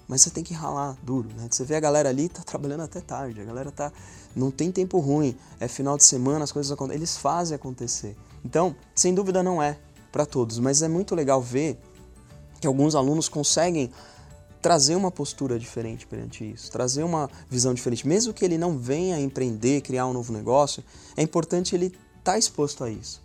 mas 0.08 0.22
você 0.22 0.30
tem 0.30 0.44
que 0.44 0.54
ralar 0.54 0.98
duro, 1.02 1.30
né? 1.36 1.48
Você 1.50 1.64
vê 1.64 1.76
a 1.76 1.80
galera 1.80 2.10
ali 2.10 2.30
tá 2.30 2.42
trabalhando 2.44 2.82
até 2.82 3.02
tarde, 3.02 3.42
a 3.42 3.44
galera 3.44 3.72
tá 3.72 3.92
não 4.36 4.52
tem 4.52 4.72
tempo 4.72 5.00
ruim, 5.00 5.36
é 5.60 5.68
final 5.68 5.98
de 5.98 6.04
semana, 6.04 6.44
as 6.44 6.52
coisas 6.52 6.72
acontecem, 6.72 6.98
eles 6.98 7.18
fazem 7.18 7.56
acontecer. 7.56 8.16
Então, 8.44 8.76
sem 8.96 9.14
dúvida 9.14 9.42
não 9.42 9.62
é 9.62 9.78
para 10.12 10.26
todos, 10.26 10.60
mas 10.60 10.82
é 10.82 10.88
muito 10.88 11.16
legal 11.16 11.42
ver 11.42 11.80
que 12.64 12.68
alguns 12.68 12.96
alunos 12.96 13.28
conseguem 13.28 13.92
trazer 14.62 14.96
uma 14.96 15.12
postura 15.12 15.60
diferente 15.60 16.08
perante 16.08 16.50
isso, 16.50 16.72
trazer 16.72 17.04
uma 17.04 17.30
visão 17.50 17.74
diferente. 17.74 18.08
Mesmo 18.08 18.34
que 18.34 18.46
ele 18.46 18.58
não 18.58 18.78
venha 18.78 19.20
empreender, 19.20 19.82
criar 19.82 20.08
um 20.08 20.14
novo 20.14 20.32
negócio, 20.32 20.82
é 21.18 21.22
importante 21.22 21.76
ele 21.76 21.88
estar 21.88 22.32
tá 22.32 22.38
exposto 22.38 22.86
a 22.86 22.90
isso. 22.90 23.22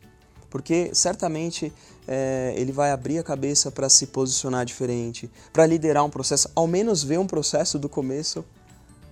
Porque 0.51 0.91
certamente 0.93 1.73
é, 2.09 2.53
ele 2.57 2.73
vai 2.73 2.91
abrir 2.91 3.19
a 3.21 3.23
cabeça 3.23 3.71
para 3.71 3.89
se 3.89 4.09
posicionar 4.09 4.67
diferente, 4.67 5.31
para 5.53 5.65
liderar 5.65 6.05
um 6.05 6.11
processo, 6.11 6.51
ao 6.57 6.67
menos 6.67 7.05
ver 7.05 7.21
um 7.21 7.27
processo 7.27 7.79
do 7.79 7.89
começo 7.89 8.45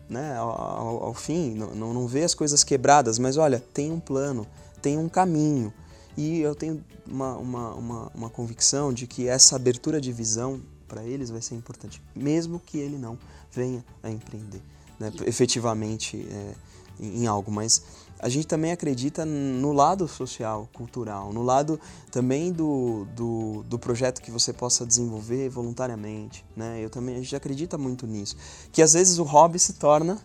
né, 0.09 0.37
ao, 0.37 0.51
ao, 0.51 1.05
ao 1.05 1.15
fim, 1.15 1.55
não, 1.55 1.95
não 1.95 2.09
ver 2.09 2.25
as 2.25 2.35
coisas 2.35 2.65
quebradas, 2.65 3.17
mas 3.17 3.37
olha, 3.37 3.63
tem 3.73 3.93
um 3.93 4.01
plano, 4.01 4.45
tem 4.83 4.99
um 4.99 5.09
caminho. 5.09 5.73
E 6.17 6.41
eu 6.41 6.55
tenho 6.55 6.83
uma, 7.07 7.37
uma, 7.37 7.75
uma, 7.75 8.13
uma 8.15 8.31
convicção 8.31 8.93
de 8.93 9.07
que 9.07 9.29
essa 9.29 9.57
abertura 9.57 10.01
de 10.01 10.13
visão 10.13 10.61
para 10.89 11.05
eles 11.05 11.31
vai 11.31 11.43
ser 11.43 11.55
importante, 11.55 12.03
mesmo 12.15 12.61
que 12.61 12.79
ele 12.79 12.97
não 12.97 13.19
venha 13.51 13.85
a 14.03 14.11
empreender 14.11 14.63
né, 14.99 15.13
efetivamente 15.27 16.27
é, 16.31 16.55
em 16.99 17.27
algo. 17.27 17.51
Mas 17.51 17.83
a 18.19 18.29
gente 18.29 18.47
também 18.47 18.73
acredita 18.73 19.25
no 19.25 19.73
lado 19.73 20.09
social, 20.09 20.69
cultural, 20.73 21.33
no 21.33 21.43
lado 21.43 21.79
também 22.11 22.53
do, 22.53 23.07
do, 23.15 23.63
do, 23.65 23.79
projeto 23.79 24.23
que 24.23 24.31
você 24.31 24.53
possa 24.53 24.87
desenvolver 24.87 25.49
voluntariamente. 25.49 26.45
Né? 26.57 26.81
Eu 26.83 26.91
também, 26.91 27.17
a 27.17 27.19
gente 27.19 27.37
acredita 27.37 27.77
muito 27.77 28.07
nisso. 28.07 28.37
Que 28.73 28.81
às 28.81 28.95
vezes 28.95 29.19
o 29.19 29.25
hobby 29.25 29.59
se 29.59 29.75
torna 29.75 30.19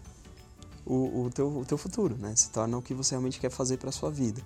o, 0.85 1.25
o, 1.25 1.29
teu, 1.33 1.47
o 1.59 1.65
teu 1.65 1.77
futuro, 1.77 2.15
né? 2.17 2.33
se 2.35 2.49
torna 2.49 2.77
o 2.77 2.81
que 2.81 2.93
você 2.93 3.11
realmente 3.11 3.39
quer 3.39 3.51
fazer 3.51 3.77
para 3.77 3.91
sua 3.91 4.09
vida. 4.09 4.41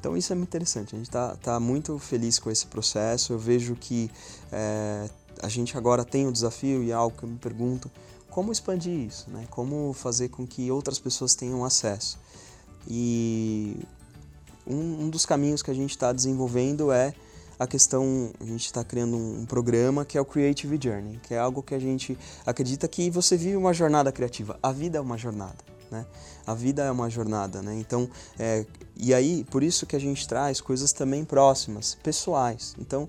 Então 0.00 0.16
isso 0.16 0.32
é 0.32 0.36
muito 0.36 0.48
interessante, 0.48 0.94
a 0.94 0.98
gente 0.98 1.08
está 1.08 1.34
tá 1.36 1.58
muito 1.58 1.98
feliz 1.98 2.38
com 2.38 2.50
esse 2.50 2.66
processo. 2.66 3.32
Eu 3.32 3.38
vejo 3.38 3.74
que 3.74 4.10
é, 4.52 5.08
a 5.42 5.48
gente 5.48 5.76
agora 5.76 6.04
tem 6.04 6.26
um 6.26 6.32
desafio 6.32 6.82
e 6.82 6.90
é 6.90 6.94
algo 6.94 7.16
que 7.16 7.24
eu 7.24 7.28
me 7.28 7.38
pergunto, 7.38 7.90
como 8.30 8.52
expandir 8.52 8.92
isso, 8.92 9.28
né? 9.30 9.46
como 9.50 9.92
fazer 9.92 10.28
com 10.28 10.46
que 10.46 10.70
outras 10.70 10.98
pessoas 10.98 11.34
tenham 11.34 11.64
acesso. 11.64 12.18
E 12.86 13.76
um, 14.66 15.04
um 15.04 15.10
dos 15.10 15.26
caminhos 15.26 15.62
que 15.62 15.70
a 15.70 15.74
gente 15.74 15.90
está 15.90 16.12
desenvolvendo 16.12 16.92
é 16.92 17.12
a 17.58 17.66
questão, 17.66 18.30
a 18.40 18.44
gente 18.44 18.66
está 18.66 18.84
criando 18.84 19.16
um 19.16 19.44
programa 19.44 20.04
que 20.04 20.16
é 20.16 20.20
o 20.20 20.24
Creative 20.24 20.78
Journey, 20.80 21.18
que 21.24 21.34
é 21.34 21.38
algo 21.38 21.60
que 21.62 21.74
a 21.74 21.78
gente 21.78 22.16
acredita 22.46 22.86
que 22.86 23.10
você 23.10 23.36
vive 23.36 23.56
uma 23.56 23.74
jornada 23.74 24.12
criativa. 24.12 24.56
A 24.62 24.70
vida 24.70 24.98
é 24.98 25.00
uma 25.00 25.18
jornada. 25.18 25.56
Né? 25.90 26.04
A 26.46 26.54
vida 26.54 26.84
é 26.84 26.90
uma 26.90 27.08
jornada, 27.08 27.62
né? 27.62 27.74
Então, 27.74 28.08
é, 28.38 28.64
e 28.96 29.14
aí, 29.14 29.44
por 29.50 29.62
isso 29.62 29.86
que 29.86 29.96
a 29.96 29.98
gente 29.98 30.26
traz 30.26 30.60
coisas 30.60 30.92
também 30.92 31.24
próximas, 31.24 31.96
pessoais. 32.02 32.74
Então, 32.78 33.08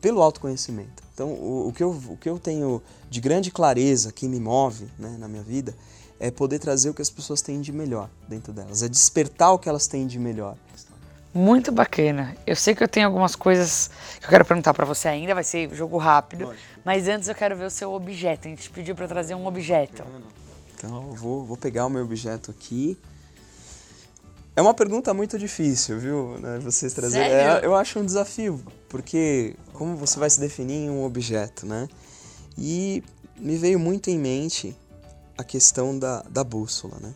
pelo 0.00 0.22
autoconhecimento. 0.22 1.02
Então, 1.12 1.28
o, 1.30 1.68
o, 1.68 1.72
que, 1.72 1.82
eu, 1.82 1.90
o 1.90 2.16
que 2.16 2.28
eu 2.28 2.38
tenho 2.38 2.82
de 3.10 3.20
grande 3.20 3.50
clareza 3.50 4.12
que 4.12 4.28
me 4.28 4.38
move 4.38 4.86
né, 4.98 5.16
na 5.18 5.26
minha 5.26 5.42
vida 5.42 5.74
é 6.20 6.30
poder 6.30 6.58
trazer 6.58 6.90
o 6.90 6.94
que 6.94 7.02
as 7.02 7.10
pessoas 7.10 7.42
têm 7.42 7.60
de 7.60 7.72
melhor 7.72 8.08
dentro 8.28 8.52
delas, 8.52 8.82
é 8.82 8.88
despertar 8.88 9.52
o 9.52 9.58
que 9.58 9.68
elas 9.68 9.86
têm 9.86 10.06
de 10.06 10.18
melhor. 10.18 10.56
Muito 11.34 11.70
bacana. 11.70 12.34
Eu 12.46 12.56
sei 12.56 12.74
que 12.74 12.82
eu 12.82 12.88
tenho 12.88 13.06
algumas 13.06 13.36
coisas 13.36 13.90
que 14.18 14.24
eu 14.24 14.30
quero 14.30 14.44
perguntar 14.44 14.72
para 14.72 14.86
você 14.86 15.06
ainda, 15.06 15.34
vai 15.34 15.44
ser 15.44 15.68
jogo 15.74 15.98
rápido, 15.98 16.46
Lógico. 16.46 16.64
mas 16.82 17.06
antes 17.08 17.28
eu 17.28 17.34
quero 17.34 17.54
ver 17.54 17.66
o 17.66 17.70
seu 17.70 17.92
objeto. 17.92 18.48
A 18.48 18.50
gente 18.50 18.70
pediu 18.70 18.94
para 18.94 19.06
trazer 19.06 19.34
um 19.34 19.46
objeto. 19.46 20.02
Então 20.76 21.12
vou, 21.12 21.44
vou 21.44 21.56
pegar 21.56 21.86
o 21.86 21.90
meu 21.90 22.04
objeto 22.04 22.50
aqui. 22.50 22.98
É 24.54 24.62
uma 24.62 24.74
pergunta 24.74 25.12
muito 25.12 25.38
difícil, 25.38 25.98
viu? 25.98 26.38
Né, 26.38 26.58
vocês 26.58 26.92
trazer. 26.92 27.20
É, 27.20 27.60
eu 27.62 27.74
acho 27.74 27.98
um 27.98 28.04
desafio, 28.04 28.62
porque 28.88 29.54
como 29.72 29.96
você 29.96 30.18
vai 30.18 30.30
se 30.30 30.40
definir 30.40 30.86
em 30.86 30.90
um 30.90 31.04
objeto, 31.04 31.66
né? 31.66 31.88
E 32.56 33.02
me 33.38 33.56
veio 33.56 33.78
muito 33.78 34.08
em 34.08 34.18
mente 34.18 34.74
a 35.36 35.44
questão 35.44 35.98
da, 35.98 36.22
da 36.22 36.42
bússola, 36.42 36.96
né? 37.00 37.14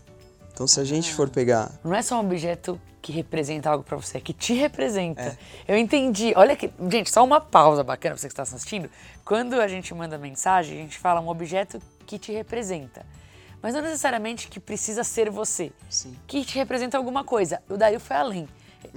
Então 0.52 0.66
se 0.66 0.78
a 0.80 0.84
gente 0.84 1.14
for 1.14 1.30
pegar. 1.30 1.72
Não 1.82 1.94
é 1.94 2.02
só 2.02 2.16
um 2.16 2.26
objeto 2.26 2.78
que 3.00 3.12
representa 3.12 3.70
algo 3.70 3.82
para 3.82 3.96
você, 3.96 4.18
é 4.18 4.20
que 4.20 4.34
te 4.34 4.52
representa. 4.52 5.22
É. 5.22 5.36
Eu 5.66 5.78
entendi. 5.78 6.34
Olha 6.36 6.54
que. 6.54 6.70
Gente, 6.90 7.10
só 7.10 7.24
uma 7.24 7.40
pausa 7.40 7.82
bacana 7.82 8.14
pra 8.14 8.20
você 8.20 8.28
que 8.28 8.32
está 8.32 8.42
assistindo. 8.42 8.90
Quando 9.24 9.54
a 9.54 9.66
gente 9.66 9.94
manda 9.94 10.18
mensagem, 10.18 10.78
a 10.78 10.82
gente 10.82 10.98
fala 10.98 11.22
um 11.22 11.28
objeto 11.28 11.80
que 12.06 12.18
te 12.18 12.32
representa 12.32 13.06
mas 13.62 13.74
não 13.74 13.82
necessariamente 13.82 14.48
que 14.48 14.58
precisa 14.58 15.04
ser 15.04 15.30
você, 15.30 15.72
Sim. 15.88 16.16
que 16.26 16.44
te 16.44 16.56
representa 16.56 16.96
alguma 16.96 17.24
coisa. 17.24 17.62
O 17.68 17.76
Dario 17.76 18.00
foi 18.00 18.16
além. 18.16 18.48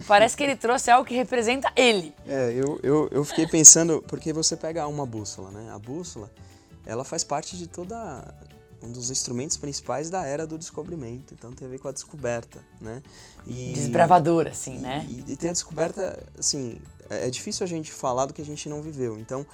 Parece 0.08 0.36
que 0.36 0.44
ele 0.44 0.56
trouxe 0.56 0.90
algo 0.90 1.06
que 1.06 1.14
representa 1.14 1.72
ele. 1.76 2.14
É, 2.26 2.52
eu, 2.54 2.80
eu, 2.82 3.10
eu 3.12 3.24
fiquei 3.26 3.46
pensando, 3.46 4.04
porque 4.08 4.32
você 4.32 4.56
pega 4.56 4.88
uma 4.88 5.06
bússola, 5.06 5.52
né? 5.52 5.72
A 5.72 5.78
bússola, 5.78 6.32
ela 6.86 7.04
faz 7.04 7.24
parte 7.24 7.58
de 7.58 7.68
toda 7.68 8.34
um 8.82 8.92
dos 8.92 9.10
instrumentos 9.10 9.56
principais 9.56 10.10
da 10.10 10.26
era 10.26 10.46
do 10.46 10.58
descobrimento. 10.58 11.34
Então 11.34 11.52
tem 11.54 11.68
a 11.68 11.72
ver 11.72 11.80
com 11.80 11.88
a 11.88 11.92
descoberta, 11.92 12.60
né? 12.82 13.02
E, 13.46 13.74
Desbravador, 13.74 14.48
assim, 14.48 14.78
né? 14.78 15.06
E, 15.10 15.34
e, 15.34 15.36
tem 15.36 15.50
a 15.50 15.54
descoberta, 15.54 16.22
assim, 16.38 16.80
é, 17.10 17.28
é 17.28 17.30
difícil 17.30 17.64
a 17.64 17.68
gente 17.68 17.92
falar 17.92 18.26
do 18.26 18.34
que 18.34 18.42
a 18.42 18.46
gente 18.46 18.68
não 18.68 18.82
viveu. 18.82 19.18
Então 19.18 19.46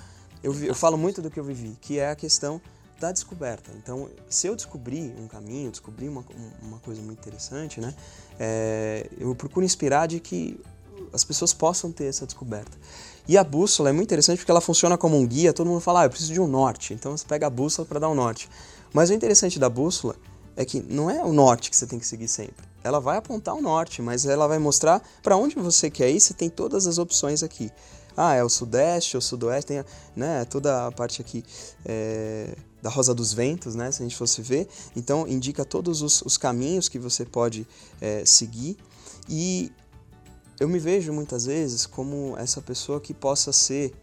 eu, 0.43 0.53
eu 0.63 0.75
falo 0.75 0.97
muito 0.97 1.21
do 1.21 1.29
que 1.29 1.39
eu 1.39 1.43
vivi, 1.43 1.77
que 1.81 1.99
é 1.99 2.09
a 2.09 2.15
questão 2.15 2.61
da 2.99 3.11
descoberta. 3.11 3.71
Então, 3.77 4.09
se 4.29 4.47
eu 4.47 4.55
descobrir 4.55 5.13
um 5.17 5.27
caminho, 5.27 5.71
descobrir 5.71 6.09
uma, 6.09 6.23
uma 6.61 6.79
coisa 6.79 7.01
muito 7.01 7.19
interessante, 7.19 7.79
né, 7.79 7.93
é, 8.39 9.09
eu 9.17 9.33
procuro 9.35 9.65
inspirar 9.65 10.07
de 10.07 10.19
que 10.19 10.59
as 11.13 11.23
pessoas 11.23 11.53
possam 11.53 11.91
ter 11.91 12.05
essa 12.05 12.25
descoberta. 12.25 12.77
E 13.27 13.37
a 13.37 13.43
bússola 13.43 13.89
é 13.89 13.91
muito 13.91 14.07
interessante 14.07 14.39
porque 14.39 14.51
ela 14.51 14.61
funciona 14.61 14.97
como 14.97 15.17
um 15.17 15.25
guia. 15.25 15.53
Todo 15.53 15.67
mundo 15.67 15.79
fala, 15.79 16.01
ah, 16.01 16.05
eu 16.05 16.09
preciso 16.09 16.33
de 16.33 16.41
um 16.41 16.47
norte. 16.47 16.93
Então 16.93 17.15
você 17.15 17.25
pega 17.25 17.47
a 17.47 17.49
bússola 17.49 17.87
para 17.87 17.99
dar 17.99 18.09
um 18.09 18.15
norte. 18.15 18.49
Mas 18.93 19.09
o 19.09 19.13
interessante 19.13 19.59
da 19.59 19.69
bússola 19.69 20.15
é 20.55 20.65
que 20.65 20.81
não 20.81 21.09
é 21.09 21.23
o 21.23 21.31
norte 21.31 21.69
que 21.69 21.77
você 21.77 21.85
tem 21.85 21.99
que 21.99 22.07
seguir 22.07 22.27
sempre. 22.27 22.67
Ela 22.83 22.99
vai 22.99 23.17
apontar 23.17 23.55
o 23.55 23.61
norte, 23.61 24.01
mas 24.01 24.25
ela 24.25 24.47
vai 24.47 24.57
mostrar 24.57 25.01
para 25.21 25.37
onde 25.37 25.55
você 25.55 25.89
quer 25.89 26.09
ir. 26.09 26.19
Você 26.19 26.33
tem 26.33 26.49
todas 26.49 26.87
as 26.87 26.97
opções 26.97 27.43
aqui. 27.43 27.71
Ah, 28.17 28.33
é 28.35 28.43
o 28.43 28.49
sudeste, 28.49 29.15
o 29.15 29.21
sudoeste, 29.21 29.67
tem 29.67 29.85
né, 30.15 30.43
toda 30.45 30.87
a 30.87 30.91
parte 30.91 31.21
aqui 31.21 31.45
é, 31.85 32.53
da 32.81 32.89
Rosa 32.89 33.13
dos 33.13 33.33
Ventos, 33.33 33.75
né, 33.75 33.91
se 33.91 34.01
a 34.01 34.05
gente 34.05 34.15
fosse 34.15 34.41
ver. 34.41 34.67
Então, 34.95 35.27
indica 35.27 35.65
todos 35.65 36.01
os, 36.01 36.21
os 36.21 36.37
caminhos 36.37 36.87
que 36.87 36.99
você 36.99 37.25
pode 37.25 37.67
é, 37.99 38.23
seguir. 38.25 38.77
E 39.27 39.71
eu 40.59 40.67
me 40.67 40.79
vejo 40.79 41.13
muitas 41.13 41.45
vezes 41.45 41.85
como 41.85 42.35
essa 42.37 42.61
pessoa 42.61 42.99
que 42.99 43.13
possa 43.13 43.51
ser 43.51 43.93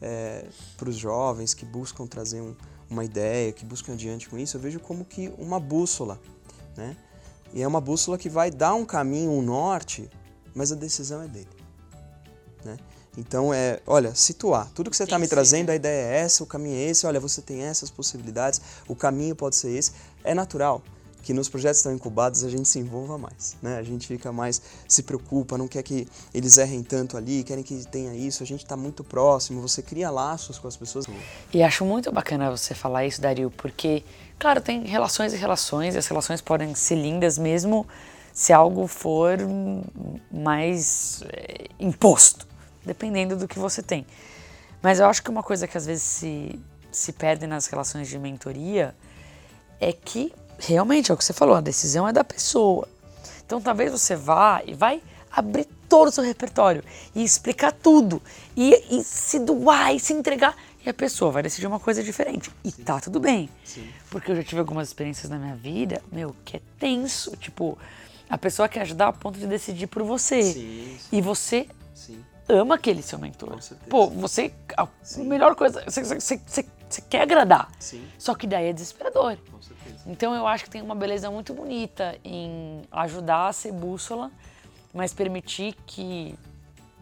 é, 0.00 0.46
para 0.76 0.88
os 0.88 0.96
jovens 0.96 1.54
que 1.54 1.64
buscam 1.64 2.06
trazer 2.06 2.40
um, 2.40 2.54
uma 2.90 3.04
ideia, 3.04 3.52
que 3.52 3.64
buscam 3.64 3.92
adiante 3.92 4.28
com 4.28 4.38
isso, 4.38 4.56
eu 4.56 4.60
vejo 4.60 4.80
como 4.80 5.04
que 5.04 5.32
uma 5.38 5.60
bússola, 5.60 6.20
né? 6.76 6.96
E 7.54 7.62
é 7.62 7.68
uma 7.68 7.80
bússola 7.80 8.16
que 8.16 8.30
vai 8.30 8.50
dar 8.50 8.74
um 8.74 8.84
caminho, 8.84 9.30
um 9.30 9.42
norte, 9.42 10.08
mas 10.54 10.72
a 10.72 10.74
decisão 10.74 11.22
é 11.22 11.28
dele. 11.28 11.48
Né? 12.64 12.78
Então 13.16 13.52
é, 13.52 13.80
olha, 13.86 14.14
situar. 14.14 14.70
Tudo 14.74 14.90
que 14.90 14.96
você 14.96 15.04
está 15.04 15.18
me 15.18 15.28
trazendo, 15.28 15.70
a 15.70 15.74
ideia 15.74 16.14
é 16.14 16.20
essa, 16.20 16.42
o 16.42 16.46
caminho 16.46 16.76
é 16.76 16.82
esse, 16.84 17.06
olha, 17.06 17.20
você 17.20 17.42
tem 17.42 17.62
essas 17.62 17.90
possibilidades, 17.90 18.60
o 18.88 18.94
caminho 18.94 19.36
pode 19.36 19.56
ser 19.56 19.70
esse. 19.70 19.92
É 20.24 20.34
natural 20.34 20.82
que 21.22 21.32
nos 21.32 21.48
projetos 21.48 21.78
estão 21.78 21.92
incubados 21.94 22.44
a 22.44 22.50
gente 22.50 22.68
se 22.68 22.78
envolva 22.78 23.16
mais, 23.16 23.56
né? 23.62 23.78
A 23.78 23.82
gente 23.82 24.06
fica 24.06 24.32
mais, 24.32 24.60
se 24.88 25.02
preocupa, 25.04 25.56
não 25.56 25.68
quer 25.68 25.82
que 25.82 26.06
eles 26.34 26.58
errem 26.58 26.82
tanto 26.82 27.16
ali, 27.16 27.44
querem 27.44 27.62
que 27.62 27.86
tenha 27.86 28.14
isso, 28.14 28.42
a 28.42 28.46
gente 28.46 28.64
está 28.64 28.76
muito 28.76 29.04
próximo, 29.04 29.60
você 29.60 29.80
cria 29.82 30.10
laços 30.10 30.58
com 30.58 30.66
as 30.66 30.76
pessoas. 30.76 31.06
E 31.54 31.62
acho 31.62 31.84
muito 31.84 32.10
bacana 32.12 32.50
você 32.50 32.74
falar 32.74 33.06
isso, 33.06 33.20
Dario, 33.20 33.50
porque, 33.56 34.02
claro, 34.38 34.60
tem 34.60 34.84
relações 34.84 35.32
e 35.32 35.36
relações, 35.36 35.94
e 35.94 35.98
as 35.98 36.06
relações 36.06 36.40
podem 36.40 36.74
ser 36.74 36.96
lindas 36.96 37.38
mesmo 37.38 37.86
se 38.32 38.52
algo 38.52 38.86
for 38.86 39.38
mais 40.30 41.22
é, 41.28 41.66
imposto, 41.78 42.46
dependendo 42.84 43.36
do 43.36 43.48
que 43.48 43.58
você 43.58 43.82
tem. 43.82 44.06
Mas 44.82 44.98
eu 44.98 45.06
acho 45.06 45.22
que 45.22 45.30
uma 45.30 45.42
coisa 45.42 45.66
que 45.66 45.76
às 45.76 45.86
vezes 45.86 46.02
se, 46.02 46.58
se 46.90 47.12
perde 47.12 47.46
nas 47.46 47.66
relações 47.66 48.08
de 48.08 48.18
mentoria 48.18 48.94
é 49.80 49.92
que 49.92 50.32
realmente 50.58 51.10
é 51.10 51.14
o 51.14 51.16
que 51.16 51.24
você 51.24 51.32
falou, 51.32 51.54
a 51.54 51.60
decisão 51.60 52.06
é 52.08 52.12
da 52.12 52.24
pessoa. 52.24 52.88
Então 53.44 53.60
talvez 53.60 53.92
você 53.92 54.16
vá 54.16 54.62
e 54.64 54.74
vai 54.74 55.02
abrir 55.30 55.66
todo 55.88 56.08
o 56.08 56.12
seu 56.12 56.22
repertório 56.22 56.84
e 57.14 57.22
explicar 57.22 57.72
tudo 57.72 58.20
e, 58.56 58.74
e 58.90 59.02
se 59.02 59.38
doar 59.38 59.94
e 59.94 60.00
se 60.00 60.12
entregar 60.12 60.56
e 60.84 60.90
a 60.90 60.94
pessoa 60.94 61.30
vai 61.30 61.42
decidir 61.42 61.66
uma 61.66 61.78
coisa 61.78 62.02
diferente. 62.02 62.50
E 62.64 62.70
Sim. 62.70 62.82
tá 62.82 63.00
tudo 63.00 63.20
bem. 63.20 63.48
Sim. 63.64 63.88
Porque 64.10 64.30
eu 64.30 64.36
já 64.36 64.42
tive 64.42 64.60
algumas 64.60 64.88
experiências 64.88 65.30
na 65.30 65.38
minha 65.38 65.54
vida, 65.54 66.02
meu, 66.10 66.34
que 66.44 66.56
é 66.56 66.60
tenso. 66.78 67.36
Tipo, 67.36 67.78
a 68.28 68.36
pessoa 68.36 68.68
quer 68.68 68.80
ajudar 68.80 69.08
a 69.08 69.12
ponto 69.12 69.38
de 69.38 69.46
decidir 69.46 69.86
por 69.86 70.02
você. 70.02 70.42
Sim, 70.42 70.98
e 71.12 71.20
você 71.20 71.68
ama 72.52 72.74
aquele 72.76 73.02
seu 73.02 73.18
mentor. 73.18 73.58
Pô, 73.88 74.08
você. 74.08 74.52
A 74.76 74.86
melhor 75.18 75.54
coisa. 75.54 75.82
Você, 75.84 76.04
você, 76.04 76.38
você, 76.38 76.66
você 76.88 77.02
quer 77.02 77.22
agradar. 77.22 77.70
Só 78.18 78.34
que 78.34 78.46
daí 78.46 78.66
é 78.66 78.72
desesperador. 78.72 79.36
Então 80.06 80.34
eu 80.34 80.46
acho 80.46 80.64
que 80.64 80.70
tem 80.70 80.82
uma 80.82 80.94
beleza 80.94 81.30
muito 81.30 81.54
bonita 81.54 82.16
em 82.24 82.82
ajudar 82.90 83.48
a 83.48 83.52
ser 83.52 83.72
bússola, 83.72 84.30
mas 84.92 85.12
permitir 85.14 85.74
que 85.86 86.34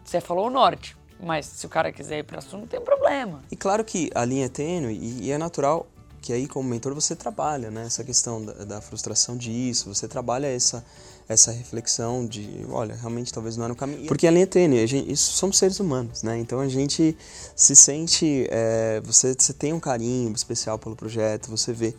você 0.03 0.21
falou 0.21 0.47
o 0.47 0.49
norte, 0.49 0.95
mas 1.19 1.45
se 1.45 1.65
o 1.65 1.69
cara 1.69 1.91
quiser 1.91 2.19
ir 2.19 2.23
para 2.23 2.41
sul 2.41 2.59
não 2.59 2.67
tem 2.67 2.79
problema. 2.79 3.41
E 3.51 3.55
claro 3.55 3.83
que 3.83 4.09
a 4.13 4.23
linha 4.23 4.45
é 4.45 4.49
tênue 4.49 4.93
e, 4.93 5.23
e 5.23 5.31
é 5.31 5.37
natural 5.37 5.87
que 6.21 6.31
aí 6.31 6.47
como 6.47 6.69
mentor 6.69 6.93
você 6.93 7.15
trabalha, 7.15 7.71
né? 7.71 7.85
Essa 7.85 8.03
questão 8.03 8.45
da, 8.45 8.53
da 8.65 8.81
frustração 8.81 9.35
disso, 9.35 9.93
você 9.93 10.07
trabalha 10.07 10.45
essa 10.45 10.85
essa 11.31 11.51
reflexão 11.51 12.25
de, 12.25 12.65
olha, 12.69 12.95
realmente 12.95 13.31
talvez 13.33 13.57
não 13.57 13.65
é 13.65 13.67
no 13.67 13.75
caminho. 13.75 14.07
Porque 14.07 14.27
a 14.27 14.31
linha 14.31 14.43
é 14.43 14.47
tênue, 14.47 14.83
a 14.83 14.85
gente, 14.85 15.11
isso, 15.11 15.33
somos 15.33 15.57
seres 15.57 15.79
humanos, 15.79 16.23
né? 16.23 16.37
Então 16.39 16.59
a 16.59 16.67
gente 16.67 17.17
se 17.55 17.75
sente, 17.75 18.47
é, 18.49 19.01
você, 19.03 19.33
você 19.37 19.53
tem 19.53 19.73
um 19.73 19.79
carinho 19.79 20.31
especial 20.33 20.77
pelo 20.77 20.95
projeto, 20.95 21.49
você 21.49 21.73
vê 21.73 21.95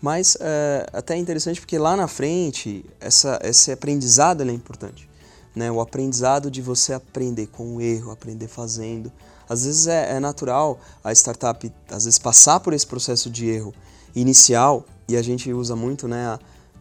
mas 0.00 0.36
é, 0.40 0.86
até 0.92 1.14
é 1.14 1.16
interessante 1.16 1.60
porque 1.60 1.76
lá 1.76 1.96
na 1.96 2.06
frente, 2.06 2.84
essa, 3.00 3.38
esse 3.42 3.72
aprendizado 3.72 4.42
é 4.42 4.52
importante. 4.52 5.08
Né? 5.54 5.70
O 5.70 5.80
aprendizado 5.80 6.50
de 6.50 6.62
você 6.62 6.92
aprender 6.92 7.48
com 7.48 7.76
o 7.76 7.80
erro, 7.80 8.12
aprender 8.12 8.46
fazendo. 8.46 9.12
Às 9.48 9.64
vezes 9.64 9.86
é, 9.86 10.16
é 10.16 10.20
natural 10.20 10.78
a 11.02 11.12
startup, 11.12 11.72
às 11.90 12.04
vezes, 12.04 12.18
passar 12.18 12.60
por 12.60 12.72
esse 12.72 12.86
processo 12.86 13.28
de 13.28 13.48
erro 13.48 13.74
inicial, 14.14 14.84
e 15.08 15.16
a 15.16 15.22
gente 15.22 15.52
usa 15.52 15.74
muito 15.74 16.06
né, 16.06 16.26
a, 16.26 16.38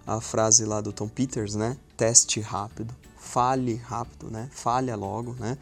a 0.07 0.21
frase 0.21 0.65
lá 0.65 0.79
do 0.81 0.93
Tom 0.93 1.07
Peters, 1.07 1.53
né? 1.53 1.77
Teste 1.97 2.39
rápido, 2.39 2.95
fale 3.19 3.75
rápido, 3.75 4.31
né? 4.31 4.49
Falha 4.51 4.95
logo, 4.95 5.35
né? 5.37 5.57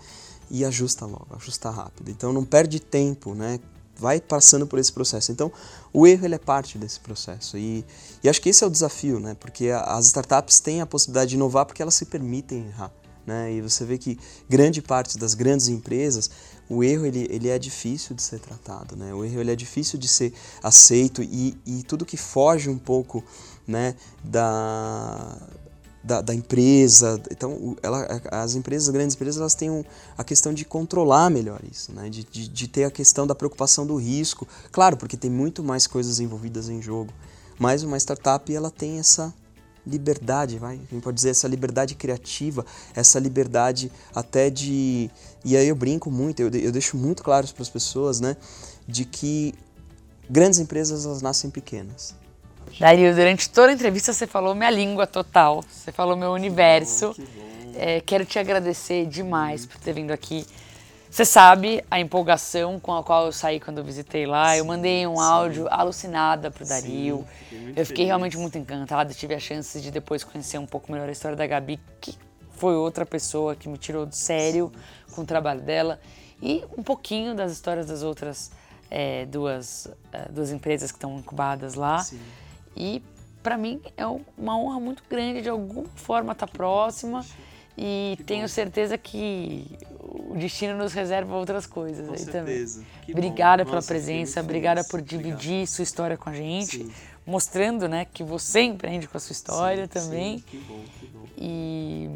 E 0.49 0.63
ajusta 0.63 1.05
logo, 1.05 1.27
ajusta 1.35 1.69
rápido. 1.72 2.11
Então 2.11 2.31
não 2.31 2.45
perde 2.45 2.80
tempo, 2.80 3.34
né? 3.34 3.59
vai 3.97 4.19
passando 4.19 4.67
por 4.67 4.77
esse 4.80 4.91
processo. 4.91 5.31
Então, 5.31 5.51
o 5.93 6.05
erro 6.05 6.26
ele 6.26 6.35
é 6.35 6.39
parte 6.39 6.77
desse 6.77 6.99
processo. 6.99 7.57
E, 7.57 7.85
e 8.23 8.30
acho 8.30 8.41
que 8.41 8.49
esse 8.49 8.63
é 8.63 8.67
o 8.67 8.69
desafio, 8.69 9.19
né? 9.19 9.35
Porque 9.39 9.69
as 9.69 10.07
startups 10.07 10.59
têm 10.59 10.81
a 10.81 10.85
possibilidade 10.85 11.30
de 11.30 11.35
inovar 11.35 11.65
porque 11.65 11.81
elas 11.81 11.95
se 11.95 12.05
permitem 12.05 12.67
errar. 12.67 12.91
Né? 13.26 13.53
E 13.53 13.61
você 13.61 13.84
vê 13.84 13.97
que 13.97 14.19
grande 14.47 14.81
parte 14.81 15.18
das 15.18 15.34
grandes 15.34 15.68
empresas, 15.68 16.30
o 16.69 16.84
erro 16.84 17.06
ele, 17.06 17.27
ele 17.30 17.49
é 17.49 17.57
difícil 17.57 18.15
de 18.15 18.22
ser 18.22 18.39
tratado, 18.39 18.95
né? 18.95 19.14
O 19.14 19.23
erro 19.23 19.39
ele 19.39 19.52
é 19.52 19.56
difícil 19.56 19.99
de 19.99 20.07
ser 20.07 20.34
aceito 20.64 21.22
e, 21.22 21.57
e 21.65 21.84
tudo 21.84 22.06
que 22.06 22.18
foge 22.18 22.69
um 22.69 22.77
pouco 22.77 23.23
né, 23.68 23.95
da, 24.23 25.38
da, 26.03 26.22
da, 26.22 26.34
empresa. 26.34 27.22
Então, 27.31 27.76
ela, 27.81 28.22
as 28.31 28.56
empresas, 28.56 28.89
as 28.89 28.93
grandes 28.93 29.15
empresas, 29.15 29.39
elas 29.39 29.56
têm 29.56 29.69
um, 29.69 29.84
a 30.18 30.23
questão 30.23 30.53
de 30.53 30.65
controlar 30.65 31.30
melhor 31.30 31.61
isso, 31.69 31.91
né? 31.91 32.10
De, 32.10 32.23
de, 32.23 32.47
de, 32.47 32.68
ter 32.68 32.85
a 32.85 32.91
questão 32.91 33.27
da 33.27 33.35
preocupação 33.35 33.85
do 33.85 33.95
risco. 33.95 34.47
Claro, 34.72 34.97
porque 34.97 35.18
tem 35.18 35.30
muito 35.30 35.64
mais 35.64 35.88
coisas 35.88 36.19
envolvidas 36.19 36.69
em 36.69 36.81
jogo. 36.81 37.11
Mas 37.60 37.84
uma 37.84 37.97
startup, 37.97 38.53
ela 38.53 38.69
tem 38.69 38.99
essa 38.99 39.34
liberdade, 39.86 40.57
vai? 40.57 40.76
A 40.76 40.94
gente 40.94 41.03
pode 41.03 41.16
dizer 41.16 41.30
essa 41.30 41.48
liberdade 41.48 41.95
criativa, 41.95 42.66
essa 42.94 43.20
liberdade 43.20 43.91
até 44.14 44.49
de... 44.49 45.10
E 45.44 45.56
aí 45.56 45.68
eu 45.68 45.76
brinco 45.76 46.10
muito, 46.10 46.41
eu, 46.41 46.49
eu 46.49 46.72
deixo 46.72 46.98
muito 46.98 47.24
claro 47.24 47.48
para 47.48 47.62
as 47.62 47.70
pessoas, 47.70 48.20
né? 48.20 48.36
De 48.88 49.06
que 49.06 49.53
grandes 50.30 50.60
empresas, 50.60 51.06
elas 51.06 51.22
nascem 51.22 51.49
pequenas 51.49 52.16
Dario, 52.80 53.16
durante 53.16 53.49
toda 53.49 53.70
a 53.70 53.74
entrevista 53.74 54.12
você 54.12 54.28
falou 54.28 54.53
minha 54.53 54.70
língua 54.70 55.07
total, 55.07 55.64
você 55.70 55.91
falou 55.91 56.18
meu 56.18 56.32
universo. 56.32 57.14
Que 57.14 57.22
bom, 57.22 57.28
que 57.28 57.40
bom. 57.40 57.72
É, 57.78 58.02
quero 58.02 58.26
te 58.26 58.38
agradecer 58.38 59.06
demais 59.06 59.66
por 59.66 59.80
ter 59.80 59.94
vindo 59.94 60.12
aqui. 60.12 60.45
Você 61.15 61.23
sabe 61.23 61.81
a 61.89 61.97
empolgação 61.97 62.77
com 62.77 62.93
a 62.93 63.01
qual 63.01 63.27
eu 63.27 63.31
saí 63.31 63.57
quando 63.57 63.77
eu 63.77 63.85
visitei 63.85 64.25
lá. 64.25 64.51
Sim, 64.51 64.57
eu 64.57 64.65
mandei 64.65 65.07
um 65.07 65.15
sim. 65.15 65.21
áudio 65.21 65.67
alucinada 65.71 66.51
pro 66.51 66.67
Dario. 66.67 67.25
Sim, 67.49 67.73
eu 67.73 67.85
fiquei 67.85 68.03
realmente 68.03 68.37
muito 68.37 68.57
encantada. 68.57 69.13
Tive 69.13 69.33
a 69.33 69.39
chance 69.39 69.79
de 69.79 69.91
depois 69.91 70.25
conhecer 70.25 70.57
um 70.57 70.65
pouco 70.65 70.91
melhor 70.91 71.07
a 71.07 71.11
história 71.13 71.37
da 71.37 71.47
Gabi, 71.47 71.79
que 72.01 72.13
foi 72.57 72.75
outra 72.75 73.05
pessoa 73.05 73.55
que 73.55 73.69
me 73.69 73.77
tirou 73.77 74.05
do 74.05 74.13
sério 74.13 74.69
com 75.13 75.21
o 75.21 75.25
trabalho 75.25 75.61
dela. 75.61 76.01
E 76.41 76.65
um 76.77 76.83
pouquinho 76.83 77.33
das 77.33 77.53
histórias 77.53 77.85
das 77.85 78.03
outras 78.03 78.51
é, 78.91 79.25
duas, 79.25 79.87
é, 80.11 80.27
duas 80.29 80.51
empresas 80.51 80.91
que 80.91 80.97
estão 80.97 81.17
incubadas 81.17 81.75
lá. 81.75 82.05
E 82.75 83.01
para 83.41 83.57
mim 83.57 83.81
é 83.95 84.05
uma 84.37 84.59
honra 84.59 84.81
muito 84.81 85.01
grande 85.09 85.41
de 85.43 85.47
alguma 85.47 85.87
forma 85.95 86.33
estar 86.33 86.45
tá 86.45 86.51
próxima 86.51 87.25
e 87.77 88.18
tenho 88.26 88.47
certeza 88.47 88.97
que 88.97 89.65
o 89.99 90.35
destino 90.38 90.77
nos 90.77 90.93
reserva 90.93 91.35
outras 91.35 91.65
coisas 91.65 92.06
com 92.06 92.14
aí 92.14 92.19
certeza. 92.19 92.80
também. 92.80 92.88
Que 93.06 93.11
obrigada 93.11 93.64
bom. 93.64 93.69
pela 93.69 93.77
Nossa, 93.77 93.88
presença, 93.88 94.41
obrigada 94.41 94.84
por 94.84 95.02
dividir 95.02 95.34
Obrigado. 95.34 95.68
sua 95.68 95.84
história 95.84 96.18
com 96.18 96.30
a 96.30 96.34
gente, 96.34 96.77
sim. 96.77 96.91
mostrando, 97.26 97.88
né, 97.88 98.06
que 98.06 98.23
você 98.23 98.61
empreende 98.61 99.07
com 99.07 99.18
a 99.18 99.19
sua 99.19 99.34
história 99.34 99.84
sim, 99.84 99.89
também. 99.89 100.38
Sim. 100.38 100.43
Que 100.47 100.57
bom, 100.57 100.84
que 100.99 101.06
bom. 101.07 101.26
E 101.38 102.10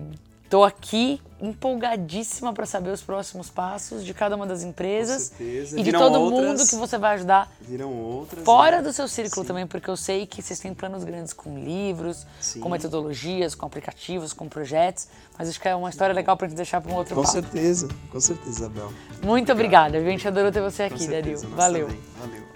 Estou 0.49 0.63
aqui 0.63 1.21
empolgadíssima 1.39 2.51
para 2.53 2.65
saber 2.65 2.89
os 2.89 3.03
próximos 3.03 3.51
passos 3.51 4.03
de 4.03 4.15
cada 4.15 4.35
uma 4.35 4.47
das 4.47 4.63
empresas 4.63 5.31
e 5.39 5.83
de 5.83 5.91
todo 5.91 6.19
outras, 6.19 6.43
mundo 6.43 6.67
que 6.67 6.75
você 6.75 6.97
vai 6.97 7.13
ajudar. 7.13 7.51
Viram 7.61 7.93
outras. 7.93 8.43
Fora 8.43 8.77
né? 8.77 8.81
do 8.81 8.91
seu 8.91 9.07
círculo 9.07 9.43
Sim. 9.43 9.47
também, 9.47 9.67
porque 9.67 9.87
eu 9.87 9.95
sei 9.95 10.25
que 10.25 10.41
vocês 10.41 10.59
têm 10.59 10.73
planos 10.73 11.03
grandes 11.03 11.33
com 11.33 11.55
livros, 11.55 12.25
Sim. 12.41 12.61
com 12.61 12.67
metodologias, 12.67 13.53
com 13.53 13.67
aplicativos, 13.67 14.33
com 14.33 14.49
projetos. 14.49 15.07
Mas 15.37 15.49
acho 15.49 15.61
que 15.61 15.67
é 15.67 15.75
uma 15.75 15.91
história 15.91 16.15
legal 16.15 16.35
para 16.35 16.47
gente 16.47 16.57
deixar 16.57 16.81
para 16.81 16.91
um 16.91 16.95
outro 16.95 17.13
Com 17.13 17.21
papo. 17.21 17.31
certeza, 17.31 17.87
com 18.11 18.19
certeza, 18.19 18.49
Isabel. 18.49 18.91
Muito 19.21 19.51
obrigada, 19.51 19.99
a 19.99 20.01
gente 20.01 20.27
adorou 20.27 20.51
ter 20.51 20.63
você 20.63 20.81
aqui, 20.81 21.07
Dario. 21.07 21.37
Valeu. 21.49 21.89
Valeu. 22.19 22.48